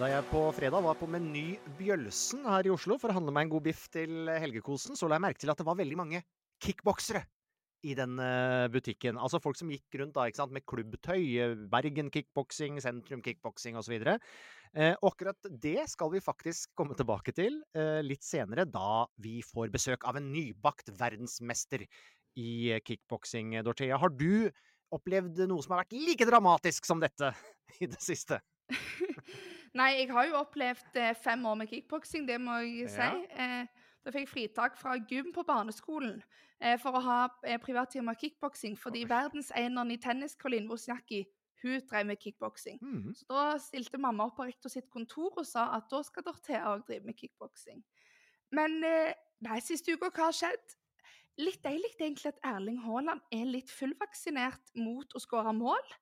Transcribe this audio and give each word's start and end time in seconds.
Da 0.00 0.06
jeg 0.08 0.24
på 0.30 0.40
fredag 0.56 0.80
var 0.80 0.96
på 0.96 1.04
Meny 1.12 1.58
Bjølsen 1.76 2.46
her 2.48 2.64
i 2.64 2.70
Oslo 2.72 2.96
for 2.96 3.12
å 3.12 3.16
handle 3.18 3.34
meg 3.36 3.44
en 3.44 3.50
god 3.52 3.66
biff 3.66 3.82
til 3.92 4.30
helgekosen, 4.32 4.96
så 4.96 5.04
la 5.04 5.18
jeg 5.18 5.24
merke 5.26 5.42
til 5.42 5.52
at 5.52 5.60
det 5.60 5.66
var 5.68 5.76
veldig 5.76 5.98
mange 6.00 6.22
kickboksere 6.64 7.20
i 7.84 7.92
den 7.98 8.14
eh, 8.24 8.64
butikken. 8.72 9.18
Altså 9.20 9.42
folk 9.44 9.58
som 9.60 9.68
gikk 9.68 9.98
rundt 10.00 10.14
da, 10.16 10.24
ikke 10.24 10.40
sant, 10.40 10.54
med 10.56 10.64
klubbtøy. 10.64 11.20
Bergen 11.68 12.08
kickboksing, 12.14 12.80
Sentrum 12.80 13.20
kickboksing 13.26 13.76
osv. 13.76 13.98
Eh, 14.00 14.96
akkurat 14.96 15.52
det 15.66 15.84
skal 15.92 16.14
vi 16.16 16.24
faktisk 16.24 16.72
komme 16.80 16.96
tilbake 16.96 17.36
til 17.36 17.60
eh, 17.76 18.00
litt 18.00 18.24
senere, 18.24 18.64
da 18.64 19.04
vi 19.20 19.42
får 19.44 19.68
besøk 19.76 20.08
av 20.08 20.16
en 20.16 20.32
nybakt 20.32 20.94
verdensmester 20.96 21.84
i 22.40 22.50
eh, 22.72 22.80
kickboksing. 22.88 23.58
Dorthea, 23.68 24.00
har 24.00 24.16
du 24.16 24.48
opplevd 24.96 25.44
noe 25.44 25.60
som 25.60 25.76
har 25.76 25.84
vært 25.84 26.00
like 26.08 26.32
dramatisk 26.32 26.88
som 26.88 27.04
dette 27.04 27.34
i 27.84 27.92
det 27.92 28.00
siste? 28.00 28.40
Nei, 29.78 29.90
jeg 30.00 30.10
har 30.10 30.26
jo 30.26 30.38
opplevd 30.40 30.98
eh, 30.98 31.14
fem 31.14 31.44
år 31.46 31.58
med 31.60 31.70
kickboksing, 31.70 32.26
det 32.28 32.40
må 32.42 32.56
jeg 32.64 32.90
si. 32.90 33.06
Ja. 33.06 33.60
Eh, 33.62 33.90
da 34.04 34.12
fikk 34.14 34.24
jeg 34.24 34.30
fritak 34.32 34.78
fra 34.80 34.96
gym 34.98 35.28
på 35.34 35.44
barneskolen 35.46 36.16
eh, 36.58 36.74
for 36.80 36.96
å 36.96 37.02
ha 37.04 37.18
eh, 37.44 37.60
privattime 37.62 38.14
kickboksing, 38.18 38.78
fordi 38.80 39.04
Oi. 39.04 39.10
verdenseneren 39.12 39.92
i 39.94 39.98
tennis, 40.02 40.34
Colin 40.40 40.66
Wozniacki, 40.70 41.22
hun 41.62 41.84
drev 41.86 42.08
med 42.08 42.18
kickboksing. 42.18 42.80
Mhm. 42.80 43.14
Så 43.20 43.28
da 43.30 43.58
stilte 43.60 44.00
mamma 44.00 44.26
opp 44.26 44.38
på 44.40 44.48
rektor 44.48 44.72
sitt 44.72 44.88
kontor 44.90 45.36
og 45.36 45.46
sa 45.46 45.68
at 45.76 45.90
da 45.92 46.02
skal 46.02 46.24
Dorthea 46.26 46.64
òg 46.72 46.86
drive 46.88 47.04
med 47.04 47.18
kickboksing. 47.20 47.82
Men 48.56 48.80
nei, 48.80 49.58
siste 49.62 49.92
uka, 49.92 50.08
hva 50.08 50.30
har 50.30 50.34
skjedd? 50.34 50.76
Litt 51.40 51.60
deilig 51.62 51.92
egentlig 51.98 52.32
at 52.32 52.40
Erling 52.44 52.80
Haaland 52.82 53.20
er 53.32 53.44
litt 53.46 53.70
fullvaksinert 53.70 54.72
mot 54.80 55.12
å 55.14 55.22
skåre 55.22 55.52
mål 55.54 55.92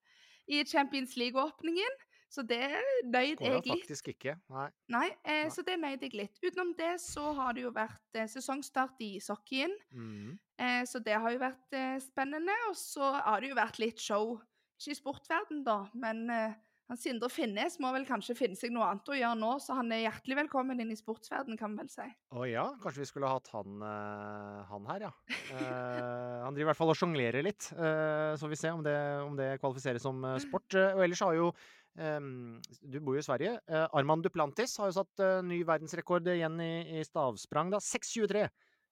i 0.49 0.63
Champions 0.65 1.19
League-åpningen. 1.21 1.99
Så 2.29 2.45
det 2.45 2.61
nøyd 3.09 3.41
jeg 3.41 3.55
litt. 3.55 3.69
faktisk 3.71 4.11
ikke. 4.13 4.37
Nei. 4.53 4.69
Nei, 4.93 5.07
eh, 5.25 5.47
Nei. 5.47 5.53
så 5.55 5.65
det 5.65 5.79
nøyd 5.81 6.05
jeg 6.05 6.15
litt. 6.19 6.37
Utenom 6.45 6.75
det 6.77 6.95
så 7.01 7.33
har 7.39 7.57
det 7.57 7.65
jo 7.65 7.73
vært 7.73 8.21
eh, 8.21 8.29
sesongstart 8.29 9.01
i 9.05 9.15
ishockeyen. 9.17 9.75
Mm. 9.93 10.37
Eh, 10.61 10.83
så 10.89 11.01
det 11.01 11.17
har 11.17 11.33
jo 11.33 11.41
vært 11.41 11.77
eh, 11.79 11.97
spennende. 12.05 12.55
Og 12.69 12.77
så 12.77 13.15
har 13.17 13.41
det 13.41 13.53
jo 13.53 13.59
vært 13.59 13.81
litt 13.81 14.03
show. 14.05 14.37
Ikke 14.79 14.93
i 14.93 14.99
sportverden 15.01 15.65
da, 15.67 15.81
men 15.99 16.29
eh, 16.31 16.59
han 16.89 16.97
Sindre 16.97 17.29
Finnes 17.29 17.75
må 17.85 17.91
vel 17.93 18.07
kanskje 18.09 18.33
finne 18.37 18.57
seg 18.57 18.73
noe 18.73 18.87
annet 18.89 19.11
å 19.13 19.17
gjøre 19.17 19.37
nå, 19.37 19.51
så 19.61 19.75
han 19.77 19.91
er 19.93 20.07
hjertelig 20.07 20.39
velkommen 20.39 20.79
inn 20.81 20.93
i 20.95 20.97
sportsverden, 20.97 21.59
kan 21.61 21.75
vi 21.75 21.83
vel 21.83 21.91
si. 21.93 22.07
Å 22.33 22.47
ja, 22.49 22.65
kanskje 22.81 23.03
vi 23.03 23.09
skulle 23.11 23.29
hatt 23.29 23.51
han, 23.53 23.83
uh, 23.85 24.63
han 24.71 24.89
her, 24.89 25.05
ja. 25.05 25.11
Uh, 25.51 26.47
han 26.47 26.57
driver 26.57 26.65
i 26.65 26.69
hvert 26.71 26.81
fall 26.81 26.95
og 26.95 26.97
sjonglerer 26.97 27.45
litt, 27.45 27.69
Uh, 27.79 28.33
så 28.39 28.47
får 28.47 28.53
vi 28.55 28.59
se 28.61 28.71
om 28.73 28.81
det, 28.85 28.97
om 29.21 29.37
det 29.37 29.51
kvalifiseres 29.61 30.03
som 30.03 30.25
sport. 30.41 30.77
Og 30.97 31.03
ellers 31.05 31.21
har 31.25 31.37
jo 31.37 31.51
Du 31.99 33.01
bor 33.03 33.17
jo 33.17 33.23
i 33.23 33.27
Sverige. 33.27 33.57
Arman 33.67 33.91
Armand 34.01 34.27
Duplantis 34.27 34.77
har 34.79 34.91
jo 34.91 34.99
satt 35.01 35.23
eh, 35.25 35.41
ny 35.43 35.65
verdensrekord 35.67 36.29
igjen 36.31 36.61
i, 36.63 37.03
stavsprang. 37.07 37.73
da, 37.75 37.81
6.23 37.83 38.47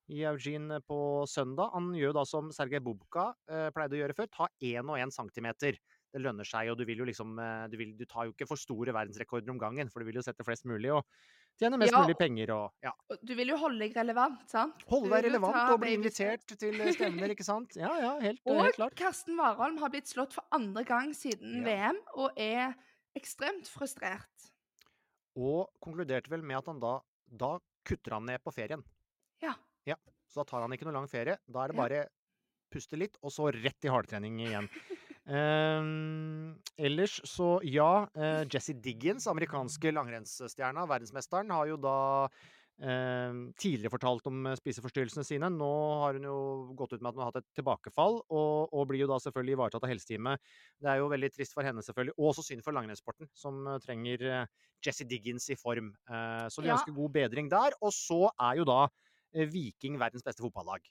i 0.09 0.22
Eugene 0.28 0.81
på 0.87 0.99
søndag. 1.31 1.72
Han 1.75 1.91
gjør 1.97 2.15
da 2.21 2.25
som 2.28 2.50
Sergej 2.55 2.83
Bubka 2.84 3.33
eh, 3.50 3.69
pleide 3.75 3.97
å 3.97 4.03
gjøre 4.03 4.17
før, 4.19 4.28
ta 4.31 4.49
1,1 4.62 5.15
centimeter. 5.15 5.78
Det 6.15 6.22
lønner 6.22 6.47
seg, 6.47 6.71
og 6.71 6.78
du 6.78 6.84
vil 6.89 7.03
jo 7.03 7.09
liksom 7.09 7.34
eh, 7.43 7.65
du, 7.72 7.75
vil, 7.81 7.97
du 7.99 8.06
tar 8.09 8.28
jo 8.28 8.34
ikke 8.34 8.47
for 8.49 8.61
store 8.61 8.94
verdensrekorder 8.94 9.50
om 9.53 9.59
gangen, 9.61 9.91
for 9.91 10.00
du 10.00 10.09
vil 10.09 10.21
jo 10.21 10.25
sette 10.25 10.47
flest 10.47 10.65
mulig 10.71 10.93
og 10.94 11.03
tjene 11.59 11.81
mest 11.81 11.93
Ja, 11.93 12.05
mulig 12.05 12.17
penger 12.21 12.53
og 12.55 12.87
ja. 12.87 12.93
Du 13.27 13.34
vil 13.37 13.50
jo 13.50 13.59
holde 13.61 13.83
deg 13.83 13.97
relevant, 13.99 14.47
sant? 14.53 14.87
Holde 14.91 15.11
deg 15.17 15.27
relevant 15.27 15.59
og 15.75 15.83
bli 15.83 15.97
invitert 15.99 16.47
til 16.55 16.78
eh, 16.78 16.93
stevner, 16.94 17.34
ikke 17.34 17.47
sant? 17.47 17.75
Ja, 17.81 17.91
ja, 18.00 18.15
helt, 18.23 18.41
eh, 18.47 18.53
Og 18.55 18.62
helt 18.62 18.78
klart. 18.78 18.99
Karsten 19.00 19.38
Warholm 19.41 19.81
har 19.83 19.93
blitt 19.93 20.12
slått 20.12 20.38
for 20.38 20.47
andre 20.55 20.87
gang 20.87 21.11
siden 21.17 21.59
Ja. 21.61 21.67
VM, 21.67 22.00
og 22.15 22.38
er 22.38 22.77
ekstremt 23.16 23.69
frustrert. 23.72 24.50
Og 25.37 25.69
konkluderte 25.84 26.31
vel 26.32 26.43
med 26.47 26.56
at 26.62 26.66
han 26.71 26.81
da 26.81 26.99
Da 27.28 27.59
kutter 27.87 28.15
han 28.16 28.25
ned 28.28 28.38
på 28.44 28.53
ferien. 28.54 28.82
Ja. 29.43 29.54
Ja, 29.87 29.97
Så 30.31 30.41
da 30.41 30.44
tar 30.44 30.60
han 30.62 30.72
ikke 30.72 30.87
noe 30.87 30.94
lang 30.94 31.09
ferie. 31.10 31.37
Da 31.50 31.65
er 31.65 31.69
det 31.72 31.76
Ja. 31.76 31.82
bare 31.82 32.06
puste 32.71 32.97
litt, 32.99 33.16
og 33.22 33.31
så 33.31 33.50
rett 33.55 33.84
i 33.84 33.88
hardtrening 33.91 34.38
igjen. 34.43 34.69
Um, 35.26 36.56
ellers 36.78 37.21
så 37.26 37.59
ja, 37.66 38.06
Uh, 38.15 38.44
Jesse 38.50 38.75
Diggins, 38.81 39.26
amerikanske 39.26 39.91
langrennsstjerna, 39.99 40.87
verdensmesteren, 40.87 41.50
har 41.50 41.66
jo 41.66 41.76
da 41.76 42.28
tidligere 42.78 43.92
fortalt 43.94 44.26
om 44.28 44.47
eh, 44.50 44.56
spiseforstyrrelsene 44.59 45.25
sine. 45.25 45.48
Nå 45.53 45.69
har 46.03 46.19
hun 46.19 46.26
jo 46.28 46.37
gått 46.76 46.92
ut 46.97 47.00
med 47.00 47.09
at 47.10 47.16
hun 47.16 47.22
har 47.25 47.31
hatt 47.32 47.41
et 47.41 47.48
tilbakefall, 47.56 48.19
og, 48.28 48.75
og 48.76 48.87
blir 48.91 49.00
jo 49.04 49.09
da 49.10 49.16
selvfølgelig 49.22 49.56
ivaretatt 49.56 49.87
av 49.87 49.92
helseteamet. 49.94 50.44
Det 50.84 50.91
er 50.92 51.00
jo 51.00 51.09
veldig 51.12 51.31
trist 51.34 51.56
for 51.56 51.64
henne, 51.66 51.84
selvfølgelig, 51.87 52.16
og 52.19 52.31
også 52.32 52.44
synd 52.50 52.64
for 52.66 52.76
langrennssporten, 52.76 53.31
som 53.37 53.62
eh, 53.72 53.81
trenger 53.84 54.26
eh, 54.28 54.44
Jesse 54.84 55.09
Diggins 55.09 55.48
i 55.53 55.56
form. 55.60 55.94
Eh, 56.10 56.47
så 56.53 56.62
vi 56.64 56.69
Ja. 56.69 56.76
ønsker 56.76 56.97
god 56.97 57.16
bedring 57.16 57.48
der. 57.53 57.76
Og 57.81 57.94
så 57.97 58.26
er 58.37 58.60
jo 58.60 58.69
da 58.69 58.84
Viking 59.37 59.98
verdens 60.00 60.25
beste 60.25 60.41
fotballag. 60.44 60.84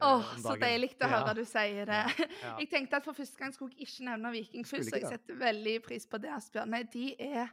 Åh, 0.00 0.30
om 0.34 0.40
så 0.42 0.54
deilig 0.60 0.94
å 1.02 1.08
Ja. 1.08 1.10
høre 1.10 1.34
du 1.36 1.44
sier 1.44 1.86
det. 1.88 2.02
Ja, 2.40 2.46
ja. 2.48 2.54
Jeg 2.58 2.70
tenkte 2.72 2.96
at 3.00 3.04
for 3.04 3.16
første 3.16 3.38
gang 3.40 3.52
skulle 3.54 3.74
jeg 3.76 3.88
ikke 3.88 4.06
nevne 4.08 4.32
Viking 4.34 4.64
først, 4.68 4.90
så 4.90 5.00
jeg 5.00 5.08
setter 5.10 5.38
veldig 5.40 5.74
pris 5.84 6.06
på 6.06 6.20
det, 6.22 6.30
Asbjørn. 6.34 6.70
Nei, 6.74 6.82
de 6.94 7.14
er, 7.20 7.50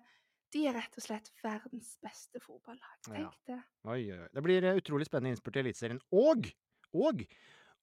de 0.51 0.65
er 0.67 0.75
rett 0.75 0.97
og 0.99 1.03
slett 1.05 1.31
verdens 1.41 1.93
beste 2.03 2.41
fotballag. 2.43 2.97
Tenk 3.07 3.35
det. 3.47 3.59
Oi, 3.87 4.03
oi, 4.11 4.19
oi. 4.19 4.29
Det 4.35 4.43
blir 4.45 4.67
eh, 4.67 4.79
utrolig 4.81 5.07
spennende 5.07 5.35
innspurt 5.35 5.57
i 5.59 5.63
Eliteserien. 5.63 6.01
Og, 6.11 6.49
og 6.91 7.23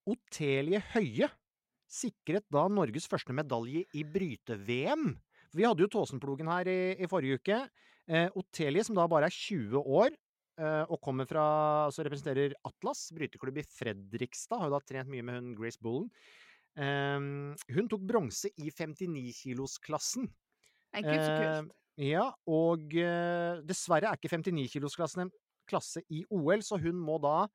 Otelie 0.08 0.80
Høie 0.92 1.30
sikret 1.88 2.44
da 2.52 2.66
Norges 2.68 3.08
første 3.08 3.32
medalje 3.36 3.86
i 3.96 4.04
bryte-VM. 4.04 5.10
Vi 5.56 5.64
hadde 5.64 5.84
jo 5.86 5.90
Tåsenplogen 5.92 6.50
her 6.52 6.68
i, 6.68 6.80
i 7.00 7.08
forrige 7.08 7.40
uke. 7.40 7.60
Eh, 8.08 8.28
Otelie, 8.36 8.84
som 8.84 8.96
da 8.98 9.08
bare 9.08 9.30
er 9.30 9.34
20 9.34 9.80
år, 9.80 10.12
eh, 10.60 10.84
og 10.84 11.00
kommer 11.04 11.28
fra 11.28 11.46
altså 11.86 12.04
representerer 12.04 12.56
Atlas, 12.68 13.06
bryteklubb 13.16 13.62
i 13.62 13.64
Fredrikstad, 13.64 14.60
har 14.60 14.68
jo 14.68 14.76
da 14.76 14.84
trent 14.84 15.12
mye 15.12 15.24
med 15.24 15.40
hun 15.40 15.50
Grace 15.56 15.80
Bullen. 15.80 16.10
Eh, 16.76 17.16
hun 17.72 17.90
tok 17.90 18.04
bronse 18.08 18.52
i 18.60 18.68
59-kilosklassen. 18.68 20.28
Nei, 20.92 21.04
gud, 21.04 21.16
så 21.16 21.32
Eh, 21.32 21.40
kult. 21.40 21.76
Ja, 21.98 22.28
og 22.46 22.92
eh, 22.94 23.58
dessverre 23.66 24.12
er 24.12 24.18
ikke 24.18 24.30
59-kilosklassen 24.36 25.24
en 25.24 25.32
klasse 25.68 26.04
i 26.14 26.22
OL, 26.30 26.62
så 26.62 26.78
hun 26.80 27.00
må 27.02 27.18
da 27.22 27.48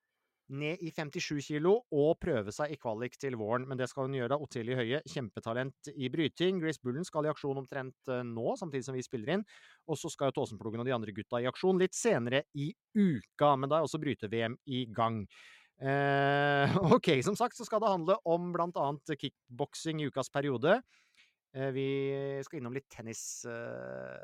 ned 0.53 0.81
i 0.83 0.91
57 0.91 1.39
kilo 1.47 1.77
og 1.95 2.17
prøve 2.21 2.51
seg 2.53 2.73
i 2.73 2.77
kvalik 2.79 3.15
til 3.19 3.37
våren. 3.39 3.65
Men 3.69 3.79
det 3.79 3.87
skal 3.89 4.07
hun 4.07 4.17
gjøre 4.17 4.33
da. 4.33 4.39
Otilie 4.43 4.75
Høie, 4.77 4.99
kjempetalent 5.09 5.89
i 5.95 6.09
bryting. 6.11 6.59
Grace 6.61 6.81
Bullen 6.83 7.07
skal 7.07 7.27
i 7.27 7.31
aksjon 7.31 7.61
omtrent 7.61 8.11
eh, 8.11 8.23
nå, 8.27 8.53
samtidig 8.59 8.87
som 8.87 8.97
vi 8.97 9.05
spiller 9.05 9.37
inn. 9.37 9.45
Og 9.87 9.99
så 9.99 10.11
skal 10.11 10.29
jo 10.29 10.41
Tåsenplogen 10.41 10.83
og 10.83 10.89
de 10.89 10.95
andre 10.95 11.15
gutta 11.15 11.41
i 11.41 11.47
aksjon 11.49 11.79
litt 11.81 11.95
senere 11.97 12.43
i 12.59 12.73
uka, 12.93 13.55
men 13.55 13.71
da 13.71 13.79
er 13.79 13.87
også 13.87 14.01
bryte-VM 14.03 14.59
i 14.75 14.83
gang. 14.93 15.23
Eh, 15.79 16.75
OK, 16.95 17.15
som 17.25 17.39
sagt 17.39 17.57
så 17.57 17.67
skal 17.67 17.81
det 17.83 17.93
handle 17.95 18.19
om 18.29 18.51
blant 18.55 18.77
annet 18.79 19.15
kickboksing 19.23 20.03
i 20.03 20.11
ukas 20.11 20.31
periode. 20.33 20.81
Eh, 21.53 21.69
vi 21.75 21.87
skal 22.45 22.59
innom 22.59 22.73
litt 22.73 22.89
tennis 22.91 23.43
eh, 23.45 24.23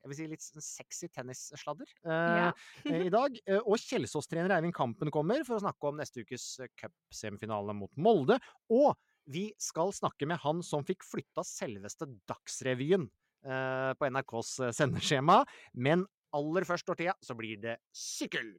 jeg 0.00 0.08
vil 0.10 0.16
si 0.16 0.26
litt 0.30 0.44
sexy 0.64 1.08
tennissladder 1.12 1.90
Ja. 2.06 2.52
eh, 2.86 3.02
i 3.04 3.12
dag. 3.12 3.34
Eh, 3.44 3.60
og 3.60 3.76
Kjelsås-trener 3.82 4.54
Eivind 4.56 4.72
Kampen 4.76 5.10
kommer 5.12 5.42
for 5.44 5.58
å 5.58 5.64
snakke 5.64 5.90
om 5.90 5.98
neste 6.00 6.22
ukes 6.24 6.46
eh, 6.64 6.70
cupsemifinale 6.80 7.74
mot 7.76 7.92
Molde. 8.00 8.38
Og 8.72 8.94
vi 9.30 9.50
skal 9.60 9.92
snakke 9.92 10.26
med 10.30 10.40
han 10.42 10.62
som 10.64 10.86
fikk 10.88 11.04
flytta 11.04 11.44
selveste 11.44 12.08
Dagsrevyen 12.30 13.10
eh, 13.44 13.92
på 13.98 14.08
NRKs 14.08 14.54
eh, 14.64 14.72
sendeskjema. 14.78 15.42
Men 15.76 16.06
aller 16.32 16.64
først, 16.64 16.88
Dorthea, 16.88 17.12
så 17.20 17.36
blir 17.36 17.60
det 17.60 17.76
sykkel! 17.92 18.54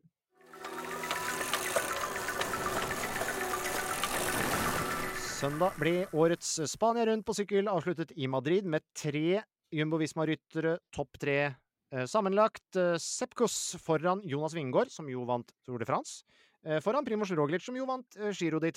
Søndag 5.41 5.73
ble 5.81 6.03
årets 6.13 6.49
Spania 6.69 7.01
rundt 7.09 7.25
på 7.25 7.33
sykkel 7.33 7.65
avsluttet 7.71 8.11
i 8.13 8.27
Madrid 8.29 8.67
med 8.69 8.83
tre 8.93 9.39
Jumbo-Visma-ryttere, 9.73 10.75
topp 10.93 11.17
tre 11.17 11.37
eh, 11.47 12.03
sammenlagt. 12.05 12.67
Eh, 12.77 12.93
Sepkus 13.01 13.55
foran 13.81 14.21
Jonas 14.21 14.53
Vingård, 14.53 14.91
som 14.93 15.09
jo 15.09 15.23
vant 15.25 15.49
Tour 15.65 15.81
de 15.81 15.87
France. 15.89 16.21
Eh, 16.61 16.77
foran 16.85 17.07
Primoz 17.07 17.33
Roglic, 17.33 17.65
som 17.65 17.79
jo 17.79 17.87
vant 17.89 18.19
eh, 18.19 18.29
Giro 18.37 18.61
de 18.61 18.69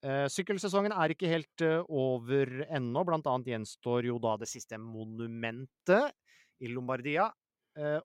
Eh, 0.00 0.24
sykkelsesongen 0.32 0.96
er 0.96 1.12
ikke 1.12 1.28
helt 1.28 1.66
eh, 1.66 1.84
over 1.92 2.64
ennå. 2.70 3.04
Blant 3.04 3.28
annet 3.28 3.52
gjenstår 3.52 4.08
jo 4.08 4.16
da 4.22 4.38
det 4.40 4.48
siste 4.48 4.80
monumentet 4.80 6.16
i 6.64 6.72
Lombardia. 6.72 7.28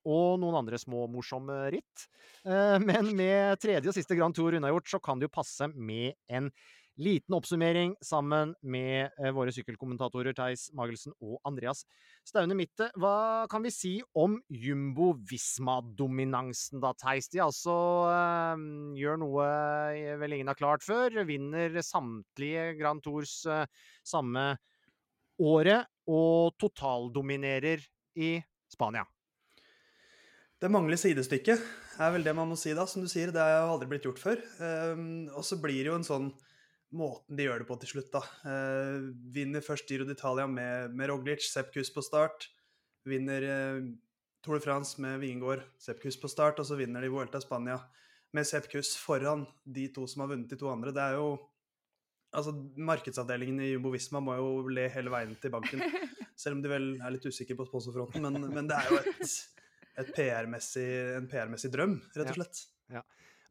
Og 0.05 0.35
noen 0.37 0.59
andre 0.59 0.77
små 0.77 1.07
morsomme 1.09 1.55
ritt. 1.73 2.03
Men 2.45 3.07
med 3.17 3.57
tredje 3.57 3.89
og 3.89 3.95
siste 3.95 4.13
Grand 4.13 4.35
Tour 4.37 4.53
unnagjort, 4.53 4.85
så 4.91 4.99
kan 5.01 5.17
det 5.17 5.25
jo 5.25 5.33
passe 5.33 5.65
med 5.73 6.13
en 6.29 6.51
liten 7.01 7.33
oppsummering 7.33 7.95
sammen 8.05 8.51
med 8.61 9.09
eh, 9.17 9.31
våre 9.33 9.49
sykkelkommentatorer 9.55 10.33
Theis 10.37 10.67
Magelsen 10.77 11.09
og 11.23 11.39
Andreas 11.47 11.85
Staune 12.27 12.55
Mitte. 12.57 12.89
Hva 12.99 13.45
kan 13.51 13.63
vi 13.65 13.71
si 13.73 14.01
om 14.19 14.41
Jumbo-Visma-dominansen 14.53 16.81
da, 16.83 16.93
Theis? 16.99 17.29
De 17.33 17.39
altså 17.45 17.75
øh, 18.11 18.57
gjør 18.99 19.17
noe 19.23 19.43
eh, 19.95 20.19
vel 20.21 20.33
ingen 20.37 20.49
har 20.51 20.59
klart 20.59 20.83
før. 20.85 21.09
Vinner 21.27 21.81
samtlige 21.81 22.63
Grand 22.79 23.01
Tours 23.05 23.33
øh, 23.49 23.65
samme 24.05 24.57
året, 25.41 25.85
og 26.07 26.53
totaldominerer 26.59 27.79
i 28.19 28.43
Spania. 28.71 29.03
Det 30.61 30.71
mangler 30.71 30.95
sidestykke, 30.99 31.57
er 31.99 32.11
vel 32.15 32.23
det 32.23 32.35
man 32.35 32.47
må 32.47 32.55
si 32.59 32.73
da. 32.75 32.85
Som 32.87 33.01
du 33.03 33.09
sier, 33.11 33.31
det 33.35 33.41
har 33.41 33.67
aldri 33.67 33.87
blitt 33.91 34.05
gjort 34.07 34.21
før. 34.21 34.37
Um, 34.59 35.27
og 35.35 35.43
så 35.47 35.55
blir 35.59 35.81
det 35.81 35.89
jo 35.91 35.97
en 35.99 36.07
sånn 36.07 36.29
måten 36.93 37.37
de 37.37 37.47
gjør 37.47 37.63
det 37.63 37.67
på 37.69 37.77
til 37.81 37.91
slutt, 37.95 38.11
da. 38.13 38.21
Eh, 38.49 39.09
vinner 39.35 39.65
først 39.65 39.89
Giro 39.89 40.05
d'Italia 40.07 40.47
med, 40.49 40.93
med 40.95 41.09
Roglic, 41.11 41.45
Sepp 41.49 41.73
Kuss 41.73 41.91
på 41.93 42.03
start. 42.05 42.47
Vinner 43.09 43.45
eh, 43.47 43.79
Tour 44.43 44.59
de 44.59 44.65
France 44.65 45.01
med 45.01 45.21
Vingård, 45.23 45.63
Sepp 45.81 46.01
Kuss 46.03 46.19
på 46.19 46.31
start, 46.31 46.61
og 46.61 46.67
så 46.67 46.77
vinner 46.79 47.03
de 47.03 47.11
Vuelta 47.11 47.41
Spania 47.43 47.79
med 48.33 48.47
Sepp 48.49 48.69
Kuss 48.71 48.95
foran 48.99 49.45
de 49.63 49.87
to 49.93 50.05
som 50.09 50.23
har 50.23 50.33
vunnet 50.33 50.51
de 50.51 50.59
to 50.59 50.69
andre. 50.71 50.93
Det 50.95 51.09
er 51.09 51.19
jo 51.21 51.33
Altså, 52.33 52.49
markedsavdelingen 52.81 53.59
i 53.61 53.67
Jumbo 53.75 53.91
Visma 53.93 54.17
må 54.17 54.33
jo 54.39 54.45
le 54.73 54.87
hele 54.89 55.11
veien 55.13 55.35
til 55.37 55.51
banken. 55.53 55.83
Selv 56.41 56.57
om 56.57 56.63
de 56.63 56.71
vel 56.71 56.87
er 56.97 57.13
litt 57.13 57.27
usikre 57.29 57.53
på 57.59 57.67
sponsorfronten, 57.67 58.25
men, 58.25 58.47
men 58.55 58.69
det 58.71 58.79
er 58.79 58.89
jo 58.89 58.97
et, 59.03 59.33
et 60.01 60.09
PR-messig, 60.15 60.87
en 61.19 61.27
PR-messig 61.29 61.69
drøm, 61.75 61.93
rett 62.17 62.31
og 62.31 62.39
slett. 62.39 62.63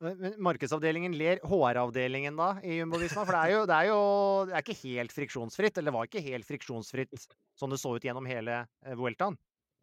Men 0.03 0.35
markedsavdelingen 0.43 1.15
ler 1.15 1.39
HR-avdelingen 1.47 2.39
da 2.39 2.57
i 2.67 2.81
Jumbo-Visma? 2.81 3.23
For 3.23 3.37
det 3.37 3.43
er 3.43 3.55
jo, 3.55 3.63
det 3.71 3.77
er 3.79 3.89
jo 3.93 4.01
det 4.49 4.57
er 4.57 4.65
ikke 4.65 4.81
helt 4.83 5.15
friksjonsfritt, 5.15 5.79
eller 5.79 5.93
det 5.93 5.97
var 5.97 6.11
ikke 6.11 6.25
helt 6.27 6.49
friksjonsfritt 6.49 7.27
sånn 7.59 7.75
det 7.75 7.79
så 7.79 7.95
ut 7.95 8.07
gjennom 8.07 8.27
hele 8.27 8.65
eh, 8.65 8.97
Vueltaen. 8.99 9.39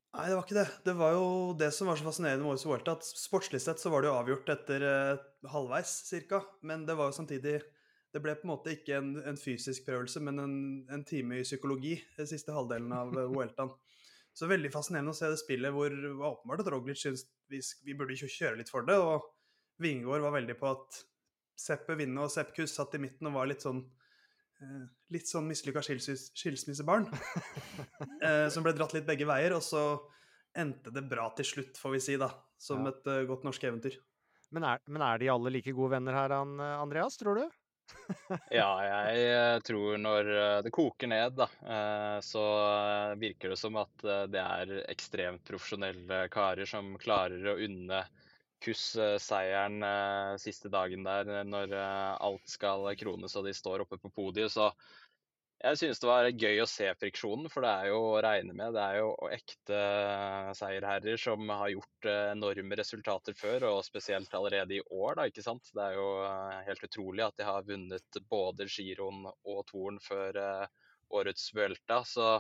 Nei, 0.10 0.26
det 0.26 0.36
var 0.36 0.46
ikke 0.48 0.58
det. 0.58 0.68
Det 0.88 0.94
var 0.98 1.12
jo 1.14 1.26
det 1.60 1.70
som 1.76 1.90
var 1.90 2.00
så 2.00 2.08
fascinerende 2.08 2.42
med 2.42 2.56
årets 2.56 2.66
Vuelta, 2.66 2.96
at 2.98 3.06
sportslig 3.06 3.62
sett 3.62 3.82
så 3.82 3.92
var 3.94 4.02
det 4.02 4.10
jo 4.10 4.16
avgjort 4.18 4.52
etter 4.56 4.86
eh, 4.90 5.26
halvveis 5.54 5.92
cirka, 6.08 6.42
men 6.66 6.88
det 6.88 6.98
var 6.98 7.12
jo 7.12 7.20
samtidig 7.22 7.60
Det 8.10 8.24
ble 8.26 8.34
på 8.34 8.48
en 8.48 8.50
måte 8.50 8.72
ikke 8.74 8.96
en, 8.98 9.10
en 9.22 9.36
fysisk 9.38 9.84
prøvelse, 9.86 10.18
men 10.26 10.42
en, 10.42 10.54
en 10.90 11.04
time 11.06 11.38
i 11.38 11.44
psykologi 11.46 11.92
den 12.18 12.26
siste 12.26 12.56
halvdelen 12.56 12.90
av 12.90 13.14
eh, 13.14 13.30
Vueltaen. 13.30 13.70
Så 14.34 14.50
veldig 14.50 14.72
fascinerende 14.74 15.14
å 15.14 15.18
se 15.18 15.30
det 15.30 15.38
spillet 15.38 15.76
hvor 15.76 15.94
det 15.94 16.16
var 16.18 16.34
åpenbart 16.34 16.64
at 16.64 16.72
Roglic 16.74 16.98
syntes 16.98 17.28
vi, 17.52 17.62
vi 17.86 17.94
burde 17.94 18.18
kjøre 18.18 18.58
litt 18.58 18.72
for 18.74 18.88
det, 18.88 18.98
og 18.98 19.28
Vingård 19.80 20.22
var 20.26 20.36
veldig 20.36 20.56
på 20.60 20.70
at 20.74 21.00
Seppe 21.60 21.96
vinne 22.00 22.24
og 22.24 22.32
Sepp 22.32 22.54
Kuss 22.56 22.76
satt 22.78 22.96
i 22.96 23.02
midten 23.04 23.28
og 23.28 23.36
var 23.36 23.50
litt 23.50 23.64
sånn 23.66 23.82
eh, 24.64 24.84
Litt 25.12 25.28
sånn 25.28 25.48
mislykka 25.50 25.82
skilsmis, 25.84 26.30
skilsmissebarn. 26.38 27.08
eh, 28.26 28.46
som 28.54 28.64
ble 28.66 28.76
dratt 28.78 28.94
litt 28.96 29.08
begge 29.08 29.26
veier, 29.28 29.56
og 29.58 29.64
så 29.66 29.82
endte 30.60 30.94
det 30.94 31.04
bra 31.10 31.30
til 31.38 31.48
slutt, 31.48 31.80
får 31.82 31.96
vi 31.96 32.02
si, 32.06 32.18
da. 32.22 32.30
Som 32.60 32.86
Ja. 32.86 32.94
et 32.94 33.08
eh, 33.10 33.24
godt 33.30 33.48
norsk 33.48 33.66
eventyr. 33.72 33.98
Men 34.56 34.66
er, 34.66 34.84
men 34.88 35.04
er 35.06 35.20
de 35.22 35.32
alle 35.34 35.52
like 35.54 35.74
gode 35.78 35.94
venner 35.96 36.16
her, 36.16 36.34
Andreas, 36.38 37.18
tror 37.20 37.42
du? 37.42 37.44
Ja, 38.54 38.70
jeg 38.86 39.64
tror 39.66 39.98
når 39.98 40.30
det 40.66 40.72
koker 40.74 41.10
ned, 41.10 41.36
da, 41.42 41.48
eh, 41.66 42.18
så 42.26 42.44
virker 43.18 43.54
det 43.56 43.60
som 43.62 43.78
at 43.82 44.06
det 44.30 44.42
er 44.44 44.76
ekstremt 44.92 45.42
profesjonelle 45.50 46.28
karer 46.34 46.70
som 46.70 46.94
klarer 47.02 47.56
å 47.56 47.58
unne 47.66 48.04
Kuss 48.64 48.96
eh, 48.96 50.36
siste 50.38 50.72
dagen 50.72 51.06
der, 51.08 51.30
eh, 51.30 51.46
når 51.48 51.76
eh, 51.76 52.16
alt 52.28 52.50
skal 52.52 52.90
krones 53.00 53.36
og 53.40 53.46
de 53.48 53.54
står 53.56 53.86
oppe 53.86 54.00
på 54.02 54.12
podiet. 54.12 54.52
Så 54.52 54.70
jeg 55.60 55.80
synes 55.80 56.00
det 56.00 56.08
var 56.08 56.28
gøy 56.32 56.62
å 56.64 56.68
se 56.72 56.88
friksjonen, 57.02 57.50
for 57.52 57.64
det 57.64 57.72
er 57.72 57.90
jo 57.92 58.00
å 58.14 58.22
regne 58.24 58.56
med. 58.56 58.76
Det 58.76 58.84
er 58.84 59.00
jo 59.02 59.10
ekte 59.28 59.80
seierherrer 60.56 61.20
som 61.20 61.52
har 61.52 61.74
gjort 61.74 62.08
enorme 62.12 62.78
resultater 62.80 63.36
før, 63.36 63.66
og 63.74 63.84
spesielt 63.88 64.36
allerede 64.40 64.78
i 64.78 64.84
år, 64.88 65.18
da, 65.20 65.28
ikke 65.28 65.44
sant. 65.44 65.68
Det 65.76 65.84
er 65.84 66.00
jo 66.00 66.08
helt 66.70 66.88
utrolig 66.88 67.26
at 67.28 67.36
de 67.42 67.48
har 67.50 67.68
vunnet 67.68 68.22
både 68.32 68.70
giroen 68.72 69.28
og 69.28 69.66
toren 69.68 70.00
før 70.04 70.40
årets 71.12 71.52
Vuelta. 71.58 72.06
Så 72.08 72.38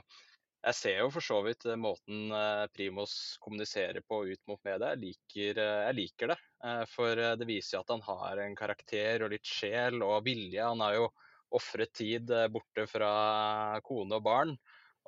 jeg 0.59 0.75
ser 0.75 0.97
jo 0.99 1.07
for 1.13 1.23
så 1.23 1.39
vidt 1.45 1.65
eh, 1.69 1.79
måten 1.79 2.29
Primus 2.29 2.73
Primos 2.75 3.13
kommuniserer 3.43 4.03
på 4.07 4.21
ut 4.27 4.41
mot 4.49 4.59
media. 4.67 4.91
Jeg 4.93 5.01
liker, 5.05 5.61
eh, 5.63 5.83
jeg 5.87 5.97
liker 6.01 6.33
det. 6.33 6.37
Eh, 6.67 6.83
For 6.91 7.23
eh, 7.23 7.35
det 7.39 7.47
viser 7.47 7.77
jo 7.77 7.83
at 7.85 7.93
han 7.95 8.03
har 8.07 8.43
en 8.43 8.57
karakter 8.59 9.23
og 9.23 9.31
litt 9.33 9.47
sjel 9.47 10.03
og 10.03 10.25
vilje. 10.27 10.59
Han 10.65 10.83
har 10.83 10.97
jo 10.97 11.07
ofret 11.55 11.93
tid 11.95 12.31
eh, 12.35 12.49
borte 12.51 12.85
fra 12.91 13.13
kone 13.87 14.19
og 14.19 14.25
barn. 14.27 14.55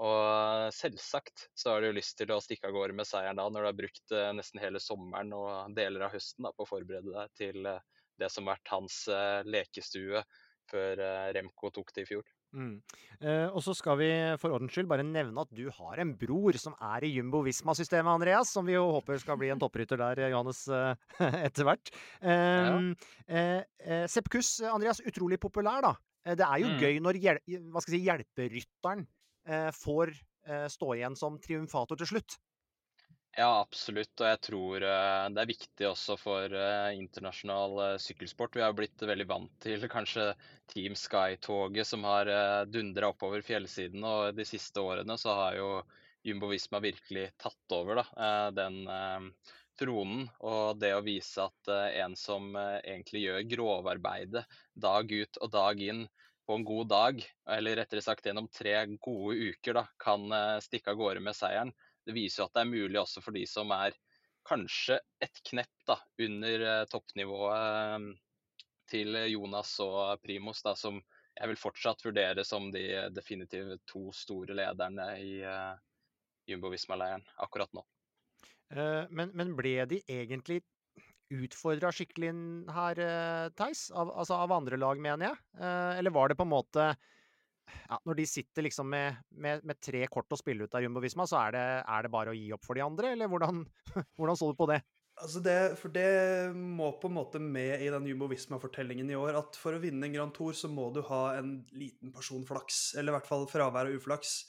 Og 0.02 0.72
selvsagt 0.74 1.50
så 1.54 1.76
har 1.76 1.84
du 1.84 1.92
lyst 1.94 2.16
til 2.18 2.32
å 2.34 2.40
stikke 2.42 2.70
av 2.70 2.76
gårde 2.78 2.96
med 2.98 3.10
seieren 3.10 3.38
da, 3.38 3.50
når 3.52 3.66
du 3.66 3.70
har 3.70 3.80
brukt 3.84 4.16
eh, 4.16 4.32
nesten 4.38 4.64
hele 4.64 4.82
sommeren 4.82 5.34
og 5.38 5.76
deler 5.78 6.08
av 6.08 6.16
høsten 6.16 6.48
da, 6.48 6.54
på 6.56 6.66
å 6.66 6.72
forberede 6.72 7.12
deg 7.12 7.36
til 7.38 7.68
eh, 7.70 7.84
det 8.22 8.32
som 8.32 8.48
har 8.48 8.56
vært 8.56 8.72
hans 8.74 9.04
eh, 9.12 9.42
lekestue 9.46 10.24
før 10.72 11.04
eh, 11.04 11.32
Remco 11.36 11.74
tok 11.76 11.92
det 11.98 12.06
i 12.06 12.14
fjor. 12.14 12.24
Mm. 12.54 12.82
Eh, 13.22 13.48
og 13.56 13.62
så 13.64 13.74
skal 13.78 13.98
vi 14.02 14.10
for 14.42 14.52
ordens 14.52 14.74
skyld 14.76 14.90
bare 14.92 15.06
nevne 15.08 15.40
at 15.46 15.52
du 15.56 15.70
har 15.72 16.02
en 16.04 16.14
bror 16.20 16.58
som 16.60 16.74
er 16.84 17.06
i 17.08 17.12
Jumbo-Visma-systemet, 17.16 18.12
Andreas. 18.12 18.52
Som 18.52 18.66
vi 18.68 18.74
jo 18.76 18.90
håper 18.98 19.20
skal 19.24 19.38
bli 19.40 19.50
en 19.54 19.60
topprytter 19.62 19.98
der, 20.02 20.24
Johannes, 20.34 20.66
eh, 20.68 20.96
etter 21.48 21.64
hvert. 21.70 21.92
Um, 22.22 22.92
eh, 23.28 23.64
eh, 23.86 24.06
Sepp 24.12 24.28
Kuss, 24.34 24.58
eh, 24.62 24.72
Andreas, 24.74 25.00
utrolig 25.08 25.40
populær, 25.40 25.82
da. 25.82 25.94
Eh, 26.26 26.36
Det 26.36 26.46
er 26.46 26.60
jo 26.60 26.68
Mm. 26.68 26.80
gøy 26.80 27.00
når 27.02 27.22
hjel 27.22 27.40
si, 27.88 28.00
hjelperytteren 28.06 29.08
eh, 29.48 29.72
får 29.72 30.12
eh, 30.48 30.68
stå 30.68 30.94
igjen 30.98 31.16
som 31.18 31.40
triumfator 31.40 31.98
til 31.98 32.08
slutt. 32.16 32.38
Ja, 33.38 33.62
absolutt. 33.62 34.12
Og 34.20 34.28
jeg 34.28 34.40
tror 34.44 34.84
eh, 34.84 35.26
det 35.32 35.40
er 35.42 35.48
viktig 35.50 35.86
også 35.88 36.18
for 36.20 36.52
eh, 36.52 36.98
internasjonal 37.00 37.78
eh, 37.86 38.00
sykkelsport. 38.04 38.58
Vi 38.60 38.64
har 38.66 38.76
blitt 38.76 39.00
veldig 39.08 39.28
vant 39.30 39.54
til 39.64 39.86
kanskje 39.96 40.34
Team 40.72 40.98
Sky-toget 41.00 41.88
som 41.88 42.04
har 42.08 42.28
dundra 42.68 43.14
oppover 43.14 43.44
fjellsiden. 43.46 44.04
Og 44.04 44.36
de 44.36 44.46
siste 44.48 44.84
årene 44.84 45.16
så 45.20 45.36
har 45.38 45.56
jo 45.62 45.70
Jumbo-Visma 46.28 46.82
virkelig 46.84 47.30
tatt 47.42 47.76
over 47.76 48.02
da, 48.02 48.06
den 48.56 48.84
tronen. 49.80 50.28
Og 50.44 50.78
det 50.80 50.92
å 50.96 51.04
vise 51.04 51.48
at 51.48 51.72
en 52.04 52.16
som 52.20 52.52
egentlig 52.60 53.24
gjør 53.26 53.48
grovarbeidet 53.56 54.44
dag 54.76 55.12
ut 55.12 55.40
og 55.42 55.52
dag 55.56 55.82
inn 55.82 56.04
på 56.46 56.56
en 56.60 56.68
god 56.68 56.92
dag, 56.92 57.24
eller 57.58 57.80
rettere 57.82 58.04
sagt 58.06 58.28
gjennom 58.28 58.52
tre 58.54 58.76
gode 59.02 59.50
uker, 59.52 59.82
da, 59.82 59.88
kan 60.00 60.30
stikke 60.64 60.94
av 60.94 61.02
gårde 61.02 61.26
med 61.26 61.36
seieren 61.38 61.74
det 62.06 62.16
viser 62.16 62.42
jo 62.42 62.48
at 62.50 62.58
det 62.58 62.64
er 62.64 62.72
mulig 62.72 63.00
også 63.02 63.24
for 63.24 63.36
de 63.36 63.44
som 63.50 63.72
er 63.76 63.96
kanskje 64.48 64.98
et 65.22 65.42
knepp 65.48 65.88
da, 65.88 65.98
under 66.26 66.66
eh, 66.68 66.84
toppnivået 66.90 67.58
eh, 67.58 68.08
til 68.92 69.18
Jonas 69.32 69.76
og 69.84 70.20
Primus, 70.24 70.64
da, 70.66 70.76
som 70.76 71.00
jeg 71.38 71.48
vil 71.48 71.60
fortsatt 71.60 72.04
vurdere 72.04 72.44
som 72.44 72.68
de 72.74 72.84
definitive 73.16 73.78
to 73.88 74.10
store 74.12 74.52
lederne 74.58 75.06
i 75.24 75.38
uh, 75.48 75.78
Jumbo 76.50 76.68
Visma-leiren 76.74 77.24
akkurat 77.40 77.72
nå. 77.72 77.86
Eh, 78.76 79.08
men, 79.08 79.32
men 79.32 79.54
ble 79.56 79.78
de 79.88 80.02
egentlig 80.12 80.60
utfordra 81.32 81.94
skikkelig 81.96 82.34
her, 82.76 83.00
Theis? 83.56 83.86
Av, 83.96 84.12
altså 84.12 84.42
av 84.44 84.52
andre 84.58 84.76
lag, 84.76 85.00
mener 85.00 85.30
jeg. 85.30 85.40
Eller 86.02 86.12
var 86.12 86.28
det 86.28 86.36
på 86.36 86.44
en 86.44 86.52
måte 86.52 86.90
ja, 87.90 88.00
Når 88.08 88.18
de 88.20 88.26
sitter 88.30 88.66
liksom 88.68 88.90
med, 88.92 89.20
med, 89.32 89.66
med 89.68 89.80
tre 89.84 90.06
kort 90.12 90.32
å 90.32 90.40
spille 90.40 90.66
ut 90.66 90.76
av 90.78 90.84
Jumbo-Visma, 90.86 91.28
så 91.30 91.40
er 91.44 91.56
det, 91.56 91.68
er 91.84 92.06
det, 92.08 92.14
bare 92.14 92.34
å 92.34 92.38
gi 92.38 92.50
opp 92.56 92.66
for 92.66 92.78
de 92.78 92.86
andre, 92.86 93.14
eller 93.16 93.32
hvordan, 93.32 93.64
hvordan 94.20 94.40
så 94.40 94.52
du 94.52 94.58
på 94.60 94.70
det? 94.72 94.82
Altså 95.22 95.42
det, 95.44 95.58
for 95.78 95.94
det 95.94 96.08
må 96.56 96.88
på 96.98 97.10
en 97.12 97.18
måte 97.20 97.42
med 97.44 97.84
i 97.84 97.90
den 97.94 98.08
Jumbo-Visma-fortellingen 98.10 99.12
i 99.12 99.18
år, 99.20 99.36
at 99.42 99.60
for 99.60 99.78
å 99.78 99.82
vinne 99.84 100.08
en 100.08 100.16
Grand 100.16 100.34
Tour 100.34 100.56
så 100.58 100.72
må 100.72 100.88
du 100.96 101.04
ha 101.12 101.24
en 101.38 101.60
liten 101.78 102.14
porsjon 102.16 102.48
flaks, 102.48 102.96
eller 102.98 103.14
i 103.14 103.18
hvert 103.20 103.30
fall 103.30 103.46
fravær 103.52 103.92
av 103.92 104.00
uflaks. 104.00 104.40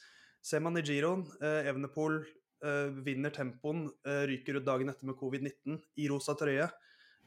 Ser 0.43 0.63
man 0.65 0.79
i 0.79 0.85
Giroen, 0.87 1.27
eh, 1.43 1.69
Evenepool 1.71 2.23
eh, 2.23 2.89
vinner 3.05 3.35
tempoen, 3.35 3.91
eh, 4.07 4.25
ryker 4.31 4.59
ut 4.59 4.67
dagen 4.67 4.91
etter 4.91 5.07
med 5.09 5.19
covid-19 5.19 5.79
i 5.99 6.09
rosa 6.11 6.35
trøye. 6.39 6.71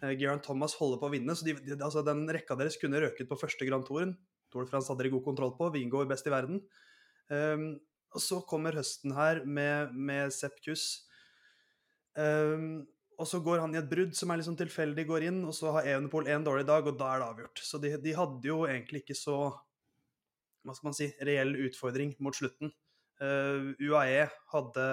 Eh, 0.02 0.16
Geraint 0.20 0.44
Thomas 0.44 0.76
holder 0.80 1.00
på 1.00 1.10
å 1.10 1.14
vinne, 1.14 1.36
så 1.36 1.48
de, 1.48 1.56
de, 1.64 1.78
altså 1.80 2.04
den 2.06 2.26
rekka 2.32 2.58
deres 2.60 2.80
kunne 2.82 3.02
røket 3.04 3.30
på 3.30 3.40
første 3.40 3.68
Grand 3.68 3.86
Touren. 3.88 4.16
Tour 4.56 4.64
de 4.64 4.72
France 4.72 4.88
hadde 4.92 5.04
de 5.04 5.12
god 5.12 5.26
kontroll 5.28 5.52
på. 5.60 5.70
Vingegaard 5.76 6.08
best 6.10 6.32
i 6.32 6.34
verden. 6.34 6.64
Um, 7.28 7.68
og 8.16 8.24
så 8.24 8.40
kommer 8.48 8.78
høsten 8.80 9.12
her 9.18 9.44
med, 9.44 9.92
med 9.92 10.32
Sepp 10.32 10.62
Kuss. 10.64 11.04
Um, 12.16 12.86
og 13.20 13.28
så 13.28 13.40
går 13.44 13.62
han 13.64 13.76
i 13.76 13.80
et 13.80 13.92
brudd 13.92 14.16
som 14.16 14.32
er 14.32 14.44
sånn 14.44 14.58
tilfeldig, 14.60 15.06
går 15.08 15.28
inn, 15.30 15.44
og 15.48 15.56
så 15.56 15.72
har 15.76 15.88
Evenepool 15.88 16.28
en 16.32 16.48
dårlig 16.48 16.66
dag, 16.68 16.88
og 16.88 16.98
da 17.00 17.12
er 17.12 17.22
det 17.22 17.28
avgjort. 17.28 17.62
Så 17.64 17.80
de, 17.84 17.92
de, 18.04 18.16
hadde 18.16 18.50
jo 18.50 18.64
egentlig 18.68 19.04
ikke 19.04 19.18
så 19.20 19.38
hva 20.66 20.74
skal 20.74 20.90
man 20.90 20.98
si, 20.98 21.12
reell 21.28 21.54
utfordring 21.68 22.16
mot 22.26 22.36
slutten. 22.36 22.72
Uh, 23.22 23.72
UAE 23.80 24.26
hadde 24.52 24.88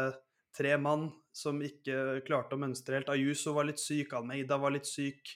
tre 0.55 0.75
mann 0.79 1.09
som 1.35 1.59
ikke 1.65 2.21
klarte 2.27 2.59
å 2.59 2.61
mønstre 2.61 2.99
helt. 2.99 3.11
Ayuso 3.11 3.55
var 3.57 3.67
litt 3.71 3.81
syk, 3.81 4.13
Almeida 4.19 4.59
var 4.61 4.75
litt 4.75 4.87
syk. 4.87 5.33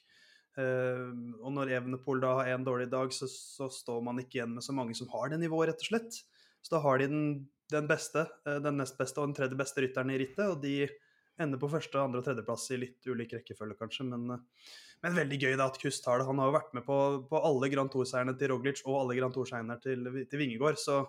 Uh, 0.57 1.13
og 1.45 1.53
når 1.53 1.75
Evenepool 1.77 2.23
da 2.23 2.31
har 2.39 2.55
en 2.55 2.65
dårlig 2.65 2.89
dag, 2.93 3.11
så, 3.13 3.29
så, 3.29 3.69
står 3.73 4.01
man 4.05 4.23
ikke 4.23 4.39
igjen 4.39 4.55
med 4.57 4.65
så 4.65 4.73
mange 4.73 4.97
som 4.97 5.11
har 5.13 5.29
det 5.33 5.41
nivået, 5.43 5.69
rett 5.73 5.83
og 5.85 5.91
slett. 5.91 6.21
Så 6.65 6.73
da 6.73 6.81
har 6.85 7.03
de 7.03 7.11
den, 7.13 7.27
den 7.73 7.91
beste, 7.91 8.25
uh, 8.49 8.57
den 8.65 8.81
nest 8.81 8.97
beste 8.97 9.21
og 9.21 9.29
den 9.29 9.37
tredje 9.37 9.59
beste 9.59 9.85
rytteren 9.85 10.15
i 10.15 10.17
rittet, 10.23 10.47
og 10.49 10.63
de 10.65 10.89
ender 11.43 11.61
på 11.61 11.69
første, 11.69 12.01
andre 12.01 12.23
og 12.23 12.25
tredjeplass 12.25 12.71
i 12.73 12.81
litt 12.81 13.09
ulik 13.11 13.35
rekkefølge, 13.37 13.77
kanskje. 13.83 14.09
Men, 14.09 14.25
uh, 14.39 14.73
men 15.05 15.19
veldig 15.21 15.41
gøy 15.43 15.59
da 15.61 15.69
at 15.69 15.77
Kust 15.83 16.09
har 16.09 16.23
det. 16.23 16.29
Han 16.31 16.41
har 16.41 16.49
jo 16.49 16.57
vært 16.57 16.73
med 16.79 16.87
på, 16.89 16.99
på 17.29 17.45
alle 17.51 17.71
Grand 17.77 17.93
Tour-seierne 17.93 18.33
til 18.41 18.55
Roglic 18.55 18.81
og 18.87 19.03
alle 19.03 19.21
Grand 19.21 19.37
Tour-seierne 19.37 19.77
til, 19.85 20.09
til 20.25 20.41
Vingegård, 20.41 20.81
så 20.81 21.03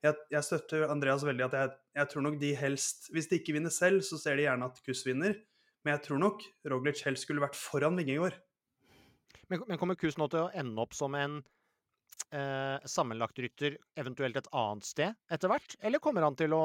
jeg, 0.00 0.16
jeg, 0.32 0.44
støtter 0.46 0.88
Andreas 0.88 1.22
veldig 1.28 1.44
at 1.44 1.54
jeg, 1.58 1.72
jeg, 1.98 2.08
tror 2.08 2.24
nok 2.24 2.36
de 2.40 2.54
helst 2.56 3.10
Hvis 3.12 3.26
de 3.28 3.36
ikke 3.36 3.52
vinner 3.52 3.72
selv, 3.74 4.00
så 4.00 4.16
ser 4.16 4.38
de 4.38 4.46
gjerne 4.46 4.70
at 4.70 4.78
Kust 4.86 5.06
vinner. 5.06 5.36
Men 5.84 5.94
jeg 5.94 6.06
tror 6.06 6.20
nok 6.22 6.44
Roglic 6.72 7.04
helst 7.06 7.26
skulle 7.26 7.44
vært 7.44 7.58
foran 7.58 8.00
Vingegård. 8.00 8.38
Men, 9.50 9.64
men 9.66 9.80
kommer 9.80 9.98
Kus 9.98 10.18
nå 10.20 10.28
til 10.30 10.46
å 10.46 10.52
ende 10.54 10.82
opp 10.82 10.94
som 10.94 11.14
en 11.18 11.40
eh, 12.30 12.78
sammenlagtrytter, 12.86 13.76
eventuelt 13.98 14.38
et 14.38 14.50
annet 14.56 14.86
sted, 14.86 15.18
etter 15.30 15.50
hvert? 15.50 15.76
Eller 15.82 16.02
kommer 16.02 16.26
han 16.26 16.38
til 16.38 16.54
å 16.54 16.64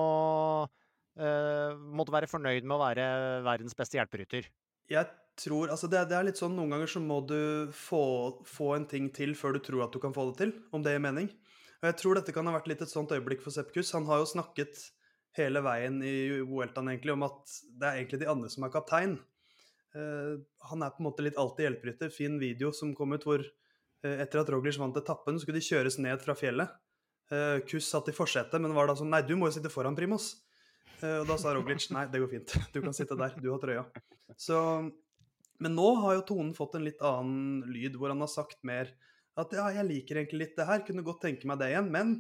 eh, 1.18 1.74
måtte 1.74 2.13
være 2.15 2.30
fornøyd 2.30 2.68
med 2.68 2.77
å 2.77 2.84
være 2.84 3.08
verdens 3.46 3.77
beste 3.77 3.98
hjelperytter? 4.00 4.50
Jeg 4.92 5.10
tror, 5.42 5.72
altså 5.74 5.89
det, 5.89 6.04
det, 6.12 6.18
er 6.18 6.27
litt 6.27 6.39
sånn 6.39 6.54
Noen 6.56 6.75
ganger 6.75 6.92
så 6.92 7.01
må 7.01 7.20
du 7.25 7.72
få, 7.74 8.04
få, 8.46 8.75
en 8.75 8.86
ting 8.89 9.10
til 9.13 9.34
før 9.38 9.58
du 9.58 9.63
tror 9.65 9.88
at 9.88 9.96
du 9.96 10.01
kan 10.04 10.13
få 10.15 10.30
det 10.30 10.38
til, 10.44 10.54
om 10.75 10.86
det 10.86 10.94
gir 10.96 11.04
mening. 11.04 11.32
Og 11.82 11.89
Jeg 11.89 12.00
tror 12.01 12.20
dette 12.20 12.36
kan 12.36 12.48
ha 12.48 12.54
vært 12.56 12.70
litt 12.72 12.84
et 12.86 12.92
sånt 12.92 13.12
øyeblikk 13.13 13.42
for 13.44 13.54
Sepp 13.54 13.74
Kuss. 13.74 13.94
Han 13.98 14.08
har 14.10 14.22
jo 14.22 14.30
snakket 14.30 14.77
hele 15.36 15.62
veien 15.65 15.98
i 16.06 16.15
Vueltaen 16.48 16.94
egentlig 16.94 17.15
om 17.15 17.25
at 17.27 17.58
det 17.75 17.88
er 17.88 17.98
egentlig 18.00 18.22
de 18.22 18.30
andre 18.32 18.51
som 18.54 18.65
er 18.65 18.74
kaptein. 18.74 19.18
Uh, 19.95 20.41
han 20.69 20.83
er 20.83 20.91
på 20.91 20.99
en 20.99 21.07
måte 21.07 21.23
litt 21.23 21.37
alltid 21.39 21.69
hjelperytter. 21.69 22.11
Fin 22.11 22.35
video 22.41 22.71
som 22.75 22.91
kom 22.97 23.15
ut 23.15 23.23
hvor 23.27 23.43
uh, 23.43 24.15
etter 24.15 24.41
at 24.41 24.51
Roglic 24.51 24.79
vant 24.81 24.97
etappen, 24.99 25.39
skulle 25.39 25.61
de 25.61 25.67
kjøres 25.67 25.99
ned 26.03 26.19
fra 26.23 26.35
fjellet. 26.37 26.73
Uh, 27.31 27.63
Kuss 27.69 27.87
satt 27.89 28.11
i 28.11 28.15
forsetet, 28.15 28.59
men 28.61 28.75
var 28.75 28.91
da 28.91 28.97
sånn 28.99 29.09
Nei, 29.13 29.23
du 29.25 29.33
må 29.39 29.49
jo 29.49 29.55
sitte 29.55 29.71
foran 29.73 29.97
Primos. 29.97 30.35
og 31.01 31.25
da 31.27 31.39
sa 31.39 31.55
Roglic 31.55 31.87
nei, 31.95 32.05
det 32.11 32.21
går 32.21 32.31
fint, 32.31 32.53
du 32.73 32.81
kan 32.83 32.95
sitte 32.95 33.17
der, 33.19 33.33
du 33.39 33.49
har 33.51 33.59
trøya. 33.63 33.87
Så, 34.39 34.59
men 35.63 35.75
nå 35.75 35.89
har 36.03 36.19
jo 36.19 36.27
tonen 36.29 36.53
fått 36.57 36.77
en 36.77 36.85
litt 36.85 37.01
annen 37.03 37.65
lyd, 37.71 37.97
hvor 37.99 38.13
han 38.13 38.23
har 38.23 38.31
sagt 38.31 38.61
mer 38.67 38.93
at 39.35 39.51
ja, 39.51 39.65
jeg 39.75 39.87
liker 39.89 40.21
egentlig 40.21 40.45
litt 40.45 40.59
det 40.59 40.67
her, 40.69 40.83
kunne 40.87 41.03
godt 41.03 41.25
tenke 41.25 41.47
meg 41.49 41.59
det 41.59 41.73
igjen, 41.73 41.89
men 41.91 42.13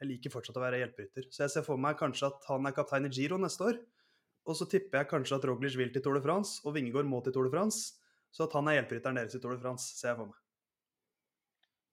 jeg 0.00 0.08
liker 0.08 0.32
fortsatt 0.34 0.56
å 0.58 0.62
være 0.64 0.80
hjelperytter. 0.80 1.28
Så 1.30 1.44
jeg 1.44 1.52
ser 1.52 1.66
for 1.66 1.80
meg 1.80 1.98
kanskje 2.00 2.30
at 2.30 2.46
han 2.48 2.66
er 2.66 2.74
kaptein 2.74 3.06
i 3.06 3.12
Giro 3.12 3.36
neste 3.40 3.68
år. 3.68 3.76
Og 4.48 4.58
så 4.58 4.66
tipper 4.66 5.02
jeg 5.02 5.10
kanskje 5.12 5.38
at 5.38 5.44
Roglic 5.46 5.76
vil 5.78 5.92
til 5.94 6.02
Tour 6.02 6.18
de 6.18 6.22
France, 6.24 6.60
og 6.66 6.74
Vingegård 6.74 7.06
må 7.06 7.20
til 7.22 7.34
Tour 7.34 7.46
de 7.46 7.52
France. 7.54 7.98
Så 8.32 8.46
at 8.48 8.54
han 8.56 8.68
er 8.68 8.80
hjelperytteren 8.80 9.20
deres 9.20 9.36
i 9.36 9.40
Tour 9.42 9.54
de 9.54 9.62
France, 9.62 9.92
ser 9.98 10.12
jeg 10.12 10.18
for 10.22 10.30
meg. 10.32 10.38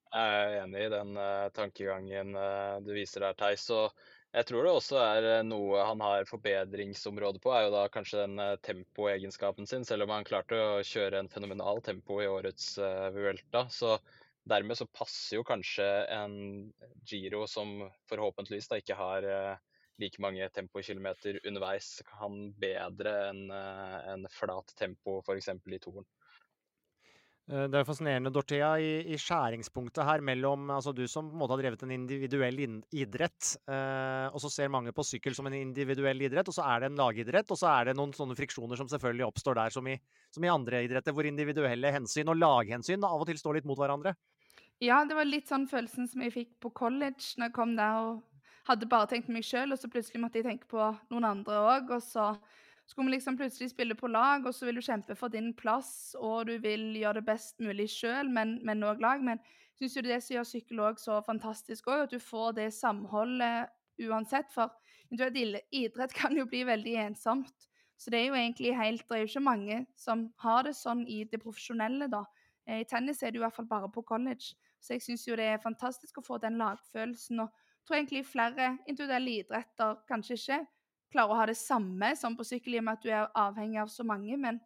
Jeg 0.10 0.38
er 0.42 0.56
enig 0.64 0.88
i 0.88 0.94
den 0.94 1.12
uh, 1.20 1.50
tankegangen 1.54 2.32
uh, 2.34 2.80
du 2.82 2.96
viser 2.96 3.22
der, 3.22 3.36
Theis. 3.38 3.68
Og 3.70 3.94
jeg 4.34 4.48
tror 4.50 4.66
det 4.66 4.72
også 4.74 4.98
er 5.04 5.28
uh, 5.28 5.46
noe 5.46 5.84
han 5.86 6.02
har 6.02 6.26
forbedringsområde 6.30 7.42
på, 7.44 7.54
er 7.54 7.68
jo 7.68 7.76
da 7.76 7.84
kanskje 7.94 8.24
den 8.24 8.42
tempoegenskapen 8.66 9.70
sin. 9.70 9.86
Selv 9.86 10.08
om 10.08 10.16
han 10.16 10.26
klarte 10.26 10.58
å 10.58 10.82
kjøre 10.82 11.22
en 11.22 11.30
fenomenal 11.30 11.84
tempo 11.86 12.18
i 12.24 12.30
årets 12.32 12.72
Vuelta, 13.14 13.68
så 13.70 14.00
dermed 14.50 14.80
så 14.80 14.90
passer 14.90 15.38
jo 15.38 15.46
kanskje 15.46 15.86
en 16.10 16.34
Giro 17.06 17.46
som 17.46 17.84
forhåpentligvis 18.10 18.72
da 18.72 18.80
ikke 18.82 18.98
har 18.98 19.28
like 20.00 20.22
mange 20.24 20.48
tempokilometer 20.56 21.42
underveis 21.48 22.00
kan 22.08 22.40
bedre 22.60 23.16
enn 23.30 23.50
eh, 23.52 23.98
en 24.14 24.30
flat 24.34 24.74
tempo 24.80 25.20
f.eks. 25.26 25.52
i 25.52 25.82
toren. 25.84 26.08
Eh, 27.50 27.66
det 27.72 27.80
er 27.80 27.86
fascinerende, 27.88 28.30
Dorthea, 28.34 28.72
i, 28.78 28.90
i, 29.10 29.18
skjæringspunktet 29.18 30.06
her 30.06 30.22
mellom 30.26 30.70
altså 30.76 30.94
du 30.94 31.06
som 31.10 31.32
på 31.32 31.34
en 31.34 31.42
måte 31.42 31.56
har 31.56 31.64
drevet 31.64 31.86
en 31.86 31.94
individuell 31.96 32.62
idrett, 32.62 33.54
eh, 33.66 34.28
og 34.30 34.38
så 34.44 34.52
ser 34.54 34.74
mange 34.74 34.94
på 34.94 35.06
sykkel 35.08 35.38
som 35.38 35.50
en 35.50 35.58
individuell 35.58 36.22
idrett, 36.28 36.52
og 36.52 36.56
så 36.56 36.68
er 36.70 36.84
det 36.84 36.92
en 36.92 37.00
lagidrett, 37.02 37.50
og 37.50 37.58
så 37.58 37.72
er 37.74 37.90
det 37.90 37.98
noen 37.98 38.14
sånne 38.14 38.38
friksjoner 38.38 38.78
som 38.78 38.92
selvfølgelig 38.92 39.26
oppstår 39.32 39.58
der, 39.64 39.74
som 39.74 39.90
i, 39.90 39.98
som 40.36 40.46
i 40.46 40.54
andre 40.54 40.84
idretter, 40.86 41.16
hvor 41.16 41.26
individuelle 41.26 41.96
hensyn 41.96 42.30
og 42.30 42.38
laghensyn 42.38 43.08
av 43.08 43.24
og 43.24 43.32
til 43.32 43.42
står 43.42 43.60
litt 43.60 43.70
mot 43.70 43.82
hverandre. 43.82 44.14
Ja, 44.80 45.02
det 45.04 45.18
var 45.18 45.28
litt 45.28 45.50
sånn 45.50 45.66
følelsen 45.68 46.08
som 46.08 46.22
jeg 46.24 46.32
fikk 46.32 46.52
på 46.64 46.70
college 46.72 47.34
når 47.36 47.50
jeg 47.50 47.56
kom 47.58 47.74
der 47.76 47.98
og 48.00 48.22
hadde 48.70 48.90
bare 48.90 49.10
tenkt 49.10 49.30
meg 49.34 49.46
sjøl, 49.46 49.74
og 49.74 49.80
så 49.82 49.90
plutselig 49.92 50.22
måtte 50.22 50.40
jeg 50.40 50.48
tenke 50.48 50.70
på 50.70 50.90
noen 51.10 51.28
andre 51.32 51.62
òg. 51.66 51.94
Og 51.96 52.04
så 52.06 52.32
skulle 52.90 53.10
vi 53.10 53.16
liksom 53.18 53.38
plutselig 53.38 53.72
spille 53.72 53.98
på 53.98 54.10
lag, 54.12 54.46
og 54.46 54.56
så 54.56 54.68
vil 54.68 54.80
du 54.80 54.86
kjempe 54.86 55.18
for 55.18 55.34
din 55.34 55.52
plass, 55.58 56.16
og 56.20 56.50
du 56.50 56.56
vil 56.62 56.92
gjøre 56.98 57.20
det 57.20 57.28
best 57.30 57.60
mulig 57.64 57.90
sjøl, 57.94 58.30
men 58.30 58.86
òg 58.86 59.02
lag. 59.02 59.26
Men 59.26 59.42
jeg 59.42 59.88
syns 59.88 59.98
jo 59.98 60.06
det 60.06 60.20
som 60.24 60.36
gjør 60.36 60.52
sykkel 60.52 60.84
òg 60.86 61.02
så 61.02 61.20
fantastisk 61.26 61.90
òg, 61.90 62.06
at 62.06 62.14
du 62.14 62.22
får 62.22 62.56
det 62.60 62.70
samholdet 62.78 63.74
uansett. 64.06 64.52
For 64.54 64.72
idrett 65.10 66.14
kan 66.22 66.38
jo 66.38 66.46
bli 66.50 66.64
veldig 66.68 66.96
ensomt. 67.08 67.70
Så 68.00 68.12
det 68.14 68.22
er 68.22 68.28
jo 68.30 68.36
egentlig 68.38 68.76
helt 68.78 69.02
Det 69.10 69.16
er 69.16 69.24
jo 69.26 69.28
ikke 69.28 69.44
mange 69.44 69.86
som 70.00 70.30
har 70.40 70.64
det 70.64 70.76
sånn 70.78 71.02
i 71.08 71.26
det 71.28 71.42
profesjonelle, 71.44 72.08
da. 72.08 72.24
I 72.70 72.86
tennis 72.86 73.24
er 73.24 73.32
det 73.32 73.40
jo 73.40 73.44
i 73.44 73.48
hvert 73.48 73.56
fall 73.56 73.68
bare 73.68 73.90
på 73.92 74.06
college. 74.06 74.54
Så 74.80 74.94
jeg 74.94 75.04
syns 75.04 75.26
jo 75.28 75.36
det 75.36 75.48
er 75.52 75.64
fantastisk 75.64 76.22
å 76.22 76.24
få 76.24 76.38
den 76.38 76.62
lagfølelsen. 76.62 77.42
og 77.44 77.50
tror 77.88 78.00
egentlig 78.00 78.26
flere 78.28 78.74
individuelle 78.86 79.40
idretter 79.42 80.00
kanskje 80.10 80.38
ikke 80.40 80.60
klarer 81.14 81.34
å 81.34 81.40
ha 81.40 81.46
det 81.50 81.58
samme 81.58 82.12
som 82.18 82.36
på 82.38 82.46
sykkel, 82.48 82.76
i 82.76 82.82
og 82.82 82.88
med 82.88 83.00
at 83.00 83.06
du 83.06 83.12
er 83.12 83.32
avhengig 83.38 83.80
av 83.82 83.92
så 83.92 84.06
mange, 84.08 84.36
men 84.38 84.60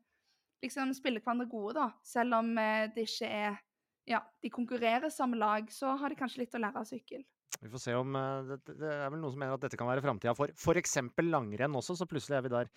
liksom 0.64 0.94
spiller 0.96 1.24
hverandre 1.24 1.48
gode, 1.52 1.76
da. 1.78 1.90
Selv 2.06 2.40
om 2.40 2.58
eh, 2.60 2.90
det 2.96 3.08
ikke 3.10 3.30
er 3.30 3.62
Ja, 4.04 4.18
de 4.44 4.50
konkurrerer 4.52 5.08
samme 5.08 5.38
lag, 5.40 5.70
så 5.72 5.94
har 5.96 6.12
de 6.12 6.18
kanskje 6.20 6.42
litt 6.42 6.56
å 6.58 6.60
lære 6.60 6.82
av 6.82 6.88
sykkel. 6.90 7.22
Vi 7.62 7.70
får 7.72 7.80
se 7.80 7.94
om 7.96 8.18
eh, 8.20 8.50
det, 8.50 8.76
det, 8.76 8.90
er 8.92 9.08
vel 9.14 9.22
noen 9.22 9.32
som 9.32 9.40
mener 9.40 9.56
at 9.56 9.64
dette 9.64 9.80
kan 9.80 9.88
være 9.88 10.04
framtida 10.04 10.34
for 10.36 10.52
f.eks. 10.52 10.98
langrenn 11.24 11.78
også, 11.80 11.96
så 11.96 12.08
plutselig 12.10 12.36
er 12.36 12.44
vi 12.44 12.52
der 12.52 12.72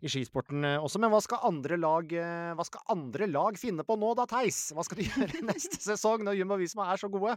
i 0.00 0.08
skisporten 0.08 0.64
eh, 0.64 0.78
også. 0.80 1.02
Men 1.02 1.12
hva 1.12 1.20
skal 1.20 1.44
andre 1.50 1.76
lag, 1.76 2.16
hva 2.56 2.64
skal 2.64 2.86
andre 2.96 3.28
lag 3.28 3.60
finne 3.60 3.84
på 3.84 3.98
nå 4.00 4.14
da, 4.16 4.24
Theis? 4.30 4.70
Hva 4.72 4.86
skal 4.88 5.02
de 5.02 5.08
gjøre 5.10 5.44
neste 5.50 5.82
sesong 5.84 6.24
når 6.24 6.40
Jumbo 6.40 6.56
Visma 6.62 6.88
er 6.94 7.04
så 7.04 7.12
gode? 7.12 7.36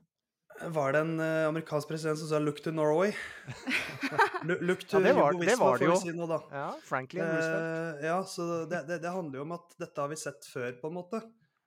Var 0.55 0.93
det 0.95 0.99
en 1.03 1.17
uh, 1.19 1.47
amerikansk 1.49 1.89
president 1.89 2.19
som 2.19 2.29
sa 2.29 2.39
'look 2.39 2.61
to 2.63 2.71
Norway'? 2.71 3.11
look 4.67 4.85
to 4.87 5.01
ja, 5.01 5.03
det 5.03 5.13
var, 5.17 5.35
det, 5.35 5.55
var 5.59 5.77
det 5.77 5.89
jo. 5.89 5.97
Si 5.99 6.13
noe, 6.15 6.29
da. 6.31 6.39
Ja, 6.51 6.69
Franklin 6.79 7.27
Roosevelt. 7.27 7.99
Uh, 7.99 8.05
ja, 8.07 8.19
så 8.23 8.45
det, 8.63 8.85
det, 8.87 9.01
det, 9.03 9.11
handler 9.11 9.41
jo 9.41 9.43
om 9.43 9.55
at 9.57 9.75
dette 9.81 10.01
har 10.01 10.07
vi 10.07 10.19
sett 10.19 10.47
før, 10.47 10.71
på 10.79 10.91
en 10.91 10.95
måte. 10.95 11.21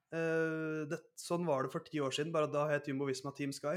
Uh, 0.09 0.97
sånn 1.21 1.45
var 1.45 1.66
det 1.66 1.75
for 1.75 1.85
ti 1.85 2.00
år 2.00 2.16
siden, 2.16 2.33
bare 2.33 2.49
da 2.49 2.64
het 2.73 2.88
Jumbo 2.88 3.11
Visma 3.11 3.35
Team 3.37 3.52
Sky. 3.52 3.76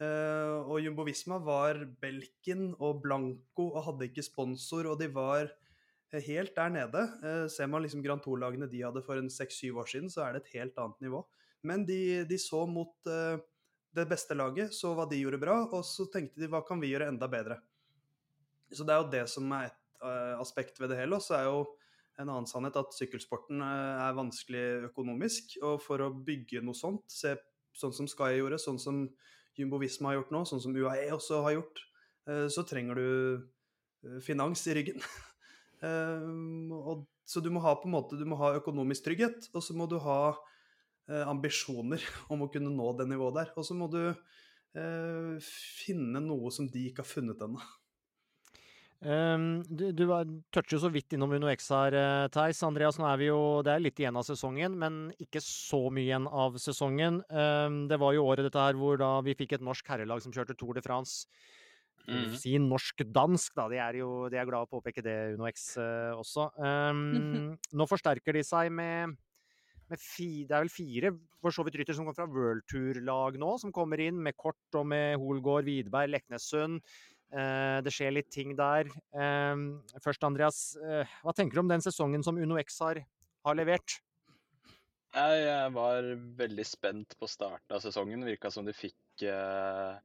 og 0.00 0.78
Jumbo 0.80 1.04
Visma 1.04 1.36
var 1.44 1.82
Belkin 2.00 2.70
og 2.78 3.02
Blanco 3.02 3.66
og 3.74 3.82
hadde 3.84 4.06
ikke 4.08 4.24
sponsor, 4.24 4.86
og 4.88 4.96
de 5.02 5.10
var 5.12 5.50
helt 6.24 6.54
der 6.56 6.70
nede. 6.70 7.02
ser 7.50 7.66
man 7.68 7.82
liksom 7.82 8.00
Grand 8.02 8.22
Tour-lagene 8.24 8.70
de 8.70 8.80
hadde 8.80 9.02
for 9.04 9.20
en 9.20 9.28
seks-syv 9.28 9.82
år 9.82 9.90
siden, 9.90 10.08
så 10.08 10.24
er 10.24 10.32
det 10.32 10.46
et 10.46 10.54
helt 10.54 10.78
annet 10.78 11.04
nivå. 11.04 11.20
Men 11.62 11.84
de, 11.84 12.24
de 12.24 12.38
så 12.40 12.64
mot 12.64 12.94
det 13.96 14.06
beste 14.10 14.36
laget, 14.38 14.74
så 14.74 14.92
hva 14.94 15.06
de 15.10 15.18
gjorde 15.18 15.40
bra, 15.42 15.56
og 15.66 15.82
så 15.86 16.06
tenkte 16.12 16.40
de 16.42 16.48
hva 16.50 16.62
kan 16.66 16.80
vi 16.82 16.92
gjøre 16.92 17.08
enda 17.10 17.26
bedre. 17.30 17.58
Så 18.70 18.86
det 18.86 18.94
er 18.94 19.02
jo 19.02 19.12
det 19.12 19.24
som 19.30 19.50
er 19.56 19.68
et 19.68 19.78
uh, 20.04 20.38
aspekt 20.40 20.78
ved 20.80 20.92
det 20.92 21.00
hele. 21.00 21.18
Og 21.18 21.24
så 21.24 21.36
er 21.38 21.48
jo 21.48 21.64
en 22.20 22.28
annen 22.28 22.48
sannhet 22.48 22.78
at 22.78 22.94
sykkelsporten 22.94 23.62
uh, 23.64 24.06
er 24.06 24.18
vanskelig 24.18 24.64
økonomisk. 24.90 25.56
Og 25.66 25.80
for 25.82 26.04
å 26.04 26.12
bygge 26.14 26.62
noe 26.62 26.78
sånt, 26.78 27.02
se 27.10 27.34
sånn 27.76 27.94
som 27.94 28.08
Sky 28.10 28.36
gjorde, 28.38 28.60
sånn 28.62 28.78
som 28.82 29.04
Jumbo 29.58 29.80
Visma 29.82 30.12
har 30.12 30.20
gjort 30.20 30.34
nå, 30.34 30.44
sånn 30.46 30.62
som 30.62 30.76
UAE 30.76 31.08
også 31.16 31.42
har 31.46 31.56
gjort, 31.58 31.82
uh, 32.30 32.46
så 32.52 32.66
trenger 32.68 33.00
du 33.00 34.20
finans 34.24 34.62
i 34.70 34.74
ryggen. 34.78 35.02
og, 36.78 37.02
så 37.28 37.42
du 37.44 37.50
må 37.52 37.60
ha 37.60 37.74
på 37.76 37.84
en 37.84 37.92
måte, 37.92 38.16
du 38.16 38.24
må 38.24 38.38
ha 38.40 38.54
økonomisk 38.56 39.04
trygghet, 39.04 39.50
og 39.52 39.64
så 39.64 39.76
må 39.76 39.84
du 39.90 39.98
ha 40.00 40.32
ambisjoner 41.08 42.02
om 42.32 42.44
å 42.44 42.50
kunne 42.52 42.72
nå 42.74 42.92
det 42.98 43.08
nivået 43.10 43.38
der. 43.40 43.52
Og 43.58 43.66
så 43.66 43.76
må 43.76 43.90
du 43.90 44.02
finne 45.42 46.20
noe 46.22 46.52
som 46.54 46.68
de 46.70 46.84
ikke 46.86 47.02
har 47.02 47.08
funnet 47.10 47.40
ennå. 47.42 47.58
Um, 49.00 49.62
du, 49.64 49.86
du 49.96 50.02
toucher 50.52 50.74
jo 50.74 50.82
så 50.82 50.90
vidt 50.92 51.14
innom 51.16 51.32
UnoX 51.32 51.70
her, 51.72 51.94
uh, 51.96 52.26
Theis. 52.32 52.58
Andreas, 52.66 52.98
nå 53.00 53.06
er 53.08 53.16
vi 53.16 53.30
jo 53.30 53.38
Det 53.64 53.72
er 53.72 53.80
litt 53.80 54.00
igjen 54.02 54.18
av 54.20 54.26
sesongen, 54.28 54.76
men 54.76 54.98
ikke 55.16 55.40
så 55.40 55.86
mye 55.88 56.04
igjen 56.04 56.26
av 56.28 56.58
sesongen. 56.60 57.22
Um, 57.32 57.86
det 57.88 57.96
var 58.00 58.12
jo 58.12 58.26
året 58.28 58.44
dette 58.44 58.60
her 58.60 58.76
hvor 58.76 59.00
da 59.00 59.14
vi 59.24 59.36
fikk 59.38 59.56
et 59.56 59.64
norsk 59.64 59.88
herrelag 59.88 60.20
som 60.20 60.34
kjørte 60.36 60.58
Tour 60.60 60.76
de 60.76 60.84
France. 60.84 61.24
Mm. 62.10 62.36
Si 62.36 62.52
norsk-dansk, 62.60 63.54
da. 63.56 63.66
De 63.72 63.80
er 63.80 64.00
jo 64.02 64.28
de 64.32 64.36
er 64.40 64.48
glad 64.48 64.68
å 64.68 64.72
påpeke 64.76 65.04
det, 65.04 65.16
UnoX 65.38 65.64
uh, 65.80 65.86
eh, 65.86 66.20
også. 66.20 66.50
Um, 66.60 67.56
nå 67.80 67.88
forsterker 67.88 68.36
de 68.36 68.44
seg 68.44 68.68
med, 68.74 69.16
med 69.92 70.02
fi, 70.02 70.44
Det 70.48 70.56
er 70.56 70.64
vel 70.64 70.72
fire 70.72 71.12
for 71.40 71.54
så 71.54 71.64
vidt 71.66 71.78
rytter 71.80 71.96
som 71.96 72.06
kommer 72.06 72.18
fra 72.18 72.28
World 72.30 72.66
Tour-lag 72.70 73.38
nå, 73.40 73.54
som 73.62 73.72
kommer 73.74 74.00
inn 74.02 74.20
med 74.22 74.36
Kort 74.40 74.78
og 74.78 74.86
med 74.90 75.16
Holgård, 75.20 75.66
Widberg, 75.68 76.12
Leknessund. 76.12 76.82
Eh, 77.30 77.78
det 77.86 77.94
skjer 77.94 78.14
litt 78.14 78.30
ting 78.34 78.56
der. 78.58 78.90
Eh, 79.14 79.64
først, 80.02 80.26
Andreas, 80.26 80.76
eh, 80.82 81.18
hva 81.24 81.34
tenker 81.36 81.58
du 81.58 81.64
om 81.64 81.72
den 81.72 81.84
sesongen 81.84 82.24
som 82.26 82.38
Uno 82.38 82.58
X 82.58 82.78
har, 82.84 83.02
har 83.46 83.58
levert? 83.58 84.00
Jeg 85.10 85.70
var 85.74 86.06
veldig 86.38 86.64
spent 86.66 87.16
på 87.18 87.26
starten 87.26 87.74
av 87.74 87.82
sesongen. 87.82 88.22
Virka 88.26 88.50
som 88.54 88.66
de 88.66 88.74
fikk 88.76 89.24
eh, 89.26 89.98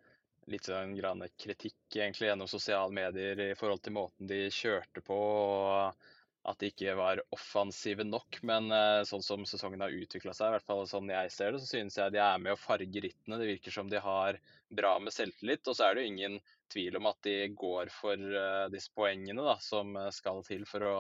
litt 0.49 0.65
sånn 0.65 0.95
kritikk 1.37 1.97
egentlig 1.97 2.31
gjennom 2.31 2.49
sosiale 2.49 2.93
medier 2.93 3.41
i 3.51 3.53
forhold 3.57 3.83
til 3.85 3.93
måten 3.97 4.29
de 4.29 4.47
kjørte 4.53 5.03
på. 5.05 5.17
og 5.17 6.14
at 6.45 6.61
de 6.61 6.69
ikke 6.69 6.93
var 6.97 7.21
offensive 7.35 8.05
nok. 8.05 8.39
Men 8.45 8.69
sånn 9.09 9.23
som 9.25 9.45
sesongen 9.49 9.81
har 9.81 9.93
utvikla 9.93 10.33
seg, 10.35 10.51
i 10.51 10.55
hvert 10.55 10.67
fall 10.67 10.83
sånn 10.89 11.09
jeg 11.09 11.31
ser 11.33 11.55
det, 11.55 11.61
så 11.63 11.71
synes 11.71 11.97
jeg 11.97 12.13
de 12.13 12.21
er 12.21 12.41
med 12.41 12.53
å 12.53 12.59
farge 12.59 13.01
rittene. 13.01 13.39
Det 13.41 13.49
virker 13.49 13.73
som 13.73 13.89
de 13.89 14.01
har 14.03 14.37
bra 14.69 14.97
med 14.99 15.13
selvtillit. 15.13 15.65
Og 15.67 15.77
så 15.77 15.87
er 15.87 15.95
det 15.95 16.03
jo 16.05 16.11
ingen 16.13 16.37
tvil 16.73 16.99
om 16.99 17.09
at 17.09 17.21
de 17.25 17.37
går 17.53 17.91
for 17.93 18.17
uh, 18.17 18.67
disse 18.73 18.91
poengene 18.95 19.45
da, 19.45 19.55
som 19.61 19.95
eh, 19.99 20.11
skal 20.13 20.43
til 20.47 20.65
for 20.69 20.85
å 20.85 20.95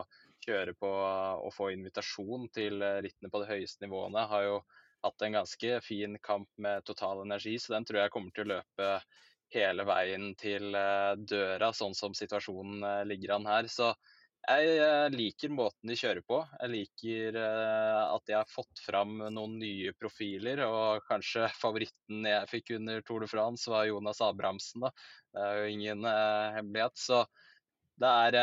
kjøre 0.45 0.75
på 0.77 0.89
og 0.89 1.53
få 1.55 1.71
invitasjon 1.73 2.49
til 2.53 2.83
rittene 3.01 3.31
på 3.33 3.41
de 3.41 3.47
høyeste 3.49 3.85
nivåene. 3.85 4.27
Har 4.29 4.43
jo 4.45 4.57
hatt 5.05 5.23
en 5.25 5.37
ganske 5.39 5.79
fin 5.81 6.19
kamp 6.21 6.49
med 6.61 6.85
total 6.85 7.23
energi, 7.23 7.55
så 7.61 7.73
den 7.73 7.87
tror 7.87 8.03
jeg 8.03 8.13
kommer 8.13 8.35
til 8.35 8.45
å 8.45 8.51
løpe 8.57 8.91
hele 9.55 9.85
veien 9.87 10.33
til 10.37 10.75
døra, 11.29 11.71
sånn 11.73 11.97
som 11.97 12.13
situasjonen 12.17 13.07
ligger 13.09 13.35
an 13.37 13.49
her. 13.49 13.69
Så 13.71 13.91
jeg 14.45 15.13
liker 15.15 15.53
måten 15.53 15.89
de 15.89 15.97
kjører 15.97 16.21
på. 16.27 16.39
Jeg 16.61 16.71
liker 16.71 17.37
at 17.39 18.25
de 18.27 18.35
har 18.37 18.49
fått 18.49 18.81
fram 18.85 19.17
noen 19.33 19.57
nye 19.61 19.93
profiler. 19.97 20.61
Og 20.67 21.05
kanskje 21.09 21.47
favoritten 21.63 22.27
jeg 22.29 22.51
fikk 22.51 22.75
under 22.77 23.01
Tour 23.05 23.25
de 23.25 23.29
France 23.31 23.71
var 23.71 23.87
Jonas 23.89 24.21
Abrahamsen. 24.25 24.85
Da. 24.85 24.91
Det 25.33 25.45
er 25.45 25.59
jo 25.59 25.71
ingen 25.73 26.05
uh, 26.05 26.53
hemmelighet. 26.57 26.97
Så 26.99 27.23
det 28.01 28.11
er, 28.27 28.37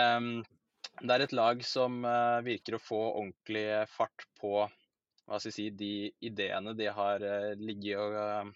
det 1.02 1.14
er, 1.14 1.24
et 1.26 1.36
lag 1.36 1.62
som 1.66 2.00
virker 2.46 2.78
å 2.78 2.82
få 2.82 3.02
ordentlig 3.10 3.66
fart 3.92 4.26
på 4.40 4.54
hva 4.62 5.38
skal 5.38 5.52
jeg 5.52 5.54
si, 5.54 5.66
de 5.76 5.94
ideene 6.24 6.72
de 6.74 6.88
har 6.90 7.22
ligget 7.60 8.00
og 8.00 8.52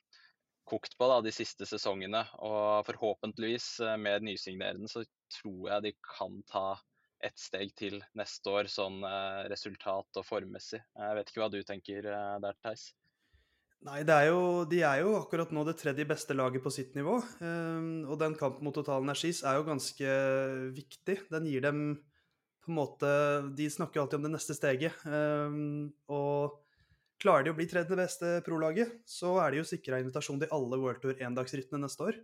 kokt 0.67 0.97
på 0.99 1.09
da, 1.09 1.21
de 1.23 1.33
siste 1.35 1.69
sesongene. 1.69 2.25
Og 2.43 2.83
forhåpentligvis 2.89 3.69
med 4.03 4.27
nysignerende 4.27 4.91
så 4.91 5.05
tror 5.39 5.71
jeg 5.71 5.87
de 5.87 5.95
kan 6.17 6.41
ta 6.51 6.67
ett 7.27 7.41
steg 7.41 7.75
til 7.79 7.99
neste 8.19 8.53
år, 8.53 8.71
sånn 8.71 9.03
resultat- 9.53 10.21
og 10.21 10.27
formmessig. 10.27 10.81
Jeg 10.83 11.19
vet 11.19 11.33
ikke 11.33 11.43
hva 11.43 11.51
du 11.53 11.59
tenker 11.67 12.07
der, 12.07 12.57
Theis? 12.63 12.93
Nei, 13.87 14.01
er 14.03 14.31
jo, 14.31 14.65
de 14.67 14.81
er 14.83 15.03
jo 15.05 15.13
akkurat 15.19 15.53
nå 15.55 15.63
det 15.69 15.77
tredje 15.79 16.07
beste 16.09 16.35
laget 16.35 16.65
på 16.65 16.73
sitt 16.75 16.97
nivå. 16.97 17.19
Um, 17.39 18.07
og 18.09 18.19
den 18.19 18.35
kampen 18.39 18.67
mot 18.67 18.75
Total 18.75 19.05
Energis 19.05 19.45
er 19.47 19.59
jo 19.59 19.67
ganske 19.69 20.15
viktig. 20.75 21.21
Den 21.31 21.47
gir 21.47 21.63
dem 21.63 21.83
på 22.65 22.73
en 22.73 22.79
måte 22.81 23.11
De 23.55 23.69
snakker 23.71 24.03
alltid 24.03 24.19
om 24.19 24.27
det 24.27 24.33
neste 24.35 24.57
steget. 24.59 24.97
Um, 25.07 25.93
og 26.11 26.57
klarer 27.23 27.47
de 27.47 27.53
å 27.53 27.59
bli 27.59 27.69
tredje 27.71 27.99
beste 27.99 28.33
pro-laget, 28.47 28.91
så 29.09 29.37
er 29.45 29.53
de 29.53 29.63
jo 29.63 29.69
sikra 29.69 30.01
invitasjon 30.03 30.43
til 30.43 30.51
alle 30.53 30.81
World 30.83 31.05
Tour 31.05 31.23
endagsrittene 31.23 31.85
neste 31.85 32.11
år. 32.11 32.19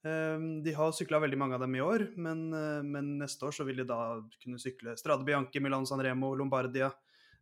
Um, 0.00 0.62
de 0.64 0.72
har 0.72 0.94
sykla 0.96 1.18
veldig 1.20 1.36
mange 1.36 1.58
av 1.58 1.64
dem 1.64 1.74
i 1.76 1.82
år, 1.84 2.06
men, 2.16 2.46
uh, 2.56 2.80
men, 2.80 3.18
neste 3.20 3.44
år 3.44 3.52
så 3.52 3.66
vil 3.68 3.82
de 3.82 3.84
da 3.88 3.98
kunne 4.40 4.60
sykle 4.60 4.94
Strade 4.96 5.26
Bianchi, 5.28 5.60
Milan 5.60 5.84
San 5.88 6.00
Remo, 6.00 6.32
Lombardia, 6.38 6.88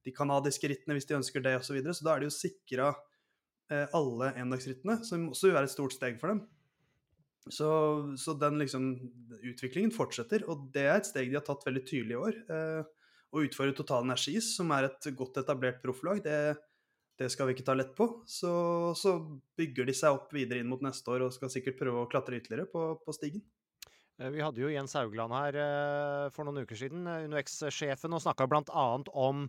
de 0.02 0.14
canadiske 0.14 0.70
rittene 0.70 0.96
hvis 0.96 1.06
de 1.06 1.18
ønsker 1.18 1.44
det 1.44 1.54
osv. 1.58 1.68
Så, 1.68 1.76
videre. 1.76 1.94
så 1.94 2.06
da 2.06 2.16
er 2.16 2.24
de 2.24 2.30
jo 2.30 2.34
sikra 2.34 2.90
Eh, 3.68 3.88
alle 3.92 4.30
endagsrittene, 4.40 5.02
som 5.04 5.26
også 5.28 5.50
være 5.52 5.68
et 5.68 5.74
stort 5.74 5.92
steg 5.92 6.16
for 6.20 6.32
dem. 6.32 6.40
Så, 7.52 7.68
så, 8.20 8.34
den 8.40 8.56
liksom, 8.62 8.86
utviklingen 9.42 9.92
fortsetter, 9.92 10.44
og 10.48 10.70
det 10.72 10.86
er 10.86 10.96
et 10.96 11.08
steg 11.08 11.28
de 11.28 11.36
har 11.36 11.44
tatt 11.44 11.66
veldig 11.68 11.82
tydelig 11.84 12.16
i 12.16 12.22
år. 12.22 12.38
Eh, 12.54 13.10
å 13.28 13.42
utfordre 13.44 13.76
Total 13.76 14.06
Energis, 14.06 14.54
som 14.56 14.72
er 14.72 14.88
et 14.88 15.10
godt 15.16 15.36
etablert 15.42 15.82
profflag, 15.84 16.22
det, 16.24 16.56
det, 17.18 17.30
skal 17.34 17.48
vi 17.48 17.56
ikke 17.56 17.66
ta 17.66 17.76
lett 17.78 17.94
på. 17.98 18.08
Så, 18.26 18.50
så, 18.98 19.18
bygger 19.58 19.88
de 19.88 19.94
seg 19.96 20.18
opp 20.18 20.34
videre 20.34 20.62
inn 20.62 20.70
mot 20.70 20.82
neste 20.84 21.14
år 21.14 21.26
og 21.26 21.34
skal 21.34 21.50
sikkert 21.52 21.80
prøve 21.80 22.04
å 22.04 22.10
klatre 22.10 22.38
ytterligere 22.38 22.70
på, 22.70 22.90
på 23.04 23.16
stigen. 23.16 23.42
Eh, 24.18 24.30
vi 24.34 24.44
hadde 24.44 24.62
jo 24.62 24.70
Jens 24.70 24.94
Haugland 24.98 25.34
her 25.34 25.58
eh, 25.62 26.28
for 26.34 26.46
noen 26.46 26.62
uker 26.62 26.78
siden, 26.78 27.08
UnoX-sjefen, 27.28 28.14
og 28.14 28.22
snakka 28.24 28.46
bl.a. 28.50 28.86
om 29.14 29.48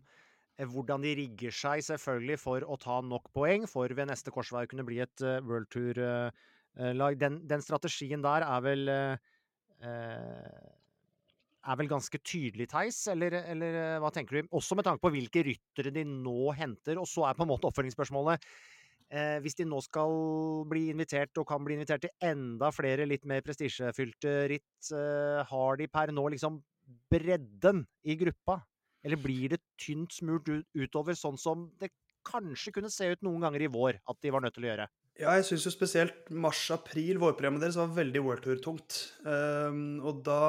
Eh, 0.59 0.67
hvordan 0.67 1.03
de 1.05 1.15
rigger 1.15 1.55
seg 1.55 1.83
selvfølgelig 1.87 2.39
for 2.41 2.65
å 2.67 2.77
ta 2.79 2.99
nok 3.05 3.31
poeng 3.35 3.65
for 3.69 3.91
ved 3.95 4.09
neste 4.11 4.33
korsvei 4.35 4.65
å 4.67 4.71
kunne 4.71 4.85
bli 4.87 4.99
et 5.03 5.23
World 5.47 5.69
Tour-lag. 5.73 7.19
Den, 7.19 7.39
den, 7.47 7.63
strategien 7.63 8.23
der 8.23 8.43
er 8.45 8.63
vel 8.63 8.91
uh, 8.91 9.15
er 11.67 11.79
vel 11.79 11.89
ganske 11.91 12.19
tydelig, 12.23 12.69
Theis, 12.71 13.01
eller, 13.11 13.35
eller, 13.51 13.77
hva 13.99 14.11
tenker 14.15 14.39
du? 14.39 14.51
Også 14.55 14.77
med 14.79 14.87
tanke 14.87 15.03
på 15.03 15.11
hvilke 15.13 15.43
ryttere 15.45 15.93
de 15.95 16.05
nå 16.07 16.53
henter. 16.55 16.99
Og 17.01 17.07
så 17.09 17.27
er 17.27 17.37
på 17.37 17.45
en 17.45 17.51
måte 17.51 17.67
oppfølgingsspørsmålet 17.67 18.45
eh, 19.11 19.37
Hvis 19.43 19.59
de 19.59 19.67
nå 19.67 19.81
skal 19.83 20.15
bli 20.71 20.87
invitert, 20.93 21.35
og 21.41 21.47
kan 21.49 21.63
bli 21.65 21.75
invitert 21.75 22.05
til 22.05 22.15
enda 22.31 22.71
flere 22.75 23.07
litt 23.09 23.27
mer 23.29 23.43
prestisjefylte 23.45 24.35
ritt, 24.53 24.91
eh, 24.95 25.43
har 25.51 25.79
de 25.81 25.89
per 25.91 26.15
nå 26.15 26.27
liksom 26.35 26.61
bredden 27.11 27.83
i 28.07 28.15
gruppa 28.17 28.61
eller 29.05 29.19
blir 29.21 29.53
det 29.53 29.61
tynt 29.79 30.15
smurt 30.15 30.49
utover, 30.75 31.15
sånn 31.15 31.37
som 31.39 31.69
det 31.79 31.91
kanskje 32.27 32.73
kunne 32.75 32.91
se 32.91 33.07
ut 33.13 33.21
noen 33.25 33.45
ganger 33.45 33.63
i 33.63 33.71
vår 33.71 33.99
at 34.09 34.17
de 34.23 34.33
var 34.33 34.43
nødt 34.43 34.57
til 34.57 34.67
å 34.67 34.71
gjøre? 34.73 34.87
Ja, 35.19 35.33
jeg 35.35 35.49
syns 35.49 35.65
jo 35.67 35.71
spesielt 35.73 36.29
mars-april, 36.31 37.17
vårprogrammet 37.19 37.63
deres, 37.63 37.79
var 37.79 37.91
veldig 37.91 38.21
World-tur-tungt. 38.23 38.99
Um, 39.25 39.99
og 40.07 40.21
da 40.23 40.43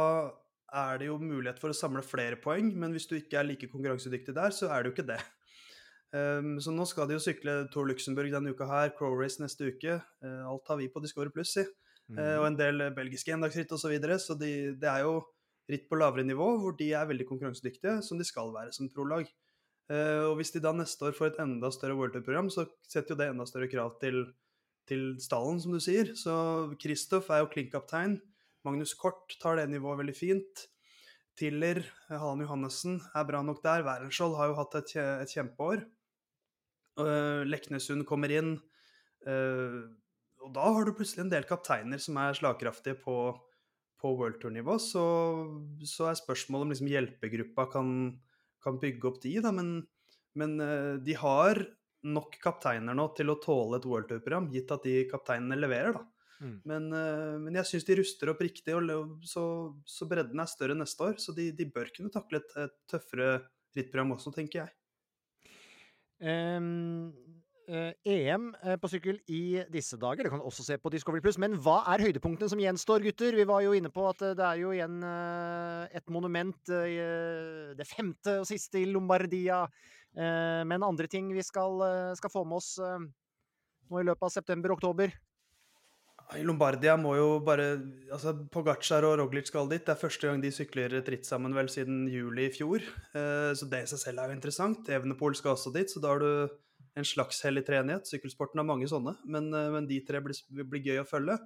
er 0.76 1.00
det 1.00 1.10
jo 1.10 1.18
mulighet 1.18 1.60
for 1.62 1.72
å 1.72 1.76
samle 1.76 2.02
flere 2.06 2.38
poeng, 2.40 2.70
men 2.78 2.94
hvis 2.94 3.08
du 3.10 3.16
ikke 3.18 3.40
er 3.40 3.48
like 3.48 3.68
konkurransedyktig 3.70 4.34
der, 4.36 4.54
så 4.54 4.70
er 4.70 4.82
det 4.82 4.90
jo 4.90 4.96
ikke 4.96 5.10
det. 5.10 5.20
Um, 6.10 6.56
så 6.58 6.72
nå 6.74 6.84
skal 6.90 7.06
de 7.06 7.14
jo 7.14 7.22
sykle 7.22 7.52
Tour 7.70 7.86
Luxembourg 7.86 8.32
denne 8.34 8.50
uka 8.50 8.66
her, 8.66 8.94
Crow 8.96 9.14
Race 9.18 9.42
neste 9.42 9.68
uke. 9.70 10.00
Uh, 10.24 10.42
alt 10.50 10.72
har 10.72 10.80
vi 10.80 10.88
på 10.90 11.02
Discovery 11.02 11.30
Pluss, 11.34 11.54
si. 11.54 11.66
Mm. 12.10 12.18
Uh, 12.18 12.36
og 12.40 12.46
en 12.48 12.58
del 12.58 12.86
belgiske 12.96 13.34
endagsritt 13.34 13.70
osv. 13.70 13.84
Så, 13.84 13.92
videre, 13.92 14.18
så 14.22 14.34
de, 14.38 14.50
det 14.80 14.90
er 14.90 15.04
jo 15.06 15.20
ritt 15.70 15.86
på 15.86 15.98
lavere 16.00 16.26
nivå, 16.26 16.48
hvor 16.58 16.74
de 16.78 16.90
er 16.98 17.06
veldig 17.06 17.28
konkurransedyktige, 17.28 18.00
som 18.02 18.18
de 18.18 18.26
skal 18.26 18.50
være 18.56 18.74
som 18.74 18.90
prolag. 18.90 19.30
Uh, 19.90 20.30
og 20.30 20.36
hvis 20.40 20.54
de 20.54 20.62
da 20.62 20.74
neste 20.74 21.06
år 21.06 21.14
får 21.18 21.32
et 21.32 21.42
enda 21.42 21.70
større 21.74 21.98
World 21.98 22.16
Tour-program, 22.16 22.50
så 22.50 22.66
setter 22.90 23.14
jo 23.14 23.20
det 23.20 23.30
enda 23.30 23.46
større 23.46 23.70
krav 23.70 23.94
til, 24.02 24.24
til 24.90 25.14
stallen, 25.22 25.62
som 25.62 25.74
du 25.74 25.82
sier. 25.82 26.10
Så 26.18 26.34
Kristoff 26.82 27.30
er 27.30 27.44
jo 27.44 27.50
klink-kaptein. 27.54 28.18
Magnus 28.66 28.92
Kort 28.98 29.36
tar 29.40 29.56
det 29.56 29.70
nivået 29.72 30.02
veldig 30.02 30.16
fint. 30.16 30.66
Tiller, 31.38 31.80
Halen 32.10 32.44
Johannessen 32.44 32.98
er 33.16 33.26
bra 33.28 33.40
nok 33.44 33.62
der. 33.64 33.84
Wærenskjold 33.86 34.36
har 34.36 34.50
jo 34.50 34.58
hatt 34.58 34.76
et, 34.82 34.92
et 34.98 35.32
kjempeår. 35.32 35.84
Uh, 37.00 37.46
Leknesund 37.48 38.04
kommer 38.08 38.32
inn. 38.34 38.56
Uh, 39.24 39.88
og 40.44 40.52
da 40.56 40.66
har 40.74 40.84
du 40.84 40.92
plutselig 40.96 41.24
en 41.24 41.32
del 41.32 41.46
kapteiner 41.48 42.00
som 42.02 42.18
er 42.20 42.36
slagkraftige 42.36 42.98
på, 43.00 43.16
på 44.00 44.12
World 44.16 44.40
Tour-nivå, 44.42 44.78
så, 44.80 45.04
så, 45.84 46.08
er 46.08 46.20
spørsmålet 46.20 46.66
om 46.66 46.72
liksom 46.72 46.88
hjelpegruppa 46.88 47.66
kan, 47.72 47.90
kan, 48.64 48.78
bygge 48.80 49.10
opp 49.10 49.18
de, 49.24 49.34
da. 49.44 49.52
Men, 49.52 49.74
men 50.40 50.56
de 51.04 51.16
har 51.20 51.60
nok 52.08 52.38
kapteiner 52.40 52.96
nå 52.96 53.10
til 53.16 53.28
å 53.28 53.36
tåle 53.44 53.76
et 53.76 53.88
World 53.88 54.08
Tour-program, 54.08 54.48
gitt 54.54 54.72
at 54.72 54.88
de 54.88 55.02
kapteinene 55.12 55.60
leverer, 55.60 56.00
da. 56.00 56.19
Mm. 56.40 56.56
Men, 56.64 56.88
uh, 56.94 57.36
men, 57.36 57.56
jeg 57.60 57.68
syns 57.68 57.86
de 57.86 57.98
ruster 58.00 58.30
opp 58.32 58.40
riktig, 58.40 58.72
og 58.72 59.18
så, 59.28 59.44
så, 59.84 60.08
bredden 60.08 60.40
er 60.40 60.48
større 60.48 60.76
neste 60.78 61.10
år. 61.10 61.18
Så 61.20 61.36
de, 61.36 61.50
de 61.56 61.68
bør 61.68 61.92
kunne 61.96 62.12
takle 62.12 62.40
et, 62.40 62.54
et, 62.64 62.78
tøffere 62.90 63.34
rittprogram 63.76 64.16
også, 64.16 64.32
tenker 64.34 64.64
jeg. 64.64 64.72
Um, 66.20 67.12
uh, 67.68 67.92
EM 68.08 68.50
uh, 68.64 68.74
på 68.80 68.90
sykkel 68.92 69.20
i 69.32 69.60
disse 69.72 69.96
dager, 70.00 70.24
det 70.24 70.32
kan 70.32 70.40
du 70.40 70.48
også 70.48 70.64
se 70.66 70.80
på 70.80 70.92
Discovery 70.92 71.22
Pluss. 71.24 71.38
Men 71.40 71.58
hva 71.60 71.82
er 71.92 72.06
høydepunktene 72.08 72.52
som 72.52 72.64
gjenstår, 72.64 73.04
gutter? 73.04 73.36
Vi 73.36 73.48
var 73.48 73.64
jo 73.64 73.76
inne 73.76 73.92
på 73.92 74.08
at 74.08 74.24
uh, 74.24 74.34
det 74.36 74.48
er 74.48 74.64
jo 74.64 74.74
igjen 74.76 75.00
et 75.04 76.12
monument, 76.12 76.60
det 76.66 77.88
femte 77.88 78.40
og 78.40 78.48
siste 78.48 78.80
i 78.80 78.88
Lombardia. 78.88 79.66
men 80.12 80.82
andre 80.82 81.06
ting 81.06 81.28
vi 81.32 81.42
skal, 81.42 81.82
skal 82.18 82.30
få 82.32 82.42
med 82.44 82.56
oss 82.58 82.78
nå 82.80 84.00
i 84.00 84.06
løpet 84.06 84.26
av 84.26 84.32
september-oktober? 84.34 85.12
I 86.38 86.42
Lombardia 86.46 86.94
må 87.00 87.16
jo 87.18 87.28
bare 87.42 87.72
altså 88.12 88.32
Pogacar 88.52 89.04
og 89.08 89.16
Roglic 89.18 89.48
skal 89.50 89.68
dit. 89.70 89.82
Det 89.82 89.94
er 89.94 89.98
første 89.98 90.28
gang 90.28 90.42
de 90.42 90.52
sykler 90.54 90.94
et 91.00 91.08
ritt 91.10 91.26
sammen 91.26 91.54
vel 91.56 91.70
siden 91.72 92.04
juli 92.10 92.46
i 92.46 92.52
fjor. 92.54 92.84
Eh, 93.18 93.50
så 93.58 93.66
det 93.70 93.82
i 93.84 93.90
seg 93.90 94.02
selv 94.04 94.22
er 94.22 94.30
jo 94.30 94.36
interessant. 94.38 94.90
Evenepool 94.94 95.34
skal 95.38 95.56
også 95.56 95.72
dit, 95.74 95.90
så 95.90 96.02
da 96.02 96.12
har 96.12 96.22
du 96.22 96.54
en 96.98 97.06
slags 97.06 97.42
hellig 97.46 97.64
treenighet. 97.66 98.06
Sykkelsporten 98.06 98.62
har 98.62 98.68
mange 98.68 98.88
sånne, 98.90 99.16
men, 99.26 99.50
eh, 99.54 99.70
men 99.74 99.90
de 99.90 99.98
tre 100.06 100.22
blir, 100.22 100.38
blir, 100.62 100.84
gøy 100.86 101.02
å 101.02 101.08
følge. 101.08 101.38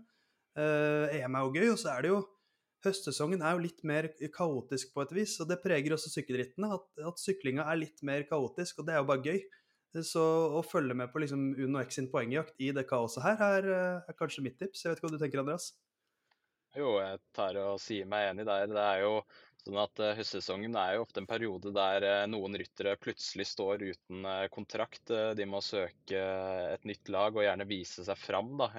Eh, 0.58 1.18
EM 1.20 1.38
er 1.38 1.46
jo 1.46 1.54
gøy, 1.56 1.68
og 1.72 1.80
så 1.80 1.96
er 1.96 2.04
det 2.04 2.14
jo 2.14 2.22
Høstsesongen 2.84 3.40
er 3.40 3.54
jo 3.56 3.62
litt 3.64 3.78
mer 3.88 4.10
kaotisk 4.28 4.90
på 4.92 5.00
et 5.06 5.12
vis, 5.16 5.38
og 5.40 5.48
det 5.48 5.62
preger 5.62 5.94
også 5.96 6.10
sykkelrittene. 6.12 6.68
At, 6.76 6.84
at 7.08 7.22
syklinga 7.22 7.64
er 7.64 7.80
litt 7.80 8.02
mer 8.04 8.26
kaotisk, 8.28 8.82
og 8.82 8.88
det 8.88 8.92
er 8.92 9.00
jo 9.00 9.06
bare 9.08 9.24
gøy. 9.24 9.38
Så 10.02 10.22
å 10.58 10.62
følge 10.66 10.96
med 10.98 11.12
på 11.12 11.22
liksom 11.22 11.52
Uno 11.54 11.78
X 11.84 12.00
sin 12.00 12.10
poengjakt 12.10 12.58
i 12.58 12.72
det 12.74 12.86
kaoset 12.88 13.22
her, 13.22 13.38
er, 13.38 13.68
eh, 13.70 14.10
er, 14.10 14.18
kanskje 14.18 14.42
mitt 14.42 14.58
tips. 14.58 14.82
Jeg 14.82 14.90
vet 14.90 14.98
ikke 14.98 15.06
hva 15.06 15.14
du 15.14 15.22
tenker, 15.22 15.42
Andreas? 15.44 15.70
Jo, 16.74 16.96
jeg 16.98 17.20
tar 17.36 17.58
og 17.62 17.78
sier 17.78 18.08
meg 18.10 18.32
enig 18.32 18.48
der. 18.48 18.66
Det 18.66 18.82
er 18.82 19.04
jo 19.04 19.20
sånn 19.62 19.78
at 19.78 20.02
uh, 20.02 20.10
Høstsesongen 20.18 20.74
er 20.76 20.96
jo 20.96 21.04
ofte 21.04 21.22
en 21.22 21.28
periode 21.30 21.70
der 21.76 22.02
uh, 22.02 22.24
noen 22.26 22.58
ryttere 22.58 22.96
plutselig 22.98 23.46
står 23.52 23.84
uten 23.86 24.26
kontrakt. 24.50 25.14
de 25.38 25.46
må 25.46 25.62
søke 25.62 26.24
et 26.74 26.90
nytt 26.90 27.14
lag 27.14 27.38
og 27.38 27.46
gjerne 27.46 27.68
vise 27.70 28.02
seg 28.08 28.18
fram. 28.18 28.56
Da. 28.58 28.72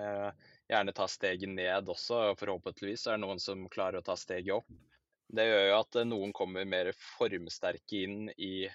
gjerne 0.67 0.97
ta 0.97 1.07
steget 1.07 1.55
ned 1.55 1.87
også. 1.95 2.33
og 2.33 2.41
Forhåpentligvis 2.43 3.07
er 3.07 3.15
det 3.15 3.23
noen 3.23 3.39
som 3.39 3.63
klarer 3.71 4.03
å 4.03 4.05
ta 4.11 4.19
steget 4.19 4.57
opp. 4.59 4.67
Det 5.31 5.47
gjør 5.47 5.69
jo 5.69 5.77
at 5.79 6.01
noen 6.11 6.35
kommer 6.35 6.67
mer 6.67 6.91
formsterke 7.15 8.03
inn 8.03 8.27
i 8.35 8.67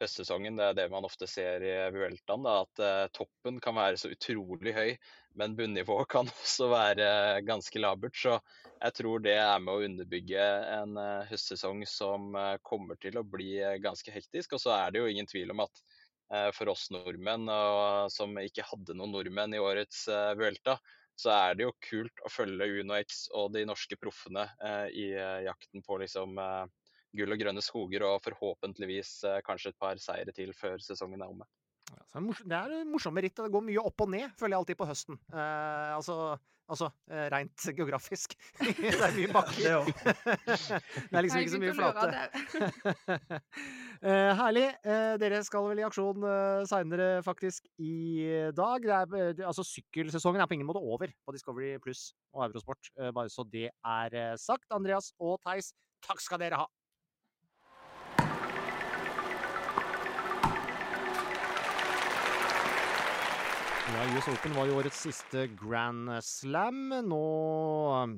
høstsesongen. 0.00 0.58
Det 0.58 0.66
er 0.66 0.76
det 0.78 0.88
man 0.92 1.06
ofte 1.06 1.28
ser 1.30 1.64
i 1.64 1.72
Vueltaen, 1.94 2.46
at 2.48 2.82
uh, 2.82 3.06
toppen 3.16 3.60
kan 3.62 3.76
være 3.76 4.00
så 4.00 4.10
utrolig 4.12 4.74
høy, 4.76 4.92
men 5.38 5.56
bunnivået 5.58 6.10
kan 6.12 6.30
også 6.42 6.70
være 6.72 7.08
ganske 7.46 7.82
labert. 7.82 8.16
Så 8.16 8.36
jeg 8.80 8.96
tror 8.98 9.24
det 9.24 9.36
er 9.38 9.62
med 9.62 9.74
å 9.74 9.88
underbygge 9.88 10.46
en 10.80 11.00
uh, 11.00 11.26
høstsesong 11.30 11.84
som 11.88 12.30
uh, 12.36 12.56
kommer 12.66 13.00
til 13.02 13.20
å 13.20 13.26
bli 13.26 13.58
ganske 13.82 14.14
hektisk. 14.14 14.56
Og 14.56 14.64
så 14.64 14.74
er 14.78 14.94
det 14.94 15.02
jo 15.02 15.10
ingen 15.10 15.30
tvil 15.30 15.56
om 15.56 15.66
at 15.66 15.84
for 16.54 16.70
oss 16.70 16.84
nordmenn, 16.94 17.48
som 18.14 18.36
ikke 18.38 18.62
hadde 18.62 18.94
noen 18.94 19.10
nordmenn 19.16 19.56
i 19.56 19.58
årets 19.58 20.04
Vuelta, 20.38 20.76
så 21.18 21.32
er 21.34 21.56
det 21.58 21.64
jo 21.64 21.72
kult 21.82 22.22
å 22.22 22.30
følge 22.30 22.68
Uno 22.84 22.94
X 23.00 23.24
og 23.34 23.48
de 23.56 23.64
norske 23.66 23.98
proffene 23.98 24.44
i 24.94 25.08
jakten 25.42 25.82
på 25.82 25.98
liksom 26.04 26.38
gull 27.16 27.34
og 27.34 27.40
grønne 27.42 27.64
skoger 27.64 28.04
og 28.06 28.20
forhåpentligvis 28.26 29.16
eh, 29.28 29.40
kanskje 29.46 29.74
et 29.74 29.80
par 29.80 29.98
seire 30.02 30.34
til 30.36 30.54
før 30.56 30.78
sesongen 30.84 31.22
er 31.24 31.32
omme. 31.32 31.48
Ja, 31.90 32.20
det 32.22 32.60
er 32.60 32.86
morsomme 32.86 33.22
ritt. 33.24 33.38
Det 33.38 33.50
går 33.52 33.66
mye 33.66 33.82
opp 33.82 34.04
og 34.04 34.12
ned, 34.12 34.30
føler 34.38 34.54
jeg 34.54 34.62
alltid 34.62 34.78
på 34.78 34.86
høsten. 34.86 35.18
Eh, 35.32 35.90
altså, 35.96 36.16
altså 36.70 36.90
eh, 37.10 37.26
rent 37.34 37.66
geografisk. 37.76 38.36
det 38.60 38.94
er 38.94 39.16
mye 39.16 39.32
bakker. 39.36 39.90
det 41.10 41.18
er 41.18 41.26
liksom 41.26 41.42
ikke 41.42 41.54
så 41.56 41.62
mye 41.64 41.76
flate. 41.78 43.42
eh, 44.06 44.30
herlig. 44.42 44.66
Eh, 44.86 45.14
dere 45.22 45.42
skal 45.46 45.68
vel 45.70 45.82
i 45.82 45.86
aksjon 45.88 46.26
eh, 46.30 46.62
seinere, 46.70 47.10
faktisk, 47.26 47.66
i 47.82 47.94
dag. 48.56 48.90
Er, 49.02 49.46
altså, 49.50 49.66
sykkelsesongen 49.66 50.42
er 50.42 50.50
på 50.50 50.58
ingen 50.58 50.70
måte 50.70 50.82
over 50.82 51.10
på 51.10 51.34
Discovery 51.36 51.74
Pluss 51.82 52.12
og 52.36 52.46
Eurosport, 52.48 52.92
eh, 53.00 53.10
bare 53.14 53.32
så 53.34 53.46
det 53.50 53.70
er 53.74 54.20
sagt. 54.38 54.68
Andreas 54.74 55.10
og 55.18 55.40
Theis, 55.46 55.74
takk 56.06 56.22
skal 56.22 56.42
dere 56.42 56.62
ha. 56.62 56.70
Ja, 64.00 64.06
US 64.16 64.30
Open 64.32 64.54
var 64.56 64.64
jo 64.64 64.78
årets 64.80 64.96
siste 65.04 65.42
Grand 65.60 66.08
Slam. 66.24 66.86
Nå 67.04 67.24
um, 68.00 68.14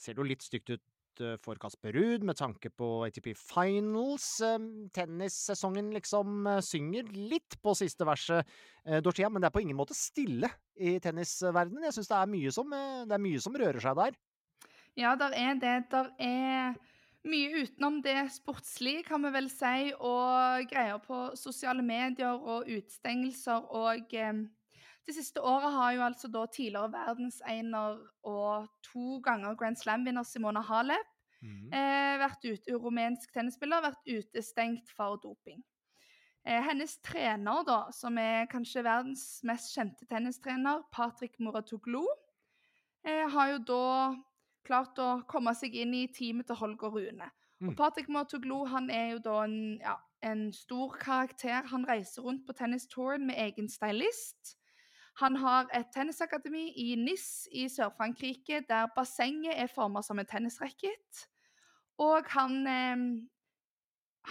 ser 0.00 0.14
det 0.16 0.22
jo 0.22 0.24
litt 0.30 0.46
stygt 0.46 0.70
ut 0.72 1.20
uh, 1.20 1.34
for 1.44 1.60
Kasper 1.60 1.92
Ruud 1.92 2.24
med 2.24 2.38
tanke 2.38 2.70
på 2.72 2.88
ATP 3.04 3.34
Finals. 3.36 4.30
Um, 4.40 4.86
tennissesongen 4.96 5.92
liksom 5.92 6.48
uh, 6.48 6.62
synger 6.64 7.12
litt 7.12 7.58
på 7.60 7.76
siste 7.76 8.08
verset, 8.08 8.48
uh, 8.88 8.96
Dorthea, 9.04 9.28
men 9.28 9.44
det 9.44 9.50
er 9.50 9.56
på 9.58 9.66
ingen 9.66 9.76
måte 9.76 9.98
stille 9.98 10.48
i 10.72 10.94
tennisverdenen. 11.04 11.84
Jeg 11.90 11.98
syns 11.98 12.08
det, 12.14 12.24
det, 13.12 13.20
er 13.20 13.24
mye 13.28 13.44
som 13.44 13.60
rører 13.60 13.84
seg 13.84 14.00
der. 14.00 14.20
Ja, 14.96 15.12
der 15.20 15.36
er 15.36 15.60
det. 15.60 15.78
Der 15.92 16.12
er 16.16 16.80
mye 17.28 17.66
utenom 17.66 18.00
det 18.00 18.22
sportslige, 18.40 19.04
kan 19.04 19.20
vi 19.28 19.36
vel 19.36 19.52
si, 19.52 19.92
og 20.00 20.64
greier 20.72 20.96
på 21.04 21.26
sosiale 21.36 21.84
medier 21.84 22.40
og 22.40 22.72
utstengelser 22.72 23.68
og 23.84 24.16
eh, 24.16 24.46
det 25.06 25.14
siste 25.14 25.42
året 25.42 25.72
har 25.72 25.92
jo 25.94 26.02
altså 26.02 26.28
da 26.32 26.46
tidligere 26.50 26.92
verdensener 26.92 28.00
og 28.26 28.66
to 28.82 29.20
ganger 29.22 29.54
Grand 29.58 29.78
Slam-vinner 29.78 30.26
Simona 30.26 30.62
Halep 30.66 31.12
mm. 31.42 31.70
eh, 31.70 32.16
vært 32.22 32.46
ute, 32.46 32.74
rumensk 32.82 33.32
tennisspiller, 33.34 33.84
vært 33.84 34.10
utestengt 34.10 34.90
for 34.96 35.20
doping. 35.22 35.62
Eh, 36.46 36.62
hennes 36.62 36.98
trener, 37.06 37.62
da, 37.66 37.78
som 37.94 38.18
er 38.22 38.50
kanskje 38.50 38.84
verdens 38.86 39.24
mest 39.46 39.72
kjente 39.74 40.06
tennistrener, 40.10 40.82
Patrick 40.94 41.38
Muratoglu, 41.42 42.04
eh, 43.06 43.26
har 43.30 43.54
jo 43.54 43.62
da 43.70 43.86
klart 44.66 44.98
å 44.98 45.22
komme 45.30 45.54
seg 45.54 45.74
inn 45.78 45.94
i 45.94 46.06
teamet 46.10 46.50
til 46.50 46.58
Holger 46.58 46.94
Rune. 46.94 47.30
Mm. 47.62 47.70
Og 47.70 47.78
Patrick 47.78 48.10
Muratoglu 48.10 48.64
han 48.70 48.90
er 48.90 49.14
jo 49.14 49.24
da 49.24 49.40
en, 49.46 49.58
ja, 49.80 49.96
en 50.26 50.48
stor 50.52 50.98
karakter. 51.00 51.62
Han 51.70 51.86
reiser 51.88 52.26
rundt 52.26 52.46
på 52.46 52.54
tennistouren 52.58 53.26
med 53.26 53.38
egen 53.46 53.70
stylist. 53.70 54.56
Han 55.22 55.36
har 55.40 55.70
et 55.72 55.88
tennisakademi 55.94 56.66
i 56.76 56.90
Nis 57.00 57.46
i 57.52 57.64
Sør-Frankrike, 57.72 58.60
der 58.68 58.90
bassenget 58.96 59.54
er 59.56 59.70
formet 59.72 60.04
som 60.04 60.18
en 60.20 60.28
tennisracket. 60.28 61.22
Og 62.04 62.28
han 62.34 62.58
eh, 62.68 63.04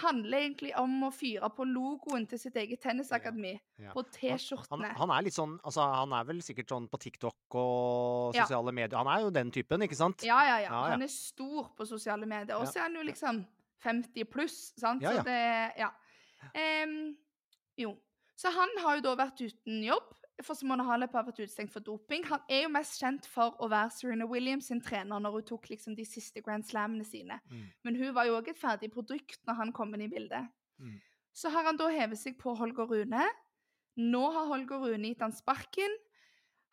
handler 0.03 0.43
egentlig 0.43 0.73
om 0.77 1.07
å 1.07 1.09
fyre 1.13 1.49
på 1.55 1.65
logoen 1.65 2.27
til 2.29 2.39
sitt 2.41 2.57
eget 2.59 2.83
tennisakademi. 2.83 3.55
Ja, 3.55 3.87
ja. 3.87 3.95
På 3.95 4.03
T-skjortene. 4.03 4.91
Han, 4.91 4.99
han, 4.99 5.13
er 5.15 5.25
litt 5.25 5.37
sånn 5.37 5.55
altså, 5.63 5.87
Han 6.03 6.13
er 6.17 6.27
vel 6.29 6.41
sikkert 6.45 6.73
sånn 6.75 6.85
på 6.91 6.99
TikTok 7.01 7.57
og 7.61 8.37
sosiale 8.37 8.73
ja. 8.73 8.77
medier. 8.81 8.97
Han 8.99 9.11
er 9.11 9.25
jo 9.25 9.33
den 9.33 9.53
typen, 9.55 9.85
ikke 9.87 9.97
sant? 9.97 10.25
Ja, 10.27 10.37
ja, 10.47 10.59
ja. 10.67 10.81
Han 10.91 11.05
er 11.05 11.11
stor 11.11 11.71
på 11.77 11.87
sosiale 11.89 12.29
medier. 12.29 12.57
Og 12.59 12.69
så 12.69 12.83
er 12.83 12.89
han 12.89 12.99
jo 12.99 13.05
liksom 13.07 13.41
50 13.85 14.29
pluss, 14.29 14.59
sant? 14.81 15.05
Så 15.05 15.23
det 15.25 15.41
Ja. 15.81 15.93
Um, 16.53 17.15
jo. 17.79 17.95
Så 18.37 18.51
han 18.53 18.69
har 18.83 18.99
jo 18.99 19.07
da 19.07 19.15
vært 19.17 19.39
uten 19.41 19.79
jobb 19.81 20.11
for 20.43 20.57
Simone 20.57 20.83
Halep 20.83 21.13
har 21.15 21.23
vært 21.27 21.39
utestengt 21.39 21.71
for 21.71 21.83
doping. 21.85 22.25
Han 22.27 22.41
er 22.51 22.65
jo 22.65 22.71
mest 22.73 22.99
kjent 22.99 23.27
for 23.31 23.55
å 23.63 23.69
være 23.71 23.93
Serena 23.95 24.27
Williams 24.27 24.67
sin 24.71 24.81
trener 24.83 25.21
når 25.21 25.37
hun 25.37 25.45
tok 25.51 25.69
liksom 25.71 25.95
de 25.95 26.05
siste 26.07 26.43
Grand 26.43 26.65
Slamene 26.67 27.05
sine. 27.07 27.39
Mm. 27.51 27.67
Men 27.87 27.99
hun 28.01 28.15
var 28.17 28.27
jo 28.27 28.35
òg 28.39 28.49
et 28.51 28.59
ferdig 28.59 28.91
produkt 28.91 29.39
når 29.47 29.59
han 29.61 29.71
kom 29.75 29.95
inn 29.95 30.05
i 30.07 30.11
bildet. 30.11 30.49
Mm. 30.81 30.97
Så 31.35 31.51
har 31.53 31.67
han 31.67 31.79
da 31.79 31.87
hevet 31.91 32.19
seg 32.19 32.35
på 32.39 32.55
Holger 32.55 32.91
Rune. 32.91 33.23
Nå 34.01 34.23
har 34.35 34.51
Holger 34.51 34.83
Rune 34.83 35.13
gitt 35.13 35.23
han 35.23 35.35
sparken. 35.35 35.95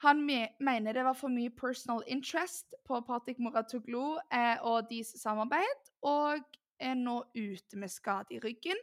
Han 0.02 0.24
me 0.26 0.48
mener 0.58 0.96
det 0.96 1.04
var 1.06 1.14
for 1.14 1.30
mye 1.30 1.50
personal 1.54 2.02
interest 2.10 2.74
på 2.86 2.98
Patrick 3.06 3.38
Moratoglu 3.38 4.18
eh, 4.34 4.58
og 4.66 4.88
deres 4.90 5.14
samarbeid, 5.20 5.90
og 6.02 6.42
er 6.82 6.96
nå 6.98 7.20
ute 7.36 7.78
med 7.78 7.92
skade 7.92 8.34
i 8.34 8.40
ryggen, 8.42 8.80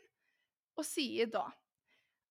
og 0.79 0.87
sier 0.87 1.27
da 1.27 1.49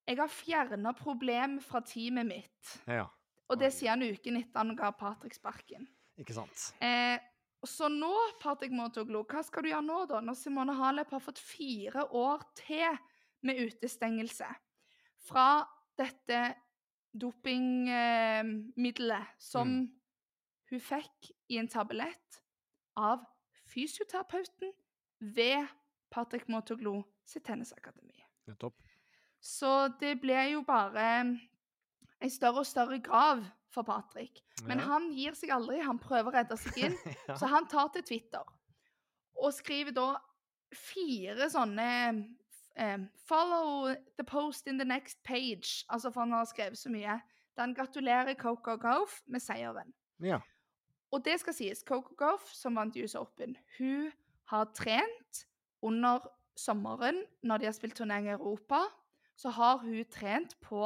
jeg 0.09 0.17
har 0.17 0.31
fjerna 0.33 0.95
problem 0.97 1.59
fra 1.61 1.83
teamet 1.85 2.27
mitt. 2.27 2.71
Ja. 2.89 3.05
Og 3.49 3.59
det 3.61 3.73
sier 3.77 3.91
han 3.93 4.05
uken 4.05 4.37
etter 4.41 4.59
han 4.63 4.77
ga 4.77 4.91
Patrick 4.97 5.35
sparken. 5.37 5.87
Ikke 6.21 6.35
sant. 6.37 6.71
Eh, 6.85 7.19
så 7.67 7.89
nå, 7.93 8.13
Patrick 8.43 8.73
Motoglo, 8.75 9.25
hva 9.29 9.43
skal 9.45 9.63
du 9.65 9.69
gjøre 9.73 9.85
nå, 9.85 10.07
da? 10.11 10.21
Når 10.25 10.35
Simone 10.39 10.75
Halep 10.79 11.11
har 11.15 11.23
fått 11.23 11.41
fire 11.43 12.03
år 12.15 12.39
til 12.59 12.99
med 13.47 13.61
utestengelse 13.69 14.49
fra 15.29 15.49
dette 15.99 16.41
dopingmiddelet 17.19 19.27
eh, 19.27 19.33
som 19.43 19.69
mm. 19.69 19.87
hun 20.73 20.81
fikk 20.83 21.33
i 21.53 21.55
en 21.61 21.71
tablett 21.71 22.43
av 22.99 23.19
fysioterapeuten 23.69 24.73
ved 25.35 25.67
Patrick 26.13 26.49
Motoglo 26.49 27.03
sitt 27.29 27.45
tennisakademi. 27.49 28.19
Nettopp. 28.49 28.77
Så 29.41 29.89
det 30.01 30.19
blir 30.23 30.53
jo 30.53 30.63
bare 30.67 31.05
en 32.21 32.31
større 32.31 32.65
og 32.65 32.67
større 32.67 32.99
grav 32.99 33.45
for 33.71 33.87
Patrick. 33.87 34.43
Men 34.67 34.81
ja. 34.83 34.89
han 34.91 35.11
gir 35.15 35.37
seg 35.39 35.53
aldri. 35.55 35.79
Han 35.85 36.01
prøver 36.03 36.31
å 36.31 36.37
redde 36.39 36.59
seg 36.59 36.81
inn. 36.89 36.97
ja. 37.29 37.37
Så 37.39 37.51
han 37.51 37.69
tar 37.71 37.93
til 37.95 38.07
Twitter 38.07 38.55
og 39.39 39.55
skriver 39.55 39.95
da 39.95 40.09
fire 40.75 41.47
sånne 41.53 41.89
eh, 42.75 42.99
'Follow 43.29 43.95
the 44.19 44.25
post 44.27 44.67
in 44.67 44.79
the 44.79 44.85
next 44.85 45.23
page', 45.23 45.85
altså 45.89 46.11
for 46.11 46.27
han 46.27 46.33
har 46.33 46.49
skrevet 46.51 46.79
så 46.79 46.91
mye. 46.91 47.21
Der 47.57 47.63
han 47.63 47.75
gratulerer 47.75 48.35
Coco 48.35 48.77
Gauff 48.77 49.23
med 49.27 49.41
seieren. 49.41 49.95
Ja. 50.23 50.41
Og 51.11 51.25
det 51.25 51.39
skal 51.41 51.55
sies, 51.55 51.85
Coco 51.87 52.15
Gauff, 52.19 52.51
som 52.55 52.77
vant 52.77 52.97
US 52.97 53.15
Open, 53.15 53.57
hun 53.79 54.11
har 54.51 54.69
trent 54.75 55.47
under 55.83 56.27
sommeren 56.57 57.23
når 57.43 57.59
de 57.59 57.69
har 57.69 57.77
spilt 57.77 57.97
turnering 57.97 58.27
i 58.27 58.35
Europa. 58.35 58.83
Så 59.39 59.53
har 59.55 59.79
hun 59.85 60.05
trent 60.11 60.57
på 60.65 60.83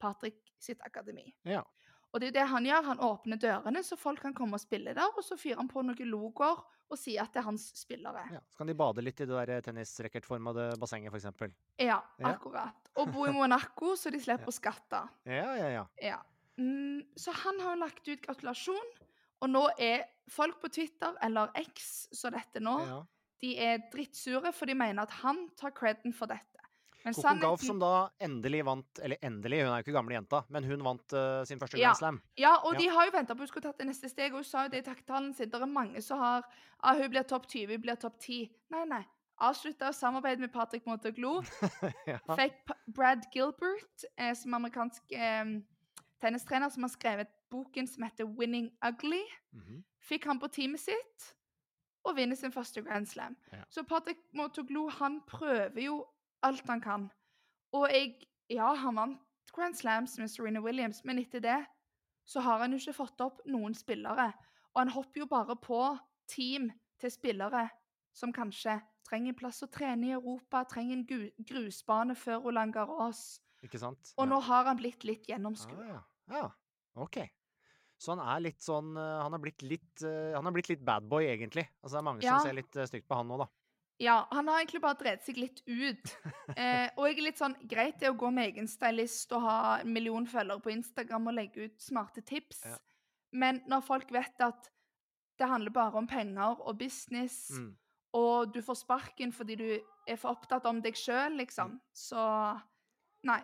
Patrick 0.00 0.52
sitt 0.62 0.80
akademi. 0.86 1.32
ja. 1.44 1.64
Og 2.10 2.18
det 2.18 2.32
er 2.32 2.40
det 2.40 2.44
han 2.50 2.64
gjør. 2.66 2.82
Han 2.88 2.98
åpner 3.06 3.38
dørene, 3.38 3.84
så 3.86 3.94
folk 3.94 4.18
kan 4.24 4.32
komme 4.34 4.56
og 4.58 4.60
spille 4.64 4.90
der. 4.98 5.12
Og 5.14 5.22
så 5.22 5.36
fyrer 5.38 5.60
han 5.60 5.68
på 5.70 5.78
noen 5.86 6.08
logoer 6.10 6.58
og 6.90 6.98
sier 6.98 7.22
at 7.22 7.30
det 7.30 7.38
er 7.38 7.44
hans 7.46 7.68
spillere. 7.78 8.24
ja. 8.34 8.40
Så 8.50 8.58
kan 8.58 8.66
de 8.66 8.74
bade 8.74 9.04
litt 9.06 9.20
i 9.22 9.26
det 9.30 9.44
der 9.46 9.60
tennisracketformede 9.62 10.72
bassenget, 10.82 11.14
f.eks. 11.14 11.52
Ja, 11.78 12.00
Ja. 12.18 12.32
akkurat. 12.32 12.90
Og 12.98 13.12
bo 13.14 13.26
i 13.28 13.30
Monaco, 13.30 13.94
så 13.94 14.10
de 14.10 14.18
slipper 14.26 14.50
å 14.50 14.56
skatte. 14.56 15.04
Ja, 15.24 15.54
ja, 15.54 15.68
ja. 15.76 15.84
Ja. 16.02 16.18
Mm, 16.58 17.04
så 17.16 17.30
han 17.44 17.60
har 17.60 17.76
jo 17.76 17.80
lagt 17.84 18.08
ut 18.08 18.26
gratulasjon, 18.26 18.90
og 19.40 19.48
nå 19.54 19.68
er 19.78 20.02
folk 20.28 20.58
på 20.60 20.68
Twitter, 20.68 21.14
eller 21.22 21.54
X, 21.62 22.08
så 22.12 22.34
dette 22.34 22.58
nå, 22.58 22.74
ja. 22.90 22.98
de 23.40 23.54
er 23.70 23.86
drittsure, 23.94 24.50
for 24.52 24.66
de 24.66 24.74
mener 24.74 25.06
at 25.06 25.14
han 25.22 25.46
tar 25.56 25.70
creden 25.70 26.12
for 26.12 26.26
dette. 26.26 26.49
Men 27.04 27.14
Coco 27.14 27.34
Gauff 27.40 27.62
som 27.64 27.78
da 27.80 28.10
endelig 28.20 28.64
vant 28.64 28.98
Eller 29.02 29.16
endelig, 29.22 29.62
hun 29.64 29.72
er 29.72 29.78
jo 29.80 29.84
ikke 29.86 29.94
gamle 29.96 30.14
jenta, 30.18 30.42
men 30.50 30.64
hun 30.68 30.82
vant 30.84 31.12
uh, 31.16 31.44
sin 31.48 31.58
første 31.58 31.78
Ja. 31.78 31.88
Grand 31.88 31.98
Slam. 31.98 32.18
Ja, 32.36 32.56
og 32.64 32.74
Ja. 32.74 32.78
de 32.78 32.88
har 32.88 33.06
jo 33.06 33.12
venta 33.14 33.34
på 33.34 33.40
at 33.40 33.46
hun 33.48 33.48
skulle 33.48 33.68
tatt 33.68 33.78
det 33.78 33.86
neste 33.86 34.08
steg, 34.08 34.32
og 34.32 34.42
hun 34.42 34.44
sa 34.44 34.64
jo 34.66 34.68
det 34.74 34.82
i 34.82 34.88
takktalen 34.90 35.32
sin. 35.34 35.48
Det 35.50 35.60
er 35.62 35.66
mange 35.66 36.02
som 36.02 36.18
har 36.18 36.44
ah, 36.82 36.94
hun 36.94 37.08
blir 37.10 37.22
topp 37.22 37.46
20, 37.48 37.66
hun 37.72 37.80
blir 37.82 37.96
topp 37.96 38.18
10. 38.20 38.50
Nei, 38.70 38.84
nei. 38.84 39.02
Avslutta 39.40 39.92
samarbeidet 39.96 40.40
med 40.40 40.52
Patrick 40.52 40.84
Montaglo. 40.86 41.42
ja. 42.06 42.18
Fikk 42.36 42.74
Brad 42.92 43.24
Gilbert, 43.32 44.04
eh, 44.18 44.34
som 44.34 44.54
amerikansk 44.54 45.12
eh, 45.12 45.44
tennistrener, 46.20 46.68
som 46.68 46.82
har 46.84 46.90
skrevet 46.92 47.28
boken 47.50 47.86
som 47.88 48.04
heter 48.04 48.24
'Winning 48.28 48.70
Ugly'. 48.84 49.24
Mhm. 49.52 49.84
Fikk 50.00 50.24
han 50.24 50.38
på 50.40 50.48
teamet 50.48 50.80
sitt 50.80 51.34
og 52.04 52.16
vinner 52.16 52.36
sin 52.36 52.52
første 52.52 52.82
Grand 52.82 53.06
Slam. 53.06 53.36
Ja. 53.52 53.64
Så 53.70 53.82
Patrick 53.84 54.18
Motoglu 54.32 54.88
han 54.90 55.20
prøver 55.28 55.82
jo 55.84 56.06
alt 56.42 56.66
han 56.68 56.80
kan. 56.80 57.10
Og 57.72 57.88
jeg 57.90 58.26
Ja, 58.50 58.72
han 58.74 58.96
vant 58.96 59.20
Grand 59.54 59.76
Slams 59.78 60.18
med 60.18 60.30
Serena 60.30 60.60
Williams, 60.60 61.04
men 61.04 61.18
etter 61.18 61.40
det 61.40 61.58
så 62.26 62.40
har 62.42 62.58
han 62.58 62.72
jo 62.72 62.78
ikke 62.78 62.96
fått 62.96 63.20
opp 63.22 63.40
noen 63.46 63.74
spillere. 63.74 64.32
Og 64.74 64.80
han 64.82 64.90
hopper 64.90 65.22
jo 65.22 65.26
bare 65.30 65.54
på 65.56 65.78
team 66.30 66.70
til 66.98 67.10
spillere 67.10 67.68
som 68.12 68.32
kanskje 68.34 68.80
trenger 69.06 69.36
plass 69.38 69.62
å 69.62 69.70
trene 69.70 70.10
i 70.10 70.14
Europa, 70.16 70.64
trenger 70.64 70.98
en 70.98 71.44
grusbane 71.46 72.16
før 72.18 72.42
Roland 72.46 72.74
Garros. 72.74 73.40
Ikke 73.62 73.78
sant? 73.78 74.12
Og 74.16 74.26
Ja. 74.26 74.30
nå 74.30 74.40
har 74.40 74.64
han 74.64 74.76
blitt 74.76 75.04
litt 75.04 75.26
gjennomskuet. 75.28 75.78
Ah, 75.78 76.02
ja. 76.30 76.36
ja. 76.36 76.50
OK. 76.94 77.18
Så 78.00 78.14
han 78.16 78.22
er 78.24 78.40
litt 78.40 78.62
sånn 78.64 78.96
eh, 78.96 79.22
Han 79.22 79.32
har 79.36 79.42
blitt 79.42 79.62
litt 79.62 80.02
uh, 80.02 80.50
blitt 80.50 80.70
litt 80.72 80.84
badboy, 80.84 81.26
egentlig. 81.28 81.66
Altså 81.82 81.96
det 81.96 82.00
er 82.00 82.08
mange 82.08 82.24
Ja. 82.24 82.38
som 82.38 82.48
ser 82.48 82.56
litt 82.56 82.76
eh, 82.76 82.86
stygt 82.88 83.06
på 83.06 83.18
han 83.18 83.28
nå, 83.28 83.36
da. 83.42 83.46
Ja, 84.00 84.26
han 84.32 84.48
har 84.48 84.62
egentlig 84.62 84.80
bare 84.80 84.96
drevet 84.96 85.24
seg 85.26 85.36
litt 85.36 85.60
ut. 85.66 86.14
Eh, 86.60 86.88
og 86.98 87.04
jeg 87.06 87.18
er 87.20 87.22
litt 87.28 87.38
sånn 87.38 87.54
Greit 87.70 88.00
det 88.00 88.08
å 88.10 88.16
gå 88.18 88.26
med 88.34 88.48
egen 88.50 88.66
stylist 88.68 89.30
og 89.36 89.44
ha 89.44 89.58
en 89.80 89.92
million 89.94 90.24
følgere 90.26 90.60
på 90.64 90.72
Instagram 90.72 91.28
og 91.30 91.36
legge 91.36 91.68
ut 91.68 91.76
smarte 91.80 92.24
tips, 92.26 92.64
Ja. 92.66 92.74
men 93.32 93.60
når 93.70 93.84
folk 93.86 94.10
vet 94.10 94.34
at 94.42 94.66
det 95.38 95.46
handler 95.48 95.70
bare 95.70 95.94
om 96.00 96.08
penger 96.10 96.58
og 96.66 96.76
business, 96.80 97.50
Mm. 97.54 97.70
og 98.18 98.52
du 98.52 98.58
får 98.66 98.80
sparken 98.82 99.32
fordi 99.32 99.56
du 99.56 99.68
er 100.08 100.16
for 100.18 100.34
opptatt 100.34 100.66
om 100.66 100.80
deg 100.82 100.94
sjøl, 100.98 101.36
liksom, 101.38 101.78
så 101.94 102.60
Nei. 103.22 103.38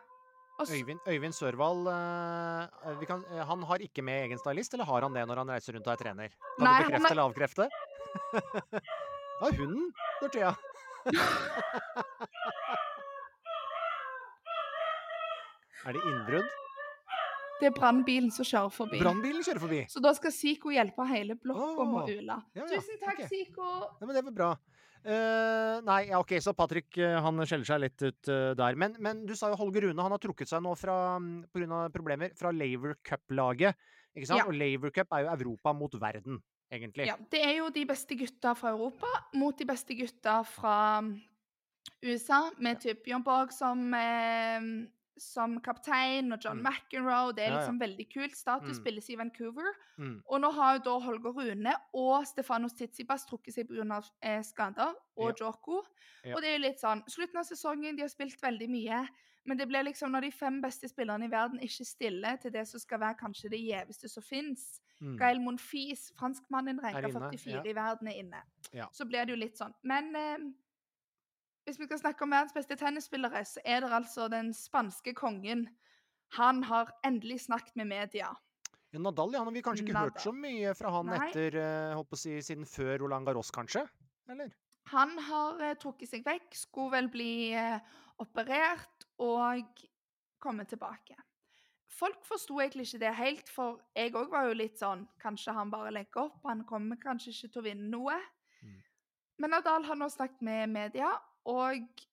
Også, 0.58 0.72
Øyvind, 0.82 1.00
Øyvind 1.06 1.34
Sørvald 1.36 1.86
øh, 1.86 2.98
vi 3.00 3.06
kan, 3.06 3.22
øh, 3.30 3.44
Han 3.46 3.62
har 3.62 3.76
ikke 3.84 4.02
med 4.02 4.24
egen 4.26 4.38
stylist, 4.38 4.72
eller 4.74 4.84
har 4.88 5.02
han 5.02 5.12
det 5.14 5.26
når 5.28 5.36
han 5.44 5.48
reiser 5.54 5.74
rundt 5.76 5.86
og 5.86 5.92
er 5.92 6.02
trener? 6.04 6.28
Kan 6.58 6.64
Nei, 6.64 6.78
du 6.82 6.88
bekrefte 6.88 7.06
er- 7.06 7.12
eller 7.12 7.28
avkrefte? 7.30 7.68
Ja, 9.40 9.50
hunden, 9.52 9.90
Dorthea. 10.22 10.52
er 15.86 15.92
det 15.92 16.02
innbrudd? 16.10 16.54
det 17.60 17.68
er 17.70 17.74
brannbilen 17.76 18.32
som 18.34 18.44
kjører 18.46 18.72
forbi. 18.72 18.98
Brannbilen 19.00 19.44
kjører 19.44 19.62
forbi. 19.62 19.82
Så 19.92 20.00
da 20.04 20.12
skal 20.16 20.32
Siko 20.34 20.72
hjelpe 20.74 21.06
hele 21.08 21.36
blokka 21.40 21.84
med 21.88 22.00
å 22.00 22.16
ule. 22.18 22.38
ja, 22.56 22.64
ja, 22.64 22.66
Tusen 22.72 22.98
takk, 23.00 23.20
okay. 23.22 23.28
Siko. 23.30 23.68
Ja, 24.00 24.08
men 24.08 24.16
det 24.16 24.24
var 24.26 24.34
bra. 24.40 24.50
Uh, 25.06 25.78
nei, 25.86 26.00
ja, 26.08 26.18
OK, 26.18 26.34
så 26.42 26.50
Patrick 26.56 26.96
eh, 26.98 27.14
han 27.22 27.38
skjeller 27.46 27.68
seg 27.68 27.78
litt 27.84 28.02
ut 28.02 28.30
uh, 28.32 28.50
der. 28.58 28.78
Men, 28.80 28.96
men 29.02 29.22
du 29.28 29.36
sa 29.38 29.52
jo 29.52 29.58
Holger 29.60 29.86
Rune. 29.86 30.02
Han 30.02 30.16
har 30.16 30.22
trukket 30.22 30.50
seg 30.50 30.64
nå 30.66 30.74
fra, 30.76 30.96
mm, 31.22 31.44
av 31.70 31.94
problemer 31.94 32.34
fra 32.36 32.50
Laver 32.52 32.96
Cup-laget. 33.06 33.78
Ikke 34.16 34.28
sant? 34.32 34.42
Ja. 34.42 34.48
Og 34.50 34.58
Laver 34.58 34.92
Cup 34.96 35.14
er 35.14 35.24
jo 35.24 35.32
Europa 35.36 35.72
mot 35.76 35.94
verden, 36.02 36.40
egentlig. 36.72 37.06
Ja, 37.06 37.14
det 37.30 37.44
er 37.44 37.56
jo 37.58 37.68
de 37.70 37.84
beste 37.86 38.16
gutta 38.18 38.54
fra 38.54 38.70
Europa 38.70 39.06
mot 39.34 39.56
de 39.58 39.64
beste 39.64 39.94
gutta 39.94 40.42
fra 40.44 41.00
mm, 41.00 41.20
USA, 42.04 42.50
med 42.58 42.80
typ 42.82 43.04
Bjørn 43.04 43.22
Borg 43.24 43.52
som, 43.54 43.94
eh, 43.94 44.60
som 45.18 45.60
kaptein 45.64 46.32
og 46.34 46.40
John 46.44 46.58
Mm. 46.60 46.66
McEnroe. 46.66 47.32
Det 47.34 47.44
er 47.44 47.48
Ja, 47.48 47.54
ja. 47.54 47.58
liksom 47.60 47.78
veldig 47.80 48.06
kult. 48.12 48.36
Status 48.36 48.76
Mm. 48.78 48.84
spilles 48.84 49.08
i 49.10 49.14
Vancouver. 49.16 49.72
Mm. 49.98 50.22
Og 50.28 50.40
nå 50.40 50.50
har 50.52 50.74
jo 50.78 50.82
da 50.84 50.98
Holger 51.06 51.32
Rune 51.32 51.72
og 51.94 52.26
Stefanos 52.26 52.72
Tsitsipas 52.74 53.24
trukket 53.26 53.54
seg 53.54 53.68
pga. 53.68 54.02
Eh, 54.22 54.42
skader, 54.42 54.94
og 55.16 55.34
Djoko. 55.36 55.82
Ja. 56.24 56.34
Og 56.36 56.42
det 56.42 56.48
er 56.50 56.58
jo 56.58 56.64
litt 56.68 56.80
sånn 56.80 57.02
Slutten 57.08 57.38
av 57.38 57.44
sesongen, 57.44 57.96
de 57.96 58.02
har 58.02 58.08
spilt 58.08 58.40
veldig 58.42 58.68
mye. 58.68 59.08
Men 59.46 59.58
det 59.58 59.68
blir 59.70 59.86
liksom 59.86 60.12
når 60.12 60.26
de 60.26 60.32
fem 60.34 60.58
beste 60.62 60.88
spillerne 60.90 61.28
i 61.28 61.30
verden 61.30 61.62
ikke 61.62 61.86
stiller 61.86 62.38
til 62.42 62.52
det 62.54 62.64
som 62.68 62.82
skal 62.82 63.00
være 63.02 63.18
kanskje 63.20 63.50
det 63.52 63.62
gjeveste 63.62 64.10
som 64.10 64.24
fins. 64.26 64.66
Mm. 65.00 65.16
Gael 65.20 65.40
Monfils, 65.42 66.08
franskmannen 66.18 66.80
ranka 66.82 67.10
44 67.12 67.52
ja. 67.52 67.62
i 67.62 67.74
verden, 67.76 68.08
er 68.10 68.22
inne. 68.22 68.42
Ja. 68.74 68.88
Så 68.92 69.06
blir 69.06 69.26
det 69.26 69.36
jo 69.36 69.40
litt 69.40 69.58
sånn. 69.60 69.74
Men 69.86 70.10
eh, 70.18 70.48
hvis 71.66 71.78
vi 71.80 71.88
skal 71.88 72.02
snakke 72.02 72.26
om 72.26 72.34
verdens 72.34 72.54
beste 72.56 72.78
tennisspillere, 72.78 73.44
så 73.44 73.62
er 73.64 73.82
det 73.84 73.92
altså 73.92 74.28
den 74.32 74.52
spanske 74.54 75.14
kongen. 75.18 75.68
Han 76.38 76.64
har 76.66 76.90
endelig 77.06 77.44
snakket 77.46 77.76
med 77.78 77.90
media. 77.90 78.32
Ja, 78.94 79.02
Nadal 79.02 79.34
ja, 79.34 79.42
han 79.42 79.50
har 79.50 79.54
vi 79.54 79.62
kanskje 79.66 79.86
ikke 79.86 79.98
hørt 79.98 80.22
så 80.22 80.32
mye 80.34 80.74
fra 80.78 80.92
han 80.94 81.10
Nei. 81.10 81.18
etter 81.26 81.58
eh, 81.60 81.94
holdt 81.98 82.14
å 82.14 82.18
si, 82.20 82.38
siden 82.42 82.66
før 82.70 83.02
Roland 83.02 83.28
Garros, 83.28 83.50
kanskje? 83.54 83.82
Eller? 84.30 84.54
Han 84.92 85.16
har 85.26 85.62
eh, 85.66 85.74
trukket 85.82 86.12
seg 86.12 86.26
vekk, 86.26 86.48
skulle 86.54 86.94
vel 86.94 87.10
bli 87.10 87.32
eh, 87.58 87.82
operert 88.22 88.95
og 89.22 89.86
komme 90.42 90.66
tilbake. 90.68 91.16
Folk 91.96 92.26
forsto 92.28 92.58
egentlig 92.60 92.88
ikke 92.88 93.02
det 93.06 93.12
helt, 93.16 93.48
for 93.48 93.80
jeg 93.96 94.12
òg 94.18 94.32
var 94.32 94.48
jo 94.50 94.56
litt 94.58 94.76
sånn 94.80 95.06
Kanskje 95.22 95.54
han 95.56 95.70
bare 95.72 95.94
legger 95.94 96.26
opp, 96.26 96.42
han 96.44 96.64
kommer 96.68 96.98
kanskje 97.00 97.32
ikke 97.32 97.52
til 97.54 97.62
å 97.62 97.66
vinne 97.68 97.88
noe. 97.92 98.18
Mm. 98.60 98.82
Men 99.40 99.54
Nadal 99.54 99.86
har 99.88 99.98
nå 99.98 100.10
snakket 100.12 100.44
med 100.44 100.74
media, 100.74 101.14
og 101.48 102.04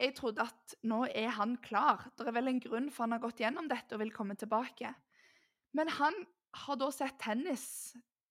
jeg 0.00 0.14
trodde 0.16 0.46
at 0.46 0.76
nå 0.88 1.04
er 1.10 1.30
han 1.36 1.56
klar. 1.62 2.08
Det 2.16 2.26
er 2.26 2.36
vel 2.36 2.50
en 2.50 2.62
grunn 2.62 2.88
for 2.90 3.04
han 3.04 3.16
har 3.16 3.22
gått 3.22 3.42
gjennom 3.44 3.68
dette 3.70 3.94
og 3.94 4.02
vil 4.02 4.14
komme 4.14 4.36
tilbake. 4.40 4.90
Men 5.76 5.90
han 5.98 6.16
har 6.64 6.78
da 6.78 6.90
sett 6.94 7.18
tennis 7.22 7.66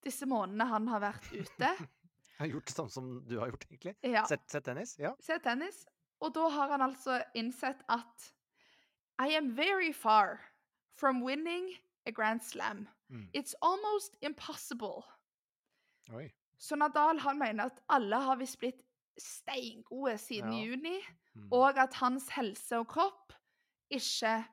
disse 0.04 0.28
månedene 0.28 0.68
han 0.68 0.88
har 0.92 1.04
vært 1.04 1.30
ute. 1.32 1.70
Jeg 1.70 2.40
har 2.42 2.52
gjort 2.52 2.70
det 2.70 2.76
samme 2.76 2.94
som 2.94 3.12
du 3.28 3.38
har 3.40 3.52
gjort, 3.54 3.68
egentlig. 3.70 3.96
Ja. 4.04 4.26
Sett, 4.28 4.44
sett 4.52 4.66
tennis? 4.68 4.96
Ja. 5.00 5.14
Sett 5.24 5.44
tennis. 5.46 5.84
Og 6.24 6.32
da 6.36 6.48
har 6.50 6.72
han 6.72 6.82
altså 6.86 7.18
innsett 7.36 7.82
at 7.92 8.30
I 9.20 9.36
am 9.38 9.52
very 9.58 9.92
far 9.94 10.40
from 10.98 11.22
winning 11.24 11.68
a 12.08 12.12
Grand 12.12 12.42
Slam. 12.42 12.88
Mm. 13.12 13.28
It's 13.36 13.54
almost 13.62 14.16
impossible. 14.22 15.04
Oi. 16.14 16.30
Så 16.58 16.76
Nadal 16.80 17.20
han 17.20 17.38
mener 17.40 17.66
at 17.70 17.80
alle 17.90 18.16
har 18.24 18.36
visst 18.40 18.60
blitt 18.60 18.82
steingode 19.20 20.18
siden 20.18 20.54
Ja. 20.54 20.64
juni, 20.66 21.00
Mm. 21.36 21.50
og 21.52 21.78
at 21.78 21.94
hans 21.94 22.30
helse 22.30 22.78
og 22.78 22.88
kropp 22.88 23.34
ikke 23.92 24.46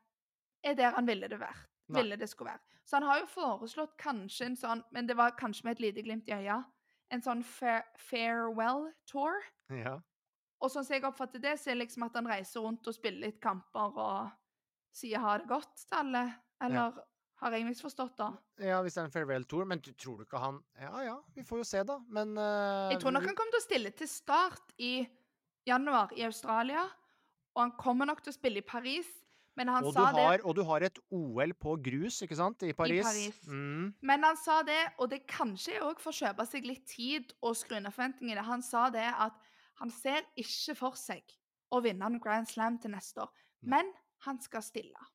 er 0.65 0.75
der 0.75 0.91
han 0.95 1.07
ville 1.07 1.29
det, 1.29 1.39
vært, 1.41 1.67
ville 1.89 2.17
det 2.17 2.29
skulle 2.29 2.51
være. 2.51 2.59
Så 2.85 2.97
han 2.97 3.03
har 3.03 3.21
jo 3.21 3.27
foreslått 3.27 3.97
kanskje 3.99 4.47
en 4.47 4.57
sånn, 4.57 4.83
men 4.91 5.07
det 5.07 5.17
var 5.17 5.31
kanskje 5.31 5.65
med 5.65 5.73
et 5.73 5.81
lite 5.81 6.03
glimt 6.03 6.29
i 6.29 6.33
øya, 6.33 6.65
en 7.11 7.21
sånn 7.23 7.43
farewell 7.45 8.93
tour. 9.07 9.33
Ja. 9.71 10.01
Og 10.61 10.68
sånn 10.68 10.85
som 10.85 10.96
jeg 10.96 11.07
oppfatter 11.09 11.42
det, 11.42 11.55
så 11.59 11.70
er 11.70 11.79
det 11.79 11.87
liksom 11.87 12.05
at 12.07 12.16
han 12.18 12.29
reiser 12.29 12.64
rundt 12.64 12.88
og 12.90 12.96
spiller 12.96 13.31
litt 13.31 13.38
kamper 13.42 13.96
og 13.96 14.33
sier 14.92 15.23
ha 15.23 15.38
det 15.40 15.49
godt 15.49 15.87
til 15.87 15.96
alle. 16.03 16.25
Eller 16.61 16.99
har 17.40 17.57
jeg 17.57 17.64
misforstått, 17.64 18.18
da? 18.18 18.29
ja, 18.61 18.83
hvis 18.85 18.99
det 18.99 19.01
er 19.01 19.07
en 19.09 19.14
farewell 19.14 19.46
tour. 19.49 19.64
Men 19.68 19.81
du, 19.81 19.92
tror 19.96 20.20
du 20.20 20.27
ikke 20.27 20.42
han 20.42 20.61
Ja 20.81 21.07
ja, 21.07 21.16
vi 21.37 21.44
får 21.46 21.62
jo 21.62 21.68
se, 21.70 21.85
da. 21.88 21.96
Men 22.12 22.37
uh, 22.37 22.90
Jeg 22.92 23.01
tror 23.01 23.16
nok 23.16 23.31
han 23.31 23.38
kommer 23.38 23.57
til 23.57 23.62
å 23.62 23.68
stille 23.68 23.94
til 23.96 24.11
start 24.12 24.75
i 24.77 24.92
januar 25.68 26.12
i 26.18 26.27
Australia. 26.29 26.85
Og 27.57 27.64
han 27.64 27.73
kommer 27.81 28.09
nok 28.11 28.20
til 28.25 28.35
å 28.35 28.37
spille 28.37 28.61
i 28.61 28.66
Paris, 28.66 29.09
men 29.59 29.68
han 29.73 29.85
og, 29.85 29.90
du 29.92 29.99
sa 29.99 30.11
har, 30.12 30.38
det 30.38 30.46
og 30.46 30.55
du 30.57 30.61
har 30.68 30.85
et 30.87 30.99
OL 31.12 31.55
på 31.59 31.75
grus, 31.83 32.20
ikke 32.25 32.37
sant? 32.38 32.62
I 32.62 32.75
Paris. 32.77 33.03
Paris. 33.05 33.40
Mm. 33.49 33.88
Men 34.07 34.27
han 34.29 34.38
sa 34.38 34.61
det, 34.66 34.79
og 35.01 35.11
det 35.11 35.25
kanskje 35.29 35.81
òg 35.83 35.99
for 36.01 36.12
å 36.12 36.18
kjøpe 36.20 36.46
seg 36.49 36.68
litt 36.68 36.85
tid 36.88 37.35
og 37.40 37.57
skru 37.59 37.81
ned 37.81 37.90
forventningene. 37.96 38.44
Han 38.46 38.62
sa 38.64 38.87
det 38.94 39.09
at 39.11 39.50
han 39.81 39.93
ser 39.95 40.27
ikke 40.38 40.77
for 40.79 40.99
seg 40.99 41.25
å 41.73 41.81
vinne 41.85 42.07
en 42.07 42.21
Grand 42.23 42.49
Slam 42.49 42.77
til 42.83 42.93
neste 42.93 43.25
år. 43.25 43.33
Men 43.61 43.88
han 44.27 44.40
skal 44.43 44.64
stille. 44.64 45.09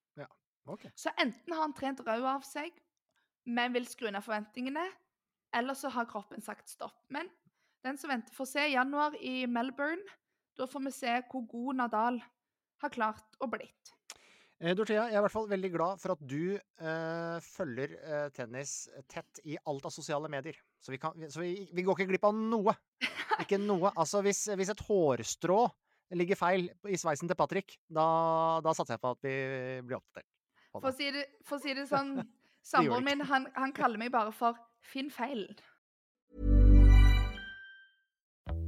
Ok. 0.65 0.87
Så 0.97 1.11
enten 1.21 1.53
har 1.53 1.61
han 1.61 1.75
trent 1.77 2.01
rød 2.01 2.25
av 2.25 2.45
seg, 2.45 2.73
men 3.45 3.73
vil 3.75 3.85
skru 3.85 4.09
ned 4.09 4.25
forventningene, 4.25 4.85
eller 5.55 5.77
så 5.77 5.91
har 5.93 6.07
kroppen 6.09 6.41
sagt 6.41 6.71
stopp. 6.71 6.97
Men 7.13 7.29
den 7.85 7.99
som 8.01 8.09
venter, 8.09 8.33
får 8.33 8.49
se 8.49 8.63
i 8.65 8.73
januar 8.73 9.13
i 9.21 9.45
Melbourne. 9.45 10.01
Da 10.57 10.65
får 10.67 10.87
vi 10.87 10.93
se 10.95 11.13
hvor 11.29 11.45
god 11.51 11.81
Nadal 11.83 12.17
har 12.81 12.93
klart 12.95 13.37
å 13.37 13.49
blitt. 13.51 13.93
Eh, 14.63 14.71
Dorthea, 14.71 15.09
jeg 15.09 15.17
er 15.17 15.19
i 15.19 15.23
hvert 15.25 15.33
fall 15.33 15.49
veldig 15.51 15.69
glad 15.73 15.99
for 15.99 16.13
at 16.13 16.21
du 16.23 16.55
eh, 16.55 17.37
følger 17.43 17.95
eh, 17.99 18.27
tennis 18.35 18.85
tett 19.11 19.41
i 19.43 19.57
alt 19.67 19.87
av 19.87 19.91
sosiale 19.91 20.29
medier. 20.31 20.55
Så, 20.79 20.93
vi, 20.93 20.99
kan, 21.01 21.17
så 21.31 21.41
vi, 21.43 21.65
vi 21.75 21.83
går 21.83 21.97
ikke 21.97 22.13
glipp 22.13 22.27
av 22.29 22.37
noe. 22.37 22.75
Ikke 23.43 23.59
noe. 23.59 23.91
Altså, 23.91 24.21
hvis, 24.23 24.45
hvis 24.55 24.71
et 24.71 24.85
hårstrå 24.87 25.59
ligger 26.15 26.39
feil 26.39 26.69
i 26.87 26.95
sveisen 27.01 27.27
til 27.27 27.35
Patrick, 27.35 27.75
da, 27.91 28.07
da 28.63 28.71
satser 28.77 28.95
jeg 28.95 29.03
på 29.03 29.11
at 29.17 29.27
vi 29.27 29.35
blir 29.83 29.99
oppdatert. 29.99 30.29
For 30.75 30.91
å 30.91 30.95
si 30.95 31.11
det, 31.11 31.25
for 31.47 31.59
å 31.59 31.63
si 31.65 31.75
det 31.75 31.87
sånn, 31.91 32.15
samboeren 32.63 33.09
min 33.09 33.25
han, 33.27 33.49
han 33.57 33.75
kaller 33.75 33.99
meg 33.99 34.15
bare 34.15 34.31
for 34.35 34.55
Finn 34.85 35.09
feilen. 35.11 35.51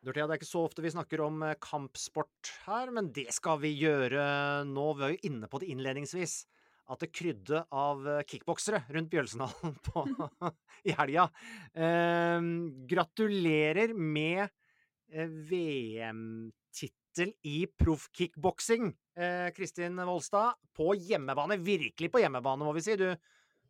Dorthea, 0.00 0.24
det 0.24 0.32
er 0.32 0.40
ikke 0.40 0.48
så 0.48 0.62
ofte 0.64 0.80
vi 0.80 0.90
snakker 0.94 1.20
om 1.26 1.42
eh, 1.44 1.58
kampsport 1.60 2.50
her, 2.64 2.88
men 2.96 3.10
det 3.12 3.26
skal 3.36 3.58
vi 3.60 3.74
gjøre 3.76 4.22
nå. 4.64 4.86
Vi 4.96 5.02
var 5.02 5.10
jo 5.12 5.28
inne 5.28 5.50
på 5.50 5.60
det 5.60 5.68
innledningsvis. 5.74 6.34
At 6.90 7.04
det 7.04 7.12
krydde 7.12 7.60
av 7.68 8.08
eh, 8.08 8.22
kickboksere 8.24 8.80
rundt 8.96 9.10
Bjølsenhallen 9.12 9.74
i 10.88 10.94
helga. 10.96 11.26
Eh, 11.76 12.40
gratulerer 12.88 13.92
med 13.92 14.46
eh, 15.12 15.28
VM-tittel 15.52 17.34
i 17.44 17.68
proffkickboksing, 17.68 18.88
eh, 19.20 19.52
Kristin 19.52 20.00
Volstad. 20.08 20.56
På 20.72 20.96
hjemmebane. 20.96 21.60
Virkelig 21.60 22.08
på 22.08 22.24
hjemmebane, 22.24 22.64
må 22.64 22.72
vi 22.72 22.86
si. 22.88 22.96
Du 22.96 23.12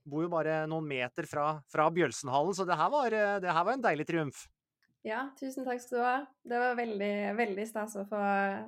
bor 0.06 0.28
jo 0.28 0.30
bare 0.30 0.62
noen 0.70 0.86
meter 0.94 1.26
fra, 1.26 1.56
fra 1.66 1.90
Bjølsenhallen, 1.90 2.54
så 2.54 2.62
det 2.70 2.78
her, 2.78 2.94
var, 2.94 3.10
det 3.42 3.50
her 3.50 3.66
var 3.66 3.74
en 3.74 3.86
deilig 3.90 4.06
triumf. 4.06 4.46
Ja, 5.06 5.30
tusen 5.38 5.64
takk 5.64 5.80
skal 5.80 5.96
du 5.96 6.04
ha. 6.04 6.16
Det 6.44 6.58
var 6.60 6.76
veldig, 6.76 7.14
veldig 7.38 7.64
stas 7.68 7.96
å 7.96 8.04
få, 8.08 8.20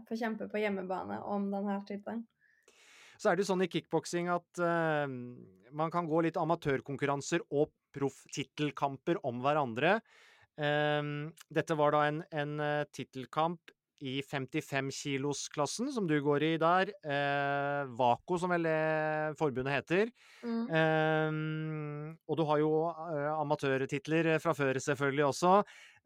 få 0.08 0.16
kjempe 0.16 0.48
på 0.48 0.62
hjemmebane 0.62 1.18
om 1.28 1.50
denne 1.52 1.76
tittelen. 1.88 2.24
Så 3.20 3.30
er 3.30 3.36
det 3.36 3.44
jo 3.44 3.52
sånn 3.52 3.66
i 3.66 3.70
kickboksing 3.70 4.30
at 4.32 4.62
uh, 4.64 5.04
man 5.76 5.92
kan 5.92 6.08
gå 6.08 6.24
litt 6.24 6.40
amatørkonkurranser 6.40 7.44
og 7.52 7.70
profftittelkamper 7.94 9.20
om 9.28 9.44
hverandre. 9.44 9.98
Uh, 10.56 11.28
dette 11.52 11.76
var 11.78 11.94
da 11.94 12.06
en, 12.08 12.24
en 12.32 12.58
eh, 12.60 12.88
tittelkamp 12.92 13.72
i 14.02 14.16
55-kilosklassen, 14.26 15.88
som 15.94 16.08
du 16.10 16.16
går 16.24 16.42
i 16.42 16.50
der. 16.60 16.90
Eh, 17.06 17.90
Vako, 17.98 18.38
som 18.42 18.50
vel 18.50 18.66
forbundet 19.38 19.76
heter. 19.76 20.10
Mm. 20.42 20.64
Eh, 20.74 22.18
og 22.26 22.38
du 22.40 22.44
har 22.48 22.58
jo 22.62 22.72
eh, 22.90 23.30
amatørtitler 23.36 24.32
fra 24.42 24.54
før 24.58 24.80
selvfølgelig 24.82 25.26
også. 25.28 25.52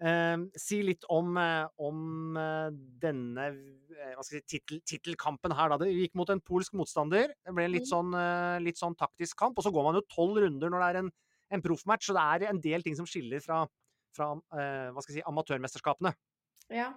Eh, 0.04 0.44
si 0.60 0.82
litt 0.84 1.06
om, 1.12 1.32
eh, 1.40 1.64
om 1.80 2.36
eh, 2.36 2.68
denne 3.00 3.48
eh, 3.48 4.20
si, 4.28 4.42
tittelkampen 4.84 5.56
her. 5.56 5.72
Da. 5.72 5.80
Det 5.80 5.94
gikk 5.94 6.16
mot 6.20 6.30
en 6.34 6.42
polsk 6.44 6.76
motstander. 6.76 7.32
Det 7.32 7.56
ble 7.56 7.64
en 7.64 7.74
litt 7.78 7.86
Mm. 7.86 7.92
sånn, 7.94 8.14
eh, 8.20 8.60
litt 8.66 8.76
sånn 8.80 8.96
taktisk 8.98 9.38
kamp. 9.40 9.56
Og 9.56 9.64
så 9.64 9.72
går 9.72 9.88
man 9.88 9.96
jo 9.96 10.04
tolv 10.12 10.42
runder 10.44 10.68
når 10.72 10.84
det 10.84 10.88
er 10.92 11.00
en, 11.04 11.10
en 11.56 11.62
proffmatch, 11.64 12.08
så 12.10 12.16
det 12.16 12.24
er 12.46 12.50
en 12.50 12.60
del 12.60 12.82
ting 12.84 12.96
som 12.98 13.06
skiller 13.08 13.40
fra, 13.40 13.64
fra 14.16 14.34
eh, 14.58 15.00
si, 15.08 15.22
amatørmesterskapene. 15.24 16.12
Ja. 16.74 16.92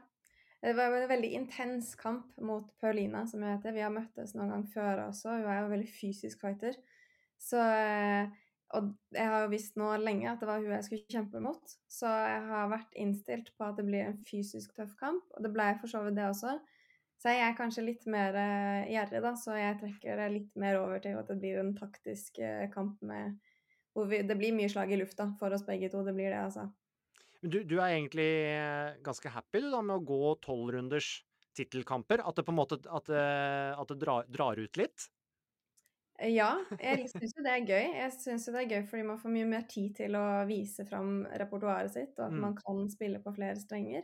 Det 0.59 0.73
var 0.75 0.91
en 0.91 1.07
veldig 1.07 1.29
intens 1.37 1.93
kamp 1.95 2.37
mot 2.43 2.67
Paulina, 2.81 3.23
som 3.27 3.43
hun 3.43 3.53
heter. 3.53 3.71
Vi 3.71 3.83
har 3.83 3.93
møttes 3.95 4.35
noen 4.35 4.51
gang 4.51 4.65
før 4.73 5.05
også. 5.05 5.37
Hun 5.37 5.47
er 5.47 5.61
jo 5.61 5.69
en 5.69 5.73
veldig 5.75 5.91
fysisk 5.93 6.41
fighter. 6.43 6.75
Så 7.39 7.61
eh, 7.63 8.27
Og 8.75 8.91
jeg 9.15 9.25
har 9.31 9.45
jo 9.45 9.53
visst 9.53 9.79
nå 9.79 9.87
lenge 9.97 10.27
at 10.29 10.41
det 10.43 10.49
var 10.49 10.59
hun 10.59 10.75
jeg 10.75 10.85
skulle 10.85 11.15
kjempe 11.15 11.39
mot. 11.41 11.71
Så 11.89 12.11
jeg 12.11 12.41
har 12.51 12.67
vært 12.69 12.99
innstilt 13.01 13.53
på 13.57 13.69
at 13.69 13.79
det 13.79 13.87
blir 13.87 14.03
en 14.05 14.19
fysisk 14.27 14.75
tøff 14.75 14.91
kamp, 14.99 15.23
og 15.33 15.45
det 15.45 15.53
ble 15.55 15.71
for 15.79 15.89
så 15.89 16.03
vidt 16.05 16.19
det 16.19 16.27
også. 16.27 16.57
Så 17.19 17.33
jeg 17.33 17.47
er 17.47 17.55
kanskje 17.57 17.87
litt 17.87 18.05
mer 18.07 18.35
eh, 18.39 18.91
gjerrig, 18.93 19.23
da, 19.25 19.33
så 19.39 19.55
jeg 19.57 19.79
trekker 19.79 20.21
det 20.21 20.27
litt 20.35 20.59
mer 20.59 20.77
over 20.79 21.01
til 21.03 21.17
at 21.19 21.31
det 21.31 21.39
blir 21.41 21.63
en 21.63 21.73
taktisk 21.75 22.37
eh, 22.43 22.67
kamp 22.71 23.01
med 23.01 23.39
hvor 23.95 24.05
vi, 24.11 24.21
Det 24.23 24.37
blir 24.37 24.53
mye 24.55 24.69
slag 24.69 24.91
i 24.93 24.99
lufta 24.99 25.31
for 25.39 25.51
oss 25.55 25.65
begge 25.65 25.89
to. 25.89 26.03
Det 26.05 26.13
blir 26.15 26.29
det, 26.29 26.43
altså. 26.43 26.67
Men 27.41 27.51
du, 27.53 27.57
du 27.63 27.75
er 27.79 27.93
egentlig 27.95 28.27
eh, 28.51 28.97
ganske 29.05 29.31
happy 29.31 29.61
du 29.63 29.69
da 29.71 29.81
med 29.85 29.95
å 30.01 30.05
gå 30.09 30.19
tolvrunders 30.43 31.11
tittelkamper? 31.57 32.23
At 32.27 32.39
det 32.39 32.45
på 32.47 32.53
en 32.53 32.59
måte 32.59 32.79
at, 32.83 33.11
eh, 33.11 33.71
at 33.79 33.93
det 33.93 33.99
drar, 34.03 34.27
drar 34.31 34.59
ut 34.59 34.79
litt? 34.81 35.07
Ja, 36.19 36.49
jeg 36.83 37.05
syns 37.13 37.31
jo 37.37 37.43
det 37.45 37.51
er 37.53 37.61
gøy. 37.69 37.85
Jeg 37.95 38.11
syns 38.17 38.47
jo 38.47 38.51
det 38.51 38.63
er 38.65 38.71
gøy 38.73 38.81
fordi 38.89 39.03
man 39.07 39.19
får 39.21 39.31
mye 39.31 39.47
mer 39.47 39.63
tid 39.71 39.93
til 40.01 40.17
å 40.19 40.23
vise 40.49 40.83
fram 40.89 41.21
repertoaret 41.39 41.93
sitt, 41.93 42.17
og 42.19 42.25
at 42.33 42.35
Mm. 42.35 42.43
man 42.43 42.57
kan 42.59 42.81
spille 42.91 43.21
på 43.23 43.31
flere 43.37 43.55
strenger. 43.61 44.03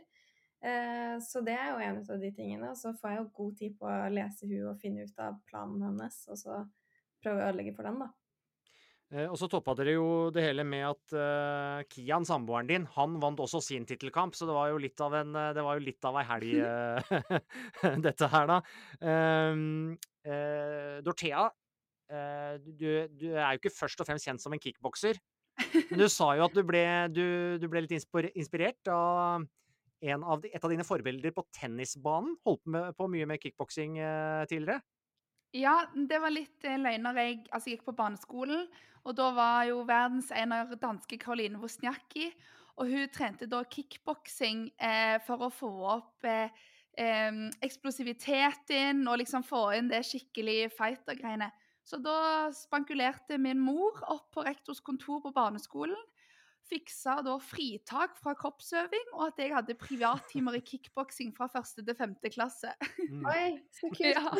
Eh, 0.64 1.16
så 1.20 1.42
det 1.44 1.56
er 1.60 1.68
jo 1.74 1.82
en 1.84 1.98
av 2.00 2.20
de 2.22 2.30
tingene. 2.32 2.70
Og 2.72 2.76
så 2.80 2.94
får 2.96 3.10
jeg 3.12 3.18
jo 3.20 3.28
god 3.40 3.56
tid 3.60 3.76
på 3.80 3.90
å 3.92 4.08
lese 4.12 4.48
hun 4.48 4.70
og 4.72 4.80
finne 4.80 5.04
ut 5.04 5.18
av 5.20 5.42
planen 5.50 5.82
hennes, 5.84 6.22
og 6.32 6.40
så 6.40 6.62
prøve 7.22 7.42
å 7.42 7.50
ødelegge 7.50 7.76
for 7.76 7.84
den, 7.90 8.00
da. 8.00 8.08
Eh, 9.14 9.28
og 9.30 9.36
så 9.38 9.46
toppa 9.50 9.74
dere 9.78 9.94
jo 9.94 10.06
det 10.34 10.42
hele 10.42 10.64
med 10.66 10.82
at 10.88 11.14
uh, 11.14 11.84
Kian, 11.92 12.26
samboeren 12.26 12.66
din, 12.66 12.86
han 12.96 13.20
vant 13.22 13.38
også 13.42 13.60
sin 13.62 13.86
tittelkamp, 13.86 14.34
så 14.34 14.48
det 14.48 14.56
var 14.56 14.72
jo 14.72 14.80
litt 14.82 15.02
av 15.04 15.14
en 15.14 15.30
eh, 15.30 15.52
det 15.54 15.62
var 15.62 15.78
jo 15.78 15.84
litt 15.86 16.08
av 16.08 16.18
ei 16.18 16.24
helg, 16.26 16.56
uh, 16.58 17.36
dette 18.08 18.30
her, 18.32 18.50
da. 18.50 18.58
Um, 18.98 19.94
uh, 20.26 20.98
Dorthea, 21.06 21.46
du, 22.06 22.86
du 23.18 23.24
er 23.34 23.56
jo 23.56 23.58
ikke 23.58 23.72
først 23.74 23.98
og 23.98 24.06
fremst 24.06 24.28
kjent 24.28 24.38
som 24.38 24.52
en 24.54 24.60
kickbokser. 24.62 25.18
Men 25.74 25.98
du 25.98 26.04
sa 26.12 26.28
jo 26.38 26.44
at 26.44 26.54
du 26.54 26.60
ble, 26.62 26.82
du, 27.10 27.24
du 27.58 27.64
ble 27.66 27.82
litt 27.82 27.96
inspirert 27.96 28.90
av 28.92 29.42
en 30.06 30.22
av 30.22 30.44
de, 30.44 30.52
et 30.54 30.62
av 30.62 30.70
dine 30.70 30.86
forbilder 30.86 31.34
på 31.34 31.42
tennisbanen. 31.58 32.36
Holdt 32.46 32.62
på 32.94 33.08
mye 33.10 33.26
med 33.26 33.42
kickboksing 33.42 33.98
tidligere. 34.46 34.78
Ja, 35.56 35.76
det 35.94 36.18
var 36.20 36.34
litt 36.34 36.66
løgner. 36.66 37.16
Jeg, 37.22 37.40
altså, 37.48 37.70
jeg 37.70 37.78
gikk 37.78 37.88
på 37.88 37.96
barneskolen. 37.96 38.66
Og 39.06 39.14
da 39.16 39.30
var 39.34 39.64
jo 39.68 39.84
verdensener 39.86 40.74
danske 40.82 41.18
Karoline 41.22 41.60
Wozniacki. 41.62 42.30
Og 42.76 42.90
hun 42.90 43.12
trente 43.14 43.48
da 43.48 43.62
kickboksing 43.64 44.66
eh, 44.76 45.16
for 45.24 45.46
å 45.46 45.52
få 45.54 45.70
opp 45.94 46.26
eh, 46.28 46.52
eh, 47.00 47.38
eksplosiviteten 47.64 49.00
og 49.06 49.22
liksom 49.22 49.46
få 49.46 49.70
inn 49.78 49.88
det 49.92 50.02
skikkelig 50.04 50.74
fighter-greiene. 50.76 51.48
Så 51.86 52.00
da 52.02 52.50
spankulerte 52.52 53.38
min 53.38 53.62
mor 53.62 54.02
opp 54.10 54.28
på 54.34 54.44
rektors 54.44 54.82
kontor 54.84 55.22
på 55.24 55.32
barneskolen. 55.32 55.96
Fiksa 56.66 57.20
da 57.22 57.36
fritak 57.42 58.16
fra 58.18 58.32
kroppsøving, 58.38 59.12
og 59.14 59.28
at 59.28 59.38
jeg 59.42 59.52
hadde 59.54 59.76
privattimer 59.78 60.56
i 60.58 60.62
kickboksing 60.66 61.30
fra 61.36 61.46
første 61.52 61.84
til 61.86 61.94
femte 61.98 62.30
klasse. 62.34 62.72
Mm. 62.98 63.22
Oi, 63.30 63.44
så 63.76 63.90
kult. 63.94 64.10
Ja. 64.10 64.32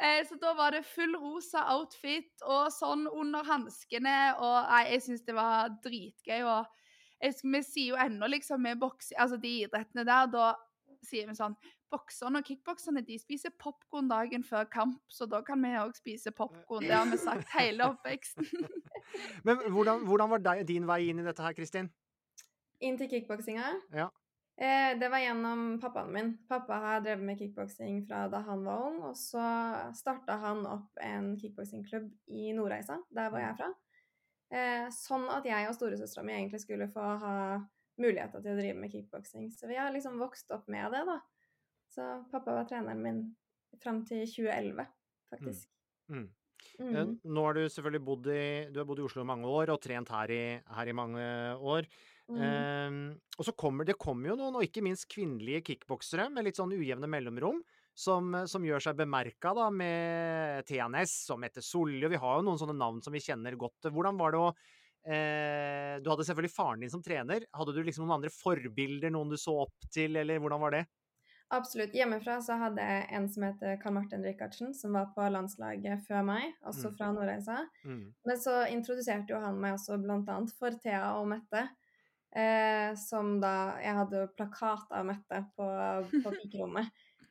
Eh, 0.00 0.22
Så 0.28 0.38
da 0.40 0.54
var 0.56 0.72
det 0.76 0.84
full 0.88 1.16
rosa 1.20 1.66
outfit 1.74 2.44
og 2.48 2.70
sånn 2.72 3.04
under 3.10 3.44
hanskene, 3.44 4.16
og 4.38 4.56
nei, 4.70 4.84
jeg 4.94 5.04
syns 5.08 5.26
det 5.28 5.36
var 5.36 5.74
dritgøy. 5.84 6.40
Og 6.48 6.80
jeg 7.24 7.40
vi 7.44 7.62
sier 7.64 7.92
jo 7.94 8.00
ennå 8.00 8.28
liksom 8.32 8.64
med 8.64 8.80
boksing, 8.80 9.18
altså 9.20 9.36
de 9.40 9.52
idrettene 9.64 10.04
der, 10.08 10.30
da 10.32 10.52
sier 11.04 11.28
vi 11.28 11.36
sånn 11.36 11.56
Bokserne 11.94 12.42
og 12.42 12.48
kickbokserne 12.48 13.04
de 13.06 13.18
spiser 13.22 13.54
popkorn 13.60 14.10
dagen 14.10 14.42
før 14.46 14.66
kamp, 14.70 14.98
så 15.12 15.28
da 15.30 15.40
kan 15.46 15.62
vi 15.62 15.70
òg 15.78 15.94
spise 15.94 16.32
popkorn. 16.34 16.82
Det 16.82 16.96
har 16.96 17.06
vi 17.10 17.20
sagt 17.22 17.52
hele 17.54 17.86
oppveksten. 17.92 18.48
Men 19.46 19.62
hvordan, 19.70 20.02
hvordan 20.08 20.34
var 20.34 20.42
deg, 20.42 20.64
din 20.66 20.88
vei 20.90 21.04
inn 21.12 21.22
i 21.22 21.26
dette 21.26 21.44
her, 21.44 21.54
Kristin? 21.54 21.92
Inn 22.82 22.98
til 22.98 23.10
kickboksinga. 23.12 23.70
Ja. 23.94 24.10
Eh, 24.56 24.98
det 24.98 25.08
var 25.10 25.22
gjennom 25.22 25.78
pappaen 25.82 26.12
min. 26.14 26.32
Pappa 26.50 26.80
har 26.82 27.00
drevet 27.02 27.24
med 27.26 27.38
kickboksing 27.38 28.04
fra 28.08 28.24
da 28.30 28.42
han 28.46 28.66
var 28.66 28.88
ung, 28.88 29.00
og 29.10 29.16
så 29.18 29.44
starta 29.98 30.38
han 30.42 30.62
opp 30.70 31.00
en 31.02 31.32
kickboksingklubb 31.40 32.10
i 32.30 32.52
Nordreisa, 32.54 33.00
der 33.14 33.30
hvor 33.30 33.42
jeg 33.42 33.50
er 33.50 33.58
fra. 33.62 33.70
Eh, 34.54 34.90
sånn 34.94 35.26
at 35.34 35.46
jeg 35.48 35.66
og 35.66 35.74
storesøstera 35.74 36.26
mi 36.26 36.36
egentlig 36.36 36.62
skulle 36.62 36.90
få 36.92 37.06
ha 37.22 37.36
muligheter 37.98 38.42
til 38.42 38.54
å 38.54 38.58
drive 38.60 38.78
med 38.78 38.92
kickboksing. 38.92 39.48
Så 39.54 39.70
vi 39.70 39.78
har 39.78 39.90
liksom 39.94 40.20
vokst 40.22 40.50
opp 40.54 40.68
med 40.70 40.86
det, 40.94 41.02
da. 41.08 41.18
Så 41.94 42.06
pappa 42.30 42.56
var 42.56 42.66
treneren 42.66 43.02
min 43.02 43.20
fram 43.82 44.00
til 44.06 44.24
2011, 44.26 44.86
faktisk. 45.30 45.68
Mm. 46.10 46.24
Mm. 46.80 46.96
Eh, 46.96 47.12
Nå 47.30 47.44
har 47.46 47.54
du 47.54 47.62
selvfølgelig 47.68 48.02
bodd 48.06 48.26
i, 48.32 48.46
du 48.72 48.80
har 48.80 48.88
bodd 48.88 49.02
i 49.02 49.06
Oslo 49.06 49.22
i 49.22 49.28
mange 49.28 49.50
år 49.50 49.70
og 49.74 49.80
trent 49.82 50.10
her 50.10 50.32
i, 50.34 50.42
her 50.78 50.90
i 50.90 50.96
mange 50.96 51.24
år. 51.54 51.88
Mm. 52.32 52.40
Eh, 52.40 52.98
og 53.38 53.46
så 53.46 53.54
kommer 53.58 53.86
det 53.86 53.98
kommer 54.00 54.32
jo 54.32 54.38
noen, 54.40 54.58
og 54.58 54.66
ikke 54.66 54.82
minst 54.84 55.06
kvinnelige 55.12 55.62
kickboksere 55.70 56.30
med 56.32 56.48
litt 56.48 56.58
sånn 56.58 56.74
ujevne 56.74 57.10
mellomrom, 57.10 57.62
som, 57.94 58.32
som 58.50 58.64
gjør 58.66 58.82
seg 58.88 58.98
bemerka 58.98 59.52
da 59.54 59.68
med 59.70 60.66
TNS, 60.66 61.12
som 61.28 61.38
Mette 61.42 61.62
Solli, 61.62 62.00
og 62.02 62.10
vi 62.10 62.18
har 62.18 62.40
jo 62.40 62.46
noen 62.48 62.58
sånne 62.58 62.78
navn 62.78 63.04
som 63.04 63.14
vi 63.14 63.22
kjenner 63.22 63.54
godt. 63.60 63.86
Hvordan 63.94 64.18
var 64.18 64.34
det 64.34 64.40
å 64.42 64.48
eh, 64.50 65.94
Du 66.02 66.10
hadde 66.10 66.26
selvfølgelig 66.26 66.56
faren 66.56 66.82
din 66.82 66.90
som 66.90 67.04
trener. 67.04 67.46
Hadde 67.54 67.76
du 67.76 67.84
liksom 67.84 68.08
noen 68.08 68.18
andre 68.18 68.34
forbilder, 68.34 69.14
noen 69.14 69.30
du 69.30 69.38
så 69.38 69.60
opp 69.68 69.90
til, 69.94 70.18
eller 70.18 70.42
hvordan 70.42 70.64
var 70.64 70.78
det? 70.80 70.84
Absolutt. 71.50 71.92
Hjemmefra 71.94 72.40
så 72.42 72.56
hadde 72.58 72.82
jeg 72.82 73.08
en 73.14 73.28
som 73.28 73.42
heter 73.46 73.76
Karl 73.82 73.92
Martin 73.94 74.24
Rikardsen, 74.24 74.72
som 74.74 74.92
var 74.96 75.10
på 75.14 75.26
landslaget 75.30 76.02
før 76.06 76.24
meg, 76.24 76.54
også 76.66 76.88
Mm. 76.90 76.96
fra 76.96 77.12
Nordreisa. 77.12 77.58
Mm. 77.84 78.14
Men 78.26 78.36
så 78.36 78.66
introduserte 78.72 79.30
jo 79.30 79.40
han 79.40 79.60
meg 79.60 79.74
også 79.74 79.98
bl.a. 80.02 80.46
for 80.58 80.70
Thea 80.82 81.12
og 81.20 81.28
Mette. 81.28 81.68
Eh, 82.34 82.94
som 82.98 83.40
da 83.40 83.76
Jeg 83.80 83.94
hadde 83.94 84.16
jo 84.24 84.26
plakat 84.36 84.90
av 84.90 85.04
Mette 85.06 85.44
på, 85.56 85.66
på 86.24 86.30
pikerommet 86.40 86.88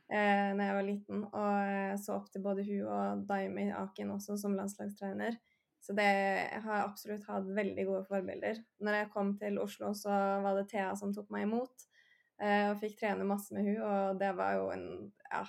eh, 0.10 0.54
når 0.56 0.64
jeg 0.64 0.76
var 0.78 0.84
liten, 0.88 1.24
og 1.26 2.00
så 2.00 2.16
opp 2.16 2.30
til 2.32 2.42
både 2.42 2.64
hun 2.64 2.86
og 2.88 3.26
Daimi 3.28 3.70
Akin 3.76 4.12
også 4.16 4.38
som 4.40 4.56
landslagstrener. 4.56 5.36
Så 5.84 5.92
det 5.98 6.06
jeg 6.08 6.62
har 6.64 6.86
absolutt 6.86 7.26
hatt 7.28 7.44
veldig 7.52 7.86
gode 7.90 8.06
forbilder. 8.08 8.62
Når 8.80 8.94
jeg 9.02 9.10
kom 9.12 9.34
til 9.38 9.60
Oslo, 9.60 9.92
så 9.94 10.14
var 10.46 10.56
det 10.56 10.70
Thea 10.72 10.94
som 10.96 11.12
tok 11.14 11.28
meg 11.36 11.44
imot, 11.50 11.74
eh, 11.76 11.93
og 12.42 12.80
fikk 12.82 12.98
trene 13.00 13.28
masse 13.28 13.54
med 13.56 13.68
hun, 13.68 13.84
og 13.86 14.22
det 14.22 14.32
var 14.38 14.58
jo 14.60 14.72
en 14.74 14.88
Ja, 15.30 15.44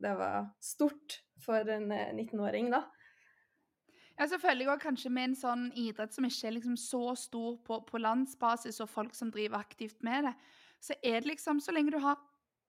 det 0.00 0.14
var 0.16 0.48
stort 0.64 1.20
for 1.44 1.68
en 1.68 1.92
eh, 1.92 2.12
19-åring, 2.14 2.70
da. 2.72 2.84
Ja, 4.20 4.26
selvfølgelig 4.26 4.68
også 4.68 4.82
kanskje 4.82 5.10
med 5.16 5.30
en 5.30 5.36
sånn 5.36 5.68
idrett 5.80 6.12
som 6.12 6.26
ikke 6.28 6.48
er 6.48 6.56
liksom 6.58 6.76
så 6.80 7.14
stor 7.16 7.54
på, 7.64 7.78
på 7.88 8.00
landsbasis, 8.00 8.80
og 8.84 8.90
folk 8.92 9.14
som 9.16 9.30
driver 9.32 9.62
aktivt 9.62 10.02
med 10.04 10.28
det, 10.28 10.34
så 10.80 10.96
er 11.02 11.20
det 11.20 11.30
liksom 11.34 11.60
Så 11.60 11.72
lenge 11.72 11.92
du 11.92 12.00
har 12.00 12.18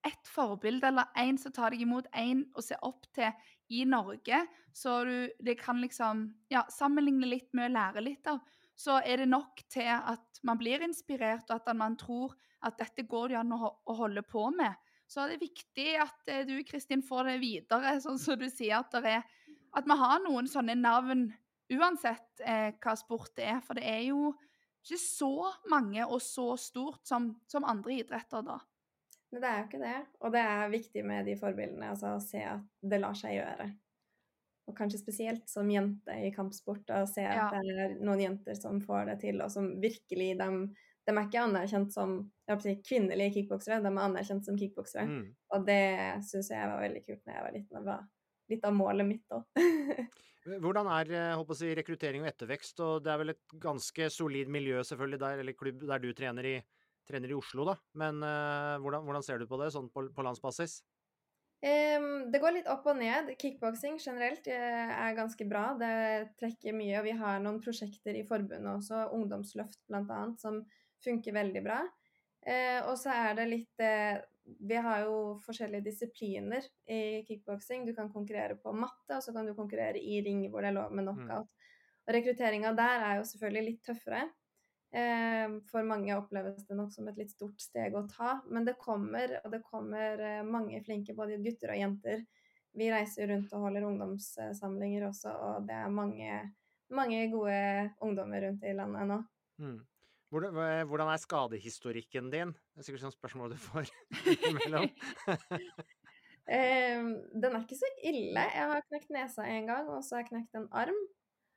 ett 0.07 0.27
forbilde 0.27 0.87
eller 0.87 1.11
én 1.19 1.37
som 1.37 1.51
tar 1.51 1.71
deg 1.71 1.83
imot, 1.83 2.07
én 2.17 2.45
å 2.57 2.63
se 2.63 2.75
opp 2.81 3.05
til 3.13 3.29
i 3.69 3.83
Norge, 3.85 4.45
så 4.73 5.03
du 5.05 5.29
det 5.39 5.59
kan 5.59 5.81
liksom 5.81 6.23
ja, 6.49 6.63
sammenligne 6.71 7.27
litt 7.27 7.51
med 7.53 7.69
å 7.69 7.75
lære 7.75 8.03
litt 8.03 8.27
av, 8.27 8.39
så 8.75 8.97
er 9.05 9.21
det 9.21 9.29
nok 9.29 9.61
til 9.69 9.91
at 9.91 10.41
man 10.47 10.57
blir 10.57 10.81
inspirert, 10.81 11.45
og 11.51 11.59
at 11.59 11.75
man 11.77 11.99
tror 11.99 12.33
at 12.61 12.77
dette 12.79 13.05
går 13.09 13.31
det 13.31 13.39
an 13.41 13.53
å, 13.55 13.71
holde 13.97 14.23
på 14.27 14.47
med. 14.55 14.77
Så 15.09 15.23
er 15.23 15.33
det 15.33 15.41
viktig 15.43 15.87
at 15.99 16.31
eh, 16.31 16.43
du, 16.47 16.55
Kristin, 16.67 17.03
får 17.03 17.33
det 17.33 17.37
videre, 17.41 17.95
sånn 18.03 18.19
som 18.21 18.39
du 18.39 18.47
sier, 18.49 18.79
at, 18.79 18.93
det 19.03 19.17
er, 19.19 19.57
at 19.77 19.87
vi 19.87 19.99
har 20.03 20.23
noen 20.23 20.49
sånne 20.49 20.77
navn 20.79 21.29
uansett 21.71 22.43
eh, 22.45 22.71
hva 22.81 22.95
sport 22.99 23.33
det 23.39 23.47
er. 23.53 23.61
For 23.65 23.79
det 23.79 23.87
er 23.87 24.05
jo 24.09 24.31
ikke 24.81 24.97
så 25.01 25.33
mange 25.69 26.05
og 26.07 26.21
så 26.25 26.53
stort 26.59 27.05
som, 27.07 27.33
som 27.49 27.67
andre 27.69 28.01
idretter, 28.01 28.45
da. 28.45 28.57
Men 29.31 29.43
det 29.43 29.49
er 29.49 29.59
jo 29.59 29.67
ikke 29.69 29.83
det. 29.85 29.99
Og 30.19 30.33
det 30.33 30.41
er 30.53 30.73
viktig 30.73 31.03
med 31.07 31.29
de 31.29 31.37
forbildene, 31.39 31.93
altså 31.93 32.15
å 32.17 32.23
se 32.23 32.41
at 32.43 32.65
det 32.83 32.99
lar 32.99 33.15
seg 33.15 33.37
gjøre. 33.37 33.69
Og 34.69 34.75
kanskje 34.77 34.99
spesielt 35.01 35.47
som 35.49 35.69
jente 35.71 36.15
i 36.19 36.31
kampsport, 36.35 36.91
å 36.93 37.05
se 37.09 37.23
at 37.25 37.37
Ja. 37.37 37.47
det 37.53 37.75
er 37.85 37.95
noen 38.03 38.21
jenter 38.21 38.57
som 38.59 38.81
får 38.83 39.05
det 39.11 39.17
til, 39.23 39.41
og 39.41 39.51
som 39.51 39.69
virkelig 39.81 40.35
de, 40.39 40.49
de 41.11 41.19
er 41.19 41.27
ikke 41.27 41.43
anerkjent 41.43 41.93
som 41.93 42.17
si, 42.63 42.73
kvinnelige 42.87 43.35
kickboksere, 43.35 43.81
de 43.83 43.91
er 43.91 44.03
anerkjent 44.05 44.47
som 44.47 44.57
kickboksere. 44.59 45.05
Mm. 45.09 45.29
Og 45.55 45.67
det 45.67 45.83
syns 46.27 46.51
jeg 46.53 46.71
var 46.71 46.81
veldig 46.81 47.05
kult 47.05 47.23
da 47.27 47.37
jeg 47.37 47.45
var 47.45 47.55
liten. 47.55 47.77
Det 47.77 47.87
var 47.91 48.05
litt 48.51 48.67
av 48.67 48.75
målet 48.75 49.07
mitt 49.07 49.35
òg. 49.35 49.47
Hvordan 50.63 50.87
er 50.89 51.11
eh, 51.13 51.41
si, 51.53 51.73
rekruttering 51.77 52.23
og 52.23 52.31
ettervekst? 52.31 52.79
Og 52.81 53.03
det 53.05 53.11
er 53.13 53.19
vel 53.21 53.33
et 53.35 53.57
ganske 53.61 54.07
solid 54.13 54.49
miljø 54.49 54.81
selvfølgelig 54.87 55.21
der, 55.21 55.43
eller 55.43 55.57
klubb 55.57 55.83
der 55.85 56.01
du 56.01 56.09
trener 56.17 56.47
i, 56.49 56.55
trener 57.07 57.29
i 57.29 57.37
Oslo, 57.37 57.67
da. 57.67 57.75
Men 58.01 58.23
uh, 58.25 58.79
hvordan, 58.81 59.05
hvordan 59.05 59.25
ser 59.25 59.41
du 59.41 59.45
på 59.49 59.59
det 59.61 59.69
sånn 59.75 59.91
på, 59.93 60.07
på 60.15 60.25
landsbasis? 60.25 60.79
Um, 61.61 62.31
det 62.33 62.39
går 62.41 62.55
litt 62.55 62.69
opp 62.73 62.87
og 62.89 62.97
ned. 62.97 63.35
Kickboksing 63.37 63.99
generelt 64.01 64.47
eh, 64.49 64.93
er 64.95 65.17
ganske 65.17 65.45
bra. 65.45 65.75
Det 65.77 65.93
trekker 66.41 66.73
mye. 66.73 66.95
Og 66.97 67.05
vi 67.05 67.13
har 67.19 67.41
noen 67.43 67.61
prosjekter 67.61 68.17
i 68.17 68.25
forbundet 68.25 68.71
også, 68.71 69.11
ungdomsløft 69.13 69.77
bl.a., 69.91 70.23
som 70.41 70.63
funker 71.03 71.35
veldig 71.35 71.63
bra. 71.65 71.79
Eh, 72.41 72.79
og 72.89 72.95
så 72.97 73.13
er 73.13 73.35
det 73.37 73.49
litt 73.51 73.83
eh, 73.85 74.17
Vi 74.65 74.75
har 74.81 75.03
jo 75.05 75.37
forskjellige 75.45 75.85
disipliner 75.85 76.65
i 76.89 77.21
kickboksing. 77.27 77.85
Du 77.85 77.93
kan 77.95 78.09
konkurrere 78.11 78.57
på 78.57 78.73
matte, 78.73 79.17
og 79.17 79.23
så 79.23 79.33
kan 79.35 79.45
du 79.45 79.53
konkurrere 79.55 80.01
i 80.01 80.21
ring 80.25 80.47
hvor 80.49 80.65
det 80.65 80.71
er 80.71 80.79
lov 80.79 80.93
med 80.95 81.05
knockout. 81.05 81.49
Og 82.07 82.13
rekrutteringa 82.15 82.73
der 82.73 83.05
er 83.05 83.19
jo 83.19 83.27
selvfølgelig 83.29 83.67
litt 83.69 83.83
tøffere. 83.85 84.23
Eh, 84.91 85.47
For 85.71 85.87
mange 85.87 86.17
oppleves 86.17 86.65
det 86.67 86.75
nok 86.75 86.91
som 86.91 87.07
et 87.07 87.19
litt 87.21 87.31
stort 87.31 87.61
steg 87.63 87.95
å 87.95 88.07
ta, 88.09 88.39
men 88.51 88.65
det 88.67 88.79
kommer, 88.81 89.37
og 89.45 89.53
det 89.53 89.61
kommer 89.63 90.19
eh, 90.19 90.41
mange 90.43 90.81
flinke 90.83 91.15
både 91.15 91.39
gutter 91.43 91.75
og 91.75 91.79
jenter. 91.79 92.25
Vi 92.75 92.89
reiser 92.91 93.27
rundt 93.31 93.53
og 93.53 93.67
holder 93.67 93.85
ungdomssamlinger 93.87 95.05
også, 95.09 95.31
og 95.31 95.65
det 95.67 95.75
er 95.75 95.91
mange, 95.91 96.41
mange 96.91 97.23
gode 97.31 97.61
ungdommer 98.03 98.47
rundt 98.47 98.63
i 98.67 98.75
landet 98.75 99.09
nå. 99.11 99.17
Mm. 99.61 99.79
Hvordan, 100.31 100.87
hvordan 100.87 101.09
er 101.11 101.19
skadehistorikken 101.19 102.29
din? 102.31 102.53
Det 102.71 102.81
er 102.83 102.87
sikkert 102.87 103.03
sånn 103.03 103.15
spørsmål 103.17 103.51
du 103.51 103.57
får 103.59 103.91
imellom. 104.51 104.87
Eh, 106.51 106.99
Den 107.37 107.53
er 107.53 107.61
ikke 107.61 107.77
så 107.77 107.87
ille. 108.03 108.41
Jeg 108.41 108.69
har 108.71 108.81
knekt 108.89 109.11
nesa 109.13 109.45
en 109.47 109.67
gang, 109.69 109.85
og 109.93 110.01
så 110.03 110.17
har 110.17 110.23
jeg 110.23 110.31
knekt 110.31 110.57
en 110.57 110.65
arm. 110.75 110.97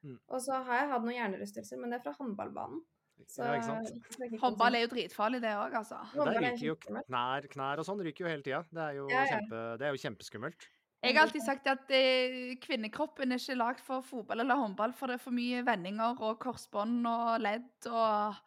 Mm. 0.04 0.18
Og 0.28 0.42
så 0.44 0.58
har 0.66 0.82
jeg 0.82 0.90
hatt 0.92 1.06
noen 1.06 1.16
hjernerystelser, 1.16 1.80
men 1.80 1.90
det 1.90 1.98
er 1.98 2.04
fra 2.04 2.12
håndballbanen. 2.18 2.82
Så 3.30 3.46
ja, 3.46 3.56
ikke 3.56 3.74
kickboksing. 3.88 4.38
Håndball 4.42 4.76
er 4.76 4.84
jo 4.84 4.90
dritfarlig, 4.92 5.40
det 5.42 5.52
òg, 5.56 5.76
altså. 5.80 6.00
Der 6.14 6.30
er 6.34 6.44
ryker 6.44 6.66
jo 6.66 6.76
knær, 6.84 7.46
knær 7.52 7.80
og 7.80 7.88
sånn 7.88 8.02
ryker 8.04 8.26
jo 8.26 8.30
hele 8.30 8.44
tida. 8.44 8.60
Det 8.74 8.88
ja. 9.00 9.22
kjempe, 9.30 9.62
det 9.80 9.88
er 9.88 9.94
jo 9.96 10.02
kjempeskummelt. 10.04 10.68
Jeg 11.04 11.16
har 11.16 11.26
alltid 11.26 11.44
sagt 11.44 11.66
at 11.68 11.90
eh, 11.92 12.54
kvinnekroppen 12.64 13.34
er 13.34 13.40
ikke 13.40 13.56
lagd 13.60 13.82
for 13.84 14.04
fotball 14.04 14.40
eller 14.40 14.56
håndball, 14.56 14.94
for 14.96 15.10
det 15.10 15.18
er 15.18 15.24
for 15.24 15.36
mye 15.36 15.60
vendinger 15.66 16.20
og 16.24 16.38
korsbånd 16.40 17.04
og 17.08 17.42
ledd 17.44 17.88
og 17.90 18.38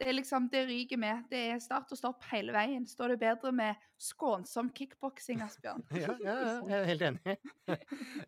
Det 0.00 0.08
er 0.08 0.16
liksom, 0.16 0.46
det 0.48 0.62
ryker 0.64 0.96
med. 0.96 1.26
Det 1.28 1.40
er 1.52 1.58
start 1.60 1.90
og 1.92 1.98
stopp 1.98 2.24
hele 2.30 2.54
veien. 2.56 2.86
Står 2.88 3.12
det 3.12 3.18
bedre 3.20 3.50
med 3.52 3.82
skånsom 4.00 4.70
kickboksing, 4.72 5.42
Asbjørn? 5.44 5.84
Ja, 6.00 6.14
ja, 6.24 6.36
jeg 6.64 6.78
er 6.78 6.88
helt 6.88 7.04
enig. 7.10 7.36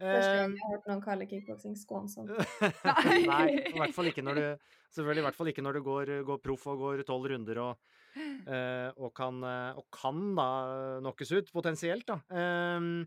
Første 0.03 0.35
gang 0.37 0.53
Eh, 0.53 0.59
jeg 0.59 0.61
har 0.61 0.75
hørt 0.75 0.91
noen 0.91 1.03
kalle 1.05 1.29
kickboksing 1.31 1.79
skånsom. 1.81 2.29
Nei, 3.33 3.47
i 3.73 3.79
hvert 3.79 3.97
fall 3.97 4.11
ikke 4.13 4.25
når 4.27 4.41
du 4.41 4.47
Selvfølgelig 4.93 5.23
i 5.23 5.25
hvert 5.25 5.37
fall 5.39 5.49
ikke 5.49 5.63
når 5.65 5.79
du 5.79 5.81
går, 5.87 6.11
går 6.29 6.41
proff 6.45 6.67
og 6.69 6.83
går 6.83 7.03
tolv 7.09 7.31
runder 7.33 7.61
og, 7.63 7.93
eh, 8.21 8.91
og, 8.93 9.09
kan, 9.17 9.39
eh, 9.49 9.79
og 9.81 9.87
kan 9.97 10.19
da 10.37 10.49
knockes 11.01 11.33
ut, 11.33 11.49
potensielt, 11.55 12.05
da. 12.11 12.19
Um, 12.77 13.07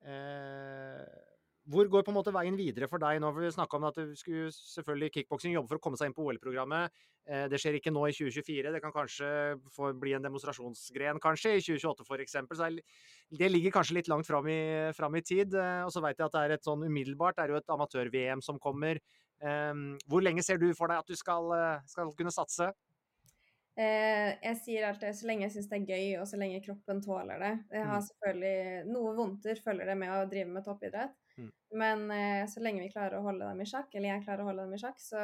eh, 0.00 1.35
hvor 1.66 1.88
går 1.90 2.04
på 2.06 2.12
en 2.12 2.16
måte 2.18 2.32
veien 2.34 2.54
videre 2.58 2.86
for 2.90 3.02
deg 3.02 3.18
nå? 3.22 3.32
For 3.34 3.42
Vi 3.42 3.50
snakka 3.56 3.78
om 3.78 3.86
at 3.88 3.98
du 3.98 4.14
skulle 4.18 4.52
selvfølgelig 4.54 5.12
kickboksing 5.16 5.56
jobbe 5.56 5.72
for 5.72 5.80
å 5.80 5.82
komme 5.82 5.98
seg 5.98 6.10
inn 6.10 6.14
på 6.14 6.22
OL-programmet. 6.22 6.94
Eh, 7.26 7.46
det 7.50 7.58
skjer 7.58 7.78
ikke 7.80 7.90
nå 7.90 8.04
i 8.06 8.14
2024. 8.14 8.70
Det 8.70 8.80
kan 8.84 8.94
kanskje 8.94 9.28
få 9.74 9.90
bli 9.98 10.14
en 10.14 10.22
demonstrasjonsgren 10.22 11.18
kanskje 11.22 11.56
i 11.56 11.64
2028 11.66 12.06
f.eks. 12.06 12.38
Så 12.60 12.70
det 13.42 13.50
ligger 13.50 13.74
kanskje 13.74 13.98
litt 13.98 14.10
langt 14.12 14.30
fram 14.30 14.46
i, 14.46 14.60
fram 14.94 15.18
i 15.18 15.24
tid. 15.26 15.58
Eh, 15.58 15.82
og 15.82 15.90
så 15.94 16.02
veit 16.04 16.20
jeg 16.20 16.28
at 16.28 16.38
det 16.38 16.44
er 16.44 16.56
et 16.56 16.70
sånn 16.70 16.86
umiddelbart, 16.86 17.38
det 17.38 17.48
er 17.48 17.56
jo 17.56 17.58
et 17.58 17.76
amatør-VM 17.76 18.46
som 18.46 18.62
kommer. 18.62 19.02
Ehm, 19.42 19.96
hvor 20.06 20.22
lenge 20.22 20.46
ser 20.46 20.62
du 20.62 20.70
for 20.78 20.88
deg 20.88 21.02
at 21.02 21.10
du 21.10 21.18
skal, 21.18 21.50
eh, 21.58 21.86
skal 21.90 22.14
kunne 22.14 22.34
satse? 22.34 22.70
Jeg 23.76 24.56
sier 24.62 24.86
alltid 24.88 25.12
så 25.12 25.26
lenge 25.28 25.44
jeg 25.44 25.52
syns 25.52 25.66
det 25.68 25.82
er 25.82 25.90
gøy, 25.90 26.04
og 26.22 26.28
så 26.30 26.38
lenge 26.40 26.62
kroppen 26.64 27.02
tåler 27.04 27.42
det. 27.42 27.50
Jeg 27.74 27.84
har 27.84 27.98
mm. 28.00 28.06
selvfølgelig 28.06 28.86
Noe 28.88 29.10
vondter 29.18 29.60
følger 29.60 29.90
det 29.90 29.96
med 30.00 30.14
å 30.14 30.22
drive 30.30 30.48
med 30.54 30.64
toppidrett, 30.64 31.12
mm. 31.38 31.52
men 31.80 32.10
eh, 32.14 32.42
så 32.50 32.62
lenge 32.64 32.84
vi 32.84 32.92
klarer 32.92 33.18
å 33.18 33.26
holde 33.26 33.46
dem 33.48 33.62
i 33.62 33.68
sjakk, 33.68 33.92
eller 33.94 34.14
jeg 34.14 34.24
klarer 34.26 34.44
å 34.44 34.50
holde 34.50 34.66
dem 34.66 34.76
i 34.76 34.80
sjakk, 34.82 35.00
så, 35.02 35.22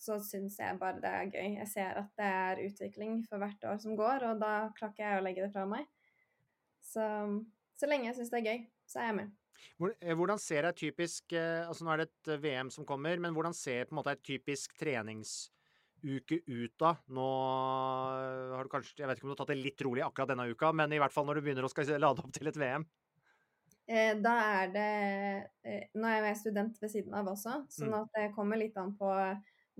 så 0.00 0.18
syns 0.22 0.58
jeg 0.60 0.80
bare 0.80 1.02
det 1.02 1.12
er 1.12 1.30
gøy. 1.30 1.48
Jeg 1.60 1.70
ser 1.70 2.00
at 2.00 2.10
det 2.20 2.28
er 2.40 2.62
utvikling 2.66 3.22
for 3.28 3.42
hvert 3.42 3.70
år 3.70 3.80
som 3.82 3.96
går, 3.98 4.28
og 4.30 4.42
da 4.42 4.54
klakker 4.78 5.06
jeg 5.06 5.20
å 5.20 5.24
legge 5.26 5.46
det 5.46 5.54
fra 5.54 5.64
meg. 5.68 5.88
Så, 6.84 7.06
så 7.80 7.88
lenge 7.90 8.10
jeg 8.10 8.18
syns 8.18 8.34
det 8.34 8.42
er 8.42 8.52
gøy, 8.52 8.62
så 8.90 9.00
er 9.02 9.10
jeg 9.10 9.18
med. 9.22 9.34
Eh, 10.02 10.14
hvordan 10.14 10.40
ser 10.42 10.66
et 10.68 10.76
typisk 10.76 11.32
altså 11.34 11.86
Nå 11.86 11.92
er 11.94 12.02
det 12.02 12.08
et 12.10 12.32
VM 12.42 12.70
som 12.74 12.86
kommer, 12.86 13.20
men 13.22 13.34
hvordan 13.36 13.54
ser 13.56 13.86
på 13.88 13.94
en 13.94 14.00
måte 14.02 14.12
et 14.12 14.24
typisk 14.26 14.74
treningsuke 14.76 16.42
ut 16.44 16.74
da? 16.82 16.96
Nå 17.16 17.28
har 18.52 18.66
du 18.66 18.72
kanskje 18.72 19.00
Jeg 19.00 19.08
vet 19.08 19.18
ikke 19.18 19.28
om 19.28 19.32
du 19.32 19.36
har 19.36 19.40
tatt 19.44 19.54
det 19.54 19.62
litt 19.62 19.86
rolig 19.86 20.04
akkurat 20.04 20.34
denne 20.34 20.50
uka, 20.50 20.74
men 20.76 20.92
i 20.92 21.00
hvert 21.00 21.14
fall 21.14 21.26
når 21.26 21.40
du 21.40 21.46
begynner 21.46 21.66
å 21.66 21.72
skal 21.72 21.94
lade 21.96 22.22
opp 22.22 22.34
til 22.34 22.50
et 22.50 22.60
VM? 22.60 22.84
Eh, 23.86 24.14
da 24.24 24.34
er 24.62 24.70
det 24.72 24.92
eh, 25.68 25.82
Nå 25.92 26.08
er 26.08 26.30
jeg 26.30 26.38
student 26.40 26.78
ved 26.80 26.92
siden 26.92 27.16
av 27.16 27.28
også, 27.28 27.58
sånn 27.68 27.92
mm. 27.92 27.98
at 27.98 28.14
det 28.16 28.30
kommer 28.36 28.56
litt 28.56 28.78
an 28.80 28.94
på 28.96 29.10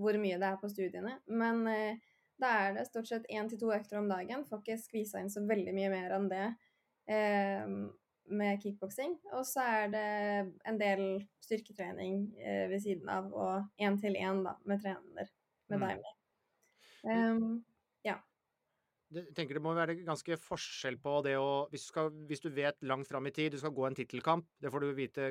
hvor 0.01 0.19
mye 0.21 0.39
det 0.41 0.49
er 0.51 0.61
på 0.61 0.71
studiene. 0.71 1.19
Men 1.31 1.65
eh, 1.71 2.01
da 2.41 2.55
er 2.65 2.77
det 2.77 2.89
stort 2.89 3.09
sett 3.09 3.29
én 3.33 3.49
til 3.51 3.61
to 3.61 3.73
økter 3.75 4.01
om 4.01 4.09
dagen. 4.11 4.45
Får 4.49 4.63
ikke 4.63 4.81
skvisa 4.83 5.23
inn 5.23 5.31
så 5.33 5.45
veldig 5.47 5.75
mye 5.77 5.93
mer 5.93 6.17
enn 6.17 6.31
det 6.33 6.47
eh, 7.11 7.77
med 8.35 8.63
kickboksing. 8.63 9.17
Og 9.37 9.47
så 9.49 9.65
er 9.79 9.93
det 9.95 10.09
en 10.69 10.81
del 10.81 11.05
styrketrening 11.45 12.27
eh, 12.41 12.67
ved 12.73 12.83
siden 12.85 13.11
av, 13.13 13.31
og 13.33 13.85
én 13.85 14.01
til 14.01 14.19
én 14.19 14.43
med 14.43 14.83
trener 14.83 15.31
med 15.73 15.81
deg 15.81 16.03
med. 16.03 16.13
Um, 17.05 17.65
Jeg 19.15 19.35
tenker 19.37 19.59
Det 19.59 19.63
må 19.63 19.75
være 19.77 19.97
ganske 20.03 20.37
forskjell 20.41 20.97
på 21.03 21.15
det 21.27 21.37
å 21.39 21.67
hvis 21.71 21.87
du, 21.87 21.91
skal, 21.93 22.11
hvis 22.29 22.43
du 22.43 22.51
vet 22.55 22.77
langt 22.87 23.09
fram 23.09 23.27
i 23.29 23.33
tid, 23.35 23.55
du 23.55 23.61
skal 23.63 23.75
gå 23.77 23.87
en 23.87 23.97
tittelkamp, 23.97 24.49
det 24.61 24.73
får 24.73 24.85
du 24.85 24.93
vite 24.97 25.31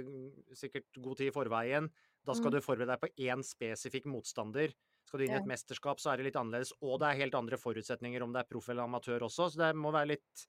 sikkert 0.57 1.01
god 1.03 1.19
tid 1.19 1.31
i 1.31 1.35
forveien. 1.35 1.89
Da 2.23 2.35
skal 2.37 2.53
mm. 2.53 2.55
du 2.55 2.63
forberede 2.63 2.95
deg 2.95 3.03
på 3.03 3.27
én 3.27 3.43
spesifikk 3.43 4.07
motstander. 4.11 4.71
Skal 5.03 5.19
du 5.19 5.25
inn 5.25 5.35
i 5.35 5.39
et 5.41 5.49
mesterskap, 5.49 5.99
så 5.99 6.13
er 6.13 6.19
det 6.19 6.29
litt 6.29 6.39
annerledes. 6.39 6.71
Og 6.79 6.95
det 7.01 7.09
er 7.09 7.19
helt 7.25 7.35
andre 7.35 7.59
forutsetninger 7.59 8.23
om 8.23 8.31
det 8.33 8.43
er 8.43 8.49
proff 8.49 8.69
eller 8.71 8.87
amatør 8.87 9.27
også, 9.27 9.49
så 9.51 9.65
det 9.65 9.73
må 9.75 9.91
være 9.93 10.13
litt 10.15 10.47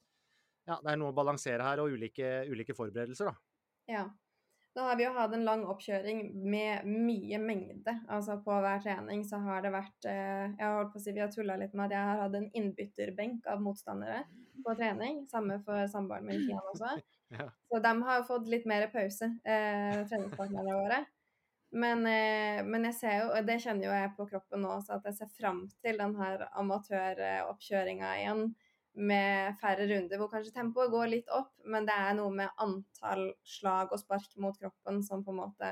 Ja, 0.65 0.79
det 0.81 0.95
er 0.95 0.97
noe 0.97 1.13
å 1.13 1.17
balansere 1.17 1.61
her, 1.67 1.83
og 1.83 1.93
ulike, 1.93 2.47
ulike 2.49 2.77
forberedelser, 2.77 3.29
da. 3.29 3.35
Ja. 3.91 4.05
Nå 4.75 4.83
har 4.83 4.97
vi 4.99 5.05
jo 5.05 5.13
hatt 5.15 5.35
en 5.37 5.45
lang 5.47 5.63
oppkjøring 5.71 6.25
med 6.51 6.87
mye 6.89 7.39
mengde. 7.39 7.93
Altså 8.11 8.41
på 8.43 8.57
hver 8.65 8.81
trening 8.83 9.23
så 9.27 9.39
har 9.45 9.63
det 9.63 9.71
vært 9.75 10.09
eh, 10.11 10.51
Jeg 10.51 10.65
har 10.65 10.79
holdt 10.81 10.91
på 10.95 10.99
å 10.99 11.05
si 11.05 11.15
vi 11.15 11.23
har 11.23 11.31
tulla 11.31 11.59
litt 11.61 11.77
med 11.79 11.87
at 11.87 11.95
jeg 11.95 12.09
har 12.09 12.23
hatt 12.25 12.39
en 12.41 12.49
innbytterbenk 12.59 13.47
av 13.53 13.63
motstandere 13.63 14.25
på 14.65 14.75
trening. 14.75 15.23
Samme 15.31 15.61
for 15.67 15.87
samboeren 15.91 16.27
min 16.31 16.47
Kian 16.47 16.73
også. 16.75 16.97
Ja. 17.35 17.49
Så 17.67 17.79
de 17.83 17.91
har 18.07 18.19
jo 18.21 18.27
fått 18.29 18.51
litt 18.53 18.67
mer 18.69 18.85
pause, 18.93 19.27
eh, 19.49 20.03
treningspartnerne 20.07 20.75
våre. 20.77 20.99
Men, 21.75 22.05
eh, 22.07 22.61
men, 22.63 22.85
jeg 22.87 22.95
ser 22.95 23.17
jo, 23.17 23.31
og 23.35 23.49
det 23.49 23.57
kjenner 23.65 23.89
jo 23.89 23.95
jeg 23.97 24.13
på 24.15 24.27
kroppen 24.29 24.63
nå, 24.63 24.77
så 24.85 25.01
at 25.01 25.09
jeg 25.09 25.17
ser 25.19 25.31
fram 25.35 25.65
til 25.83 25.99
den 25.99 26.15
her 26.21 26.45
amatøroppkjøringa 26.61 28.13
igjen 28.21 28.45
med 28.95 29.59
færre 29.61 29.89
runder, 29.91 30.21
hvor 30.21 30.31
kanskje 30.31 30.55
tempoet 30.55 30.93
går 30.93 31.11
litt 31.11 31.31
opp, 31.35 31.51
men 31.67 31.87
det 31.89 31.95
er 31.99 32.15
noe 32.19 32.31
med 32.35 32.63
antall 32.63 33.27
slag 33.47 33.93
og 33.93 34.01
spark 34.01 34.37
mot 34.43 34.57
kroppen 34.61 35.03
som 35.07 35.25
på 35.27 35.35
en 35.35 35.41
måte 35.43 35.71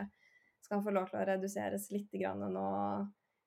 skal 0.62 0.82
få 0.82 0.94
lov 0.94 1.10
til 1.10 1.20
å 1.20 1.26
reduseres 1.26 1.88
litt 1.94 2.10
grann 2.14 2.42
nå 2.52 2.68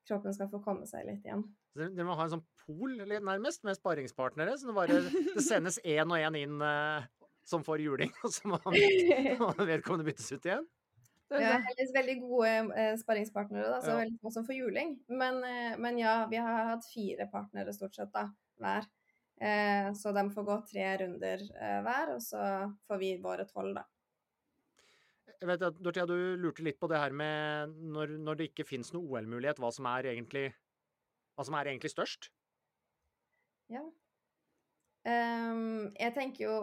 kroppen 0.05 0.35
skal 0.35 0.49
få 0.51 0.61
komme 0.63 0.87
seg 0.87 1.07
litt 1.07 1.25
igjen. 1.25 1.43
Dere 1.75 2.05
må 2.07 2.15
ha 2.15 2.27
en 2.27 2.37
sånn 2.37 2.45
pool 2.65 2.95
nærmest, 3.09 3.65
med 3.67 3.77
sparringspartnere? 3.77 4.55
Så 4.57 4.69
det, 4.69 4.75
bare, 4.77 5.01
det 5.09 5.43
sendes 5.43 5.79
én 5.83 6.07
og 6.07 6.21
én 6.21 6.37
inn 6.39 6.61
uh, 6.61 7.03
som 7.45 7.65
får 7.65 7.83
juling, 7.83 8.13
og 8.23 8.33
så 8.33 8.53
må 8.53 8.59
vedkommende 9.71 10.07
byttes 10.07 10.31
ut 10.31 10.47
igjen? 10.47 10.67
Vi 11.25 11.41
har 11.41 11.63
heldigvis 11.65 11.93
veldig 11.95 12.15
gode 12.21 12.49
eh, 12.77 12.91
sparringspartnere, 13.01 13.65
da, 13.65 13.79
så 13.81 13.95
ja. 13.95 14.01
veldig 14.03 14.19
få 14.21 14.31
som 14.35 14.45
får 14.45 14.59
juling. 14.59 14.91
Men, 15.09 15.39
eh, 15.43 15.73
men, 15.81 15.97
ja, 15.97 16.19
vi 16.29 16.37
har 16.37 16.69
hatt 16.69 16.85
fire 16.85 17.25
partnere 17.31 17.73
stort 17.73 17.97
sett 17.97 18.11
da, 18.13 18.27
hver. 18.61 18.85
Eh, 19.41 19.89
så 19.99 20.13
de 20.15 20.23
får 20.31 20.47
gå 20.47 20.55
tre 20.69 20.85
runder 21.01 21.41
eh, 21.43 21.79
hver, 21.83 22.13
og 22.15 22.21
så 22.23 22.41
får 22.87 23.01
vi 23.01 23.11
våre 23.23 23.47
tolv, 23.49 23.75
da. 23.75 23.85
Jeg 25.35 25.49
vet 25.49 25.65
at, 25.67 25.79
Dorthea, 25.83 26.05
du 26.07 26.39
lurte 26.39 26.63
litt 26.63 26.79
på 26.79 26.87
det 26.87 27.01
her 27.01 27.11
med 27.11 27.73
når, 27.75 28.15
når 28.23 28.37
det 28.39 28.47
ikke 28.51 28.67
finnes 28.67 28.93
noe 28.95 29.03
OL-mulighet, 29.03 29.59
hva 29.59 29.71
som 29.75 29.87
er 29.91 30.13
egentlig 30.13 30.47
hva 31.35 31.43
som 31.43 31.57
er 31.59 31.69
egentlig 31.69 31.91
størst? 31.91 32.29
Ja. 33.71 33.83
Um, 35.05 35.91
jeg 35.99 36.13
tenker 36.15 36.45
jo 36.45 36.55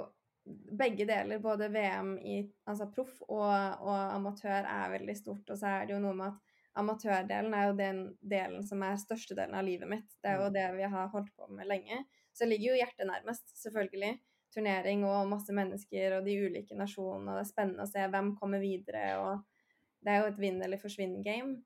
begge 0.78 1.06
deler, 1.06 1.42
både 1.42 1.68
VM 1.70 2.16
i 2.18 2.40
altså 2.66 2.88
proff 2.90 3.20
og, 3.28 3.52
og, 3.84 3.92
amatør, 4.16 4.64
er 4.66 4.94
veldig 4.96 5.16
stort. 5.18 5.52
Og 5.52 5.60
så 5.60 5.76
er 5.76 5.86
det 5.86 5.96
jo 5.96 6.00
noe 6.02 6.16
med 6.18 6.32
at 6.32 6.51
amatørdelen 6.78 7.54
er 7.54 7.68
jo 7.68 7.78
den 7.78 8.02
delen 8.20 8.66
som 8.66 8.82
er 8.86 9.00
størstedelen 9.00 9.56
av 9.58 9.64
livet 9.66 9.90
mitt. 9.90 10.08
Det 10.22 10.30
er 10.30 10.40
jo 10.40 10.50
mm. 10.50 10.54
det 10.56 10.66
vi 10.78 10.90
har 10.94 11.10
holdt 11.12 11.32
på 11.36 11.48
med 11.52 11.68
lenge. 11.68 12.02
Så 12.32 12.48
ligger 12.48 12.72
jo 12.72 12.78
hjertet 12.80 13.08
nærmest, 13.08 13.44
selvfølgelig. 13.60 14.14
Turnering 14.52 15.04
og 15.08 15.28
masse 15.30 15.52
mennesker 15.56 16.18
og 16.18 16.26
de 16.28 16.36
ulike 16.46 16.76
nasjonene. 16.76 17.32
Og 17.32 17.38
det 17.40 17.44
er 17.44 17.50
spennende 17.50 17.86
å 17.86 17.92
se 17.92 18.06
hvem 18.14 18.32
kommer 18.40 18.62
videre. 18.62 19.04
og 19.20 20.00
Det 20.00 20.12
er 20.12 20.22
jo 20.22 20.32
et 20.32 20.40
vinn 20.40 20.60
eller 20.64 20.80
forsvinn-game. 20.80 21.60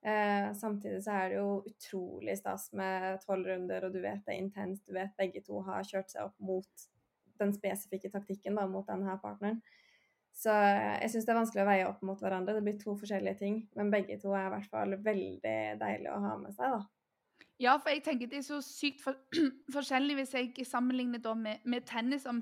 Eh, 0.00 0.52
samtidig 0.56 1.02
så 1.04 1.16
er 1.18 1.28
det 1.28 1.40
jo 1.40 1.48
utrolig 1.68 2.38
stas 2.40 2.70
med 2.72 3.20
tolv 3.26 3.48
runder, 3.50 3.84
og 3.84 3.92
du 3.92 4.00
vet 4.00 4.22
det 4.24 4.36
er 4.36 4.40
intenst. 4.40 4.86
Du 4.88 4.96
vet 4.96 5.16
begge 5.20 5.44
to 5.44 5.60
har 5.66 5.84
kjørt 5.84 6.12
seg 6.12 6.28
opp 6.28 6.36
mot 6.40 6.88
den 7.40 7.52
spesifikke 7.56 8.12
taktikken 8.12 8.56
da, 8.56 8.66
mot 8.68 8.88
denne 8.88 9.16
partneren. 9.20 9.60
Så 10.32 10.52
jeg 10.54 11.10
syns 11.12 11.26
det 11.26 11.32
er 11.34 11.38
vanskelig 11.40 11.62
å 11.64 11.68
veie 11.68 11.88
opp 11.88 12.00
mot 12.06 12.20
hverandre. 12.22 12.54
Det 12.56 12.64
blir 12.64 12.78
to 12.80 12.94
forskjellige 12.96 13.40
ting, 13.42 13.60
men 13.76 13.92
begge 13.92 14.16
to 14.22 14.32
er 14.32 14.48
i 14.48 14.54
hvert 14.54 14.72
fall 14.72 14.96
veldig 15.04 15.58
deilig 15.80 16.10
å 16.12 16.22
ha 16.22 16.36
med 16.40 16.54
seg, 16.56 16.78
da. 16.78 16.80
Ja, 17.60 17.74
for 17.76 17.92
jeg 17.92 18.00
tenker 18.06 18.30
det 18.30 18.38
er 18.40 18.46
så 18.46 18.62
sykt 18.64 19.02
for, 19.04 19.18
forskjellig 19.76 20.16
hvis 20.16 20.32
jeg 20.32 20.64
sammenligner 20.64 21.20
da 21.20 21.34
med, 21.36 21.60
med 21.68 21.84
tennis. 21.88 22.24
Om, 22.30 22.40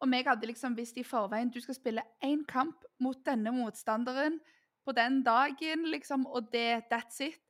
om, 0.00 0.16
jeg 0.16 0.24
hadde 0.30 0.48
liksom 0.48 0.76
visst 0.78 0.96
i 0.96 1.04
forveien 1.04 1.52
du 1.52 1.60
skal 1.60 1.76
spille 1.76 2.06
én 2.24 2.46
kamp 2.48 2.86
mot 3.02 3.20
denne 3.28 3.52
motstanderen 3.52 4.40
på 4.84 4.94
den 4.96 5.20
dagen, 5.24 5.84
liksom, 5.92 6.24
og 6.26 6.48
det 6.52 6.86
that's 6.92 7.20
it, 7.24 7.40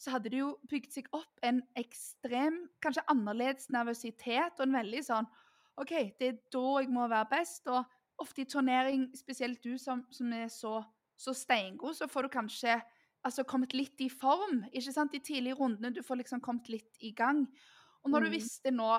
så 0.00 0.16
hadde 0.16 0.32
det 0.32 0.40
jo 0.40 0.54
bygd 0.68 0.96
seg 0.96 1.12
opp 1.14 1.44
en 1.46 1.60
ekstrem, 1.78 2.64
kanskje 2.82 3.04
annerledes 3.12 3.68
nervøsitet 3.72 4.56
og 4.58 4.64
en 4.64 4.80
veldig 4.80 5.02
sånn 5.06 5.28
OK, 5.80 5.92
det 6.20 6.26
er 6.26 6.40
da 6.52 6.64
jeg 6.82 6.90
må 6.92 7.06
være 7.08 7.30
best. 7.30 7.68
Og 7.72 7.84
ofte 8.22 8.44
i 8.44 8.48
turnering, 8.48 9.08
spesielt 9.16 9.62
du 9.64 9.76
som, 9.80 10.04
som 10.14 10.32
er 10.34 10.48
så, 10.52 10.78
så 11.18 11.34
steingod, 11.36 11.96
så 11.98 12.08
får 12.10 12.26
du 12.26 12.32
kanskje 12.36 12.78
altså, 13.22 13.44
kommet 13.48 13.74
litt 13.76 14.00
i 14.00 14.08
form. 14.10 14.64
ikke 14.72 14.94
sant? 14.94 15.14
De 15.14 15.22
tidlige 15.22 15.58
rundene. 15.58 15.92
Du 15.94 16.02
får 16.06 16.22
liksom 16.22 16.42
kommet 16.44 16.70
litt 16.72 16.98
i 17.00 17.12
gang. 17.16 17.44
Og 18.02 18.10
når 18.10 18.24
mm. 18.24 18.26
du 18.26 18.34
visste 18.36 18.74
nå 18.74 18.90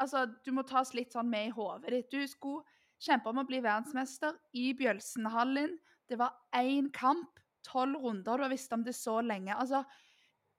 altså, 0.00 0.26
Du 0.44 0.52
må 0.56 0.64
tas 0.68 0.94
litt 0.96 1.12
sånn 1.12 1.30
med 1.30 1.50
i 1.50 1.54
hodet 1.56 1.94
ditt. 1.94 2.12
Du 2.12 2.28
skulle 2.28 2.64
kjempe 3.00 3.32
om 3.32 3.40
å 3.40 3.48
bli 3.48 3.62
verdensmester 3.64 4.36
i 4.56 4.70
Bjølsenhallen. 4.76 5.78
Det 6.08 6.18
var 6.20 6.36
én 6.56 6.90
kamp, 6.92 7.40
tolv 7.64 8.00
runder. 8.02 8.36
Du 8.36 8.44
har 8.44 8.52
visst 8.52 8.72
om 8.72 8.84
det 8.84 8.96
så 8.96 9.20
lenge. 9.24 9.54
altså 9.56 9.84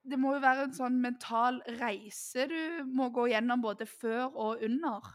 det 0.01 0.17
må 0.17 0.34
jo 0.34 0.41
være 0.41 0.65
en 0.65 0.74
sånn 0.74 0.97
mental 1.01 1.59
reise 1.78 2.47
du 2.49 2.86
må 2.89 3.11
gå 3.13 3.28
gjennom 3.30 3.61
både 3.61 3.86
før 3.86 4.32
og 4.32 4.63
under. 4.65 5.11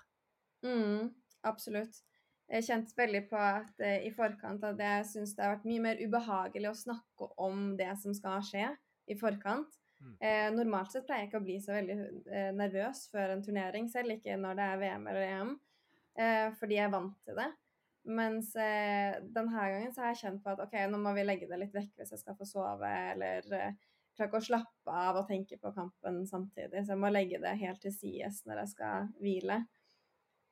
Mm, 0.63 1.09
absolutt. 1.47 1.99
Jeg 2.47 2.63
kjente 2.69 2.95
veldig 2.95 3.23
på 3.31 3.39
at 3.43 3.83
eh, 3.83 4.05
i 4.07 4.13
forkant 4.15 4.63
at 4.69 4.79
jeg 4.79 5.07
syns 5.11 5.35
det 5.35 5.43
har 5.43 5.57
vært 5.57 5.67
mye 5.67 5.83
mer 5.89 5.99
ubehagelig 6.03 6.71
å 6.71 6.79
snakke 6.79 7.31
om 7.43 7.73
det 7.79 7.91
som 8.03 8.15
skal 8.15 8.45
skje 8.47 8.69
i 9.11 9.17
forkant. 9.19 9.81
Mm. 9.99 10.17
Eh, 10.21 10.47
normalt 10.55 10.93
sett 10.93 11.07
pleier 11.09 11.25
jeg 11.25 11.31
ikke 11.31 11.41
å 11.41 11.47
bli 11.47 11.57
så 11.65 11.75
veldig 11.75 11.97
eh, 12.31 12.51
nervøs 12.55 13.07
før 13.11 13.35
en 13.35 13.43
turnering, 13.43 13.89
selv 13.91 14.15
ikke 14.15 14.37
når 14.39 14.59
det 14.59 14.67
er 14.67 14.83
VM 14.83 15.09
eller 15.11 15.27
EM, 15.27 15.53
eh, 16.21 16.49
fordi 16.61 16.79
jeg 16.79 16.87
er 16.87 16.95
vant 16.95 17.17
til 17.27 17.41
det. 17.41 17.49
Mens 18.07 18.53
eh, 18.55 19.19
denne 19.35 19.67
gangen 19.73 19.95
så 19.95 20.05
har 20.05 20.13
jeg 20.15 20.23
kjent 20.23 20.45
på 20.45 20.53
at 20.53 20.63
OK, 20.63 20.77
nå 20.93 21.01
må 21.03 21.17
vi 21.17 21.27
legge 21.27 21.49
det 21.51 21.59
litt 21.59 21.75
vekk 21.75 21.97
hvis 21.99 22.15
jeg 22.15 22.23
skal 22.23 22.39
få 22.39 22.47
sove, 22.47 22.91
eller 23.17 23.49
eh, 23.59 23.73
klarer 24.15 24.31
ikke 24.31 24.43
å 24.45 24.47
slappe 24.53 25.01
av 25.09 25.19
og 25.21 25.27
tenke 25.27 25.59
på 25.59 25.73
kampen 25.75 26.23
samtidig. 26.29 26.85
Så 26.85 26.95
jeg 26.95 27.03
må 27.03 27.11
legge 27.11 27.41
det 27.43 27.57
helt 27.61 27.83
til 27.83 27.95
sides 27.95 28.45
når 28.47 28.63
jeg 28.63 28.73
skal 28.77 29.11
hvile. 29.19 29.59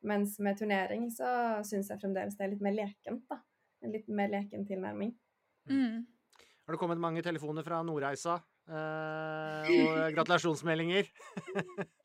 Mens 0.04 0.38
med 0.42 0.58
turnering 0.60 1.08
så 1.12 1.28
syns 1.64 1.88
jeg 1.88 2.00
fremdeles 2.02 2.36
det 2.36 2.44
er 2.44 2.52
litt 2.52 2.64
mer 2.64 2.76
lekent, 2.76 3.24
da. 3.30 3.40
En 3.84 3.92
litt 3.92 4.08
mer 4.12 4.30
leken 4.32 4.66
tilnærming. 4.68 5.14
Mm. 5.70 6.04
Har 6.64 6.76
det 6.76 6.80
kommet 6.80 7.00
mange 7.00 7.22
telefoner 7.24 7.64
fra 7.64 7.82
Nordreisa? 7.84 8.38
Eh, 8.68 9.70
og 9.74 9.98
gratulasjonsmeldinger? 10.16 11.08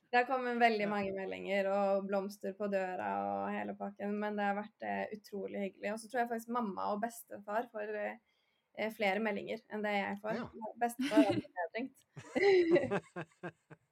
Det 0.09 0.17
har 0.17 0.25
kommet 0.27 0.59
veldig 0.59 0.87
mange 0.89 1.11
meldinger 1.15 1.69
og 1.71 2.07
blomster 2.07 2.55
på 2.57 2.67
døra 2.71 3.11
og 3.27 3.51
hele 3.53 3.75
pakken, 3.79 4.15
men 4.23 4.39
det 4.39 4.47
har 4.47 4.57
vært 4.57 4.87
eh, 4.87 5.13
utrolig 5.19 5.67
hyggelig. 5.67 5.93
Og 5.93 5.99
så 6.01 6.09
tror 6.09 6.23
jeg 6.23 6.31
faktisk 6.31 6.55
mamma 6.55 6.89
og 6.93 7.03
bestefar 7.03 7.67
får 7.71 7.93
eh, 7.99 8.89
flere 8.95 9.23
meldinger 9.23 9.61
enn 9.69 9.83
det 9.85 9.95
jeg 9.97 10.17
får. 10.23 10.39
Ja. 10.39 10.73
Bestefar 10.81 11.27
har 11.27 11.35
blitt 11.35 11.61
nedringt. 11.61 11.97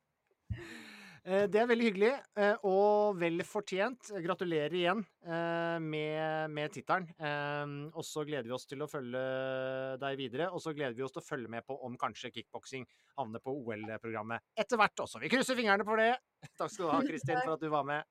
Eh, 1.27 1.43
Det 1.51 1.59
er 1.59 1.67
veldig 1.67 1.87
hyggelig, 1.89 2.11
eh, 2.39 2.55
og 2.63 3.17
vel 3.19 3.41
fortjent. 3.43 4.11
Gratulerer 4.23 4.71
igjen 4.79 5.01
eh, 5.27 5.77
med, 5.83 6.53
med 6.55 6.71
tittelen. 6.71 7.09
Eh, 7.19 7.73
Og 7.91 8.05
så 8.07 8.23
gleder 8.27 8.47
vi 8.47 8.55
oss 8.55 8.65
til 8.69 8.79
å 8.85 8.87
følge 8.87 9.23
deg 9.99 10.17
videre, 10.21 10.47
og 10.53 10.63
så 10.63 10.71
gleder 10.77 10.95
vi 10.95 11.03
oss 11.03 11.11
til 11.15 11.23
å 11.23 11.27
følge 11.27 11.51
med 11.51 11.65
på 11.67 11.75
om 11.83 11.97
kanskje 11.99 12.31
kickboksing 12.31 12.87
havner 13.17 13.43
på 13.43 13.51
OL-programmet 13.59 14.39
etter 14.55 14.79
hvert 14.79 15.03
også. 15.03 15.19
Vi 15.19 15.31
krysser 15.33 15.59
fingrene 15.59 15.83
for 15.87 15.99
det! 15.99 16.13
Takk 16.55 16.71
skal 16.71 16.87
du 16.87 16.91
ha, 16.95 17.01
Kristin, 17.11 17.41
for 17.43 17.57
at 17.57 17.65
du 17.65 17.69
var 17.75 17.83
med. 17.83 18.07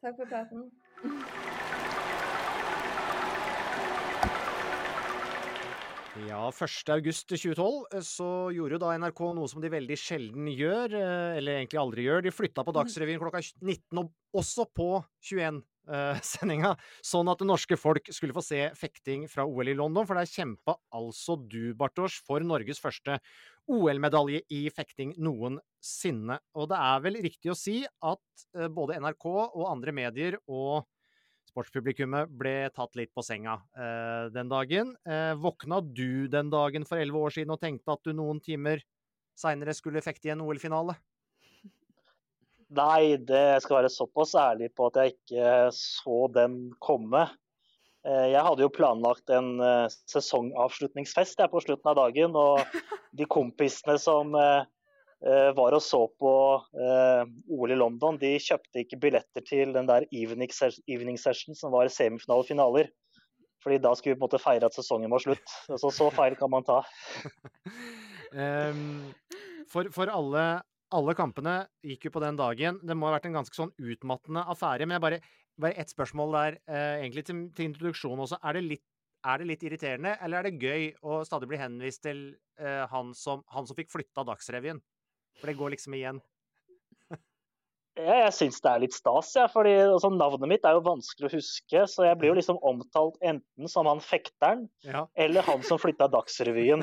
Takk 0.00 0.16
for 0.16 0.24
praten. 0.24 0.70
Ja, 6.14 6.46
1. 6.46 6.90
august 6.94 7.26
2012 7.28 7.86
eh, 7.90 8.02
så 8.06 8.26
gjorde 8.54 8.76
jo 8.76 8.82
da 8.84 8.92
NRK 9.02 9.20
noe 9.34 9.50
som 9.50 9.62
de 9.62 9.70
veldig 9.72 9.96
sjelden 9.98 10.46
gjør, 10.46 10.92
eh, 10.94 11.38
eller 11.40 11.58
egentlig 11.58 11.80
aldri 11.80 12.04
gjør. 12.06 12.22
De 12.22 12.32
flytta 12.34 12.62
på 12.62 12.74
Dagsrevyen 12.76 13.18
klokka 13.18 13.40
19, 13.42 13.98
og 13.98 14.38
også 14.38 14.68
på 14.70 14.86
21-sendinga, 15.26 16.70
sånn 17.10 17.32
at 17.32 17.42
det 17.42 17.48
norske 17.50 17.78
folk 17.80 18.12
skulle 18.14 18.36
få 18.36 18.44
se 18.46 18.62
fekting 18.78 19.26
fra 19.32 19.42
OL 19.42 19.72
i 19.72 19.74
London. 19.74 20.06
For 20.06 20.14
der 20.14 20.30
kjempa 20.30 20.76
altså 20.94 21.34
du, 21.34 21.74
Bartosz, 21.74 22.20
for 22.22 22.46
Norges 22.46 22.78
første 22.82 23.18
OL-medalje 23.74 24.44
i 24.54 24.68
fekting 24.70 25.16
noensinne. 25.18 26.38
Og 26.54 26.70
det 26.70 26.78
er 26.78 27.04
vel 27.08 27.18
riktig 27.26 27.50
å 27.50 27.58
si 27.58 27.80
at 27.82 28.46
eh, 28.54 28.70
både 28.70 29.02
NRK 29.02 29.30
og 29.34 29.66
andre 29.66 29.98
medier 29.98 30.38
og 30.46 30.86
sportspublikummet 31.54 32.32
ble 32.34 32.68
tatt 32.74 32.98
litt 32.98 33.14
på 33.14 33.22
senga 33.24 33.60
eh, 33.78 34.26
den 34.34 34.50
dagen. 34.50 34.92
Eh, 35.06 35.32
våkna 35.38 35.80
du 35.80 36.26
den 36.28 36.50
dagen 36.52 36.86
for 36.88 36.98
elleve 36.98 37.22
år 37.22 37.38
siden 37.38 37.54
og 37.54 37.62
tenkte 37.62 37.94
at 37.94 38.02
du 38.04 38.12
noen 38.12 38.42
timer 38.42 38.82
seinere 39.38 39.74
skulle 39.74 40.02
fekte 40.02 40.28
i 40.30 40.34
en 40.34 40.42
OL-finale? 40.44 40.96
Nei, 42.74 43.16
det 43.22 43.62
skal 43.62 43.82
være 43.82 43.92
såpass 43.92 44.34
ærlig 44.38 44.72
på 44.74 44.88
at 44.90 44.98
jeg 44.98 45.14
ikke 45.14 45.54
så 45.76 46.26
den 46.34 46.58
komme. 46.82 47.28
Eh, 48.06 48.30
Jeg 48.32 48.42
hadde 48.46 48.64
jo 48.64 48.72
planlagt 48.72 49.30
en 49.30 49.58
eh, 49.62 49.86
sesongavslutningsfest 50.10 51.38
jeg, 51.40 51.52
på 51.52 51.62
slutten 51.62 51.92
av 51.92 51.98
dagen. 52.00 52.34
Og 52.34 52.60
de 53.18 53.28
kompisene 53.30 53.96
som 54.00 54.34
eh, 54.38 54.64
eh, 54.64 54.73
var 55.56 55.72
og 55.76 55.80
så 55.80 56.02
på 56.20 56.30
eh, 56.76 57.22
OL 57.54 57.72
i 57.72 57.78
London, 57.78 58.18
de 58.20 58.34
kjøpte 58.42 58.82
ikke 58.82 58.98
billetter 59.00 59.44
til 59.46 59.72
den 59.72 59.88
der 59.88 60.04
evening, 60.12 60.50
evening 60.90 61.16
session 61.20 61.56
som 61.56 61.72
var 61.72 61.88
semifinale 61.92 62.44
og 62.44 62.48
finaler. 62.50 62.90
Fordi 63.64 63.80
da 63.80 63.94
skulle 63.96 64.14
vi 64.14 64.20
på 64.20 64.26
en 64.26 64.28
måte 64.28 64.42
feire 64.42 64.68
at 64.68 64.76
sesongen 64.76 65.12
var 65.12 65.22
slutt. 65.24 65.54
Så, 65.80 65.88
så 65.88 66.10
feil 66.12 66.36
kan 66.40 66.52
man 66.52 66.66
ta. 66.66 66.82
Ehm, 68.34 69.12
for, 69.70 69.86
for 69.94 70.10
alle, 70.10 70.40
alle 70.90 71.12
kampene 71.14 71.52
gikk 71.86 72.08
jo 72.08 72.16
på 72.16 72.22
den 72.24 72.34
dagen. 72.34 72.80
Det 72.82 72.96
må 72.98 73.06
ha 73.06 73.12
vært 73.14 73.28
en 73.28 73.36
ganske 73.38 73.54
sånn 73.54 73.70
utmattende 73.78 74.42
affære. 74.50 74.88
Men 74.88 74.96
jeg 74.96 75.04
bare, 75.04 75.20
bare 75.62 75.78
ett 75.78 75.92
spørsmål 75.94 76.34
der, 76.34 76.56
eh, 76.66 77.04
egentlig 77.04 77.22
til, 77.28 77.44
til 77.54 77.68
introduksjon 77.70 78.24
også. 78.26 78.40
Er 78.42 78.58
det, 78.58 78.64
litt, 78.72 78.84
er 79.22 79.38
det 79.38 79.46
litt 79.52 79.62
irriterende, 79.68 80.16
eller 80.18 80.40
er 80.40 80.48
det 80.48 80.66
gøy 80.66 80.88
å 81.06 81.20
stadig 81.28 81.52
bli 81.52 81.62
henvist 81.62 82.02
til 82.08 82.24
eh, 82.58 82.82
han, 82.90 83.14
som, 83.14 83.46
han 83.54 83.70
som 83.70 83.78
fikk 83.78 83.94
flytta 83.94 84.26
Dagsrevyen? 84.26 84.82
For 85.40 85.50
det 85.50 85.58
går 85.58 85.74
liksom 85.74 85.96
igjen. 85.98 86.22
Ja, 87.94 88.14
jeg 88.24 88.32
syns 88.34 88.56
det 88.58 88.70
er 88.72 88.80
litt 88.82 88.94
stas, 88.96 89.28
ja, 89.38 89.44
fordi 89.50 89.70
altså, 89.84 90.08
navnet 90.10 90.50
mitt 90.50 90.64
er 90.66 90.74
jo 90.74 90.82
vanskelig 90.82 91.28
å 91.28 91.34
huske. 91.36 91.82
Så 91.90 92.02
jeg 92.08 92.18
blir 92.18 92.32
jo 92.32 92.38
liksom 92.40 92.58
omtalt 92.66 93.20
enten 93.22 93.70
som 93.70 93.86
han 93.86 94.02
fekteren 94.02 94.64
Ja, 94.82 95.04
eller 95.14 95.46
han 95.46 95.62
som 95.66 95.78
flytta 95.78 96.08
Dagsrevyen. 96.10 96.82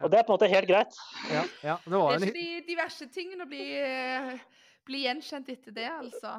Og 0.00 0.08
det 0.08 0.22
er 0.22 0.24
på 0.24 0.32
en 0.32 0.38
måte 0.38 0.48
helt 0.48 0.70
greit. 0.70 0.96
ja, 1.28 1.42
ja. 1.60 1.76
Det 1.84 1.92
Det 1.92 2.00
er 2.00 2.16
en 2.16 2.28
ikke 2.30 2.38
de 2.38 2.62
diverse 2.70 3.08
tingene 3.12 3.44
å 3.44 3.50
bli, 3.50 3.66
eh, 3.82 4.32
bli 4.88 5.02
gjenkjent 5.04 5.52
etter 5.52 5.76
det, 5.76 5.90
altså. 5.92 6.38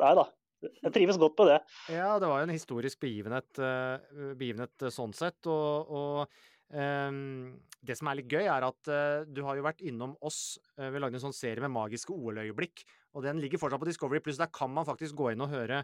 Nei 0.00 0.14
da. 0.16 0.30
Jeg 0.62 0.94
trives 0.94 1.18
godt 1.20 1.36
på 1.36 1.44
det. 1.50 1.58
Ja, 1.90 2.14
det 2.22 2.30
var 2.30 2.40
jo 2.40 2.46
en 2.46 2.54
historisk 2.54 3.02
begivenhet, 3.02 3.50
eh, 3.58 4.32
begivenhet 4.38 4.86
eh, 4.86 4.94
sånn 4.94 5.12
sett. 5.16 5.42
Og, 5.50 5.92
og 5.92 6.42
det 6.72 7.96
som 7.98 8.08
er 8.08 8.20
litt 8.20 8.32
gøy, 8.32 8.46
er 8.46 8.64
at 8.64 8.90
eh, 8.90 9.28
du 9.28 9.42
har 9.46 9.58
jo 9.58 9.66
vært 9.66 9.82
innom 9.84 10.16
oss. 10.24 10.58
eh, 10.78 10.88
vi 10.94 11.02
lagde 11.02 11.18
en 11.18 11.26
sånn 11.26 11.36
serie 11.36 11.62
med 11.64 11.74
magiske 11.74 12.14
OL-øyeblikk, 12.14 12.84
og 13.12 13.26
den 13.26 13.42
ligger 13.42 13.60
fortsatt 13.60 13.82
på 13.82 13.88
Discovery 13.90 14.22
Pluss. 14.24 14.40
Der 14.40 14.52
kan 14.54 14.72
man 14.72 14.88
faktisk 14.88 15.18
gå 15.18 15.32
inn 15.32 15.44
og 15.44 15.52
høre 15.52 15.82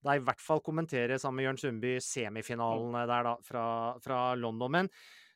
deg 0.00 0.20
i 0.20 0.24
hvert 0.24 0.40
fall 0.40 0.62
kommentere 0.64 1.18
sammen 1.20 1.40
med 1.40 1.50
Jørn 1.50 1.60
Sundby 1.60 1.96
semifinalene 2.00 3.02
der 3.10 3.26
da, 3.26 3.34
fra, 3.44 3.64
fra 4.00 4.20
London. 4.38 4.72
Men 4.72 4.88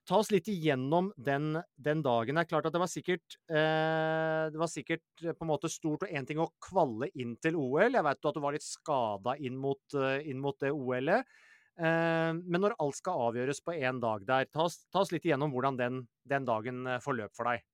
ta 0.08 0.20
oss 0.20 0.30
litt 0.32 0.48
igjennom 0.52 1.10
den, 1.20 1.58
den 1.76 2.04
dagen. 2.04 2.36
Det 2.38 2.44
er 2.44 2.50
klart 2.52 2.68
at 2.68 2.76
det 2.76 2.82
var 2.82 2.92
sikkert 2.92 3.36
eh, 3.48 4.44
Det 4.52 4.60
var 4.60 4.70
sikkert 4.72 5.24
eh, 5.24 5.36
på 5.36 5.44
en 5.44 5.52
måte 5.52 5.70
stort 5.72 6.06
og 6.06 6.14
én 6.14 6.28
ting 6.28 6.40
å 6.40 6.50
kvalle 6.64 7.10
inn 7.12 7.36
til 7.44 7.58
OL. 7.60 7.90
Jeg 7.90 8.06
vet 8.06 8.30
at 8.30 8.38
du 8.38 8.44
var 8.44 8.56
litt 8.56 8.66
skada 8.66 9.36
inn 9.36 9.58
inn 9.58 10.40
mot 10.44 10.60
det 10.64 10.72
OL-et. 10.72 11.36
Eh, 11.74 12.32
men 12.38 12.62
når 12.62 12.76
alt 12.78 12.98
skal 13.00 13.28
avgjøres 13.30 13.60
på 13.64 13.74
én 13.74 13.98
dag 14.02 14.22
der, 14.28 14.46
ta 14.46 14.68
oss, 14.68 14.84
ta 14.94 15.02
oss 15.02 15.10
litt 15.14 15.24
igjennom 15.26 15.54
hvordan 15.54 15.78
den, 15.78 16.02
den 16.30 16.46
dagen 16.46 16.84
eh, 16.86 17.00
forløp 17.02 17.34
for 17.34 17.50
deg. 17.50 17.64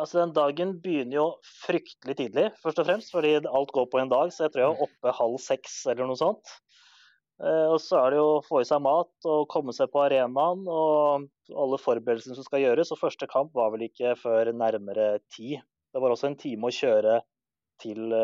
Altså, 0.00 0.22
Den 0.22 0.32
dagen 0.32 0.78
begynner 0.80 1.18
jo 1.18 1.26
fryktelig 1.44 2.16
tidlig, 2.16 2.46
først 2.62 2.80
og 2.80 2.88
fremst, 2.88 3.12
fordi 3.12 3.34
alt 3.44 3.74
går 3.76 3.90
på 3.92 4.00
en 4.00 4.12
dag. 4.12 4.32
Så 4.32 4.46
jeg 4.46 4.54
tror 4.54 4.64
jeg 4.64 4.72
er 4.72 4.86
oppe 4.86 5.16
halv 5.18 5.36
seks 5.44 5.82
eller 5.92 6.08
noe 6.08 6.16
sånt. 6.16 6.54
Eh, 7.42 7.68
og 7.68 7.76
så 7.82 8.00
er 8.00 8.14
det 8.14 8.22
jo 8.22 8.30
å 8.38 8.44
få 8.46 8.62
i 8.62 8.68
seg 8.68 8.80
mat 8.84 9.28
og 9.28 9.48
komme 9.52 9.76
seg 9.76 9.92
på 9.92 10.06
arenaen 10.06 10.64
og 10.64 11.28
alle 11.52 11.80
forberedelsene 11.80 12.38
som 12.38 12.48
skal 12.48 12.64
gjøres. 12.64 12.94
Og 12.94 13.02
første 13.02 13.28
kamp 13.28 13.52
var 13.58 13.74
vel 13.74 13.84
ikke 13.90 14.16
før 14.20 14.54
nærmere 14.56 15.18
ti. 15.28 15.58
Det 15.92 16.00
var 16.00 16.14
også 16.14 16.30
en 16.30 16.40
time 16.40 16.70
å 16.70 16.72
kjøre 16.72 17.20
til, 17.82 18.14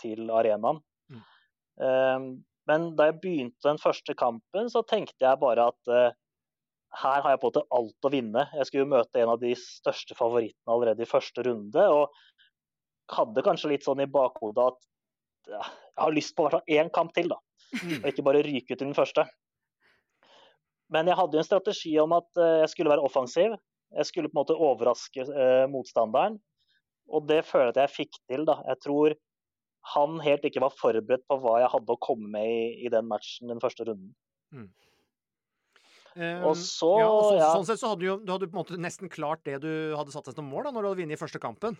til 0.00 0.32
arenaen. 0.32 0.80
Mm. 1.10 2.30
Men 2.68 2.90
da 2.98 3.08
jeg 3.08 3.20
begynte 3.22 3.68
den 3.68 3.80
første 3.80 4.14
kampen, 4.18 4.68
så 4.72 4.82
tenkte 4.86 5.24
jeg 5.24 5.40
bare 5.40 5.70
at 5.72 5.90
uh, 5.90 6.10
her 7.00 7.22
har 7.22 7.34
jeg 7.34 7.42
på 7.42 7.52
til 7.54 7.66
alt 7.76 8.06
å 8.06 8.12
vinne. 8.12 8.44
Jeg 8.56 8.68
skulle 8.68 8.84
jo 8.84 8.92
møte 8.96 9.22
en 9.22 9.32
av 9.34 9.40
de 9.42 9.52
største 9.58 10.16
favorittene 10.18 10.74
allerede 10.74 11.04
i 11.04 11.08
første 11.08 11.44
runde. 11.46 11.86
Og 11.94 13.14
hadde 13.14 13.44
kanskje 13.46 13.72
litt 13.72 13.86
sånn 13.86 14.02
i 14.02 14.10
bakhodet 14.10 14.70
at 14.72 14.88
ja, 15.50 15.62
jeg 15.62 16.02
har 16.04 16.14
lyst 16.14 16.34
på 16.36 16.44
i 16.44 16.46
hvert 16.46 16.58
fall 16.58 16.76
én 16.78 16.90
kamp 16.94 17.14
til, 17.16 17.30
da. 17.32 17.38
Og 18.02 18.10
ikke 18.10 18.26
bare 18.26 18.42
ryke 18.44 18.74
ut 18.74 18.82
i 18.82 18.84
den 18.84 18.96
første. 18.96 19.24
Men 20.90 21.06
jeg 21.06 21.18
hadde 21.18 21.38
jo 21.38 21.42
en 21.42 21.46
strategi 21.46 21.92
om 22.02 22.14
at 22.16 22.40
eh, 22.42 22.60
jeg 22.64 22.72
skulle 22.72 22.92
være 22.92 23.06
offensiv. 23.06 23.54
Jeg 23.94 24.06
skulle 24.08 24.30
på 24.30 24.34
en 24.36 24.40
måte 24.42 24.58
overraske 24.58 25.26
eh, 25.26 25.66
motstanderen. 25.70 26.38
Og 27.10 27.26
det 27.30 27.44
føler 27.46 27.70
jeg 27.70 27.76
at 27.76 27.82
jeg 27.84 27.96
fikk 27.96 28.18
til. 28.30 28.46
da. 28.48 28.58
Jeg 28.66 28.82
tror 28.82 29.14
han 29.94 30.20
helt 30.20 30.44
ikke 30.44 30.62
var 30.62 30.74
forberedt 30.76 31.24
på 31.30 31.38
hva 31.40 31.56
jeg 31.62 31.72
hadde 31.72 31.94
å 31.94 32.02
komme 32.04 32.28
med 32.34 32.46
i, 32.46 32.86
i 32.86 32.92
den 32.92 33.08
matchen 33.08 33.48
den 33.50 33.62
første 33.62 33.86
runden. 33.88 34.12
Eh, 36.16 36.42
Og 36.44 36.56
så, 36.58 36.90
ja, 36.98 37.08
og 37.08 37.24
så, 37.24 37.34
ja. 37.38 37.50
Sånn 37.54 37.68
sett 37.68 37.80
så 37.80 37.92
hadde 37.92 38.02
du 38.02 38.08
jo 38.08 38.16
du 38.20 38.32
hadde 38.32 38.48
på 38.50 38.56
en 38.56 38.62
måte 38.64 38.80
nesten 38.80 39.12
klart 39.12 39.44
det 39.46 39.60
du 39.62 39.94
hadde 39.96 40.12
satt 40.14 40.26
deg 40.28 40.36
som 40.36 40.48
mål 40.50 40.66
da, 40.66 40.74
når 40.74 40.82
du 40.82 40.88
hadde 40.90 41.02
vunnet 41.04 41.22
første 41.22 41.42
kampen. 41.42 41.78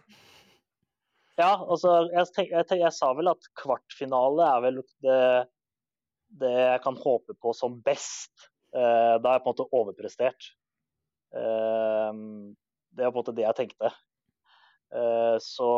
Ja, 1.40 1.54
altså, 1.56 2.04
jeg, 2.12 2.28
tenk, 2.36 2.50
jeg, 2.52 2.68
tenk, 2.68 2.82
jeg 2.84 2.94
sa 2.94 3.10
vel 3.16 3.30
at 3.32 3.48
kvartfinale 3.58 4.46
er 4.46 4.64
vel 4.66 4.80
det, 5.04 5.20
det 6.42 6.54
jeg 6.56 6.82
kan 6.84 6.98
håpe 7.00 7.36
på 7.40 7.54
som 7.56 7.78
best. 7.84 8.48
Uh, 8.74 9.16
da 9.18 9.32
har 9.32 9.38
jeg 9.38 9.44
på 9.44 9.50
en 9.50 9.54
måte 9.54 9.68
overprestert. 9.80 10.50
Uh, 11.34 12.52
det 12.92 13.06
er 13.06 13.10
på 13.10 13.14
en 13.14 13.20
måte 13.22 13.34
det 13.34 13.46
jeg 13.46 13.58
tenkte. 13.62 13.92
Uh, 14.92 15.36
så 15.42 15.70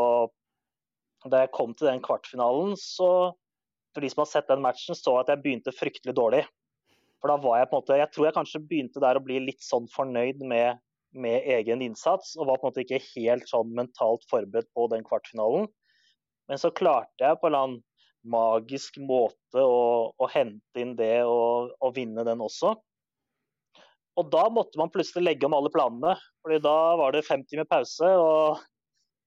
da 1.30 1.44
jeg 1.44 1.52
kom 1.54 1.74
til 1.76 1.86
den 1.90 2.02
kvartfinalen, 2.02 2.74
så 2.78 3.32
for 3.92 4.02
de 4.02 4.10
som 4.10 4.22
har 4.24 4.30
sett 4.30 4.48
den 4.50 4.64
matchen, 4.64 4.96
så 4.96 5.18
at 5.20 5.30
jeg 5.30 5.42
begynte 5.44 5.74
fryktelig 5.76 6.14
dårlig. 6.16 6.42
For 7.20 7.30
da 7.30 7.36
var 7.38 7.60
jeg 7.60 7.68
på 7.70 7.76
en 7.76 7.82
måte 7.84 7.98
Jeg 8.00 8.10
tror 8.10 8.26
jeg 8.26 8.34
kanskje 8.34 8.64
begynte 8.66 9.02
der 9.04 9.18
å 9.18 9.22
bli 9.22 9.38
litt 9.44 9.62
sånn 9.62 9.86
fornøyd 9.92 10.42
med, 10.48 10.80
med 11.14 11.46
egen 11.58 11.84
innsats, 11.84 12.34
og 12.38 12.48
var 12.48 12.58
på 12.58 12.66
en 12.66 12.72
måte 12.72 12.84
ikke 12.86 13.02
helt 13.12 13.46
sånn 13.50 13.70
mentalt 13.76 14.26
forberedt 14.30 14.70
på 14.74 14.88
den 14.90 15.04
kvartfinalen. 15.06 15.68
Men 16.50 16.58
så 16.58 16.72
klarte 16.74 17.22
jeg 17.22 17.38
på 17.38 17.46
en 17.46 17.52
eller 17.52 17.66
annen 17.66 17.82
magisk 18.22 18.98
måte 19.02 19.62
å, 19.62 20.10
å 20.14 20.30
hente 20.30 20.82
inn 20.82 20.96
det 20.98 21.22
og, 21.26 21.72
og 21.82 21.94
vinne 21.96 22.24
den 22.26 22.42
også. 22.42 22.74
Og 24.18 24.28
da 24.32 24.44
måtte 24.52 24.78
man 24.78 24.92
plutselig 24.92 25.24
legge 25.24 25.48
om 25.48 25.56
alle 25.56 25.72
planene. 25.72 26.16
fordi 26.42 26.58
da 26.64 26.76
var 27.00 27.14
det 27.14 27.24
50 27.26 27.62
med 27.62 27.68
pause 27.70 28.10
og 28.18 28.60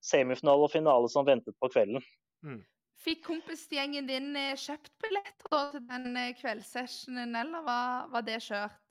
semifinale 0.06 0.66
og 0.66 0.72
finale 0.72 1.10
som 1.12 1.26
ventet 1.26 1.56
på 1.60 1.70
kvelden. 1.72 2.02
Fikk 3.04 3.26
kompisgjengen 3.26 4.08
din 4.08 4.32
eh, 4.38 4.56
kjøpt 4.58 4.92
billetter 5.02 5.70
til 5.74 5.84
den 5.90 6.16
eh, 6.16 6.32
kveldssessionen, 6.38 7.34
eller 7.38 7.64
var, 7.66 8.06
var 8.14 8.24
det 8.26 8.40
kjørt? 8.46 8.82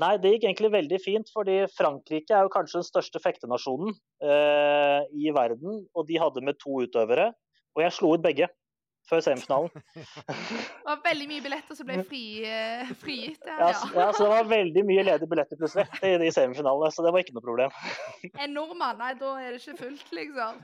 Nei, 0.00 0.14
det 0.22 0.30
gikk 0.32 0.46
egentlig 0.46 0.70
veldig 0.72 0.98
fint, 1.02 1.32
fordi 1.34 1.56
Frankrike 1.74 2.32
er 2.32 2.46
jo 2.46 2.52
kanskje 2.54 2.78
den 2.78 2.86
største 2.86 3.20
fektenasjonen 3.20 3.90
eh, 4.24 5.02
i 5.10 5.32
verden. 5.36 5.82
Og 5.92 6.06
de 6.08 6.20
hadde 6.22 6.44
med 6.46 6.60
to 6.62 6.78
utøvere, 6.86 7.32
og 7.74 7.82
jeg 7.84 7.96
slo 7.96 8.14
ut 8.14 8.24
begge 8.24 8.48
før 9.08 9.22
semifinalen. 9.24 9.70
Det 9.94 10.84
var 10.86 11.00
veldig 11.04 11.28
mye 11.30 11.44
billetter 11.44 11.78
som 11.78 11.88
ble 11.88 12.02
fri, 12.06 12.22
eh, 12.46 12.92
frigitt 13.00 13.48
Ja, 13.48 13.70
ja. 13.70 13.72
ja, 13.96 14.10
så 14.12 14.26
det 14.26 14.30
var 14.34 14.50
veldig 14.50 14.84
mye 14.86 15.06
ledige 15.06 15.30
billetter 15.30 15.60
plutselig 15.60 15.86
i 16.06 16.12
de 16.22 16.30
semifinalene, 16.34 16.92
så 16.94 17.06
det 17.06 17.14
var 17.14 17.24
ikke 17.24 17.36
noe 17.38 17.46
problem. 17.46 17.74
En 18.44 18.54
nordmann, 18.56 19.00
nei, 19.00 19.14
da 19.18 19.34
er 19.40 19.54
det 19.54 19.62
ikke 19.62 19.80
fullt, 19.84 20.14
liksom. 20.16 20.62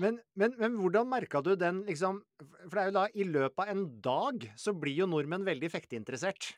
Men, 0.00 0.16
men, 0.40 0.54
men 0.56 0.76
hvordan 0.80 1.08
merka 1.10 1.42
du 1.44 1.50
den, 1.58 1.82
liksom 1.84 2.22
For 2.40 2.78
det 2.78 2.80
er 2.82 2.88
jo 2.88 2.94
da 2.96 3.02
i 3.12 3.26
løpet 3.28 3.60
av 3.60 3.72
en 3.74 3.82
dag 4.00 4.46
så 4.56 4.72
blir 4.72 5.02
jo 5.02 5.08
nordmenn 5.10 5.44
veldig 5.44 5.68
fekteinteressert. 5.72 6.54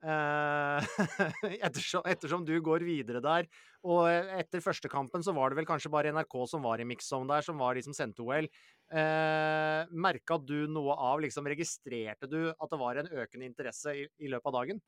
Eh, 0.00 0.86
ettersom, 1.66 2.04
ettersom 2.08 2.44
du 2.48 2.54
går 2.64 2.84
videre 2.86 3.20
der. 3.24 3.48
Og 3.84 4.06
etter 4.08 4.62
første 4.64 4.88
kampen 4.92 5.24
så 5.24 5.34
var 5.36 5.50
det 5.52 5.60
vel 5.60 5.68
kanskje 5.68 5.92
bare 5.92 6.12
NRK 6.14 6.36
som 6.48 6.64
var 6.64 6.80
i 6.80 6.86
mix-zone 6.88 7.28
der, 7.28 7.44
som 7.44 7.60
var 7.60 7.76
de 7.76 7.84
som 7.84 7.96
sendte-OL. 7.96 8.48
Eh, 8.92 9.82
Merka 9.92 10.38
du 10.40 10.64
noe 10.72 10.96
av 10.96 11.20
liksom 11.24 11.48
Registrerte 11.48 12.28
du 12.30 12.50
at 12.52 12.72
det 12.72 12.80
var 12.80 13.00
en 13.00 13.12
økende 13.12 13.48
interesse 13.48 13.94
i, 13.96 14.08
i 14.24 14.32
løpet 14.32 14.50
av 14.52 14.58
dagen? 14.60 14.82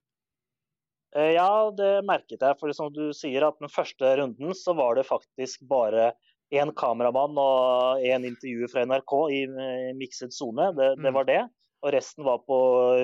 Eh, 1.16 1.32
Ja, 1.36 1.70
det 1.76 1.92
merket 2.08 2.40
jeg. 2.40 2.58
For 2.60 2.72
som 2.76 2.92
du 2.92 3.10
sier, 3.16 3.44
at 3.48 3.58
den 3.60 3.72
første 3.72 4.16
runden 4.20 4.54
så 4.56 4.74
var 4.76 4.96
det 4.96 5.08
faktisk 5.08 5.64
bare 5.68 6.12
én 6.52 6.68
kameramann 6.76 7.36
og 7.40 8.02
én 8.04 8.26
intervjuer 8.28 8.68
fra 8.68 8.82
NRK 8.88 9.12
i 9.32 9.42
eh, 9.48 9.90
mikset 9.96 10.32
sone. 10.36 10.72
Det, 10.76 10.94
det 11.00 11.12
Mm. 11.12 11.14
var 11.16 11.24
det. 11.28 11.42
Og 11.82 11.92
resten 11.94 12.26
var 12.26 12.42
på 12.46 12.56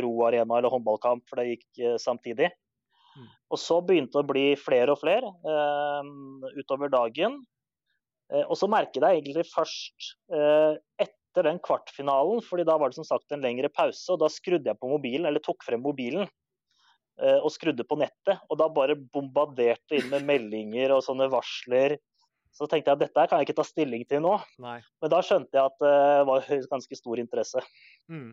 roarena 0.05 0.59
eller 0.59 0.73
håndballkamp, 0.73 1.27
for 1.29 1.41
det 1.41 1.55
gikk 1.55 1.85
eh, 1.85 1.99
samtidig. 2.01 2.53
Mm. 3.19 3.29
Og 3.51 3.61
så 3.61 3.79
begynte 3.83 4.19
det 4.19 4.25
å 4.25 4.31
bli 4.31 4.49
flere 4.61 4.95
og 4.95 5.01
flere 5.03 5.33
eh, 5.43 6.11
utover 6.61 6.93
dagen. 6.93 7.41
Eh, 8.33 8.45
og 8.45 8.59
så 8.61 8.69
merket 8.71 9.01
jeg 9.01 9.23
egentlig 9.23 9.47
først 9.51 10.11
eh, 10.35 10.77
etter 11.01 11.49
den 11.49 11.61
kvartfinalen, 11.65 12.43
fordi 12.45 12.67
da 12.69 12.77
var 12.81 12.91
det 12.91 12.99
som 12.99 13.07
sagt 13.07 13.33
en 13.33 13.45
lengre 13.45 13.71
pause, 13.73 14.05
og 14.13 14.21
da 14.23 14.31
skrudde 14.33 14.71
jeg 14.71 14.81
på 14.81 14.91
mobilen, 14.91 15.29
eller 15.29 15.43
tok 15.45 15.65
frem 15.67 15.83
mobilen 15.85 16.27
eh, 16.27 17.39
og 17.39 17.51
skrudde 17.55 17.87
på 17.89 17.99
nettet. 18.01 18.43
Og 18.49 18.61
da 18.61 18.69
bare 18.73 18.99
bombarderte 18.99 19.99
inn 19.99 20.13
med 20.13 20.29
meldinger 20.29 20.97
og 20.97 21.05
sånne 21.07 21.31
varsler. 21.33 21.99
Så 22.55 22.67
tenkte 22.67 22.91
jeg 22.91 22.97
at 22.97 23.03
dette 23.05 23.27
kan 23.29 23.41
jeg 23.41 23.49
ikke 23.49 23.59
ta 23.61 23.67
stilling 23.67 24.07
til 24.09 24.23
nå. 24.25 24.35
Nei. 24.63 24.79
Men 25.03 25.13
da 25.13 25.21
skjønte 25.25 25.59
jeg 25.59 25.69
at 25.69 25.83
det 25.83 26.29
var 26.31 26.47
ganske 26.73 26.97
stor 26.99 27.21
interesse. 27.21 27.63
Mm. 28.11 28.33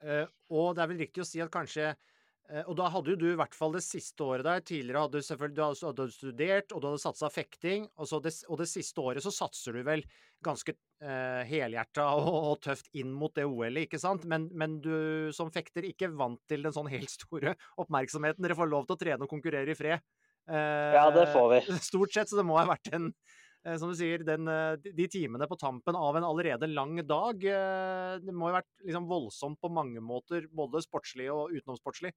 Eh, 0.00 0.24
og 0.56 0.72
det 0.76 0.84
er 0.84 0.90
vel 0.92 1.02
riktig 1.04 1.24
å 1.24 1.28
si 1.28 1.42
at 1.44 1.50
kanskje 1.52 1.90
eh, 1.90 2.62
Og 2.64 2.72
da 2.78 2.86
hadde 2.88 3.12
jo 3.12 3.18
du 3.20 3.26
i 3.28 3.36
hvert 3.36 3.52
fall 3.56 3.74
det 3.76 3.82
siste 3.84 4.24
året 4.24 4.46
der. 4.46 4.64
Tidligere 4.64 5.04
hadde 5.04 5.20
du 5.20 5.26
selvfølgelig 5.26 5.58
du 5.58 5.64
hadde, 5.66 5.90
hadde 5.90 6.06
studert, 6.14 6.72
og 6.72 6.80
du 6.80 6.88
hadde 6.90 7.02
satsa 7.04 7.30
fekting. 7.32 7.88
Og, 7.96 8.08
så 8.08 8.20
det, 8.24 8.32
og 8.48 8.60
det 8.62 8.68
siste 8.70 9.04
året 9.04 9.26
så 9.26 9.34
satser 9.34 9.76
du 9.76 9.84
vel 9.86 10.04
ganske 10.40 10.72
uh, 11.04 11.42
helhjerta 11.44 12.06
og, 12.16 12.30
og 12.32 12.54
tøft 12.64 12.88
inn 12.96 13.10
mot 13.12 13.34
det 13.36 13.44
OL-et, 13.44 13.84
ikke 13.84 14.00
sant? 14.00 14.24
Men, 14.24 14.46
men 14.56 14.78
du 14.80 15.28
som 15.36 15.50
fekter 15.52 15.84
ikke 15.84 16.08
vant 16.16 16.40
til 16.48 16.64
den 16.64 16.72
sånn 16.72 16.88
helt 16.88 17.12
store 17.12 17.52
oppmerksomheten. 17.76 18.40
Dere 18.46 18.56
får 18.56 18.70
lov 18.72 18.88
til 18.88 18.96
å 18.96 19.02
trene 19.04 19.28
og 19.28 19.32
konkurrere 19.34 19.74
i 19.74 19.76
fred. 19.76 20.00
Eh, 20.48 20.94
Ja, 20.96 21.10
det 21.12 21.26
får 21.34 21.52
vi. 21.52 21.60
Stort 21.90 22.16
sett, 22.16 22.32
så 22.32 22.40
det 22.40 22.46
må 22.48 22.56
ha 22.58 22.64
vært 22.72 22.88
en 22.96 23.10
eh, 23.12 23.39
som 23.64 23.90
du 23.90 23.96
sier, 23.98 24.22
den, 24.24 24.48
eh, 24.48 24.76
de- 24.80 25.08
timene 25.08 25.46
på 25.48 25.58
tampen 25.60 25.96
av 25.96 26.16
en 26.16 26.24
allerede 26.24 26.68
lang 26.72 26.96
dag, 27.06 27.44
eh, 27.44 28.18
det 28.18 28.32
må 28.32 28.48
jo 28.48 28.54
ha 28.54 28.60
vært 28.60 28.86
liksom 28.86 29.08
voldsomt 29.10 29.60
på 29.60 29.70
mange 29.70 30.00
måter, 30.00 30.46
både 30.48 30.80
sportslig 30.80 31.28
og 31.32 31.52
utenomsportslig. 31.52 32.12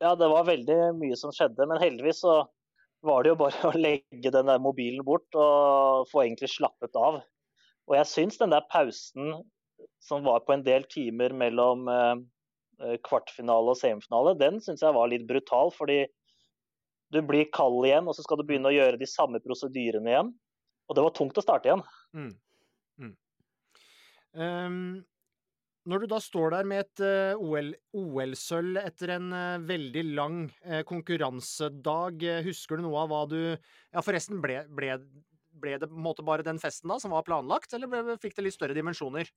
Ja, 0.00 0.14
det 0.14 0.30
var 0.30 0.46
veldig 0.46 0.78
mye 0.96 1.16
som 1.18 1.32
skjedde, 1.34 1.66
men 1.66 1.82
heldigvis 1.82 2.22
så 2.22 2.46
var 3.02 3.22
det 3.22 3.32
jo 3.32 3.40
bare 3.42 3.50
å 3.72 3.76
legge 3.76 4.30
den 4.30 4.46
der 4.46 4.62
mobilen 4.62 5.04
bort 5.04 5.28
og 5.34 6.06
få 6.12 6.24
egentlig 6.24 6.52
slappet 6.52 6.94
av. 6.96 7.22
Og 7.88 7.96
jeg 7.96 8.06
syns 8.06 8.38
den 8.38 8.54
der 8.54 8.66
pausen 8.70 9.42
som 10.00 10.24
var 10.24 10.44
på 10.46 10.54
en 10.54 10.62
del 10.64 10.84
timer 10.92 11.34
mellom 11.34 11.88
eh, 11.90 12.14
eh, 12.84 12.96
kvartfinale 13.02 13.74
og 13.74 13.80
semifinale, 13.80 14.36
den 14.38 14.60
syns 14.62 14.84
jeg 14.84 14.94
var 14.94 15.10
litt 15.10 15.26
brutal. 15.28 15.72
Fordi 15.74 16.04
du 17.10 17.20
blir 17.26 17.48
kald 17.54 17.84
igjen, 17.88 18.08
og 18.08 18.16
så 18.16 18.24
skal 18.24 18.40
du 18.40 18.46
begynne 18.46 18.70
å 18.70 18.74
gjøre 18.74 19.00
de 19.00 19.08
samme 19.08 19.40
prosedyrene 19.42 20.12
igjen. 20.12 20.32
Og 20.90 20.96
det 20.96 21.04
var 21.06 21.14
tungt 21.14 21.38
å 21.38 21.44
starte 21.44 21.70
igjen. 21.70 21.84
Mm. 22.14 22.32
Mm. 23.00 23.14
Um, 24.34 24.82
når 25.90 26.04
du 26.04 26.10
da 26.12 26.18
står 26.22 26.54
der 26.54 26.68
med 26.68 26.84
et 26.84 27.02
uh, 27.02 27.40
OL 27.40 27.72
OL-sølv 27.96 28.78
etter 28.82 29.14
en 29.16 29.30
uh, 29.32 29.62
veldig 29.64 30.04
lang 30.12 30.42
uh, 30.66 30.82
konkurransedag, 30.86 32.26
eh, 32.26 32.42
husker 32.46 32.78
du 32.78 32.84
noe 32.84 33.04
av 33.04 33.10
hva 33.10 33.24
du 33.30 33.40
Ja, 33.40 34.02
forresten, 34.04 34.42
ble, 34.44 34.60
ble, 34.76 34.98
ble 35.62 35.78
det 35.80 35.88
på 35.90 35.96
en 35.96 36.04
måte 36.04 36.26
bare 36.26 36.46
den 36.46 36.60
festen 36.62 36.92
da 36.92 37.00
som 37.02 37.14
var 37.16 37.24
planlagt, 37.26 37.72
eller 37.74 37.90
ble, 37.90 38.18
fikk 38.22 38.36
det 38.36 38.46
litt 38.46 38.58
større 38.58 38.76
dimensjoner? 38.76 39.30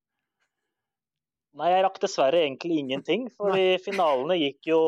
Nei, 1.54 1.68
jeg 1.70 1.84
rakk 1.86 2.00
dessverre 2.02 2.40
egentlig 2.42 2.80
ingenting. 2.82 3.28
fordi 3.38 3.78
finalene 3.84 4.40
gikk 4.40 4.72
jo 4.72 4.80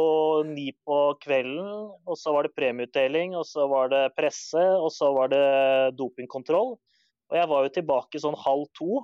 ni 0.47 0.71
på 0.85 0.97
kvelden. 1.21 1.91
Og 2.09 2.17
så 2.17 2.33
var 2.33 2.47
det 2.47 2.55
premieutdeling, 2.57 3.35
og 3.37 3.45
så 3.45 3.67
var 3.69 3.91
det 3.93 4.03
presse, 4.17 4.63
og 4.79 4.89
så 4.93 5.11
var 5.13 5.29
det 5.33 5.43
dopingkontroll. 5.99 6.73
Og 7.29 7.37
jeg 7.37 7.49
var 7.51 7.65
jo 7.65 7.73
tilbake 7.77 8.21
sånn 8.21 8.37
halv 8.41 8.65
to. 8.77 9.03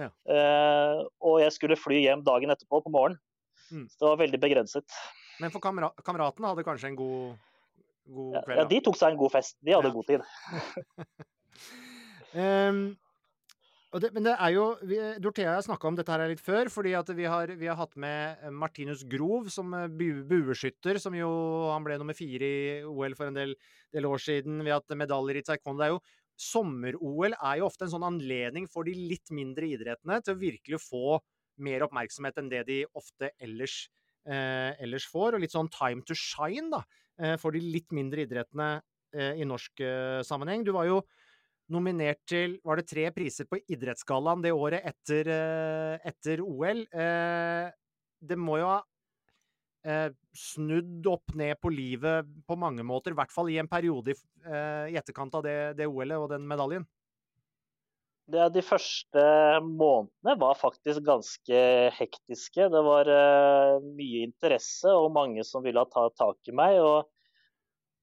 Ja. 0.00 0.08
Uh, 0.26 1.04
og 1.22 1.38
jeg 1.44 1.52
skulle 1.54 1.78
fly 1.78 2.00
hjem 2.02 2.24
dagen 2.26 2.50
etterpå 2.50 2.80
på 2.84 2.92
morgenen. 2.92 3.20
Mm. 3.70 3.84
Så 3.92 4.00
det 4.00 4.08
var 4.08 4.22
veldig 4.24 4.40
begrenset. 4.42 4.96
Men 5.42 5.52
for 5.52 5.62
kamera 5.64 5.92
kameratene 6.04 6.50
hadde 6.50 6.64
kanskje 6.66 6.90
en 6.92 6.98
god, 6.98 7.36
god 8.16 8.34
kveld? 8.44 8.58
ja, 8.60 8.66
de 8.70 8.80
tok 8.86 8.98
seg 8.98 9.14
en 9.14 9.20
god 9.20 9.32
fest. 9.36 9.56
De 9.64 9.76
hadde 9.76 9.92
Ja. 9.92 9.94
god 9.94 10.06
tid. 10.08 10.20
Og 12.34 13.03
det, 14.02 14.10
men 14.14 14.24
det 14.26 14.32
er 14.34 14.52
jo 14.56 14.64
vi, 14.82 14.96
Dorthea 15.22 15.52
har 15.54 15.64
snakka 15.66 15.86
om 15.86 15.96
dette 15.98 16.10
her 16.10 16.24
litt 16.30 16.42
før, 16.42 16.70
fordi 16.72 16.94
at 16.98 17.10
vi 17.14 17.26
har, 17.30 17.52
vi 17.60 17.68
har 17.70 17.78
hatt 17.78 17.94
med 18.00 18.42
eh, 18.42 18.50
Martinus 18.50 19.04
Grov 19.06 19.50
som 19.54 19.74
eh, 19.76 19.86
bu, 19.86 20.24
bueskytter, 20.26 20.98
som 21.02 21.14
jo 21.14 21.30
Han 21.70 21.86
ble 21.86 21.98
nummer 22.00 22.16
fire 22.16 22.48
i 22.48 22.82
OL 22.88 23.14
for 23.18 23.30
en 23.30 23.38
del, 23.38 23.54
del 23.94 24.08
år 24.08 24.22
siden. 24.22 24.62
Vi 24.64 24.72
har 24.72 24.82
hatt 24.82 24.96
medaljer 24.98 25.38
i 25.38 25.44
taekwondo. 25.46 25.82
Det 25.82 25.88
er 25.90 25.94
jo 25.94 26.04
Sommer-OL 26.34 27.36
er 27.36 27.60
jo 27.60 27.68
ofte 27.68 27.86
en 27.86 27.92
sånn 27.92 28.06
anledning 28.08 28.66
for 28.70 28.86
de 28.86 28.94
litt 28.96 29.30
mindre 29.30 29.68
idrettene 29.76 30.18
til 30.24 30.34
å 30.34 30.40
virkelig 30.40 30.80
få 30.82 31.20
mer 31.62 31.84
oppmerksomhet 31.86 32.40
enn 32.40 32.50
det 32.50 32.64
de 32.66 32.80
ofte 32.98 33.30
ellers, 33.38 33.84
eh, 34.26 34.74
ellers 34.82 35.06
får. 35.06 35.36
Og 35.36 35.44
litt 35.44 35.54
sånn 35.54 35.70
time 35.70 36.02
to 36.02 36.16
shine, 36.18 36.72
da, 36.72 36.82
eh, 37.20 37.36
for 37.38 37.54
de 37.54 37.62
litt 37.62 37.94
mindre 37.94 38.26
idrettene 38.26 38.82
eh, 39.14 39.38
i 39.38 39.46
norsk 39.46 39.80
eh, 39.80 40.22
sammenheng. 40.26 40.64
Du 40.66 40.72
var 40.74 40.90
jo 40.90 41.04
nominert 41.72 42.20
til 42.28 42.58
var 42.64 42.80
det 42.80 42.88
tre 42.90 43.06
priser 43.14 43.48
på 43.48 43.60
Idrettsgallaen 43.72 44.42
det 44.44 44.52
året 44.54 44.84
etter, 44.84 45.30
eh, 45.32 46.08
etter 46.10 46.42
OL. 46.44 46.84
Eh, 46.92 47.70
det 48.24 48.38
må 48.40 48.58
jo 48.60 48.68
ha 48.68 48.80
eh, 49.84 50.10
snudd 50.36 51.06
opp 51.10 51.34
ned 51.36 51.56
på 51.60 51.72
livet 51.72 52.28
på 52.48 52.58
mange 52.60 52.84
måter, 52.86 53.12
i 53.12 53.20
hvert 53.20 53.32
fall 53.32 53.52
i 53.52 53.60
en 53.60 53.70
periode 53.70 54.14
i, 54.14 54.18
etterkant 54.98 55.34
av 55.38 55.44
det, 55.46 55.56
det 55.78 55.88
OL-et 55.88 56.20
og 56.20 56.30
den 56.34 56.46
medaljen. 56.48 56.86
Det, 58.24 58.40
de 58.54 58.62
første 58.64 59.22
månedene 59.60 60.34
var 60.40 60.56
faktisk 60.56 61.02
ganske 61.04 61.58
hektiske. 61.92 62.70
Det 62.72 62.82
var 62.86 63.10
mye 63.84 64.22
interesse 64.24 64.88
og 64.88 65.10
mange 65.12 65.44
som 65.44 65.64
ville 65.64 65.84
ta 65.92 66.06
tak 66.16 66.48
i 66.48 66.56
meg. 66.56 66.80
og 66.80 67.10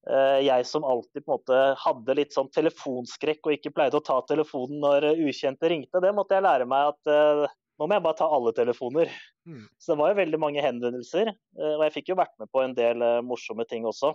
jeg 0.02 0.66
som 0.66 0.82
alltid 0.82 1.22
på 1.22 1.30
en 1.30 1.36
måte 1.36 1.58
hadde 1.78 2.14
litt 2.18 2.32
sånn 2.34 2.48
telefonskrekk 2.50 3.46
og 3.46 3.54
ikke 3.54 3.70
pleide 3.74 4.00
å 4.00 4.02
ta 4.02 4.16
telefonen 4.26 4.80
når 4.82 5.06
eh, 5.12 5.20
ukjente 5.28 5.70
ringte, 5.70 6.00
det 6.02 6.10
måtte 6.16 6.34
jeg 6.34 6.42
lære 6.42 6.66
meg 6.66 6.90
at 6.90 7.12
eh, 7.12 7.44
nå 7.78 7.88
må 7.88 7.96
jeg 7.96 8.04
bare 8.04 8.18
ta 8.18 8.28
alle 8.30 8.52
telefoner. 8.56 9.12
Mm. 9.48 9.62
Så 9.78 9.92
det 9.92 9.98
var 10.00 10.12
jo 10.12 10.18
veldig 10.20 10.40
mange 10.42 10.64
henvendelser. 10.64 11.32
eh, 11.32 11.74
og 11.76 11.84
jeg 11.86 11.94
fikk 11.96 12.12
jo 12.12 12.18
vært 12.20 12.34
med 12.42 12.50
på 12.52 12.64
en 12.64 12.74
del 12.78 13.02
eh, 13.02 13.20
morsomme 13.26 13.66
ting 13.70 13.86
også, 13.88 14.12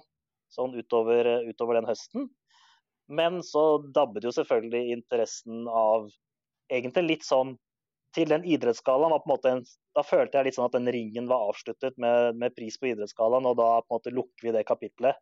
sånn 0.53 0.75
utover, 0.77 1.27
eh, 1.27 1.49
utover 1.51 1.79
den 1.79 1.89
høsten. 1.89 2.29
Men 3.07 3.41
så 3.43 3.79
dabbet 3.95 4.27
jo 4.27 4.35
selvfølgelig 4.35 4.93
interessen 4.97 5.67
av 5.71 6.09
egentlig 6.71 7.05
litt 7.07 7.27
sånn 7.27 7.55
til 8.15 8.31
den 8.31 8.43
idrettsgallaen. 8.47 9.11
var 9.15 9.23
på 9.23 9.29
en 9.29 9.35
måte 9.35 9.51
en, 9.55 9.65
Da 9.95 10.03
følte 10.05 10.37
jeg 10.37 10.45
litt 10.45 10.55
sånn 10.55 10.67
at 10.67 10.75
den 10.75 10.91
ringen 10.93 11.27
var 11.27 11.49
avsluttet 11.49 11.97
med, 11.97 12.35
med 12.35 12.55
pris 12.55 12.75
på 12.77 12.91
idrettsgallaen, 12.91 13.47
og 13.49 13.57
da 13.57 13.69
på 13.81 13.89
en 13.89 13.97
måte 13.97 14.13
lukker 14.13 14.47
vi 14.47 14.53
det 14.55 14.67
kapitlet. 14.67 15.17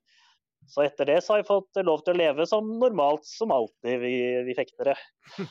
Så 0.68 0.82
etter 0.86 1.06
det 1.06 1.20
så 1.24 1.34
har 1.36 1.42
jeg 1.44 1.48
fått 1.50 1.78
lov 1.86 2.02
til 2.06 2.16
å 2.16 2.20
leve 2.20 2.46
som 2.50 2.68
normalt, 2.82 3.26
som 3.30 3.52
alltid, 3.54 4.00
vi, 4.02 4.16
vi 4.50 4.58
fektere. 4.58 4.98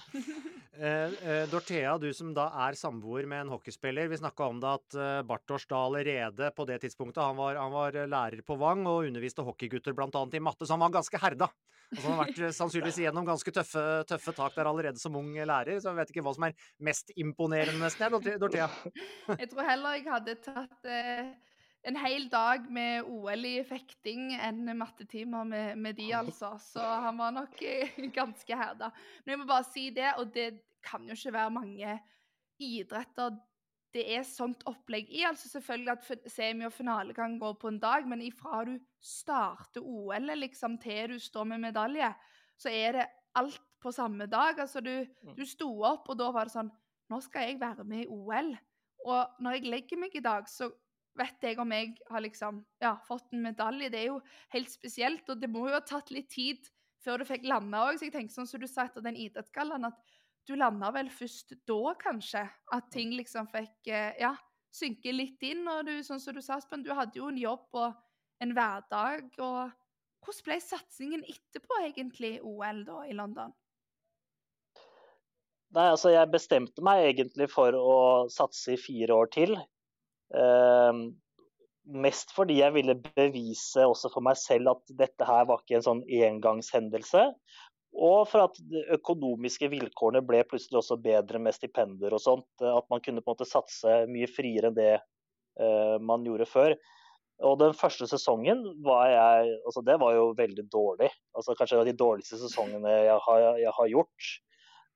Eh, 0.75 1.13
eh, 1.31 1.45
Dorthea, 1.47 1.93
du 2.03 2.09
som 2.11 2.33
da 2.35 2.49
er 2.65 2.75
samboer 2.75 3.29
med 3.31 3.45
en 3.45 3.51
hockeyspiller. 3.53 4.09
Vi 4.11 4.17
snakka 4.19 4.49
om 4.51 4.57
det 4.59 4.73
at 4.75 4.97
eh, 4.99 5.21
Bartosz 5.23 5.69
da 5.71 5.85
allerede 5.87 6.49
på 6.51 6.67
det 6.67 6.81
tidspunktet 6.83 7.23
han 7.23 7.37
var, 7.39 7.55
han 7.63 7.71
var 7.71 7.95
lærer 8.11 8.43
på 8.43 8.57
Vang 8.59 8.83
og 8.91 9.07
underviste 9.07 9.45
hockeygutter 9.47 9.95
bl.a. 9.95 10.11
i 10.11 10.41
matte, 10.43 10.67
så 10.67 10.75
han 10.75 10.83
var 10.83 10.97
ganske 10.97 11.21
herda. 11.23 11.47
Altså, 11.93 12.09
han 12.09 12.19
har 12.19 12.25
vært 12.25 12.57
sannsynligvis 12.59 12.99
igjennom 13.05 13.29
ganske 13.31 13.55
tøffe, 13.55 13.87
tøffe 14.11 14.35
tak 14.35 14.59
der 14.59 14.67
allerede 14.73 14.99
som 14.99 15.15
ung 15.21 15.31
lærer, 15.39 15.79
så 15.79 15.93
jeg 15.93 16.01
vet 16.01 16.11
ikke 16.17 16.27
hva 16.27 16.35
som 16.41 16.49
er 16.51 16.59
mest 16.91 17.15
imponerende, 17.23 17.79
nesten, 17.79 18.09
jeg, 18.09 18.17
Dorthea- 18.17 18.43
Dorthea. 18.43 18.69
Jeg 19.45 19.53
tror 19.55 19.71
heller 19.71 20.01
jeg 20.01 20.09
hadde 20.11 20.35
tatt 20.43 20.91
eh, 20.91 21.31
en 21.85 21.97
hel 22.01 22.29
dag 22.33 22.69
med 22.73 23.09
OL 23.11 23.45
i 23.49 23.57
fekting 23.69 24.33
enn 24.37 24.71
mattetimer 24.79 25.45
med, 25.49 25.79
med 25.79 25.99
de, 25.99 26.11
altså. 26.17 26.55
Så 26.61 26.81
han 26.81 27.19
var 27.21 27.35
nok 27.37 27.61
eh, 27.63 27.97
ganske 28.21 28.57
herda. 28.59 28.91
Men 29.25 29.35
jeg 29.35 29.43
må 29.43 29.49
bare 29.49 29.69
si 29.69 29.89
det, 29.95 30.15
og 30.21 30.33
det 30.35 30.51
kan 30.85 31.05
jo 31.09 31.17
ikke 31.17 31.37
være 31.37 31.57
mange 31.59 31.99
idretter 32.63 33.37
det 33.95 34.05
er 34.17 34.25
sånt 34.27 34.65
opplegg 34.67 35.11
i. 35.13 35.23
altså 35.27 35.49
Selvfølgelig 35.49 35.93
at 35.93 36.31
semi- 36.33 36.67
og 36.67 36.73
finale 36.75 37.15
kan 37.15 37.39
gå 37.39 37.53
på 37.61 37.71
en 37.71 37.79
dag, 37.79 38.07
men 38.09 38.23
ifra 38.23 38.65
du 38.67 38.75
starter 39.01 39.85
OL 39.85 40.33
liksom, 40.41 40.79
til 40.83 41.15
du 41.15 41.19
står 41.23 41.47
med 41.53 41.63
medalje, 41.69 42.11
så 42.59 42.73
er 42.75 42.99
det 42.99 43.07
alt 43.39 43.61
på 43.83 43.93
samme 43.95 44.27
dag. 44.27 44.59
Altså 44.59 44.81
du, 44.81 45.07
mm. 45.23 45.35
du 45.37 45.45
sto 45.47 45.71
opp, 45.83 46.09
og 46.09 46.19
da 46.19 46.31
var 46.35 46.49
det 46.49 46.59
sånn 46.59 46.73
Nå 47.13 47.19
skal 47.21 47.51
jeg 47.51 47.59
være 47.61 47.85
med 47.85 48.07
i 48.07 48.09
OL. 48.09 48.47
Og 49.05 49.41
når 49.45 49.59
jeg 49.59 49.69
legger 49.69 49.99
meg 50.01 50.15
i 50.17 50.23
dag, 50.25 50.47
så 50.49 50.71
vet 51.19 51.47
jeg 51.47 51.59
om 51.63 51.73
jeg 51.75 51.95
har 52.11 52.25
liksom, 52.25 52.63
ja, 52.83 52.95
fått 53.07 53.33
en 53.33 53.45
medalje. 53.45 53.91
Det 53.93 54.01
er 54.01 54.11
jo 54.11 54.21
helt 54.55 54.73
spesielt, 54.73 55.29
og 55.31 55.41
det 55.41 55.51
må 55.51 55.69
jo 55.69 55.77
ha 55.77 55.83
tatt 55.85 56.13
litt 56.15 56.31
tid 56.33 56.71
før 57.05 57.21
du 57.21 57.29
fikk 57.29 57.47
landa 57.49 57.85
òg. 57.89 57.99
Så 57.99 58.09
jeg 58.09 58.15
tenker 58.17 58.35
sånn 58.35 58.51
som 58.51 58.63
du 58.63 58.69
sa 58.71 58.89
etter 58.89 59.05
den 59.05 59.19
idrettsgallaen, 59.21 59.91
at 59.91 60.17
du 60.49 60.55
landa 60.59 60.91
vel 60.93 61.09
først 61.13 61.55
da, 61.69 61.95
kanskje? 62.01 62.45
At 62.75 62.91
ting 62.93 63.15
liksom 63.17 63.49
fikk 63.53 63.93
eh, 63.93 64.13
ja, 64.21 64.35
synke 64.75 65.15
litt 65.15 65.43
inn. 65.47 65.65
Og 65.71 65.85
du, 65.89 65.95
sånn 66.07 66.23
som 66.23 66.37
du 66.37 66.43
sa, 66.45 66.59
Aspen, 66.59 66.85
du 66.85 66.93
hadde 66.97 67.21
jo 67.21 67.31
en 67.33 67.41
jobb 67.41 67.81
og 67.81 68.45
en 68.45 68.55
hverdag. 68.57 69.31
og 69.39 69.73
Hvordan 70.25 70.49
ble 70.49 70.59
satsingen 70.65 71.27
etterpå, 71.29 71.83
egentlig, 71.85 72.39
OL 72.45 72.83
da 72.89 73.05
i 73.09 73.17
London? 73.17 73.55
Nei, 75.75 75.89
altså 75.91 76.13
Jeg 76.13 76.31
bestemte 76.31 76.85
meg 76.87 77.03
egentlig 77.09 77.49
for 77.51 77.75
å 77.75 77.95
satse 78.31 78.77
i 78.77 78.81
fire 78.81 79.17
år 79.17 79.31
til. 79.35 79.57
Eh, 80.35 81.05
mest 81.85 82.33
fordi 82.35 82.59
jeg 82.63 82.75
ville 82.75 82.97
bevise 83.05 83.85
også 83.87 84.11
for 84.13 84.25
meg 84.25 84.39
selv 84.41 84.73
at 84.73 84.97
dette 84.99 85.29
her 85.29 85.47
var 85.51 85.63
ikke 85.63 85.79
en 85.79 85.87
sånn 85.87 86.03
engangshendelse. 86.09 87.29
Og 87.95 88.25
for 88.27 88.49
at 88.49 88.59
de 88.73 88.83
økonomiske 88.97 89.69
vilkårene 89.71 90.25
ble 90.27 90.41
plutselig 90.51 90.81
også 90.81 90.99
bedre 91.03 91.39
med 91.39 91.55
stipender 91.55 92.17
og 92.17 92.23
sånt. 92.23 92.49
At 92.59 92.89
man 92.91 93.03
kunne 93.05 93.23
på 93.23 93.31
en 93.31 93.37
måte 93.37 93.47
satse 93.47 94.01
mye 94.11 94.27
friere 94.27 94.73
enn 94.73 94.79
det 94.79 94.97
uh, 94.99 96.01
man 96.03 96.27
gjorde 96.27 96.49
før. 96.51 96.75
Og 97.47 97.59
den 97.61 97.75
første 97.75 98.09
sesongen 98.11 98.65
var 98.87 99.09
jeg 99.11 99.55
altså 99.67 99.83
Det 99.87 99.97
var 100.03 100.15
jo 100.17 100.27
veldig 100.39 100.67
dårlig. 100.73 101.11
Altså 101.39 101.55
Kanskje 101.59 101.79
en 101.79 101.85
av 101.85 101.91
de 101.91 101.97
dårligste 102.03 102.39
sesongene 102.43 102.99
jeg 103.07 103.21
har, 103.29 103.47
jeg 103.63 103.75
har 103.79 103.93
gjort. 103.93 104.31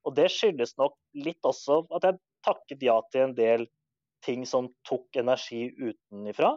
Og 0.07 0.15
det 0.19 0.29
skyldes 0.35 0.75
nok 0.79 0.95
litt 1.23 1.47
også 1.47 1.85
at 1.95 2.07
jeg 2.07 2.19
takket 2.47 2.83
ja 2.83 2.99
til 3.11 3.29
en 3.29 3.35
del 3.35 3.67
ting 4.25 4.45
som 4.47 4.71
tok 4.87 5.15
energi 5.21 5.69
utenifra 5.77 6.55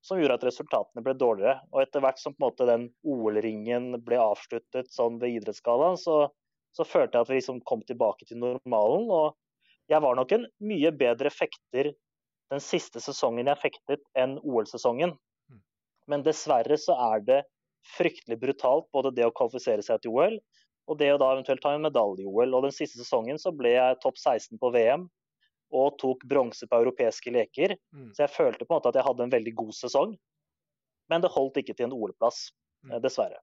som 0.00 0.20
gjorde 0.20 0.38
at 0.38 0.46
resultatene 0.46 1.02
ble 1.04 1.14
dårligere. 1.18 1.58
Og 1.72 1.82
etter 1.82 2.02
hvert 2.02 2.20
som 2.20 2.34
på 2.34 2.42
en 2.42 2.46
måte 2.48 2.68
den 2.68 2.88
OL-ringen 3.06 3.90
ble 4.04 4.20
avsluttet 4.22 4.90
sånn 4.94 5.18
ved 5.22 5.38
idrettsgallaen, 5.40 5.98
så, 6.00 6.28
så, 6.76 6.86
følte 6.86 7.18
jeg 7.18 7.26
at 7.26 7.32
vi 7.32 7.40
liksom 7.40 7.62
kom 7.68 7.82
tilbake 7.88 8.28
til 8.28 8.40
normalen. 8.42 9.08
Og 9.10 9.90
jeg 9.90 10.02
var 10.04 10.18
nok 10.18 10.34
en 10.36 10.46
mye 10.64 10.92
bedre 10.96 11.32
fekter 11.34 11.92
den 12.48 12.64
siste 12.64 13.02
sesongen 13.04 13.50
jeg 13.50 13.60
fektet, 13.60 14.04
enn 14.16 14.38
OL-sesongen. 14.40 15.12
Mm. 15.52 15.60
Men 16.08 16.24
dessverre 16.24 16.78
så 16.80 16.96
er 17.10 17.24
det 17.26 17.42
fryktelig 17.96 18.38
brutalt, 18.40 18.88
både 18.92 19.12
det 19.16 19.26
å 19.26 19.34
kvalifisere 19.34 19.84
seg 19.84 20.00
til 20.02 20.16
OL 20.16 20.38
og 20.88 20.96
det 20.96 21.10
å 21.12 21.18
da 21.20 21.34
eventuelt 21.34 21.60
ta 21.60 21.74
en 21.76 21.84
medalje 21.84 22.24
i 22.24 22.28
OL. 22.28 22.54
Og 22.56 22.64
den 22.64 22.72
siste 22.72 22.96
sesongen 22.96 23.36
så 23.40 23.52
ble 23.52 23.74
jeg 23.74 23.98
topp 24.00 24.16
16 24.16 24.56
på 24.60 24.70
VM 24.72 25.04
og 25.74 25.98
tok 26.00 26.24
bronse 26.28 26.68
på 26.68 26.80
europeiske 26.80 27.32
leker. 27.34 27.76
Mm. 27.92 28.10
Så 28.16 28.24
jeg 28.24 28.34
følte 28.34 28.64
på 28.64 28.72
en 28.72 28.78
måte 28.78 28.92
at 28.92 28.98
jeg 29.00 29.08
hadde 29.08 29.26
en 29.26 29.34
veldig 29.34 29.54
god 29.58 29.74
sesong. 29.76 30.16
Men 31.08 31.24
det 31.24 31.32
holdt 31.34 31.60
ikke 31.62 31.76
til 31.76 31.88
en 31.88 31.96
OL-plass, 31.96 32.48
mm. 32.84 32.94
Eh, 32.94 33.02
dessverre. 33.04 33.40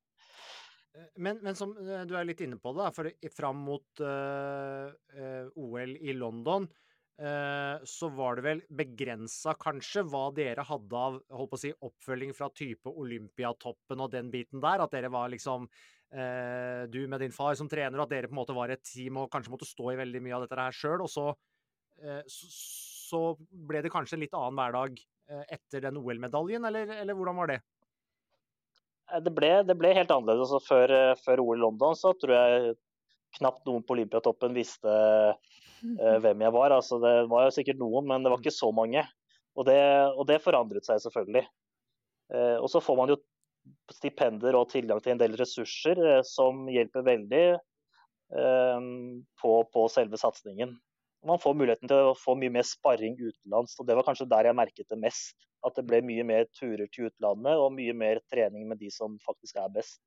Eh, 0.96 1.12
men, 1.18 1.42
men, 1.44 1.58
som 1.58 1.74
eh, 1.82 2.06
du 2.08 2.16
er 2.18 2.28
litt 2.28 2.44
inne 2.46 2.60
på, 2.62 2.74
det, 2.78 2.92
for 2.96 3.12
fram 3.36 3.64
mot 3.68 4.04
uh, 4.06 4.90
uh, 5.18 5.62
OL 5.62 5.96
i 5.98 6.16
London 6.16 6.68
uh, 6.68 7.82
så 7.88 8.12
var 8.14 8.38
det 8.38 8.46
vel 8.46 8.64
begrensa, 8.70 9.56
kanskje, 9.62 10.06
hva 10.12 10.28
dere 10.36 10.66
hadde 10.68 11.02
av 11.02 11.20
holdt 11.34 11.52
på 11.52 11.60
å 11.60 11.64
si, 11.66 11.74
oppfølging 11.90 12.36
fra 12.38 12.52
type 12.54 12.94
Olympiatoppen 12.94 14.06
og 14.06 14.14
den 14.14 14.32
biten 14.34 14.64
der? 14.64 14.86
At 14.86 14.96
dere 14.96 15.14
var 15.14 15.34
liksom 15.34 15.70
Du 16.16 17.00
med 17.10 17.20
din 17.20 17.34
far 17.34 17.58
som 17.60 17.68
trener, 17.68 17.98
og 17.98 18.06
at 18.06 18.12
dere 18.14 18.28
på 18.30 18.36
en 18.36 18.38
måte 18.38 18.54
var 18.56 18.72
et 18.72 18.84
team 18.88 19.18
og 19.20 19.26
kanskje 19.34 19.52
måtte 19.52 19.68
stå 19.68 19.90
i 19.92 19.98
veldig 20.00 20.22
mye 20.24 20.36
av 20.38 20.44
dette 20.46 20.60
her 20.62 20.76
sjøl. 20.78 21.02
Og 21.04 21.10
så 21.12 21.26
så 23.06 23.22
ble 23.50 23.84
det 23.86 23.92
kanskje 23.94 24.18
en 24.18 24.24
litt 24.26 24.36
annen 24.36 24.58
hverdag 24.60 25.00
eh, 25.30 25.44
etter 25.58 25.84
den 25.86 26.00
OL-medaljen, 26.00 26.66
eller, 26.68 26.92
eller, 27.02 27.18
hvordan 27.18 27.40
var 27.42 27.52
det? 27.54 27.60
Eh, 29.12 29.22
det 29.26 29.34
ble, 29.36 29.52
det 29.68 29.78
ble 29.80 29.94
helt 29.98 30.14
annerledes. 30.14 30.50
Altså, 30.50 30.64
før, 30.66 30.96
før, 31.22 31.44
OL 31.44 31.60
i 31.60 31.64
London 31.66 32.00
så 32.00 32.16
tror 32.20 32.36
jeg 32.36 32.74
knapt 33.40 33.66
noen 33.68 33.84
på 33.84 33.98
Olympiatoppen 33.98 34.56
visste 34.56 34.88
uh, 34.88 36.18
hvem 36.24 36.46
jeg 36.46 36.56
var. 36.56 36.76
Altså, 36.78 37.00
det 37.04 37.16
var 37.32 37.48
jo 37.48 37.56
sikkert 37.58 37.82
noen, 37.82 38.08
men 38.10 38.26
det 38.26 38.34
var 38.34 38.42
ikke 38.42 38.56
så 38.56 38.72
mange. 38.76 39.06
Og 39.56 39.68
det, 39.68 39.80
og 40.16 40.26
det 40.30 40.44
forandret 40.44 40.88
seg 40.88 41.02
selvfølgelig. 41.04 41.46
Uh, 42.34 42.58
og 42.58 42.70
så 42.72 42.82
får 42.84 43.00
man 43.00 43.12
jo 43.14 43.20
stipender 43.94 44.56
og 44.58 44.70
tilgang 44.72 45.02
til 45.02 45.14
en 45.14 45.22
del 45.22 45.36
ressurser 45.40 46.00
uh, 46.00 46.22
som 46.26 46.66
hjelper 46.72 47.06
veldig 47.06 47.48
på, 48.26 49.50
på 49.70 49.82
selve 49.94 50.18
satsingen 50.18 50.72
man 51.26 51.42
får 51.42 51.58
muligheten 51.58 51.90
til 51.90 52.12
å 52.12 52.16
få 52.18 52.36
mye 52.40 52.54
mer 52.54 52.66
sparring 52.68 53.18
utenlands. 53.20 53.76
og 53.80 53.88
Det 53.88 53.98
var 53.98 54.08
kanskje 54.08 54.30
der 54.30 54.50
jeg 54.50 54.58
merket 54.58 54.90
det 54.92 55.02
mest. 55.02 55.36
At 55.66 55.78
det 55.78 55.86
ble 55.90 56.02
mye 56.06 56.24
mer 56.28 56.46
turer 56.54 56.86
til 56.94 57.10
utlandet 57.10 57.58
og 57.58 57.74
mye 57.74 57.94
mer 57.98 58.22
trening 58.30 58.68
med 58.70 58.78
de 58.82 58.92
som 58.94 59.18
faktisk 59.26 59.58
er 59.62 59.72
best. 59.74 60.02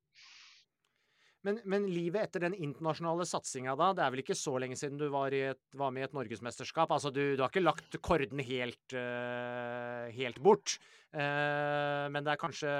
Men, 1.47 1.61
men 1.71 1.85
livet 1.87 2.25
etter 2.25 2.43
den 2.43 2.55
internasjonale 2.57 3.23
satsinga 3.27 3.77
da, 3.79 3.93
det 3.95 4.03
er 4.03 4.11
vel 4.11 4.21
ikke 4.25 4.35
så 4.35 4.57
lenge 4.59 4.75
siden 4.75 4.99
du 4.99 5.05
var, 5.13 5.31
et, 5.31 5.61
var 5.79 5.93
med 5.95 6.03
i 6.03 6.07
et 6.09 6.15
norgesmesterskap? 6.15 6.91
Altså 6.91 7.13
du, 7.15 7.21
du, 7.37 7.43
har 7.43 7.51
ikke 7.51 7.63
lagt 7.63 7.95
korden 8.03 8.43
helt, 8.43 8.95
uh, 8.95 10.11
helt 10.15 10.41
bort. 10.43 10.75
Uh, 11.15 12.11
men 12.11 12.25
det 12.25 12.33
er 12.33 12.41
kanskje 12.41 12.73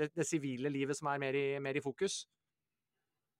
det, 0.00 0.10
det 0.12 0.28
sivile 0.28 0.72
livet 0.72 0.98
som 0.98 1.08
er 1.12 1.22
mer 1.24 1.40
i, 1.40 1.46
mer 1.62 1.80
i 1.80 1.84
fokus? 1.84 2.24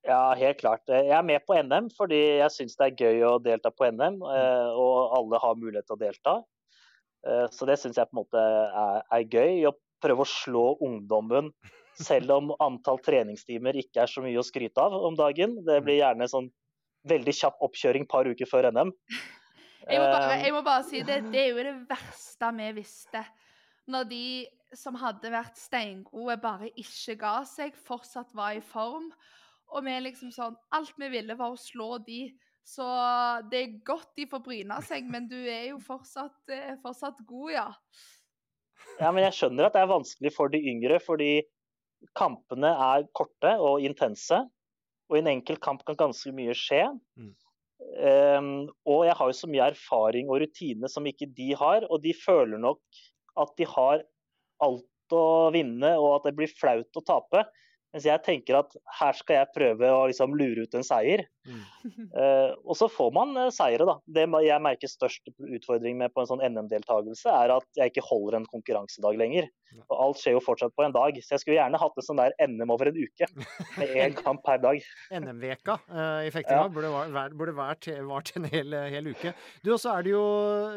Ja, 0.06 0.34
helt 0.38 0.60
klart. 0.60 0.84
Jeg 0.86 1.10
er 1.10 1.24
med 1.26 1.42
på 1.46 1.56
NM 1.58 1.88
fordi 1.96 2.18
jeg 2.38 2.52
syns 2.54 2.76
det 2.78 2.86
er 2.86 3.00
gøy 3.06 3.24
å 3.26 3.32
delta 3.42 3.72
på 3.74 3.88
NM. 3.90 4.20
Mm. 4.20 4.28
Eh, 4.30 4.76
og 4.78 5.16
alle 5.18 5.40
har 5.42 5.58
mulighet 5.58 5.88
til 5.88 5.96
å 5.96 6.02
delta. 6.02 6.34
Eh, 7.26 7.46
så 7.50 7.66
det 7.66 7.78
syns 7.82 7.98
jeg 7.98 8.10
på 8.10 8.14
en 8.14 8.20
måte 8.22 8.42
er, 8.42 9.02
er, 9.02 9.24
gøy. 9.26 9.64
Å 9.66 9.74
prøve 10.04 10.22
å 10.22 10.30
slå 10.30 10.66
ungdommen 10.84 11.50
selv 11.96 12.34
om 12.36 12.52
antall 12.62 13.00
treningstimer 13.02 13.78
ikke 13.80 14.04
er 14.04 14.12
så 14.12 14.22
mye 14.22 14.38
å 14.38 14.46
skryte 14.46 14.82
av 14.82 14.94
om 15.08 15.16
dagen. 15.18 15.58
Det 15.66 15.80
blir 15.82 15.98
gjerne 15.98 16.28
sånn 16.30 16.50
veldig 17.08 17.34
kjapp 17.40 17.64
oppkjøring 17.66 18.06
par 18.10 18.28
uker 18.28 18.48
før 18.50 18.70
NM. 18.74 18.94
Jeg 19.86 20.00
må 20.02 20.06
bare, 20.10 20.38
jeg 20.42 20.50
må 20.50 20.60
bare 20.66 20.82
si 20.82 21.00
det, 21.06 21.20
det 21.30 21.38
er 21.38 21.52
jo 21.52 21.62
det 21.62 21.74
verste 21.86 22.48
vi 22.56 22.70
visste. 22.74 23.20
Når 23.86 24.08
de 24.10 24.22
som 24.74 24.96
hadde 24.98 25.30
vært 25.30 25.60
steingode, 25.60 26.34
bare 26.42 26.72
ikke 26.74 27.14
ga 27.20 27.36
seg, 27.46 27.76
fortsatt 27.86 28.34
var 28.34 28.56
i 28.58 28.64
form. 28.64 29.12
Og 29.74 29.86
vi 29.86 29.94
liksom 30.04 30.32
sånn 30.34 30.56
Alt 30.76 30.94
vi 31.00 31.08
ville, 31.12 31.36
var 31.38 31.54
å 31.54 31.60
slå 31.60 31.96
de. 32.06 32.28
Så 32.66 32.84
det 33.50 33.60
er 33.62 33.74
godt 33.86 34.10
de 34.18 34.26
får 34.30 34.42
bryna 34.42 34.80
seg, 34.82 35.06
men 35.06 35.28
du 35.30 35.38
er 35.38 35.68
jo 35.70 35.78
fortsatt, 35.82 36.38
eh, 36.50 36.74
fortsatt 36.82 37.20
god, 37.28 37.50
ja. 37.54 37.68
Ja, 38.98 39.12
men 39.12 39.22
jeg 39.22 39.36
skjønner 39.36 39.68
at 39.68 39.76
det 39.76 39.84
er 39.84 39.92
vanskelig 39.92 40.32
for 40.34 40.50
de 40.50 40.58
yngre, 40.72 40.98
fordi 41.02 41.46
kampene 42.18 42.72
er 42.88 43.06
korte 43.16 43.52
og 43.62 43.84
intense. 43.86 44.40
Og 45.06 45.18
i 45.18 45.22
en 45.22 45.30
enkel 45.36 45.60
kamp 45.62 45.84
kan 45.86 45.98
ganske 45.98 46.32
mye 46.34 46.56
skje. 46.58 46.82
Mm. 47.18 47.34
Um, 47.76 48.50
og 48.88 49.04
jeg 49.06 49.14
har 49.18 49.30
jo 49.30 49.36
så 49.36 49.48
mye 49.52 49.68
erfaring 49.70 50.30
og 50.32 50.40
rutine 50.42 50.88
som 50.90 51.06
ikke 51.06 51.28
de 51.36 51.52
har, 51.60 51.86
og 51.86 52.02
de 52.02 52.16
føler 52.16 52.58
nok 52.58 52.80
at 53.38 53.52
de 53.60 53.68
har 53.68 54.02
alt 54.64 55.14
å 55.14 55.52
vinne, 55.54 55.92
og 56.00 56.16
at 56.16 56.30
det 56.30 56.34
blir 56.38 56.50
flaut 56.58 56.98
å 56.98 57.04
tape. 57.06 57.44
Mens 57.94 58.06
jeg 58.08 58.22
tenker 58.26 58.58
at 58.58 58.74
her 58.98 59.16
skal 59.16 59.40
jeg 59.40 59.52
prøve 59.54 59.88
å 59.88 60.06
liksom 60.10 60.34
lure 60.36 60.66
ut 60.66 60.74
en 60.76 60.84
seier. 60.84 61.22
Mm. 61.46 61.60
Uh, 62.12 62.50
og 62.68 62.74
så 62.76 62.88
får 62.92 63.12
man 63.14 63.32
uh, 63.38 63.46
seire, 63.54 63.86
da. 63.88 63.96
Det 64.04 64.26
jeg 64.44 64.64
merker 64.64 64.90
størst 64.90 65.30
utfordring 65.40 65.96
med 66.00 66.12
på 66.12 66.22
en 66.22 66.30
sånn 66.30 66.42
NM-deltakelse, 66.44 67.30
er 67.30 67.54
at 67.56 67.68
jeg 67.78 67.94
ikke 67.94 68.04
holder 68.08 68.40
en 68.40 68.48
konkurransedag 68.50 69.16
lenger. 69.20 69.48
Og 69.86 69.96
alt 69.96 70.20
skjer 70.20 70.36
jo 70.36 70.42
fortsatt 70.44 70.74
på 70.76 70.84
en 70.86 70.94
dag. 70.94 71.16
Så 71.22 71.34
jeg 71.34 71.42
skulle 71.42 71.58
gjerne 71.58 71.80
hatt 71.80 71.96
en 71.98 72.06
sånn 72.06 72.20
der 72.20 72.34
NM 72.42 72.72
over 72.74 72.90
en 72.90 72.98
uke. 72.98 73.28
Med 73.78 73.92
én 74.04 74.16
kamp 74.24 74.44
per 74.46 74.60
dag. 74.62 74.80
NM-veka 75.14 75.78
uh, 75.88 76.22
i 76.26 76.32
fektinga 76.34 76.66
ja. 76.66 76.72
burde, 76.72 76.92
vært, 77.14 77.36
burde 77.38 77.56
vært, 77.56 77.90
vært 78.10 78.32
en 78.38 78.48
hel, 78.52 78.76
hel, 78.96 79.12
uke. 79.12 79.34
Du, 79.64 79.72
også 79.76 79.96
er 79.96 80.10
jo 80.12 80.24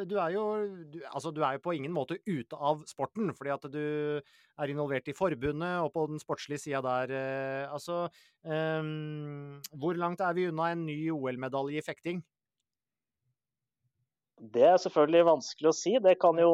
Du 0.10 0.18
er 0.22 0.36
jo 0.36 0.46
du, 0.92 1.02
altså, 1.12 1.34
du 1.36 1.44
er 1.44 1.58
jo 1.58 1.66
på 1.68 1.76
ingen 1.78 1.96
måte 1.96 2.20
ute 2.28 2.56
av 2.56 2.84
sporten, 2.90 3.34
fordi 3.36 3.56
at 3.56 3.68
du 3.74 3.84
er 4.60 4.74
involvert 4.74 5.08
i 5.10 5.16
forbundet 5.16 5.80
og 5.84 5.94
på 5.96 6.06
den 6.12 6.22
sportslige 6.22 6.64
sida 6.66 6.82
der. 6.86 7.14
Uh, 7.14 7.78
altså, 7.78 8.02
um, 8.44 9.60
hvor 9.80 9.98
langt 10.00 10.22
er 10.26 10.36
vi 10.38 10.50
unna 10.50 10.74
en 10.74 10.86
ny 10.88 11.00
OL-medalje 11.16 11.82
i 11.82 11.86
fekting? 11.86 12.22
Det 14.40 14.64
er 14.64 14.80
selvfølgelig 14.80 15.26
vanskelig 15.28 15.70
å 15.70 15.76
si. 15.76 15.98
Det 16.00 16.16
kan 16.22 16.38
jo, 16.40 16.52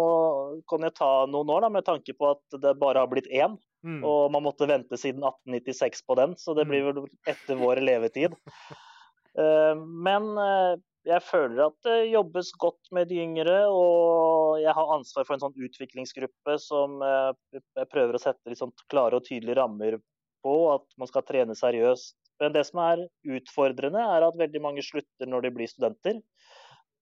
kan 0.69 0.85
jo 0.85 0.91
ta 0.93 1.11
noen 1.29 1.51
år, 1.53 1.67
da, 1.67 1.71
med 1.77 1.85
tanke 1.85 2.15
på 2.17 2.31
at 2.33 2.59
det 2.61 2.73
bare 2.81 3.03
har 3.03 3.11
blitt 3.11 3.29
én. 3.29 3.59
Mm. 3.85 4.01
Og 4.01 4.31
man 4.33 4.41
måtte 4.47 4.65
vente 4.69 4.97
siden 4.97 5.21
1896 5.21 6.01
på 6.09 6.17
den, 6.17 6.33
så 6.41 6.55
det 6.57 6.65
blir 6.65 6.81
mm. 6.81 6.87
vel 6.89 7.09
etter 7.29 7.59
vår 7.59 7.83
levetid. 7.85 8.33
Eh, 9.35 9.75
men 10.07 10.29
eh, 10.39 10.73
jeg 11.05 11.21
føler 11.21 11.67
at 11.67 11.75
det 11.85 12.09
jobbes 12.09 12.51
godt 12.61 12.89
med 12.95 13.09
de 13.11 13.19
yngre, 13.21 13.57
og 13.69 14.57
jeg 14.61 14.73
har 14.73 14.93
ansvar 14.95 15.27
for 15.27 15.35
en 15.35 15.43
sånn 15.43 15.65
utviklingsgruppe 15.67 16.57
som 16.61 16.97
eh, 17.05 17.31
jeg 17.53 17.89
prøver 17.91 18.17
å 18.17 18.21
sette 18.21 18.57
sånn 18.57 18.73
klare 18.91 19.19
og 19.19 19.27
tydelige 19.27 19.59
rammer 19.59 19.99
på, 20.45 20.55
at 20.73 20.85
man 21.01 21.09
skal 21.09 21.25
trene 21.27 21.57
seriøst. 21.57 22.17
Men 22.41 22.55
det 22.55 22.65
som 22.67 22.81
er 22.83 23.05
utfordrende, 23.37 24.01
er 24.01 24.25
at 24.25 24.39
veldig 24.39 24.61
mange 24.63 24.83
slutter 24.85 25.29
når 25.29 25.45
de 25.45 25.53
blir 25.55 25.71
studenter. 25.71 26.19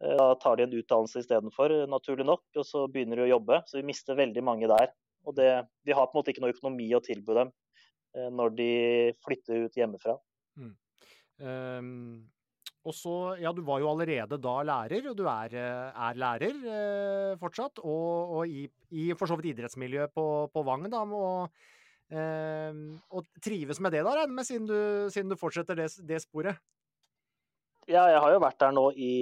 Da 0.03 0.33
tar 0.37 0.59
de 0.59 0.67
en 0.67 0.75
utdannelse 0.75 1.23
istedenfor, 1.23 1.73
naturlig 1.89 2.27
nok, 2.27 2.43
og 2.59 2.67
så 2.67 2.83
begynner 2.91 3.17
de 3.17 3.25
å 3.25 3.31
jobbe. 3.31 3.61
Så 3.69 3.79
vi 3.79 3.87
mister 3.87 4.19
veldig 4.19 4.43
mange 4.45 4.69
der. 4.69 4.91
Og 5.23 5.35
det, 5.39 5.47
vi 5.87 5.95
har 5.95 6.05
på 6.05 6.13
en 6.13 6.19
måte 6.19 6.33
ikke 6.33 6.43
noe 6.43 6.53
økonomi 6.53 6.89
å 6.93 7.01
tilby 7.03 7.39
dem 7.39 7.53
når 8.35 8.53
de 8.59 8.71
flytter 9.25 9.65
ut 9.65 9.77
hjemmefra. 9.79 10.19
Mm. 10.59 10.73
Um, 11.41 11.89
og 12.83 12.95
så, 12.95 13.13
ja, 13.39 13.53
du 13.55 13.61
var 13.63 13.79
jo 13.79 13.87
allerede 13.93 14.37
da 14.43 14.57
lærer, 14.67 15.05
og 15.07 15.15
du 15.15 15.23
er, 15.31 15.53
eh, 15.55 16.01
er 16.07 16.17
lærer 16.19 16.65
eh, 16.67 17.37
fortsatt. 17.39 17.79
Og, 17.79 18.33
og 18.39 18.51
i, 18.51 18.65
i, 18.91 19.05
for 19.15 19.29
så 19.29 19.37
vidt 19.39 19.53
idrettsmiljøet 19.53 20.11
på, 20.11 20.25
på 20.51 20.65
Vang, 20.67 20.89
da. 20.91 21.05
Og, 21.07 21.63
eh, 22.11 22.83
og, 23.07 23.31
trives 23.43 23.79
med 23.79 23.95
det, 23.95 24.03
da, 24.03 24.17
regner 24.19 24.35
med, 24.35 24.49
siden 24.49 24.67
du, 24.67 24.77
siden 25.15 25.31
du 25.31 25.39
fortsetter 25.39 25.79
det, 25.79 25.87
det, 26.03 26.19
sporet? 26.25 26.59
Ja, 27.87 28.03
jeg 28.11 28.19
har 28.23 28.35
jo 28.35 28.43
vært 28.43 28.59
der 28.63 28.75
nå 28.75 28.85
i 28.95 29.15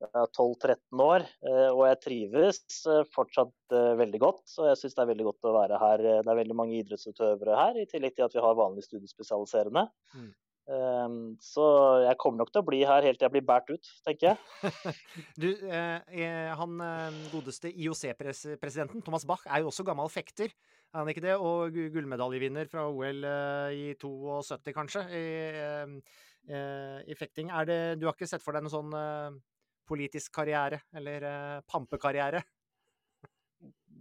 12-13 0.00 1.04
år, 1.04 1.28
eh, 1.44 1.68
og 1.68 1.86
jeg 1.88 2.02
trives 2.04 2.64
eh, 2.88 3.04
fortsatt 3.12 3.78
veldig 4.00 4.24
godt. 4.24 4.44
Og 4.60 4.72
jeg 4.72 4.80
syns 4.80 4.96
det 4.96 5.04
er 5.04 5.12
veldig 5.12 5.28
godt 5.28 5.52
å 5.52 5.56
være 5.60 5.84
her. 5.84 6.08
Det 6.24 6.32
er 6.32 6.42
veldig 6.42 6.56
mange 6.56 6.80
idrettsutøvere 6.80 7.62
her, 7.66 7.80
i 7.84 7.88
tillegg 7.88 8.16
til 8.16 8.30
at 8.30 8.36
vi 8.36 8.44
har 8.48 8.60
vanlig 8.64 8.88
studiespesialiserende. 8.88 9.90
Mm. 10.16 10.36
Um, 10.68 11.38
så 11.40 11.64
jeg 12.04 12.18
kommer 12.20 12.42
nok 12.42 12.50
til 12.52 12.60
å 12.60 12.66
bli 12.66 12.82
her 12.84 13.06
helt 13.06 13.16
til 13.16 13.24
jeg 13.24 13.32
blir 13.38 13.44
båret 13.48 13.70
ut, 13.72 13.88
tenker 14.04 14.34
jeg. 14.34 14.72
du, 15.42 15.46
eh, 15.64 16.50
han 16.60 16.82
eh, 16.84 17.20
godeste 17.32 17.70
IOC-presidenten, 17.72 19.00
Thomas 19.06 19.24
Bach, 19.28 19.46
er 19.48 19.62
jo 19.64 19.70
også 19.70 19.86
gammel 19.88 20.12
fekter, 20.12 20.52
er 20.52 21.00
han 21.00 21.08
ikke 21.08 21.24
det? 21.24 21.38
Og 21.40 21.78
gullmedaljevinner 21.94 22.68
fra 22.68 22.84
OL 22.92 23.24
eh, 23.24 23.78
i 23.78 23.86
72, 23.96 24.74
kanskje, 24.76 25.06
i, 25.08 25.24
eh, 25.56 26.20
eh, 26.52 27.00
i, 27.08 27.16
fekting. 27.16 27.48
Det, 27.68 27.80
du 27.96 28.04
har 28.04 28.16
ikke 28.16 28.28
sett 28.28 28.44
for 28.44 28.52
deg 28.52 28.66
noen 28.66 28.76
sånn 28.76 29.00
eh, 29.00 29.40
politisk 29.88 30.36
karriere, 30.36 30.82
eller 31.00 31.24
pampekarriere? 31.64 32.44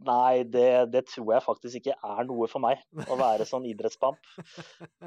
Nei, 0.06 0.43
det, 0.45 0.91
det, 0.93 1.04
tror 1.10 1.32
jeg 1.34 1.45
faktisk 1.45 1.80
ikke 1.80 1.95
er 1.95 2.28
noe 2.30 2.48
for 2.52 2.62
meg, 2.64 2.84
å 3.10 3.18
være 3.18 3.48
sånn 3.50 3.66
idrettspamp. 3.70 4.30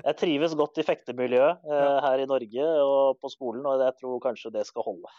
Jeg 0.01 0.17
trives 0.19 0.57
godt 0.59 0.81
i 0.83 0.87
fektemiljøet 0.87 1.71
eh, 1.71 1.97
her 2.05 2.23
i 2.25 2.29
Norge 2.29 2.67
og 2.83 3.21
på 3.23 3.31
skolen, 3.33 3.67
og 3.69 3.85
jeg 3.85 3.97
tror 4.01 4.21
kanskje 4.25 4.53
det 4.59 4.67
skal 4.69 4.87
holde. 4.89 5.13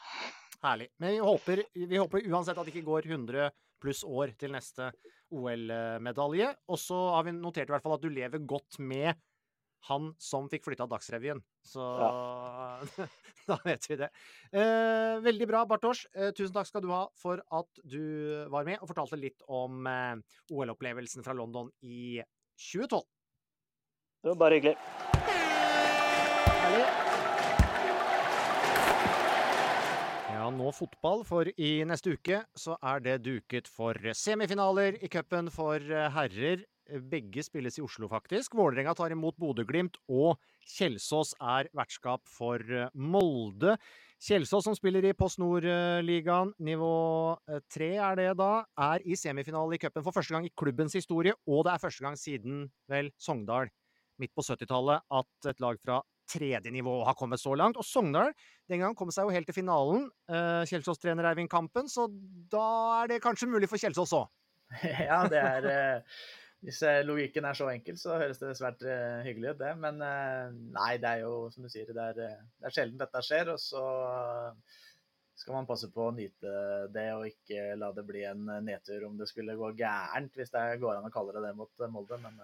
Herlig. 0.61 0.91
Men 1.01 1.15
vi 1.15 1.23
håper, 1.25 1.63
vi 1.73 2.01
håper 2.01 2.27
uansett 2.29 2.59
at 2.59 2.67
det 2.67 2.75
ikke 2.75 2.89
går 2.89 3.07
100 3.09 3.49
pluss 3.81 4.03
år 4.05 4.35
til 4.37 4.53
neste 4.53 4.91
OL-medalje. 5.33 6.51
Og 6.69 6.79
så 6.79 6.99
har 7.15 7.25
vi 7.25 7.33
notert 7.37 7.71
i 7.71 7.73
hvert 7.73 7.85
fall 7.85 7.97
at 7.97 8.03
du 8.03 8.11
lever 8.13 8.43
godt 8.45 8.77
med 8.83 9.15
han 9.89 10.11
som 10.21 10.49
fikk 10.51 10.65
flytta 10.67 10.87
Dagsrevyen. 10.89 11.41
Så 11.65 11.81
ja. 11.81 13.07
da 13.49 13.57
vet 13.65 13.87
vi 13.89 13.97
det. 14.01 14.11
Eh, 14.51 15.17
veldig 15.25 15.47
bra, 15.49 15.63
Bartosz. 15.69 16.05
Eh, 16.13 16.29
tusen 16.37 16.53
takk 16.55 16.69
skal 16.69 16.85
du 16.85 16.91
ha 16.93 17.05
for 17.17 17.41
at 17.49 17.81
du 17.83 18.01
var 18.53 18.67
med 18.67 18.81
og 18.81 18.91
fortalte 18.91 19.19
litt 19.19 19.41
om 19.49 19.87
eh, 19.89 20.21
OL-opplevelsen 20.53 21.25
fra 21.25 21.37
London 21.37 21.71
i 21.81 22.21
2012. 22.61 23.01
Det 24.21 24.35
var 24.35 24.41
bare 24.43 24.59
hyggelig. 24.59 24.77
Ja, 30.41 30.47
nå 30.49 30.71
fotball, 30.73 31.19
for 31.21 31.49
i 31.53 31.71
neste 31.85 32.15
uke 32.17 32.39
så 32.57 32.73
er 32.81 33.01
det 33.05 33.19
duket 33.25 33.67
for 33.69 33.97
semifinaler 34.17 34.95
i 34.97 35.09
cupen 35.11 35.51
for 35.53 35.77
eh, 35.77 36.07
herrer 36.15 36.63
begge 37.11 37.43
spilles 37.45 37.79
i 37.79 37.83
Oslo, 37.85 38.09
faktisk. 38.11 38.55
Vålerenga 38.57 38.93
tar 38.97 39.13
imot 39.15 39.37
Bodø-Glimt, 39.41 39.99
og 40.11 40.39
Kjelsås 40.75 41.33
er 41.39 41.69
vertskap 41.77 42.23
for 42.29 42.61
eh, 42.61 42.91
Molde. 42.93 43.77
Kjelsås, 44.21 44.67
som 44.67 44.77
spiller 44.77 45.07
i 45.07 45.15
Post 45.17 45.39
Nord-ligaen, 45.41 46.53
nivå 46.61 46.93
eh, 47.49 47.61
tre 47.71 47.91
er 47.97 48.19
det 48.19 48.29
da, 48.41 48.51
er 48.91 49.05
i 49.07 49.17
semifinale 49.17 49.77
i 49.77 49.81
cupen 49.81 50.05
for 50.05 50.15
første 50.15 50.35
gang 50.35 50.45
i 50.45 50.53
klubbens 50.53 50.97
historie, 50.97 51.33
og 51.47 51.65
det 51.65 51.75
er 51.75 51.85
første 51.85 52.05
gang 52.05 52.19
siden, 52.19 52.65
vel, 52.91 53.13
Sogndal 53.17 53.71
midt 54.21 54.33
på 54.37 54.45
70-tallet 54.45 55.01
at 55.17 55.49
et 55.49 55.63
lag 55.63 55.79
fra 55.81 56.01
tredje 56.31 56.71
nivå 56.71 57.01
har 57.07 57.17
kommet 57.19 57.41
så 57.41 57.55
langt. 57.57 57.79
Og 57.79 57.87
Sogndal 57.87 58.31
den 58.69 58.83
gang 58.83 58.95
kom 58.97 59.11
seg 59.13 59.27
jo 59.27 59.35
helt 59.35 59.49
til 59.49 59.57
finalen. 59.57 60.07
Uh, 60.31 60.63
Kjelsås-trener 60.69 61.27
Eivind 61.31 61.51
Kampen, 61.51 61.89
så 61.91 62.07
da 62.51 62.67
er 63.01 63.11
det 63.11 63.23
kanskje 63.23 63.49
mulig 63.51 63.69
for 63.71 63.81
Kjelsås 63.81 64.15
òg? 64.17 64.29
Ja, 65.09 65.25
det 65.27 65.41
er 65.41 65.65
hvis 66.61 66.83
eh, 66.85 67.01
logikken 67.05 67.45
er 67.49 67.57
så 67.57 67.71
enkel, 67.71 67.97
så 67.97 68.19
høres 68.21 68.37
det 68.37 68.51
svært 68.57 68.83
uh, 68.85 69.23
hyggelig 69.25 69.55
ut, 69.55 69.59
det. 69.63 69.71
Men 69.81 69.97
uh, 69.97 70.53
nei, 70.75 70.91
det 71.01 71.09
er 71.09 71.23
jo 71.23 71.47
som 71.53 71.65
du 71.65 71.71
sier, 71.73 71.89
det 71.89 72.07
er, 72.13 72.37
det 72.37 72.69
er 72.69 72.75
sjelden 72.75 72.99
dette 73.01 73.23
skjer. 73.25 73.49
Og 73.49 73.57
så 73.61 73.81
skal 75.41 75.57
man 75.57 75.69
passe 75.69 75.89
på 75.89 76.05
å 76.05 76.13
nyte 76.13 76.51
det 76.93 77.07
og 77.15 77.25
ikke 77.25 77.71
la 77.81 77.89
det 77.95 78.05
bli 78.05 78.21
en 78.29 78.45
nedtur 78.61 79.07
om 79.07 79.15
det 79.17 79.25
skulle 79.31 79.57
gå 79.57 79.71
gærent, 79.79 80.37
hvis 80.37 80.53
det 80.53 80.65
går 80.83 80.99
an 80.99 81.07
å 81.09 81.13
kalle 81.13 81.33
det 81.33 81.47
det 81.47 81.55
mot 81.57 81.85
Molde. 81.89 82.19
Men, 82.21 82.37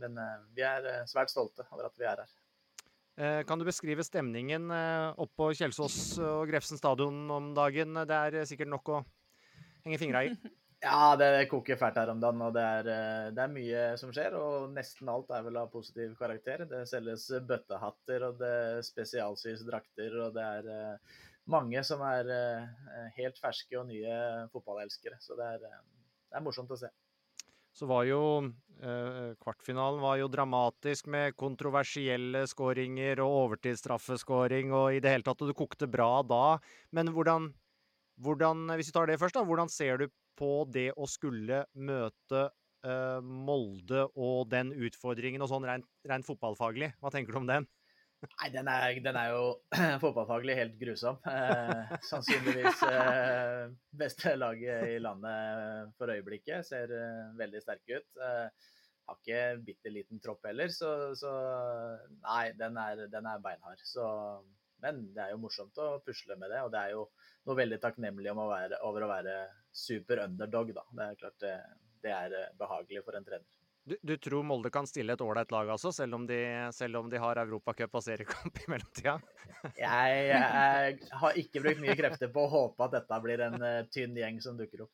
men 0.00 0.16
vi 0.56 0.64
er 0.64 0.88
svært 1.10 1.34
stolte 1.34 1.66
over 1.68 1.90
at 1.90 2.00
vi 2.00 2.08
er 2.08 2.22
her. 2.24 2.36
Kan 3.44 3.58
du 3.58 3.66
beskrive 3.66 4.06
stemningen 4.06 4.70
oppå 5.18 5.50
Kjelsås 5.58 5.98
og 6.22 6.46
Grefsen 6.48 6.80
stadion 6.80 7.26
om 7.34 7.50
dagen? 7.52 8.00
Det 8.08 8.16
er 8.16 8.48
sikkert 8.48 8.72
nok 8.72 8.92
å 8.94 9.02
henge 9.84 10.00
fingra 10.00 10.24
i. 10.24 10.32
Ja, 10.78 11.16
det 11.18 11.48
koker 11.50 11.78
fælt 11.78 11.96
her 11.98 12.10
om 12.12 12.20
dagen, 12.22 12.42
og 12.44 12.52
det 12.54 12.62
er, 12.62 12.88
eh, 12.92 13.30
det 13.34 13.42
er, 13.42 13.50
mye 13.50 13.80
som 13.98 14.12
skjer. 14.14 14.36
Og 14.38 14.68
nesten 14.70 15.08
alt 15.10 15.30
er 15.34 15.42
vel 15.42 15.58
av 15.58 15.72
positiv 15.72 16.12
karakter. 16.20 16.62
Det 16.70 16.84
selges 16.86 17.26
bøttehatter, 17.48 18.26
og 18.28 18.38
det 18.38 18.84
spesialsys 18.86 19.64
drakter, 19.66 20.14
og 20.22 20.36
det 20.36 20.44
er 20.44 20.68
eh, 20.70 21.16
mange 21.50 21.82
som 21.82 22.04
er 22.06 22.30
eh, 22.30 23.08
helt 23.16 23.40
ferske 23.42 23.74
og 23.80 23.88
nye 23.88 24.46
fotballelskere. 24.52 25.18
Så 25.18 25.34
det 25.40 25.48
er, 25.56 25.66
det 25.66 26.38
er 26.38 26.46
morsomt 26.46 26.70
å 26.70 26.78
se. 26.78 26.92
Så 27.74 27.86
var 27.86 28.06
jo 28.08 28.22
Kvartfinalen 28.78 29.98
var 29.98 30.20
jo 30.20 30.28
dramatisk 30.30 31.08
med 31.10 31.34
kontroversielle 31.34 32.44
skåringer 32.46 33.18
og 33.24 33.32
overtidsstraffeskåring, 33.40 34.70
og 34.70 34.94
i 34.94 35.00
det 35.02 35.10
hele 35.10 35.26
tatt, 35.26 35.42
og 35.42 35.50
det 35.50 35.56
kokte 35.58 35.88
bra 35.90 36.22
da. 36.22 36.60
Men 36.94 37.10
hvordan, 37.10 37.48
hvordan, 38.22 38.62
hvis 38.78 38.92
vi 38.92 38.94
tar 38.94 39.10
det 39.10 39.18
først, 39.18 39.34
da, 39.34 39.42
hvordan 39.42 39.72
ser 39.74 39.98
du 39.98 40.06
på 40.38 40.52
det 40.70 40.92
å 40.96 41.08
skulle 41.10 41.64
møte 41.74 42.44
uh, 42.86 43.18
Molde 43.22 44.06
og 44.14 44.46
den 44.52 44.70
utfordringen 44.72 45.42
og 45.44 45.50
sånn 45.50 45.66
rent, 45.68 45.88
rent, 46.08 46.28
fotballfaglig? 46.28 46.92
Hva 47.02 47.12
tenker 47.14 47.34
du 47.34 47.42
om 47.42 47.50
den? 47.50 47.68
Nei, 48.18 48.48
den 48.50 48.66
er, 48.66 48.96
den 49.02 49.16
er 49.18 49.28
jo 49.30 49.42
fotballfaglig 50.02 50.56
helt 50.58 50.74
grusom. 50.80 51.20
Eh, 51.30 51.92
sannsynligvis 52.08 52.80
eh, 52.88 53.68
beste 54.00 54.32
laget 54.34 54.88
i 54.90 54.96
landet 55.02 55.92
for 56.00 56.10
øyeblikket. 56.10 56.66
Ser 56.66 56.94
eh, 56.96 57.28
veldig 57.38 57.62
sterke 57.62 58.00
ut. 58.00 58.08
Eh, 58.18 58.72
har 59.08 59.20
ikke 59.22 59.42
bitte 59.64 59.92
liten 59.92 60.20
tropp 60.20 60.44
heller, 60.48 60.68
så, 60.74 61.14
så 61.16 61.30
nei, 62.20 62.50
den 62.58 62.76
er, 62.80 63.06
den 63.08 63.28
er 63.30 63.44
beinhard. 63.44 63.80
Så, 63.86 64.04
men 64.84 65.06
det 65.14 65.24
er 65.24 65.32
jo 65.32 65.40
morsomt 65.42 65.78
å 65.80 65.94
pusle 66.04 66.36
med 66.36 66.52
det, 66.52 66.60
og 66.66 66.74
det 66.74 66.82
er 66.82 66.96
jo 66.96 67.06
noe 67.48 67.56
veldig 67.56 67.78
takknemlig 67.80 68.34
om 68.34 68.42
å 68.44 68.50
være, 68.50 68.82
over 68.84 69.06
å 69.06 69.12
være 69.14 69.38
super 69.78 70.24
underdog, 70.26 70.74
da. 70.76 70.84
Det 70.90 71.06
er 71.06 71.22
klart 71.22 71.40
det, 71.44 71.54
det 72.04 72.14
er 72.14 72.36
eh, 72.42 72.52
behagelig 72.60 73.04
for 73.06 73.18
en 73.18 73.26
trener. 73.26 73.48
Du, 73.88 73.96
du, 74.02 74.16
tror 74.20 74.42
Molde 74.44 74.68
kan 74.72 74.84
stille 74.86 75.14
et 75.14 75.22
ålreit 75.24 75.52
lag, 75.54 75.70
altså, 75.72 75.88
selv 75.96 76.18
om 76.18 76.26
de, 76.28 76.36
selv 76.76 76.98
om 77.00 77.06
de 77.08 77.20
har 77.22 77.38
Europacup 77.40 77.94
og 77.96 78.04
seriekamp 78.04 78.60
i 78.60 78.66
mellomtida? 78.68 79.14
jeg, 79.80 80.18
jeg, 80.28 80.98
har 81.22 81.40
ikke 81.40 81.62
brukt 81.64 81.80
mye 81.80 81.96
krefter 81.96 82.28
på 82.34 82.44
å 82.44 82.50
håpe 82.52 82.84
at 82.84 82.98
dette 82.98 83.20
blir 83.24 83.44
en 83.46 83.56
uh, 83.62 83.86
tynn 83.94 84.18
gjeng 84.18 84.42
som 84.44 84.60
dukker 84.60 84.84
opp. 84.84 84.92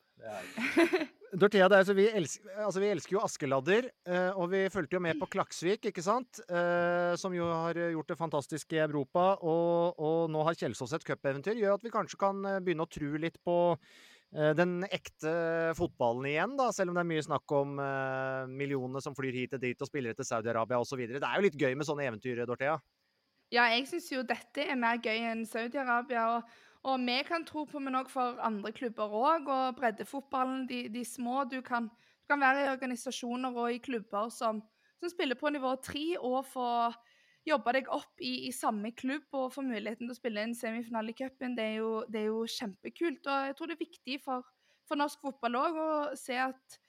Dorthea, 1.35 1.67
altså, 1.81 1.97
vi, 1.97 2.07
elsker, 2.07 2.55
altså, 2.55 2.85
vi, 2.85 2.93
elsker, 2.95 3.17
jo 3.17 3.25
Askeladder, 3.27 3.91
uh, 4.07 4.31
og 4.31 4.47
vi 4.55 4.63
fulgte 4.71 4.95
jo 4.95 5.03
med 5.09 5.19
på 5.19 5.27
Klaksvik, 5.35 5.91
ikke 5.91 6.05
sant? 6.05 6.39
Uh, 6.47 7.19
som 7.19 7.35
jo 7.35 7.51
har 7.51 7.75
gjort 7.97 8.15
det 8.15 8.21
fantastisk 8.23 8.79
i 8.79 8.83
Europa. 8.85 9.33
Og, 9.43 9.99
og 9.99 10.31
nå 10.31 10.47
har 10.47 10.55
Kjelsås 10.63 10.95
et 10.95 11.11
cupeventyr. 11.11 11.59
Gjør 11.59 11.81
at 11.81 11.83
vi 11.83 11.91
kanskje 11.99 12.23
kan 12.29 12.39
begynne 12.63 12.87
å 12.87 12.95
tro 12.95 13.11
litt 13.19 13.43
på 13.43 13.59
Eh, 13.83 14.14
den 14.35 14.81
ekte 14.91 15.31
fotballen 15.77 16.25
igjen, 16.27 16.57
da, 16.59 16.67
selv 16.75 16.91
om 16.91 16.97
det 16.97 17.05
er 17.05 17.11
mye 17.13 17.23
snakk 17.23 17.53
om 17.55 17.77
uh, 17.79 18.43
millionene 18.51 18.99
som 19.03 19.15
flyr 19.15 19.37
hit 19.37 19.55
og 19.55 19.61
dit 19.63 19.79
og 19.79 19.87
spiller 19.87 20.17
til 20.17 20.27
Saudi-Arabia 20.27 20.81
osv. 20.83 21.05
Det 21.07 21.21
er 21.23 21.39
jo 21.39 21.45
litt 21.45 21.55
gøy 21.59 21.71
med 21.77 21.87
sånne 21.87 22.09
eventyr, 22.09 22.43
Dorthea? 22.49 22.75
Ja, 23.53 23.67
jeg 23.71 23.85
syns 23.87 24.09
jo 24.11 24.23
dette 24.27 24.65
er 24.65 24.77
mer 24.79 24.99
gøy 24.99 25.23
enn 25.29 25.45
Saudi-Arabia. 25.47 26.27
Og, 26.37 26.55
Og 26.85 26.99
vi 27.01 27.17
kan 27.25 27.45
tro 27.45 27.63
på, 27.65 27.79
men 27.81 27.97
òg 27.97 28.09
for 28.13 28.37
andre 28.45 28.71
klubber 28.71 29.09
òg. 29.09 29.47
Og 29.49 29.77
breddefotballen, 29.79 30.67
de, 30.69 30.83
de 30.93 31.05
små. 31.05 31.43
Du 31.49 31.61
kan, 31.65 31.87
du 31.89 32.25
kan, 32.29 32.41
være 32.41 32.65
i 32.65 32.71
organisasjoner 32.73 33.55
og 33.55 33.73
i 33.73 33.79
klubber 33.81 34.29
som, 34.29 34.61
som 34.99 35.09
spiller 35.09 35.39
på 35.39 35.49
nivå 35.49 35.75
tre, 35.81 36.05
og 36.19 36.45
få 36.45 36.67
jobbe 37.45 37.75
deg 37.77 37.89
opp 37.93 38.23
i, 38.23 38.47
i, 38.47 38.51
samme 38.55 38.91
klubb 38.97 39.37
og 39.37 39.51
få 39.53 39.63
muligheten 39.65 40.07
til 40.07 40.15
å 40.15 40.17
spille 40.17 40.41
en 40.41 40.55
semifinale 40.57 41.13
i 41.13 41.17
cupen. 41.17 41.55
Det, 41.57 41.67
det, 42.09 42.23
er 42.23 42.31
jo 42.31 42.41
kjempekult. 42.49 43.27
Og 43.29 43.49
jeg 43.49 43.57
tror 43.57 43.69
det 43.69 43.77
er 43.77 43.83
viktig 43.85 44.19
for, 44.25 44.47
for 44.89 44.99
norsk 44.99 45.21
fotball 45.21 45.59
òg 45.61 45.79
å 45.81 45.89
se 46.19 46.39
at 46.41 46.79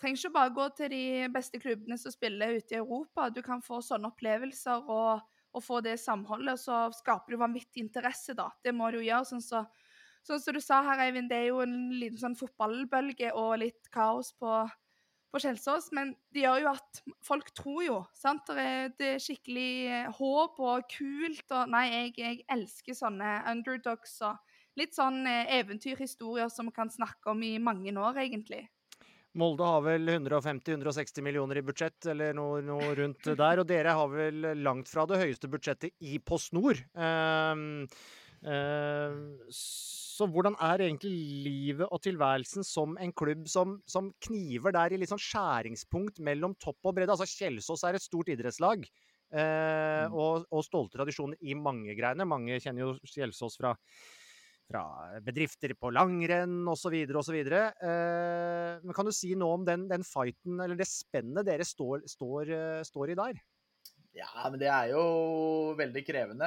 trenger 0.00 0.20
ikke 0.20 0.34
bare 0.34 0.54
gå 0.54 0.68
til 0.78 0.92
de 0.92 1.04
beste 1.34 1.60
klubbene 1.62 1.98
som 2.00 2.14
spiller 2.14 2.58
ute 2.58 2.76
i 2.76 2.80
Europa. 2.80 3.30
Du 3.30 3.42
kan 3.46 3.62
få 3.64 3.80
sånne 3.84 4.10
opplevelser 4.12 4.86
og, 4.90 5.24
og 5.54 5.64
få 5.64 5.80
det 5.84 5.96
samholdet. 6.02 6.62
Så 6.62 6.86
skaper 7.00 7.34
du 7.34 7.42
vanvittig 7.42 7.84
interesse, 7.86 8.36
da. 8.38 8.50
Det 8.64 8.74
må 8.74 8.90
du 8.94 9.00
gjøre. 9.02 9.26
Sånn 9.30 9.42
som 9.44 9.66
så, 9.66 9.90
sånn 10.30 10.42
så 10.42 10.54
du 10.54 10.60
sa 10.62 10.82
her, 10.86 11.06
Eivind, 11.08 11.30
det 11.32 11.42
er 11.42 11.50
jo 11.50 11.62
en 11.64 11.76
liten 11.94 12.20
sånn 12.20 12.38
fotballbølge 12.38 13.34
og 13.38 13.58
litt 13.64 13.90
kaos 13.94 14.32
på, 14.38 14.62
på 15.34 15.42
Kjelsås. 15.42 15.90
Men 15.96 16.14
det 16.34 16.44
gjør 16.44 16.62
jo 16.62 16.72
at 16.74 17.02
folk 17.26 17.50
tror 17.56 17.80
jo. 17.84 18.00
sant? 18.16 18.46
Det 18.48 18.66
er, 18.74 18.92
det 18.98 19.10
er 19.16 19.22
skikkelig 19.22 19.70
eh, 19.90 20.12
håp 20.20 20.60
og 20.62 20.86
kult. 20.92 21.46
og 21.50 21.72
Nei, 21.74 21.86
jeg, 21.90 22.14
jeg 22.20 22.44
elsker 22.54 22.98
sånne 22.98 23.40
underdogs 23.50 24.20
og 24.26 24.38
litt 24.78 24.94
sånn 24.96 25.24
eh, 25.30 25.58
eventyrhistorier 25.58 26.50
som 26.52 26.70
vi 26.70 26.76
kan 26.78 26.92
snakke 26.92 27.34
om 27.34 27.42
i 27.46 27.56
mange 27.62 27.94
år, 27.94 28.22
egentlig. 28.24 28.64
Molde 29.34 29.66
har 29.66 29.80
vel 29.82 30.06
150-160 30.12 31.24
millioner 31.26 31.58
i 31.58 31.64
budsjett, 31.66 32.06
eller 32.12 32.36
noe, 32.38 32.60
noe, 32.62 32.92
rundt 32.94 33.26
der. 33.26 33.62
Og 33.62 33.66
dere 33.66 33.96
har 33.98 34.12
vel 34.12 34.52
langt 34.62 34.90
fra 34.90 35.08
det 35.10 35.18
høyeste 35.24 35.50
budsjettet 35.50 36.06
i 36.06 36.20
Post 36.22 36.54
Nord. 36.54 36.78
Uh, 36.94 37.82
uh, 38.46 39.50
så 40.14 40.28
hvordan 40.30 40.54
er 40.62 40.84
egentlig 40.84 41.12
livet 41.44 41.88
og 41.90 42.02
tilværelsen 42.04 42.66
som 42.66 42.94
en 43.02 43.12
klubb 43.16 43.48
som, 43.50 43.78
som, 43.90 44.12
kniver 44.22 44.74
der 44.76 44.94
i 44.94 45.00
litt 45.00 45.10
sånn 45.10 45.22
skjæringspunkt 45.22 46.20
mellom 46.22 46.54
topp 46.62 46.78
og 46.86 46.94
bredde? 46.94 47.16
Altså 47.16 47.26
Kjelsås 47.26 47.82
er 47.88 47.98
et 47.98 48.04
stort 48.04 48.30
idrettslag. 48.30 48.86
Eh, 49.34 50.04
og, 50.14 50.44
og 50.54 50.62
stolte 50.62 51.00
tradisjoner 51.00 51.40
i 51.42 51.56
mange 51.58 51.96
greiene. 51.98 52.28
Mange 52.28 52.60
kjenner 52.62 52.86
jo 52.86 52.92
Kjelsås 53.10 53.58
fra 53.58 53.74
fra 54.64 54.82
bedrifter 55.24 55.74
på 55.76 55.90
langrenn 55.92 56.62
osv. 56.72 56.94
osv. 57.20 57.36
Eh, 57.36 58.80
men 58.80 58.96
kan 58.96 59.08
du 59.08 59.12
si 59.14 59.34
noe 59.38 59.58
om 59.58 59.66
den, 59.66 59.86
den 59.90 60.06
fighten, 60.06 60.56
eller 60.56 60.78
det 60.78 60.88
spennet 60.88 61.46
dere 61.46 61.66
står, 61.68 62.06
står, 62.08 62.54
eh, 62.54 62.80
står 62.86 63.12
i 63.12 63.18
der? 63.18 63.42
Ja, 64.14 64.28
men 64.46 64.60
det 64.62 64.68
er 64.70 64.92
jo 64.92 65.00
veldig 65.74 66.00
krevende 66.06 66.46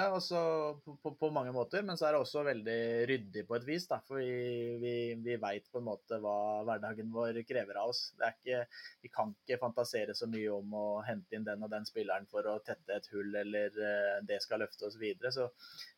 på, 0.86 0.93
på, 1.03 1.11
på, 1.20 1.30
mange 1.36 1.51
måter. 1.51 1.82
Men 1.84 1.97
så 1.99 2.05
er 2.07 2.15
det 2.15 2.22
også 2.22 2.45
veldig 2.47 2.78
ryddig 3.09 3.41
på 3.47 3.57
et 3.57 3.65
vis. 3.68 3.88
Da, 3.89 3.97
for 4.07 4.22
vi, 4.22 4.78
vi, 4.80 4.93
vi 5.26 5.36
veit 5.41 5.65
på 5.68 5.82
en 5.82 5.88
måte 5.89 6.20
hva 6.24 6.63
hverdagen 6.68 7.09
vår 7.11 7.41
krever 7.49 7.82
av 7.82 7.91
oss. 7.91 8.05
Ikke, 8.24 8.61
vi 9.03 9.11
kan 9.11 9.34
ikke 9.36 9.59
fantasere 9.65 10.15
så 10.15 10.30
mye 10.32 10.53
om 10.55 10.78
å 10.80 10.86
hente 11.03 11.36
inn 11.36 11.47
den 11.47 11.65
og 11.68 11.74
den 11.74 11.84
spilleren 11.89 12.30
for 12.32 12.47
å 12.47 12.55
tette 12.63 12.95
et 12.95 13.09
hull, 13.11 13.36
eller 13.41 13.76
uh, 13.76 14.22
det 14.30 14.39
skal 14.45 14.63
løfte 14.63 14.88
oss 14.88 14.95
videre. 15.01 15.34
Så 15.36 15.49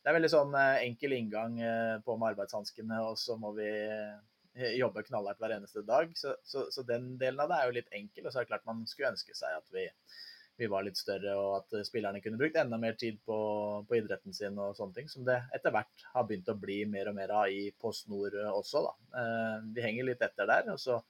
det 0.02 0.10
er 0.10 0.18
veldig 0.18 0.32
sånn 0.32 0.56
uh, 0.58 0.80
enkel 0.82 1.14
inngang 1.20 1.54
uh, 1.62 2.00
på 2.02 2.18
med 2.18 2.32
arbeidshanskene, 2.32 2.98
og 3.06 3.14
så 3.20 3.38
må 3.38 3.54
vi 3.60 3.70
jobbe 4.74 5.04
knallhardt 5.06 5.38
hver 5.38 5.54
eneste 5.54 5.86
dag. 5.86 6.10
Så, 6.18 6.34
så, 6.42 6.66
så, 6.74 6.82
den 6.82 7.12
delen 7.20 7.38
av 7.46 7.54
det 7.54 7.60
er 7.60 7.70
jo 7.70 7.78
litt 7.78 7.94
enkel. 7.94 8.26
Og 8.26 8.34
så 8.34 8.40
er 8.40 8.48
det 8.48 8.50
klart 8.50 8.66
man 8.66 8.82
skulle 8.90 9.14
ønske 9.14 9.38
seg 9.38 9.54
at 9.54 9.70
vi 9.70 9.86
vi 10.60 10.68
var 10.68 10.84
litt 10.84 10.98
større, 11.00 11.32
og 11.40 11.54
at 11.60 11.86
spillerne 11.88 12.20
kunne 12.20 12.38
brukt 12.40 12.58
enda 12.60 12.76
mer 12.80 12.98
tid 13.00 13.16
på, 13.26 13.38
på, 13.88 13.96
idretten 13.96 14.36
sin 14.36 14.58
og 14.60 14.76
sånne 14.76 14.98
ting. 14.98 15.08
Som 15.08 15.24
det 15.28 15.38
etter 15.56 15.72
hvert 15.74 16.04
har 16.12 16.26
begynt 16.28 16.52
å 16.52 16.58
bli 16.60 16.82
mer 16.90 17.08
og 17.10 17.16
mer 17.16 17.32
av 17.38 17.48
i 17.54 17.70
Post 17.80 18.10
Nord 18.12 18.36
også, 18.50 18.84
da. 18.84 18.94
Eh, 19.22 19.56
vi 19.76 19.86
henger 19.86 20.10
litt 20.10 20.24
etter 20.26 20.50
der. 20.50 20.68
og 20.74 20.80
så 20.82 21.00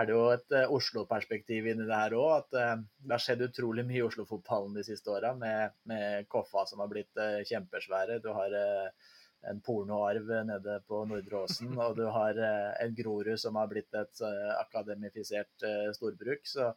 er 0.00 0.06
det 0.06 0.14
jo 0.14 0.26
et 0.30 0.52
Oslo-perspektiv 0.70 1.66
inni 1.66 1.84
det 1.84 2.02
her 2.02 2.16
òg. 2.16 2.32
At 2.38 2.50
det 2.56 3.14
har 3.14 3.24
skjedd 3.24 3.48
utrolig 3.50 3.84
mye 3.88 4.00
i 4.00 4.04
Oslo-fotballen 4.06 4.76
de 4.78 4.86
siste 4.86 5.12
åra, 5.12 5.34
med, 5.36 5.76
med, 5.90 6.28
Koffa 6.30 6.64
som 6.70 6.80
har 6.80 6.92
blitt 6.92 7.24
kjempesvære. 7.50 8.20
Du 8.22 8.30
har 8.32 8.54
en 9.50 9.60
pornoarv 9.66 10.30
nede 10.46 10.76
på 10.86 11.02
Nordre 11.10 11.42
Åsen, 11.42 11.74
og 11.74 11.98
du 11.98 12.04
har 12.06 12.38
en 12.38 12.94
Grorud 12.94 13.34
som 13.42 13.58
har 13.58 13.72
blitt 13.72 13.98
et 13.98 14.22
akademifisert 14.60 15.66
storbruk. 15.98 16.46
Så 16.46 16.70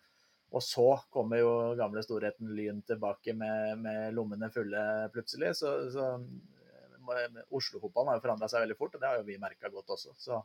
og 0.53 0.61
så 0.63 0.87
kommer 1.09 1.39
jo 1.41 1.53
gamle 1.77 2.03
storheten 2.05 2.51
Lyn 2.53 2.83
tilbake 2.85 3.33
med, 3.33 3.79
med 3.81 4.13
lommene 4.13 4.51
fulle 4.53 4.83
plutselig. 5.13 5.55
Så, 5.57 5.71
så 5.93 6.09
eh, 6.13 7.39
Oslo-fotballen 7.49 8.11
har 8.11 8.19
jo 8.19 8.25
forandra 8.27 8.49
seg 8.51 8.61
veldig 8.67 8.77
fort, 8.77 8.93
og 8.93 9.01
det 9.01 9.09
har 9.09 9.17
jo 9.17 9.25
vi 9.31 9.39
merka 9.41 9.71
godt 9.73 9.95
også. 9.95 10.13
Så 10.13 10.43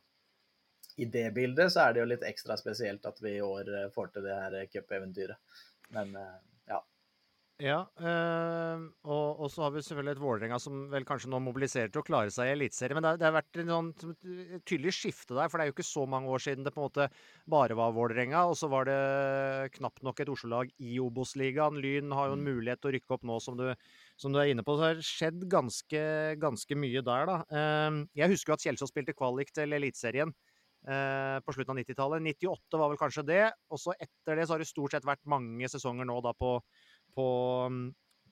i 0.97 1.05
det 1.13 1.27
bildet 1.37 1.75
så 1.75 1.85
er 1.85 1.95
det 1.95 2.03
jo 2.03 2.09
litt 2.09 2.25
ekstra 2.27 2.57
spesielt 2.59 3.05
at 3.07 3.21
vi 3.23 3.37
i 3.37 3.45
år 3.45 3.69
eh, 3.83 3.91
får 3.95 4.15
til 4.15 4.25
det 4.25 4.39
her 4.39 4.57
cupeventyret. 4.73 5.61
Men 5.93 6.17
eh, 6.17 6.39
ja, 7.59 7.79
øh, 7.99 8.83
og, 9.03 9.41
og, 9.43 9.49
så 9.51 9.65
har 9.65 9.73
vi 9.75 9.81
selvfølgelig 9.83 10.13
et 10.15 10.21
Vålerenga 10.23 10.59
som 10.63 10.85
vel 10.93 11.03
kanskje 11.07 11.31
nå 11.33 11.41
mobiliserer 11.43 11.91
til 11.91 12.05
å 12.05 12.07
klare 12.07 12.31
seg 12.31 12.47
i 12.47 12.53
Eliteserien. 12.55 12.95
Men 13.01 13.07
det, 13.09 13.13
det, 13.19 13.27
har 13.27 13.35
vært 13.35 13.59
en 13.59 13.73
sånn, 13.73 13.89
tydelig 14.63 14.93
skifte 14.95 15.35
der, 15.35 15.49
for 15.51 15.59
det 15.59 15.65
er 15.65 15.73
jo 15.73 15.75
ikke 15.75 15.87
så 15.89 16.05
mange 16.07 16.31
år 16.31 16.45
siden 16.45 16.63
det 16.63 16.71
på 16.77 16.85
en 16.85 16.87
måte 16.87 17.09
bare 17.51 17.75
var 17.79 17.97
Vålerenga. 17.97 18.45
Og 18.47 18.55
så 18.61 18.71
var 18.71 18.87
det 18.87 19.73
knapt 19.75 20.05
nok 20.07 20.23
et 20.23 20.31
Oslo-lag 20.31 20.71
i 20.79 21.01
Obos-ligaen. 21.03 21.81
Lyn 21.83 22.15
har 22.15 22.31
jo 22.31 22.37
en 22.37 22.45
mm. 22.45 22.51
mulighet 22.53 22.83
til 22.85 22.93
å 22.93 22.93
rykke 22.95 23.17
opp 23.17 23.27
nå, 23.27 23.39
som 23.43 23.57
du, 23.59 23.67
som 24.23 24.37
du 24.37 24.39
er 24.39 24.53
inne 24.53 24.63
på. 24.63 24.77
Så 24.77 24.85
det 24.85 24.91
har 24.93 25.09
skjedd 25.09 25.49
ganske, 25.51 26.03
ganske 26.45 26.79
mye 26.79 27.03
der, 27.09 27.33
da. 27.33 27.41
Uh, 27.51 28.05
jeg 28.23 28.37
husker 28.37 28.55
jo 28.55 28.59
at 28.61 28.69
Kjelsås 28.69 28.95
spilte 28.95 29.17
kvalik 29.19 29.51
til 29.57 29.75
Eliteserien. 29.75 30.31
Uh, 30.87 31.43
på 31.43 31.57
slutten 31.57 31.75
av 31.75 31.83
90-tallet. 31.83 32.23
98 32.39 32.79
var 32.79 32.95
vel 32.95 33.03
kanskje 33.03 33.27
det. 33.27 33.43
Og 33.75 33.83
så 33.83 33.99
etter 33.99 34.39
det 34.39 34.47
så 34.47 34.55
har 34.55 34.63
det 34.63 34.71
stort 34.71 34.95
sett 34.95 35.11
vært 35.11 35.27
mange 35.27 35.67
sesonger 35.75 36.07
nå 36.07 36.21
da 36.23 36.31
på 36.39 36.55
på, 37.19 37.29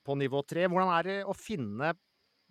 på 0.07 0.19
nivå 0.19 0.43
tre. 0.47 0.67
Hvordan 0.71 0.93
er 0.95 1.09
det 1.09 1.17
å 1.27 1.35
finne 1.37 1.91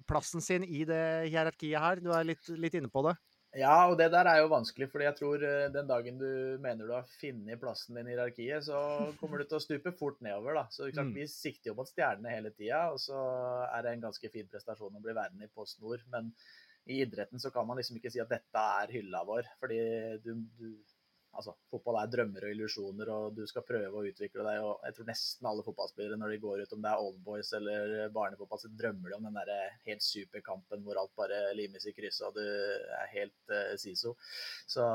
plassen 0.06 0.44
sin 0.44 0.66
i 0.66 0.84
det 0.88 1.30
hierarkiet 1.32 1.80
her? 1.82 2.02
Du 2.04 2.12
er 2.14 2.28
litt, 2.28 2.52
litt 2.60 2.76
inne 2.78 2.92
på 2.92 3.06
det. 3.08 3.16
Ja, 3.56 3.86
og 3.88 3.94
det 3.96 4.10
der 4.12 4.28
er 4.28 4.42
jo 4.42 4.50
vanskelig, 4.52 4.90
fordi 4.92 5.06
jeg 5.06 5.16
tror 5.16 5.44
eh, 5.48 5.68
den 5.72 5.86
dagen 5.88 6.18
du 6.20 6.58
mener 6.60 6.84
du 6.84 6.92
har 6.92 7.06
funnet 7.16 7.60
plassen 7.62 7.96
din 7.96 8.10
i 8.10 8.12
hierarkiet, 8.12 8.66
så 8.66 8.80
kommer 9.20 9.40
du 9.40 9.46
til 9.46 9.56
å 9.56 9.62
stupe 9.64 9.94
fort 9.96 10.18
nedover. 10.24 10.58
da. 10.58 10.66
Så 10.74 10.90
klart, 10.90 11.08
mm. 11.08 11.14
Vi 11.16 11.28
sikter 11.30 11.70
jo 11.70 11.76
mot 11.78 11.88
stjernene 11.88 12.34
hele 12.34 12.52
tida, 12.52 12.82
og 12.92 13.00
så 13.00 13.16
er 13.70 13.86
det 13.86 13.94
en 13.94 14.04
ganske 14.08 14.32
fin 14.34 14.50
prestasjon 14.52 14.98
å 14.98 15.02
bli 15.04 15.16
værende 15.16 15.48
i 15.48 15.54
Post 15.56 15.80
Nord. 15.80 16.04
Men 16.12 16.34
i 16.86 17.00
idretten 17.06 17.40
så 17.42 17.50
kan 17.54 17.64
man 17.66 17.80
liksom 17.80 17.96
ikke 17.98 18.12
si 18.12 18.20
at 18.22 18.34
dette 18.34 18.66
er 18.82 18.92
hylla 18.98 19.24
vår, 19.26 19.48
fordi 19.62 19.80
du, 20.26 20.34
du 20.60 20.68
altså, 21.36 21.54
fotball 21.70 21.98
er 22.00 22.10
drømmer 22.12 22.46
og 22.46 22.52
illusjoner, 22.54 23.10
og 23.12 23.36
du 23.36 23.42
skal 23.48 23.64
prøve 23.66 24.00
å 24.00 24.04
utvikle 24.08 24.44
deg. 24.46 24.64
og 24.64 24.84
Jeg 24.86 24.96
tror 24.96 25.08
nesten 25.10 25.48
alle 25.50 25.64
fotballspillere, 25.66 26.18
når 26.20 26.34
de 26.34 26.40
går 26.42 26.62
ut, 26.62 26.74
om 26.76 26.84
det 26.84 26.92
er 26.92 27.06
oldboys 27.06 27.52
eller 27.58 27.94
barnefotball, 28.14 28.62
så 28.62 28.72
drømmer 28.82 29.12
de 29.12 29.18
om 29.18 29.28
den 29.28 29.38
der 29.40 29.52
helt 29.88 30.06
superkampen 30.06 30.84
hvor 30.86 31.00
alt 31.00 31.14
bare 31.18 31.40
limes 31.58 31.88
i 31.88 31.94
krysset 31.96 32.28
og 32.28 32.38
du 32.38 32.44
er 32.44 33.10
helt 33.12 33.52
uh, 33.52 33.74
siso. 33.80 34.14
Så, 34.66 34.86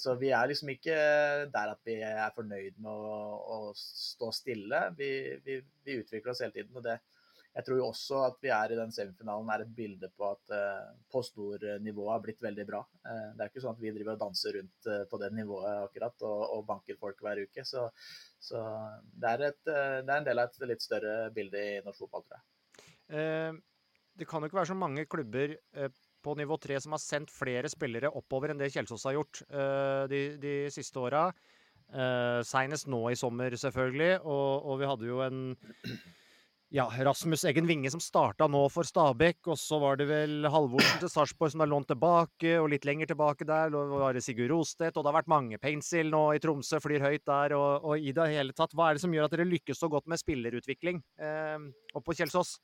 så, 0.00 0.16
vi 0.18 0.32
er 0.34 0.50
liksom 0.50 0.72
ikke 0.74 0.96
der 1.52 1.74
at 1.74 1.84
vi 1.86 2.00
er 2.04 2.34
fornøyd 2.34 2.80
med 2.82 2.90
å, 2.90 3.20
å 3.38 3.58
stå 3.78 4.32
stille. 4.34 4.82
Vi, 4.98 5.12
vi, 5.44 5.60
vi 5.86 6.00
utvikler 6.02 6.34
oss 6.34 6.42
hele 6.44 6.56
tiden. 6.56 6.74
og 6.76 6.84
det 6.86 6.98
jeg 7.56 7.66
tror 7.66 7.78
jo 7.80 7.86
også 7.88 8.18
at 8.26 8.36
vi 8.44 8.50
er 8.54 8.72
i 8.72 8.78
den 8.78 8.92
semifinalen 8.94 9.48
er 9.50 9.64
et 9.64 9.70
bilde 9.74 10.10
på 10.14 10.26
at 10.28 10.52
eh, 10.54 10.90
på 11.10 11.22
stornivået 11.26 12.12
har 12.12 12.20
blitt 12.22 12.42
veldig 12.44 12.66
bra. 12.68 12.82
Eh, 13.02 13.24
det 13.34 13.44
er 13.44 13.50
ikke 13.50 13.62
sånn 13.64 13.74
at 13.74 13.82
vi 13.82 13.92
driver 13.94 14.14
og 14.14 14.20
danser 14.20 14.58
rundt 14.58 14.90
eh, 14.92 15.04
på 15.10 15.20
det 15.22 15.30
nivået 15.34 15.86
akkurat 15.88 16.26
og, 16.28 16.42
og, 16.54 16.66
banker 16.68 16.98
folk 17.00 17.22
hver 17.24 17.40
uke. 17.42 17.64
Så, 17.66 17.88
så 18.38 18.62
det, 19.10 19.32
er 19.32 19.46
et, 19.48 19.62
det, 19.66 20.04
er 20.06 20.20
en 20.20 20.28
del 20.28 20.42
av 20.42 20.52
et 20.52 20.68
litt 20.70 20.84
større 20.84 21.16
bilde 21.34 21.64
i 21.64 21.80
norsk 21.86 22.04
fotball, 22.04 22.26
tror 22.28 22.38
jeg. 22.38 23.58
det 24.20 24.26
kan 24.28 24.42
jo 24.42 24.50
ikke 24.50 24.60
være 24.60 24.70
så 24.70 24.76
mange 24.76 25.06
klubber 25.08 25.54
på 26.22 26.34
nivå 26.36 26.58
tre 26.60 26.76
som 26.82 26.92
har 26.94 27.00
sendt 27.02 27.32
flere 27.32 27.70
spillere 27.72 28.10
oppover 28.20 28.52
enn 28.52 28.60
det 28.60 28.68
Kjelsås 28.74 29.06
har 29.08 29.16
gjort 29.16 29.40
de, 30.12 30.20
de 30.42 30.54
siste 30.74 31.00
åra. 31.00 31.30
Uh, 31.88 32.44
Seinest 32.44 32.84
nå 32.92 33.00
i 33.08 33.16
sommer, 33.16 33.54
selvfølgelig. 33.56 34.20
Og, 34.20 34.66
og 34.68 34.80
vi 34.82 34.88
hadde 34.90 35.08
jo 35.08 35.22
en 35.24 35.40
ja, 36.74 36.84
Rasmus 37.04 37.44
Eggen 37.48 37.66
Winge 37.68 37.90
som 37.90 38.00
starta 38.02 38.46
nå 38.50 38.60
for 38.72 38.84
Stabæk, 38.84 39.40
og 39.48 39.56
så 39.60 39.78
var 39.80 39.96
det 40.00 40.08
vel 40.10 40.48
Halvorsen 40.52 41.00
til 41.00 41.10
Sarpsborg 41.12 41.54
som 41.54 41.64
er 41.64 41.70
lånt 41.70 41.88
tilbake, 41.88 42.54
og 42.60 42.68
litt 42.72 42.84
lenger 42.88 43.08
tilbake 43.08 43.46
der 43.48 43.72
var 43.72 44.16
det 44.16 44.24
Sigurd 44.26 44.52
Rostedt, 44.52 44.96
og 44.96 45.04
det 45.04 45.10
har 45.10 45.18
vært 45.20 45.32
mange. 45.32 45.60
Painsil 45.62 46.12
nå 46.12 46.22
i 46.36 46.42
Tromsø 46.44 46.80
flyr 46.84 47.06
høyt 47.06 47.24
der, 47.24 47.56
og, 47.56 47.88
og, 47.88 47.94
i 47.96 48.12
det 48.16 48.28
hele 48.34 48.56
tatt. 48.56 48.76
Hva 48.76 48.90
er 48.90 48.98
det 48.98 49.04
som 49.04 49.14
gjør 49.16 49.28
at 49.28 49.36
dere 49.36 49.48
lykkes 49.48 49.80
så 49.80 49.88
godt 49.92 50.08
med 50.12 50.20
spillerutvikling 50.20 51.00
eh, 51.24 51.68
oppe 51.94 52.06
på 52.10 52.18
Kjelsås? 52.20 52.58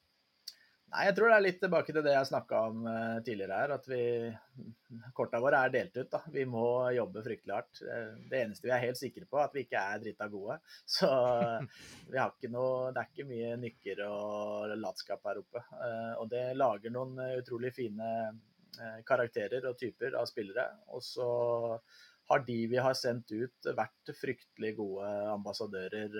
Nei, 0.95 1.09
Jeg 1.09 1.15
tror 1.17 1.31
det 1.31 1.37
er 1.37 1.43
litt 1.43 1.57
tilbake 1.59 1.91
til 1.91 2.05
det 2.07 2.13
jeg 2.15 2.29
snakka 2.29 2.59
om 2.71 2.85
uh, 2.87 3.19
tidligere 3.27 3.57
her. 3.59 3.73
At 3.75 3.87
vi 3.91 4.03
Korta 5.17 5.41
våre 5.43 5.65
er 5.67 5.73
delt 5.75 5.97
ut. 5.97 6.11
da. 6.13 6.21
Vi 6.31 6.45
må 6.47 6.67
jobbe 6.95 7.25
fryktelig 7.25 7.55
hardt. 7.57 7.81
Eh, 7.83 8.13
det 8.31 8.45
eneste 8.45 8.69
vi 8.69 8.73
er 8.77 8.83
helt 8.85 9.01
sikre 9.01 9.27
på, 9.27 9.41
er 9.41 9.49
at 9.49 9.57
vi 9.57 9.65
ikke 9.65 9.81
er 9.81 10.03
drita 10.05 10.29
gode. 10.31 10.61
Så 10.97 11.11
vi 12.07 12.21
har 12.21 12.31
ikke 12.31 12.53
noe 12.55 12.93
Det 12.95 13.03
er 13.03 13.11
ikke 13.11 13.29
mye 13.33 13.57
nykker 13.65 14.05
og 14.07 14.77
latskap 14.79 15.27
her 15.27 15.43
oppe. 15.43 15.65
Uh, 15.75 16.15
og 16.23 16.31
det 16.31 16.47
lager 16.61 16.95
noen 16.95 17.19
utrolig 17.35 17.75
fine 17.75 18.11
karakterer 19.07 19.67
og 19.71 19.77
typer 19.79 20.17
av 20.19 20.27
spillere. 20.27 20.65
Og 20.95 21.03
så 21.07 21.27
har 22.31 22.41
de 22.47 22.57
vi 22.71 22.79
har 22.81 22.95
sendt 22.97 23.33
ut, 23.33 23.69
vært 23.77 24.13
fryktelig 24.17 24.71
gode 24.79 25.09
ambassadører 25.35 26.17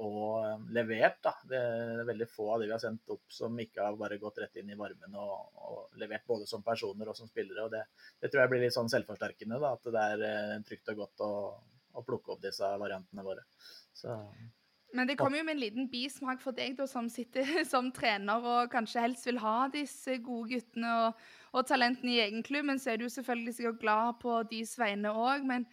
og 0.00 0.70
levert. 0.72 1.18
Da. 1.24 1.34
Det 1.50 1.60
er 1.60 2.08
veldig 2.08 2.28
få 2.32 2.48
av 2.54 2.62
de 2.62 2.70
vi 2.70 2.74
har 2.74 2.82
sendt 2.82 3.12
opp 3.12 3.28
som 3.32 3.60
ikke 3.60 3.84
har 3.84 3.98
bare 4.00 4.18
gått 4.22 4.40
rett 4.40 4.56
inn 4.62 4.72
i 4.72 4.78
varmen 4.78 5.18
og, 5.20 5.60
og 5.60 6.00
levert 6.00 6.24
både 6.30 6.48
som 6.48 6.64
personer 6.64 7.12
og 7.12 7.18
som 7.18 7.28
spillere. 7.28 7.66
og 7.66 7.74
Det, 7.76 7.84
det 8.24 8.32
tror 8.32 8.44
jeg 8.44 8.54
blir 8.54 8.64
litt 8.64 8.76
sånn 8.76 8.92
selvforsterkende. 8.92 9.60
Da, 9.60 9.76
at 9.76 9.92
det 9.92 10.08
er 10.16 10.66
trygt 10.68 10.92
og 10.94 11.04
godt 11.04 11.24
å, 11.28 11.32
å 11.92 12.06
plukke 12.08 12.36
opp 12.36 12.44
disse 12.44 12.74
variantene 12.80 13.26
våre. 13.26 13.44
Så 13.92 14.16
men 14.94 15.08
det 15.10 15.16
kommer 15.18 15.40
jo 15.40 15.44
med 15.46 15.56
en 15.56 15.62
liten 15.64 15.88
bismak 15.90 16.38
for 16.42 16.54
deg 16.54 16.76
da, 16.78 16.86
som 16.86 17.08
sitter 17.10 17.42
som 17.72 17.90
trener 17.94 18.44
og 18.46 18.70
kanskje 18.72 19.02
helst 19.02 19.26
vil 19.26 19.40
ha 19.42 19.64
disse 19.72 20.20
gode 20.22 20.54
guttene 20.54 20.92
og, 21.08 21.24
og 21.54 21.68
talentene 21.68 22.16
i 22.16 22.20
egen 22.24 22.42
klubb, 22.42 22.66
men 22.66 22.80
så 22.82 22.92
er 22.92 22.98
du 22.98 23.06
selvfølgelig 23.08 23.54
sikkert 23.54 23.80
glad 23.80 24.18
på 24.22 24.40
deres 24.50 24.74
vegne 24.80 25.12
òg. 25.14 25.46
Men 25.46 25.68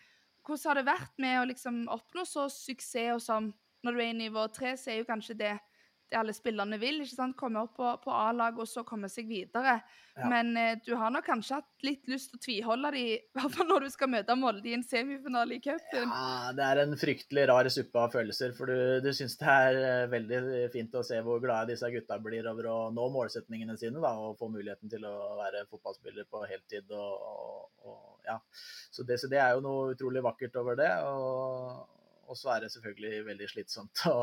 hvordan 0.45 0.69
har 0.69 0.79
det 0.79 0.87
vært 0.91 1.17
med 1.21 1.39
å 1.39 1.47
liksom 1.49 1.83
oppnå 1.89 2.25
så 2.29 2.45
suksess 2.53 3.17
og 3.17 3.25
sånn? 3.25 3.51
når 3.83 3.91
du 3.91 4.01
er 4.01 4.11
i 4.11 4.17
nivå 4.17 4.45
tre, 4.53 4.75
så 4.77 4.91
er 4.91 5.01
jo 5.01 5.09
kanskje 5.09 5.37
det 5.39 5.51
det 6.11 6.19
alle 6.19 6.33
spillerne 6.35 6.77
vil. 6.81 7.01
ikke 7.01 7.15
sant? 7.15 7.37
Komme 7.39 7.63
opp 7.63 7.77
på, 7.79 7.87
på 8.03 8.13
A-laget 8.13 8.61
og 8.63 8.69
så 8.69 8.83
komme 8.87 9.09
seg 9.11 9.29
videre. 9.29 9.77
Ja. 10.17 10.27
Men 10.29 10.51
eh, 10.59 10.73
du 10.83 10.91
har 10.99 11.13
nok 11.13 11.23
kanskje 11.25 11.61
hatt 11.61 11.85
litt 11.87 12.09
lyst 12.11 12.33
til 12.33 12.39
å 12.39 12.43
tviholde 12.43 12.91
de, 12.97 13.03
i 13.15 13.37
hvert 13.37 13.53
fall 13.55 13.69
når 13.69 13.85
du 13.85 13.93
skal 13.93 14.11
møte 14.11 14.35
Molde 14.35 14.67
i 14.67 14.75
en 14.75 14.83
semifinale 14.83 15.55
i 15.55 15.61
cupen. 15.63 16.11
Ja, 16.11 16.51
det 16.57 16.65
er 16.67 16.81
en 16.83 16.97
fryktelig 16.99 17.45
rar 17.51 17.69
suppe 17.71 18.03
av 18.03 18.17
følelser. 18.17 18.55
For 18.57 18.71
du, 18.71 18.99
du 19.05 19.11
syns 19.15 19.37
det 19.39 19.55
er 19.55 19.79
eh, 19.79 20.09
veldig 20.11 20.41
fint 20.75 20.99
å 20.99 21.05
se 21.07 21.21
hvor 21.23 21.39
glade 21.43 21.71
disse 21.71 21.89
gutta 21.95 22.19
blir 22.23 22.49
over 22.51 22.67
å 22.73 22.77
nå 22.93 23.07
målsetningene 23.15 23.77
sine 23.79 24.03
da, 24.03 24.13
og 24.19 24.35
få 24.41 24.51
muligheten 24.51 24.91
til 24.91 25.07
å 25.07 25.15
være 25.39 25.63
fotballspiller 25.71 26.27
på 26.27 26.43
heltid. 26.49 26.91
Og, 26.91 27.31
og, 27.31 27.87
og 27.87 28.27
ja. 28.27 28.37
så, 28.91 29.07
det, 29.07 29.21
så 29.21 29.31
det 29.31 29.39
er 29.39 29.55
jo 29.55 29.63
noe 29.63 29.95
utrolig 29.95 30.23
vakkert 30.27 30.59
over 30.59 30.79
det. 30.79 30.91
og 31.07 32.00
og 32.31 32.37
så 32.39 32.53
er 32.53 32.63
det 32.63 32.69
selvfølgelig 32.71 33.23
veldig 33.27 33.47
slitsomt 33.51 34.03
å 34.11 34.19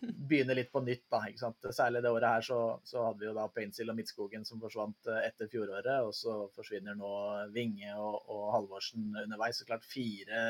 begynne 0.00 0.56
litt 0.58 0.72
på 0.74 0.82
nytt. 0.82 1.04
da, 1.10 1.22
ikke 1.30 1.44
sant? 1.44 1.68
Særlig 1.74 2.02
det 2.02 2.10
året 2.10 2.34
her 2.34 2.46
så, 2.48 2.62
så 2.86 3.04
hadde 3.06 3.22
vi 3.22 3.28
jo 3.28 3.34
da 3.36 3.46
Painsil 3.54 3.92
og 3.92 3.98
Midtskogen 3.98 4.46
som 4.48 4.62
forsvant 4.62 5.10
eh, 5.12 5.28
etter 5.28 5.50
fjoråret. 5.52 6.08
Og 6.08 6.14
så 6.16 6.40
forsvinner 6.56 6.98
nå 6.98 7.12
Vinge 7.54 7.94
og, 7.94 8.18
og 8.34 8.48
Halvorsen 8.56 9.12
underveis. 9.22 9.60
Så 9.60 9.68
klart 9.68 9.86
fire 9.86 10.48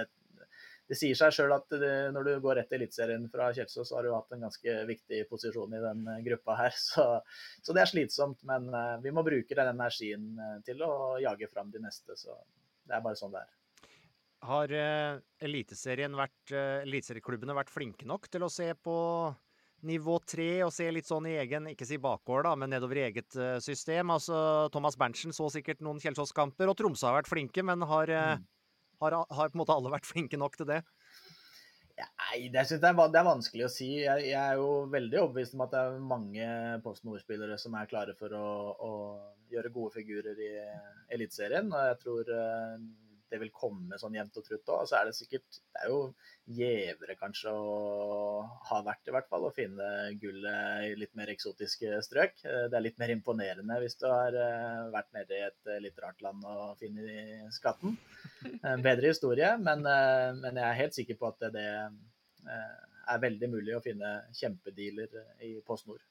Det 0.89 0.97
sier 0.97 1.19
seg 1.19 1.35
sjøl 1.37 1.53
at 1.53 1.77
det, 1.77 1.93
når 2.17 2.25
du 2.25 2.33
går 2.47 2.57
rett 2.63 2.71
til 2.73 2.81
Eliteserien 2.81 3.29
fra 3.29 3.51
Kjelsås, 3.53 3.91
så 3.91 3.99
har 3.99 4.09
du 4.09 4.15
hatt 4.15 4.33
en 4.33 4.47
ganske 4.47 4.79
viktig 4.89 5.21
posisjon 5.29 5.77
i 5.77 5.85
den 5.85 6.09
eh, 6.15 6.25
gruppa 6.31 6.57
her. 6.63 6.81
Så, 6.89 7.05
så 7.61 7.77
det 7.77 7.85
er 7.85 7.93
slitsomt. 7.93 8.41
Men 8.49 8.73
uh, 8.73 8.97
vi 9.05 9.13
må 9.13 9.27
bruke 9.27 9.61
den 9.61 9.75
energien 9.75 10.33
til 10.65 10.81
å 10.89 11.19
jage 11.21 11.53
fram 11.53 11.69
de 11.75 11.85
neste. 11.85 12.17
Så 12.17 12.33
det 12.89 12.97
er 12.97 13.05
bare 13.05 13.21
sånn 13.21 13.37
det 13.37 13.45
er. 13.45 13.58
Har 14.47 14.71
uh, 14.71 15.19
Eliteserien 15.43 16.15
vært 16.15 16.53
uh, 16.55 16.85
Eliteserieklubbene 16.85 17.57
vært 17.59 17.73
flinke 17.75 18.07
nok 18.07 18.29
til 18.31 18.47
å 18.47 18.51
se 18.53 18.71
på 18.79 18.97
nivå 19.89 20.19
tre 20.27 20.51
og 20.67 20.73
se 20.75 20.89
litt 20.91 21.07
sånn 21.07 21.27
i 21.31 21.37
egen, 21.39 21.69
ikke 21.71 21.87
si 21.87 21.99
bakgård, 22.03 22.47
da, 22.49 22.55
men 22.59 22.71
nedover 22.75 23.01
i 23.01 23.07
eget 23.09 23.35
uh, 23.39 23.57
system? 23.63 24.13
Altså, 24.15 24.37
Thomas 24.75 24.99
Berntsen 24.99 25.35
så 25.35 25.49
sikkert 25.55 25.83
noen 25.83 26.03
Kjelsås-kamper, 26.03 26.71
og 26.71 26.79
Tromsø 26.79 27.11
har 27.11 27.19
vært 27.21 27.31
flinke, 27.31 27.65
men 27.67 27.83
har, 27.87 28.11
mm. 28.11 28.47
har, 29.03 29.19
har, 29.27 29.51
på 29.51 29.59
en 29.59 29.63
måte 29.63 29.75
alle 29.75 29.95
vært 29.95 30.07
flinke 30.09 30.39
nok 30.41 30.59
til 30.59 30.71
det? 30.71 30.83
Nei, 31.99 32.47
det, 32.53 32.63
synes 32.69 32.85
er, 32.87 32.95
det 33.11 33.19
er 33.19 33.27
vanskelig 33.27 33.65
å 33.67 33.73
si. 33.73 33.89
Jeg, 34.05 34.29
jeg, 34.29 34.39
er 34.39 34.61
jo 34.61 34.87
veldig 34.93 35.19
overbevist 35.23 35.57
om 35.57 35.65
at 35.65 35.73
det 35.75 35.81
er 35.83 36.05
mange 36.13 36.51
Post 36.85 37.03
Nord-spillere 37.09 37.59
som 37.59 37.75
er 37.75 37.91
klare 37.91 38.15
for 38.19 38.35
å, 38.39 38.47
å, 38.87 38.93
gjøre 39.51 39.73
gode 39.75 39.95
figurer 39.97 40.39
i 40.45 40.53
Eliteserien. 41.17 41.71
Og 41.73 41.87
jeg 41.89 41.99
tror 42.05 42.33
det 43.31 43.39
vil 43.43 43.53
komme 43.55 43.99
sånn 44.01 44.17
jevnt 44.17 44.37
og 44.41 44.45
trutt 44.47 44.71
òg. 44.73 44.85
Så 44.89 44.97
er 44.99 45.09
det 45.09 45.17
sikkert 45.17 45.59
Det 45.59 45.83
er 45.83 45.93
jo 45.93 46.01
gjevere 46.59 47.17
kanskje 47.21 47.53
å 47.53 48.41
ha 48.71 48.81
vært, 48.87 49.09
i 49.09 49.15
hvert 49.15 49.29
fall, 49.29 49.47
å 49.49 49.55
finne 49.55 49.89
gullet 50.21 50.89
i 50.89 50.95
litt 50.99 51.15
mer 51.19 51.31
eksotiske 51.33 52.01
strøk. 52.07 52.41
Eh, 52.45 52.67
det 52.73 52.79
er 52.79 52.85
litt 52.87 53.01
mer 53.01 53.13
imponerende 53.15 53.79
hvis 53.83 53.99
du 54.01 54.07
har 54.09 54.35
eh, 54.35 54.89
vært 54.95 55.13
nede 55.17 55.37
i 55.37 55.45
et 55.49 55.73
eh, 55.73 55.81
litt 55.85 56.01
rart 56.03 56.25
land 56.25 56.45
og 56.49 56.79
funnet 56.81 57.53
skatten. 57.55 57.97
En 58.63 58.85
bedre 58.85 59.13
historie, 59.13 59.51
men, 59.61 59.85
men, 59.85 60.57
jeg 60.57 60.67
er 60.69 60.81
helt 60.83 60.97
sikker 60.97 61.19
på 61.21 61.29
at 61.31 61.49
det 61.55 61.67
er 62.49 63.21
veldig 63.23 63.49
mulig 63.51 63.75
å 63.77 63.83
finne 63.85 64.13
kjempedealer 64.37 65.19
i 65.47 65.57
Post 65.67 65.89
Nord. 65.91 66.05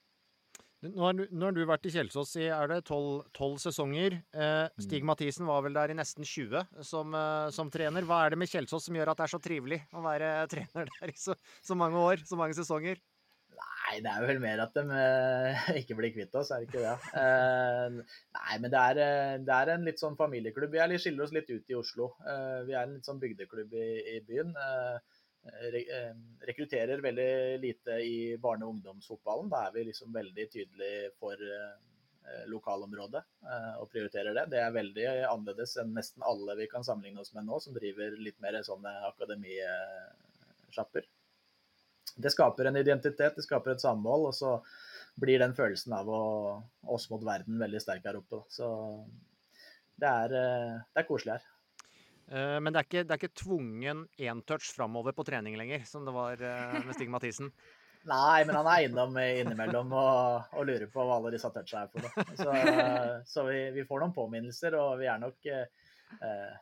Nå 0.85 1.01
har, 1.01 1.15
du, 1.17 1.23
nå 1.33 1.47
har 1.47 1.55
du 1.55 1.63
vært 1.65 1.87
i 1.89 1.91
Kjelsås 1.95 2.35
i 2.37 2.51
er 2.53 2.69
det 2.69 2.83
tolv 2.85 3.55
sesonger. 3.61 4.19
Eh, 4.29 4.67
mm. 4.69 4.83
Stig 4.85 5.05
Mathisen 5.09 5.47
var 5.49 5.63
vel 5.65 5.73
der 5.73 5.89
i 5.89 5.97
nesten 5.97 6.27
20 6.27 6.83
som, 6.85 7.15
eh, 7.17 7.49
som, 7.55 7.71
trener. 7.73 8.05
Hva 8.05 8.19
er 8.23 8.35
det 8.35 8.41
med 8.43 8.51
Kjelsås 8.51 8.85
som 8.85 8.97
gjør 8.97 9.09
at 9.09 9.17
det 9.17 9.25
er 9.25 9.33
så 9.33 9.41
trivelig 9.41 9.81
å 9.97 10.03
være 10.05 10.31
trener 10.53 10.91
der 10.99 11.13
i 11.13 11.17
så, 11.17 11.33
så 11.65 11.77
mange 11.77 11.97
år, 11.97 12.21
så 12.29 12.37
mange 12.37 12.53
sesonger? 12.57 13.01
Nei, 13.57 13.97
det 14.05 14.13
er 14.13 14.25
vel 14.29 14.41
mer 14.43 14.61
at 14.67 14.77
de 14.77 14.85
eh, 15.01 15.67
ikke 15.81 15.97
blir 15.97 16.13
kvitt 16.13 16.37
oss, 16.37 16.53
er 16.53 16.61
det 16.61 16.69
ikke 16.69 16.83
det? 16.85 16.95
Nei, 18.37 18.57
men 18.61 18.69
det 18.69 18.83
er, 18.91 19.03
det 19.47 19.55
er, 19.57 19.73
en 19.73 19.87
litt 19.87 20.03
sånn 20.03 20.19
familieklubb. 20.19 20.77
Vi 20.77 21.01
skiller 21.01 21.25
oss 21.25 21.33
litt 21.33 21.49
ut 21.49 21.73
i 21.73 21.79
Oslo. 21.79 22.11
Vi 22.67 22.75
er 22.75 22.83
en 22.83 22.99
litt 22.99 23.09
sånn 23.09 23.23
bygdeklubb 23.23 23.73
i, 23.73 23.87
i 24.13 24.19
byen. 24.29 24.53
Eh, 24.53 25.16
rekrutterer 26.47 27.01
veldig 27.01 27.59
lite 27.61 27.91
i 27.91 28.37
barne- 28.37 28.65
og 28.65 28.71
ungdomsfotballen. 28.75 29.49
Da 29.51 29.67
er 29.67 29.71
vi 29.75 29.83
liksom 29.89 30.13
veldig 30.13 30.45
tydelige 30.51 31.11
for 31.19 31.33
eh, 31.33 31.75
lokalområdet 32.51 33.23
eh, 33.43 33.75
og 33.81 33.89
prioriterer 33.91 34.33
det. 34.37 34.45
Det 34.53 34.59
er 34.63 34.71
veldig 34.75 35.05
annerledes 35.31 35.77
enn 35.81 35.93
nesten 35.97 36.21
alle 36.27 36.55
vi 36.59 36.67
kan 36.71 36.83
sammenligne 36.87 37.21
oss 37.23 37.33
med 37.35 37.43
nå, 37.47 37.55
som 37.63 37.73
driver 37.75 38.09
litt 38.21 38.39
mer 38.43 38.63
sånne 38.67 38.91
akademisjapper. 39.11 41.03
Det 42.17 42.31
skaper 42.33 42.65
en 42.65 42.79
identitet, 42.79 43.35
det 43.35 43.45
skaper 43.45 43.71
et 43.75 43.83
samhold, 43.83 44.23
og 44.31 44.35
så 44.35 44.51
blir 45.21 45.39
den 45.41 45.57
følelsen 45.57 45.93
av 45.97 46.09
å, 46.09 46.21
oss 46.93 47.09
mot 47.11 47.23
verden 47.25 47.59
veldig 47.61 47.81
sterk 47.81 48.03
her 48.05 48.17
oppe. 48.19 48.37
Så 48.53 48.65
det 49.97 50.09
er, 50.09 50.29
det 50.93 51.01
er 51.01 51.09
koselig 51.09 51.33
her. 51.37 51.45
Eh, 52.27 52.59
men 52.59 52.73
det 52.73 52.81
er 52.81 52.87
ikke, 52.87 53.03
det 53.07 53.15
er 53.15 53.21
ikke 53.21 53.41
tvungen 53.43 54.05
éntouch 54.19 54.71
framover 54.75 55.15
på 55.15 55.25
trening 55.27 55.57
lenger, 55.59 55.85
som 55.87 56.07
det 56.07 56.15
var 56.15 56.41
eh, 56.43 56.79
med 56.83 56.95
Stig 56.97 57.11
Mathisen. 57.13 57.51
Nei, 58.07 58.43
men 58.47 58.55
han 58.55 58.69
er 58.71 58.85
innom 58.85 59.17
innimellom 59.19 59.91
og, 59.97 60.53
og 60.55 60.67
lurer 60.67 60.87
på 60.91 61.03
hva 61.03 61.17
alle 61.17 61.33
disse 61.33 61.49
toucha 61.51 61.83
er 61.83 61.91
for 61.91 62.05
noe. 62.05 62.25
Så, 62.39 62.53
så 63.33 63.43
vi, 63.49 63.57
vi, 63.75 63.83
får 63.87 64.03
noen 64.03 64.15
påminnelser, 64.15 64.77
og 64.79 65.01
vi 65.01 65.09
er 65.11 65.19
nok 65.19 65.49
eh, 65.51 66.53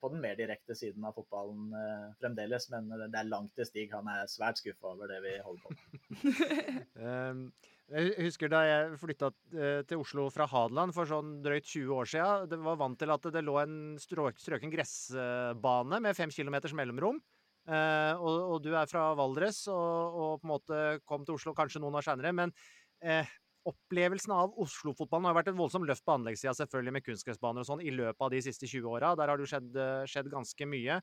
på 0.00 0.10
den 0.12 0.22
mer 0.22 0.36
direkte 0.38 0.76
siden 0.78 1.06
av 1.06 1.16
fotballen 1.16 1.74
eh, 1.78 2.08
fremdeles. 2.20 2.68
Men 2.74 2.90
det 2.94 3.18
er 3.18 3.30
langt 3.30 3.54
til 3.58 3.66
Stig. 3.66 3.88
Han 3.94 4.10
er 4.12 4.30
svært 4.30 4.62
skuffa 4.62 4.92
over 4.94 5.10
det 5.10 5.18
vi 5.24 5.38
holder 5.42 5.64
på 5.64 5.74
med. 5.74 7.48
Jeg 7.92 8.14
husker 8.24 8.48
da 8.48 8.62
jeg 8.64 8.96
flytta 8.96 9.28
eh, 9.52 9.82
til 9.84 10.00
Oslo 10.00 10.30
fra 10.32 10.46
Hadeland 10.48 10.94
for 10.96 11.08
sånn 11.08 11.36
drøyt 11.44 11.66
20 11.68 11.90
år 11.92 12.08
siden. 12.08 12.46
Det 12.48 12.58
var 12.64 12.78
vant 12.80 12.96
til 13.00 13.12
at 13.12 13.28
det 13.34 13.42
lå 13.44 13.58
en 13.60 13.76
strøken 14.00 14.72
gressbane 14.72 16.00
med 16.00 16.16
fem 16.16 16.32
kilometers 16.32 16.72
mellomrom. 16.76 17.20
Eh, 17.64 18.14
og, 18.16 18.40
og, 18.54 18.56
du 18.64 18.74
er 18.76 18.88
fra 18.88 19.10
Valdres 19.16 19.62
og, 19.72 20.16
og, 20.16 20.32
på 20.40 20.48
en 20.48 20.52
måte 20.52 20.80
kom 21.08 21.24
til 21.24 21.36
Oslo 21.36 21.54
kanskje 21.56 21.84
noen 21.84 22.00
år 22.00 22.08
seinere. 22.08 22.32
Men 22.36 22.56
eh, 23.04 23.28
opplevelsen 23.68 24.32
av 24.36 24.56
Oslo-fotballen 24.64 25.28
har 25.28 25.36
vært 25.36 25.52
et 25.52 25.60
voldsomt 25.60 25.88
løft 25.88 26.04
på 26.08 26.16
anleggssida 26.16 26.56
selvfølgelig 26.56 26.96
med 26.96 27.06
kunstgressbaner 27.06 27.64
og 27.64 27.68
sånn 27.68 27.84
i 27.84 27.92
løpet 27.92 28.24
av 28.24 28.32
de 28.32 28.42
siste 28.48 28.68
20 28.68 28.96
åra. 28.96 29.12
Der 29.20 29.32
har 29.32 29.40
det 29.40 29.48
skjedd, 29.52 29.70
eh, 29.76 30.08
skjedd 30.08 30.32
ganske 30.32 30.72
mye. 30.72 31.00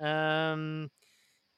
Eh, 0.00 0.66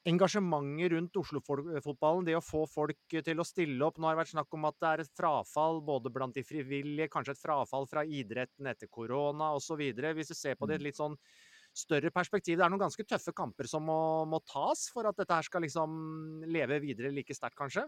engasjementet 0.05 0.91
rundt 0.93 1.17
Oslo-fotballen, 1.17 2.25
det 2.27 2.35
å 2.37 2.43
få 2.43 2.65
folk 2.69 3.15
til 3.25 3.41
å 3.41 3.47
stille 3.47 3.87
opp. 3.87 3.97
Nå 3.97 4.07
har 4.07 4.15
det 4.15 4.21
vært 4.23 4.33
snakk 4.35 4.53
om 4.57 4.67
at 4.69 4.77
det 4.81 4.91
er 4.91 5.03
et 5.03 5.17
frafall 5.17 5.81
både 5.85 6.11
blant 6.13 6.37
de 6.37 6.45
frivillige, 6.45 7.09
kanskje 7.13 7.35
et 7.35 7.41
frafall 7.41 7.89
fra 7.89 8.05
idretten 8.05 8.69
etter 8.69 8.91
korona 8.91 9.51
osv. 9.57 9.81
Hvis 9.81 10.31
du 10.31 10.37
ser 10.37 10.59
på 10.59 10.69
det 10.69 10.77
i 10.77 10.79
et 10.79 10.85
mm. 10.85 10.89
litt 10.89 11.01
sånn 11.01 11.17
større 11.75 12.11
perspektiv. 12.13 12.57
Det 12.57 12.65
er 12.65 12.71
noen 12.71 12.85
ganske 12.85 13.05
tøffe 13.07 13.33
kamper 13.35 13.67
som 13.67 13.83
må, 13.83 13.99
må 14.29 14.39
tas 14.47 14.87
for 14.93 15.09
at 15.09 15.17
dette 15.19 15.35
her 15.35 15.47
skal 15.47 15.65
liksom 15.65 16.45
leve 16.47 16.79
videre 16.83 17.11
like 17.11 17.35
sterkt, 17.35 17.57
kanskje? 17.59 17.83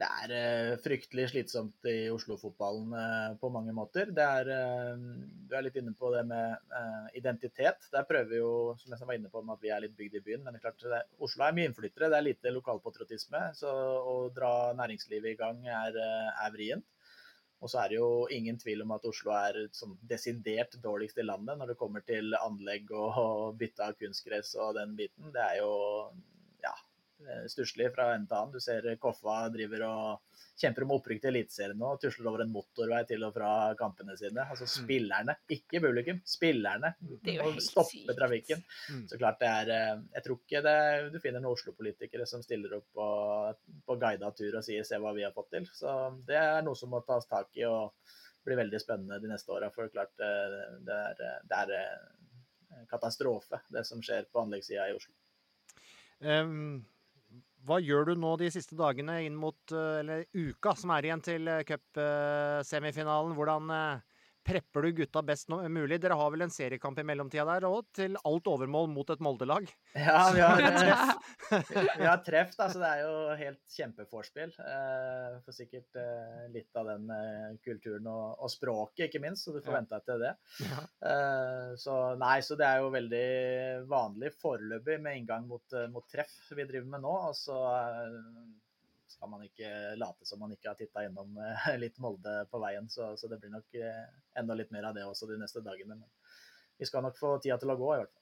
Det 0.00 0.08
er 0.08 0.32
uh, 0.32 0.78
fryktelig 0.80 1.26
slitsomt 1.32 1.88
i 1.90 2.08
Oslo-fotballen 2.12 2.94
uh, 2.96 3.32
på 3.40 3.50
mange 3.52 3.74
måter. 3.76 4.08
Er, 4.16 4.48
uh, 4.48 5.02
du 5.48 5.56
er 5.56 5.66
litt 5.66 5.76
inne 5.76 5.92
på 5.96 6.12
det 6.14 6.22
med 6.28 6.72
identitet. 7.18 7.90
Der 7.92 8.06
prøver 8.08 8.30
vi 8.30 8.40
jo, 8.40 8.52
som 8.80 8.94
jeg 8.94 9.08
var 9.08 9.18
inne 9.18 9.32
på, 9.32 9.42
at 9.44 9.66
vi 9.66 9.74
er 9.74 9.84
litt 9.84 9.96
bygd 9.98 10.16
i 10.16 10.24
byen. 10.24 10.46
Men 10.46 10.56
det 10.56 10.62
er 10.62 10.68
klart, 10.68 10.86
det, 10.94 11.02
Oslo 11.20 11.44
er 11.44 11.56
mye 11.56 11.68
innflyttere. 11.68 12.08
Det 12.08 12.20
er 12.20 12.28
lite 12.30 12.54
lokalpatriotisme. 12.54 13.42
Så 13.58 13.68
å 13.70 14.16
dra 14.34 14.54
næringslivet 14.78 15.34
i 15.34 15.40
gang 15.40 15.60
er, 15.68 16.00
er 16.00 16.56
vrient. 16.56 16.88
Og 17.60 17.68
så 17.68 17.82
er 17.82 17.92
det 17.92 17.98
jo 17.98 18.10
ingen 18.32 18.56
tvil 18.56 18.86
om 18.86 18.94
at 18.96 19.04
Oslo 19.08 19.34
er 19.36 19.58
sånn 19.76 19.98
desidert 20.08 20.78
dårligst 20.80 21.20
i 21.20 21.26
landet 21.26 21.58
når 21.60 21.72
det 21.72 21.80
kommer 21.80 22.04
til 22.08 22.32
anlegg 22.38 22.88
og, 22.96 23.58
bytte 23.60 23.90
av 23.90 23.98
kunstgress 24.00 24.54
og 24.56 24.78
den 24.78 24.94
biten. 24.96 25.28
Det 25.34 25.42
er 25.44 25.60
jo 25.60 25.74
stusslig 27.50 27.90
fra 27.94 28.14
ende 28.14 28.28
til 28.28 28.36
annen. 28.36 28.52
Du 28.54 28.60
ser 28.62 28.86
Koffa 29.00 29.42
driver 29.52 29.84
og 29.86 30.40
kjemper 30.60 30.84
om 30.84 30.94
opprykk 30.96 31.22
til 31.22 31.30
Eliteserien 31.32 31.78
nå 31.80 31.90
tusler 32.00 32.28
over 32.30 32.44
en 32.44 32.52
motorvei 32.52 33.00
til 33.08 33.24
og 33.26 33.34
fra 33.36 33.50
kampene 33.78 34.16
sine. 34.18 34.44
Altså 34.44 34.66
Mm. 34.66 34.72
spillerne, 34.74 35.36
ikke 35.56 35.80
publikum. 35.80 36.20
Spillerne 36.24 36.94
er 36.94 37.42
må 37.42 37.52
stoppe 37.60 38.16
trafikken. 38.16 38.62
Mm. 38.90 39.06
Så 39.08 39.18
klart 39.18 39.40
det 39.40 39.48
er 39.48 39.70
eh, 39.76 40.02
Jeg 40.14 40.24
tror 40.24 40.38
ikke 40.38 40.62
det, 40.62 41.12
du 41.12 41.20
finner 41.20 41.40
noen 41.40 41.56
Oslo-politikere 41.56 42.26
som 42.26 42.42
stiller 42.42 42.76
opp 42.76 42.88
på, 42.94 43.08
på 43.86 43.98
guida 44.00 44.30
tur 44.36 44.56
og 44.56 44.64
sier 44.64 44.84
'se 44.84 44.96
hva 44.98 45.14
vi 45.14 45.22
har 45.24 45.32
fått 45.32 45.50
til'. 45.52 45.68
Så 45.72 46.24
det 46.26 46.36
er 46.36 46.62
noe 46.62 46.74
som 46.76 46.90
må 46.90 47.04
tas 47.06 47.26
tak 47.26 47.48
i 47.56 47.64
og 47.64 47.92
blir 48.44 48.56
veldig 48.56 48.80
spennende 48.80 49.20
de 49.20 49.28
neste 49.28 49.52
åra. 49.52 49.70
For 49.70 49.88
klart 49.88 50.16
eh, 50.20 50.78
det 50.86 50.96
er, 50.96 51.40
det 51.44 51.56
er 51.56 51.74
eh, 51.80 52.86
katastrofe, 52.90 53.60
det 53.70 53.86
som 53.86 54.00
skjer 54.02 54.26
på 54.32 54.40
anleggssida 54.44 54.88
i 54.88 54.94
Oslo. 54.96 55.12
Ehm, 56.20 56.84
hva 57.66 57.80
gjør 57.82 58.10
du 58.10 58.14
nå 58.20 58.34
de 58.40 58.48
siste 58.52 58.76
dagene 58.78 59.18
inn 59.26 59.36
mot, 59.36 59.58
eh, 59.72 60.00
eller 60.00 60.24
uka 60.32 60.74
som 60.78 60.92
er 60.94 61.08
igjen 61.08 61.24
til 61.24 61.50
eh, 61.50 61.64
cupsemifinalen? 61.68 63.34
Hvordan 63.36 63.72
eh, 63.76 64.06
prepper 64.50 64.82
du 64.86 64.90
gutta 65.00 65.22
best 65.26 65.48
mulig? 65.50 65.98
Dere 66.02 66.16
har 66.18 66.30
vel 66.34 66.44
en 66.46 66.52
seriekamp 66.52 66.98
i 67.00 67.04
mellomtida 67.06 67.44
der 67.48 67.66
òg, 67.68 67.86
til 67.96 68.16
alt 68.26 68.50
overmål 68.50 68.88
mot 68.92 69.10
et 69.14 69.22
Molde-lag? 69.24 69.68
Ja, 69.94 70.20
vi 70.34 70.42
har, 70.44 70.60
Treff. 70.80 71.30
vi 72.00 72.06
har 72.06 72.20
treff, 72.26 72.52
da, 72.58 72.68
så 72.70 72.82
det 72.82 72.90
er 72.90 73.02
jo 73.06 73.14
helt 73.40 73.76
kjempeforspill. 73.76 74.52
Eh, 74.62 75.38
får 75.46 75.56
sikkert 75.56 76.00
eh, 76.02 76.44
litt 76.54 76.80
av 76.80 76.90
den 76.92 77.10
eh, 77.14 77.50
kulturen 77.66 78.06
og, 78.10 78.36
og 78.44 78.52
språket, 78.52 79.06
ikke 79.08 79.22
minst, 79.24 79.46
så 79.46 79.54
du 79.56 79.60
får 79.62 79.70
Ja. 79.72 79.76
vente 79.80 79.98
deg 79.98 80.08
til 80.10 80.24
det. 80.24 80.32
Ja. 80.66 80.80
Eh, 81.10 81.68
så 81.80 81.98
nei, 82.20 82.36
så 82.46 82.56
det 82.58 82.66
er 82.66 82.82
jo 82.82 82.90
veldig 82.94 83.26
vanlig 83.90 84.32
foreløpig 84.40 84.98
med 85.04 85.20
inngang 85.20 85.46
mot, 85.50 85.64
eh, 85.76 85.86
mot 85.92 86.06
treff 86.10 86.32
vi 86.56 86.66
driver 86.66 86.90
med 86.96 87.04
nå. 87.06 87.14
Og 87.30 87.36
så 87.38 87.58
eh, 87.70 88.18
skal 89.10 89.30
man 89.32 89.44
ikke 89.46 89.68
late 89.98 90.28
som 90.28 90.40
man 90.42 90.54
ikke 90.54 90.70
har 90.70 90.78
titta 90.78 91.04
innom 91.06 91.36
eh, 91.42 91.70
litt 91.82 91.98
Molde 92.02 92.40
på 92.50 92.62
veien. 92.62 92.88
Så, 92.92 93.12
så 93.20 93.30
det 93.30 93.40
blir 93.42 93.52
nok 93.54 93.76
eh, 93.78 94.06
enda 94.38 94.56
litt 94.58 94.72
mer 94.74 94.90
av 94.90 94.96
det 94.96 95.06
også 95.06 95.28
de 95.30 95.38
neste 95.40 95.62
dagene. 95.66 95.98
Men 95.98 96.08
vi 96.80 96.88
skal 96.88 97.04
nok 97.04 97.18
få 97.18 97.36
tida 97.42 97.58
til 97.60 97.74
å 97.74 97.78
gå, 97.78 97.94
i 97.94 98.02
hvert 98.02 98.14
fall. 98.14 98.20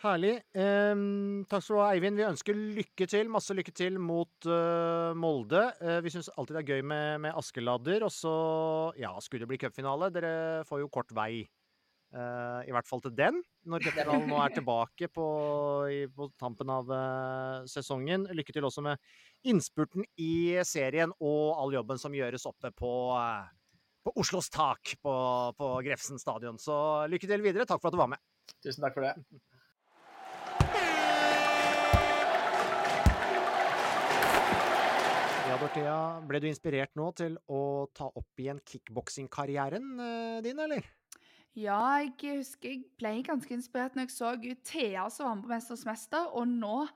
Herlig. 0.00 0.38
Ehm, 0.56 1.42
takk 1.44 1.60
skal 1.60 1.76
du 1.76 1.80
ha, 1.82 1.90
Eivind. 1.92 2.16
Vi 2.16 2.24
ønsker 2.24 2.56
lykke 2.56 3.04
til, 3.10 3.28
masse 3.28 3.52
lykke 3.52 3.72
til 3.76 3.98
mot 4.00 4.48
uh, 4.48 5.12
Molde. 5.12 5.66
Eh, 5.76 5.98
vi 6.00 6.12
syns 6.14 6.30
alltid 6.40 6.56
det 6.56 6.62
er 6.62 6.70
gøy 6.72 6.86
med, 6.88 7.20
med 7.26 7.36
Askeladder. 7.36 8.06
Og 8.06 8.12
så, 8.14 8.32
ja, 8.96 9.12
skulle 9.20 9.44
det 9.44 9.50
bli 9.50 9.58
cupfinale 9.60 10.08
Dere 10.14 10.32
får 10.68 10.80
jo 10.80 10.88
kort 10.94 11.12
vei, 11.12 11.44
eh, 11.44 12.60
i 12.64 12.72
hvert 12.72 12.88
fall 12.88 13.04
til 13.04 13.12
den, 13.18 13.42
når 13.68 13.84
cupfinalen 13.90 14.24
nå 14.30 14.40
er 14.40 14.54
tilbake 14.62 15.10
på, 15.12 15.26
i, 15.92 16.00
på 16.08 16.30
tampen 16.40 16.72
av 16.72 16.88
uh, 16.88 17.68
sesongen. 17.68 18.24
Lykke 18.32 18.56
til 18.56 18.70
også 18.70 18.86
med 18.86 19.12
innspurten 19.46 20.04
i 20.20 20.60
serien 20.68 21.14
og 21.18 21.56
all 21.60 21.78
jobben 21.78 22.00
som 22.00 22.14
gjøres 22.14 22.46
oppe 22.50 22.72
på 22.76 22.92
eh, 23.16 23.48
på 24.00 24.12
Oslos 24.16 24.50
tak 24.50 24.94
på, 25.02 25.14
på 25.56 25.70
Grefsen 25.84 26.18
stadion. 26.18 26.58
Så 26.58 27.06
lykke 27.12 27.28
til 27.28 27.44
videre. 27.44 27.66
Takk 27.68 27.82
for 27.82 27.90
at 27.90 27.96
du 27.96 28.00
var 28.00 28.12
med. 28.14 28.22
Tusen 28.64 28.84
takk 28.84 28.96
for 28.96 29.06
det. 29.06 29.14
Ja, 35.50 35.56
Dorthea, 35.58 35.94
ble 36.30 36.38
du 36.38 36.44
inspirert 36.46 36.92
nå 36.94 37.08
til 37.18 37.32
å 37.50 37.88
ta 37.90 38.06
opp 38.06 38.38
igjen 38.38 38.60
kickboksingkarrieren 38.70 39.88
eh, 39.98 40.36
din, 40.44 40.60
eller? 40.62 40.86
Ja, 41.58 41.80
jeg 42.04 42.36
husker 42.36 42.70
jeg 42.70 42.84
ble 43.00 43.16
ganske 43.26 43.56
inspirert 43.56 43.98
når 43.98 44.06
jeg 44.06 44.14
så 44.14 44.30
Thea 44.62 45.08
som 45.10 45.26
var 45.26 45.34
med 45.34 45.48
på 45.48 45.50
'Mesters 45.50 45.82
mester', 45.88 46.30
og 46.30 46.46
nå 46.46 46.86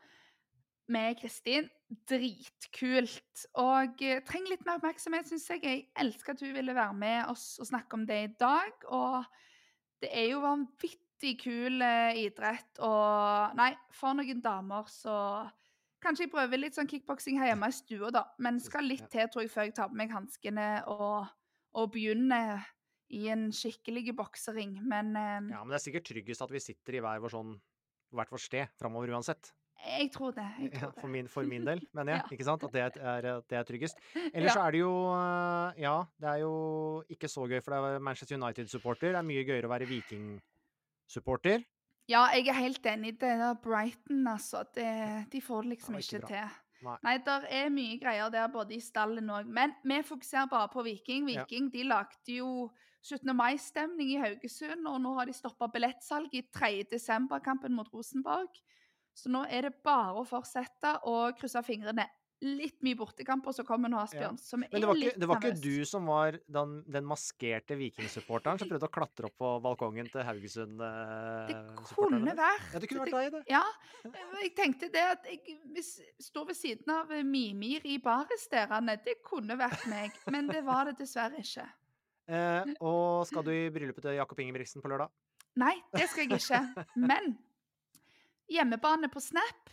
med 0.93 1.17
Kristin. 1.21 1.69
Dritkult. 2.11 3.47
Og 3.61 4.03
eh, 4.05 4.21
trenger 4.27 4.55
litt 4.55 4.67
mer 4.67 4.81
oppmerksomhet, 4.81 5.29
syns 5.31 5.49
jeg. 5.53 5.63
Jeg 5.65 5.87
elsker 6.01 6.35
at 6.35 6.45
hun 6.45 6.55
ville 6.57 6.77
være 6.77 6.97
med 6.99 7.33
oss 7.33 7.55
og 7.63 7.71
snakke 7.71 7.99
om 7.99 8.07
det 8.09 8.21
i 8.25 8.31
dag. 8.41 8.87
Og 8.91 9.25
det 10.05 10.11
er 10.13 10.31
jo 10.33 10.43
vanvittig 10.45 11.37
kul 11.43 11.85
eh, 11.85 12.25
idrett. 12.25 12.81
Og 12.85 13.59
nei, 13.59 13.73
for 13.95 14.17
noen 14.19 14.43
damer 14.45 14.91
så 14.93 15.19
Kanskje 16.05 16.27
jeg 16.27 16.35
prøver 16.35 16.61
litt 16.61 16.75
sånn 16.77 16.89
kickboksing 16.91 17.39
her 17.41 17.49
hjemme 17.49 17.71
i 17.71 17.73
stua, 17.73 18.11
da. 18.13 18.27
Men 18.45 18.59
skal 18.61 18.85
litt 18.85 19.07
til, 19.09 19.25
tror 19.33 19.41
jeg, 19.41 19.49
før 19.55 19.65
jeg 19.65 19.73
tar 19.79 19.87
på 19.89 19.97
meg 19.97 20.11
hanskene 20.13 20.67
og, 20.93 21.31
og 21.81 21.87
begynner 21.95 22.61
i 23.09 23.23
en 23.33 23.47
skikkelig 23.57 24.13
boksering. 24.19 24.75
Men 24.85 25.15
eh, 25.17 25.39
Ja, 25.55 25.63
men 25.63 25.73
det 25.73 25.79
er 25.79 25.85
sikkert 25.87 26.11
tryggest 26.11 26.45
at 26.45 26.53
vi 26.53 26.61
sitter 26.61 26.99
i 26.99 27.01
hver 27.01 27.25
vår 27.25 27.33
sånn 27.33 27.55
hvert 28.15 28.35
vårt 28.35 28.45
sted 28.45 28.77
framover 28.81 29.15
uansett. 29.15 29.55
Jeg 29.87 30.11
tror 30.13 30.31
det. 30.37 30.47
Jeg 30.61 30.73
Ja, 30.75 30.79
tror 30.81 31.01
for, 31.01 31.09
min, 31.09 31.29
for 31.29 31.43
min 31.49 31.65
del, 31.67 31.81
mener 31.95 32.13
jeg. 32.15 32.23
Ja. 32.31 32.33
Ikke 32.37 32.45
sant? 32.45 32.65
At 32.65 32.73
det 32.73 32.83
er, 33.03 33.41
det 33.49 33.59
er 33.59 33.63
tryggest. 33.69 33.97
Ellers 34.33 34.53
så 34.53 34.61
Ja. 34.61 34.67
er 34.67 34.71
det 34.73 34.81
jo 34.81 34.95
eh, 35.13 35.83
Ja, 35.83 35.95
det 36.21 36.29
er 36.29 36.39
jo 36.43 36.55
ikke 37.11 37.29
så 37.29 37.47
gøy, 37.49 37.61
for 37.63 37.75
det 37.75 37.95
er 37.95 37.99
Manchester 37.99 38.37
United-supporter. 38.37 39.13
Det 39.13 39.21
er 39.21 39.23
mye 39.31 39.45
gøyere 39.45 39.67
å 39.69 39.73
være 39.75 39.87
Viking-supporter. 39.89 41.65
Ja, 42.09 42.27
jeg 42.37 42.49
er 42.49 42.59
helt 42.59 42.85
enig. 42.87 43.15
Det 43.21 43.31
der 43.41 43.55
Brighton, 43.65 44.27
altså. 44.29 44.65
Det, 44.75 44.89
de 45.33 45.41
får 45.41 45.63
det 45.65 45.71
liksom 45.79 45.95
Det 45.95 46.05
ikke 46.05 46.17
ikke 46.21 46.27
til. 46.29 46.61
Nei. 46.85 46.97
Nei, 47.07 47.15
det 47.25 47.37
er 47.49 47.71
mye 47.73 47.99
greier 48.01 48.29
der, 48.31 48.49
både 48.53 48.75
i 48.77 48.81
stallen 48.85 49.31
òg. 49.33 49.47
Men 49.49 49.73
vi 49.89 50.03
fokuserer 50.05 50.51
bare 50.51 50.69
på 50.69 50.83
Viking. 50.85 51.31
Ja. 51.33 51.45
Viking 51.47 51.71
de 51.73 51.85
lagde 51.89 52.35
jo 52.37 52.71
17. 53.05 53.33
mai-stemning 53.37 54.11
i 54.15 54.21
Haugesund, 54.21 54.85
og 54.89 55.01
nå 55.01 55.15
har 55.17 55.25
de 55.29 55.33
stoppa 55.37 55.69
billettsalg 55.73 56.29
i 56.37 56.43
3. 56.53 56.85
desember-kampen 56.93 57.73
mot 57.73 57.89
Rosenborg. 57.93 58.53
Så 59.15 59.31
nå 59.31 59.45
er 59.49 59.69
det 59.69 59.77
bare 59.87 60.19
å 60.21 60.27
fortsette 60.27 60.97
og 61.11 61.37
krysse 61.39 61.63
fingrene. 61.65 62.09
Litt 62.45 62.83
mye 62.85 62.97
bortekamper 62.99 63.55
som 63.57 63.65
kommer 63.65 63.89
nå, 63.89 63.97
Asbjørn. 64.03 64.37
som 64.43 64.61
vi 64.61 64.67
Men 64.73 64.83
det 64.83 64.89
var, 64.91 64.99
ikke, 65.01 65.21
det 65.23 65.29
var 65.31 65.39
ikke 65.39 65.61
du 65.63 65.85
som 65.89 66.09
var 66.11 66.37
den, 66.57 66.73
den 66.93 67.07
maskerte 67.09 67.77
vikingsupporteren 67.79 68.59
som 68.61 68.69
prøvde 68.69 68.89
å 68.91 68.93
klatre 68.93 69.31
opp 69.31 69.37
på 69.41 69.53
balkongen 69.65 70.11
til 70.13 70.27
Haugesund? 70.27 70.83
eh, 70.83 71.53
Det 71.53 71.95
kunne 71.95 72.35
vært. 72.37 72.67
Ja, 72.75 72.83
det 72.83 72.91
kunne 72.91 73.07
vært 73.07 73.15
deg, 73.15 73.39
det. 73.39 73.45
Ja, 73.55 73.63
jeg 74.43 74.51
tenkte 74.59 74.91
det 74.93 75.05
at 75.15 75.31
jeg 75.31 75.87
står 76.27 76.51
ved 76.51 76.59
siden 76.59 76.93
av 76.93 77.15
Mimir 77.25 77.87
i 77.89 77.97
baristerene. 78.03 78.99
Det 79.07 79.21
kunne 79.25 79.57
vært 79.57 79.87
meg, 79.89 80.13
men 80.35 80.51
det 80.51 80.65
var 80.67 80.91
det 80.91 80.99
dessverre 81.01 81.41
ikke. 81.41 81.65
Eh, 82.29 82.75
og 82.83 83.25
skal 83.31 83.47
du 83.47 83.55
i 83.55 83.71
bryllupet 83.73 84.05
til 84.05 84.19
Jakob 84.19 84.43
Ingebrigtsen 84.43 84.85
på 84.85 84.91
lørdag? 84.93 85.09
Nei, 85.61 85.77
det 85.95 86.11
skal 86.11 86.27
jeg 86.27 86.43
ikke. 86.43 86.85
Men 86.99 87.37
hjemmebane 88.51 89.09
på 89.13 89.23
Snap, 89.23 89.71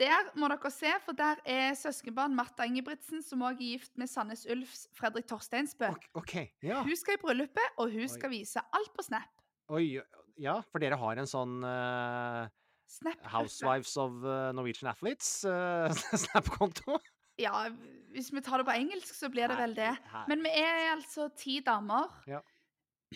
der 0.00 0.30
må 0.40 0.48
dere 0.48 0.70
se, 0.72 0.90
for 1.04 1.16
der 1.16 1.40
er 1.48 1.74
søskenbarn 1.78 2.34
Martha 2.34 2.64
Ingebrigtsen, 2.66 3.20
som 3.22 3.44
òg 3.44 3.60
er 3.60 3.74
gift 3.74 3.92
med 4.00 4.08
Sandnes 4.10 4.46
Ulfs 4.50 4.86
Fredrik 4.96 5.28
Torsteinsbø. 5.28 5.92
Okay, 6.18 6.48
Ja. 6.64 6.80
Hun 6.82 6.96
skal 6.96 7.18
i 7.18 7.22
bryllupet, 7.22 7.76
og 7.76 7.92
hun 7.92 8.06
Oi. 8.08 8.10
skal 8.10 8.32
vise 8.32 8.62
alt 8.72 8.92
på 8.96 9.04
Snap. 9.04 9.28
Oi, 9.72 10.00
ja, 10.40 10.58
for 10.72 10.82
dere 10.82 10.98
har 10.98 11.20
en 11.20 11.28
sånn 11.28 11.60
uh, 11.64 12.48
Snap 12.92 13.20
Housewives 13.32 13.94
of 14.00 14.24
eh, 14.24 14.48
Norwegian 14.52 14.90
Athletes 14.90 15.44
eh, 15.48 15.92
Snap-konto? 16.24 16.98
Ja, 17.40 17.68
hvis 18.12 18.28
vi 18.34 18.42
tar 18.44 18.60
det 18.60 18.66
på 18.68 18.74
engelsk, 18.76 19.14
så 19.16 19.30
blir 19.32 19.48
det 19.48 19.56
vel 19.56 19.72
det. 19.76 19.92
Men 20.28 20.42
vi 20.44 20.52
er 20.60 20.90
altså 20.92 21.30
ti 21.36 21.60
damer. 21.64 22.10
Ja. 22.28 22.42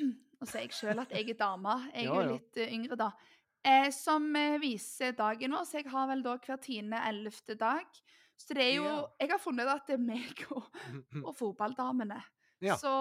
så 0.47 0.57
er 0.57 0.65
jeg 0.65 0.77
sjøl 0.79 1.03
at 1.03 1.13
jeg 1.13 1.29
er 1.35 1.41
dame. 1.41 1.77
Jeg 1.93 2.07
er 2.07 2.15
jo 2.15 2.37
litt 2.39 2.63
yngre, 2.69 2.97
da. 3.01 3.11
Eh, 3.67 3.89
som 3.91 4.29
eh, 4.39 4.59
viser 4.63 5.17
dagen 5.19 5.57
vår. 5.57 5.65
Så 5.67 5.81
jeg 5.81 5.91
har 5.91 6.07
vel 6.11 6.23
da 6.23 6.37
hver 6.39 6.61
tiende 6.63 7.01
ellevte 7.09 7.57
dag. 7.59 7.87
Så 8.37 8.55
det 8.55 8.63
er 8.63 8.75
jo 8.77 8.85
Ja. 8.85 8.99
Jeg 9.25 9.33
har 9.33 9.41
funnet 9.43 9.71
at 9.73 9.87
det 9.89 9.97
er 9.97 10.05
meg 10.05 10.45
og, 10.55 10.69
og 11.27 11.33
fotballdamene. 11.37 12.21
Ja. 12.65 12.77
Så 12.81 12.93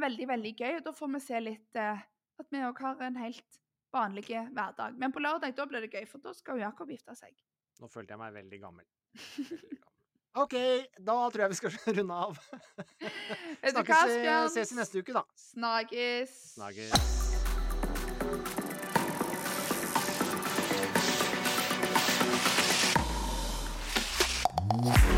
veldig, 0.00 0.28
veldig 0.28 0.54
gøy. 0.54 0.76
Og 0.78 0.84
da 0.86 0.94
får 0.96 1.12
vi 1.16 1.22
se 1.24 1.42
litt 1.42 1.80
eh, 1.80 2.06
at 2.38 2.54
vi 2.54 2.62
òg 2.62 2.84
har 2.84 3.02
en 3.08 3.18
helt 3.18 3.60
vanlig 3.92 4.28
hverdag. 4.30 4.96
Men 5.00 5.12
på 5.12 5.22
lørdag 5.24 5.56
da 5.56 5.66
blir 5.66 5.82
det 5.84 5.92
gøy, 5.92 6.06
for 6.06 6.22
da 6.22 6.34
skal 6.36 6.60
Jakob 6.62 6.90
gifte 6.92 7.16
seg. 7.18 7.34
Nå 7.80 7.90
følte 7.90 8.14
jeg 8.14 8.22
meg 8.22 8.34
veldig 8.36 8.62
gammel. 8.62 8.86
Veldig 9.18 9.58
gammel. 9.58 9.84
OK, 10.38 10.54
da 11.02 11.14
tror 11.32 11.42
jeg 11.42 11.50
vi 11.50 11.56
skal 11.58 11.78
runde 11.98 12.14
av. 12.14 12.36
Snakkes, 13.64 14.18
eh, 14.20 14.42
ses 14.54 14.74
i 14.76 14.78
neste 14.78 15.02
uke, 15.02 15.16
da. 15.16 15.24
Snakkes. 15.48 16.36
Snakkes. 16.54 17.17
Bye. 24.80 25.17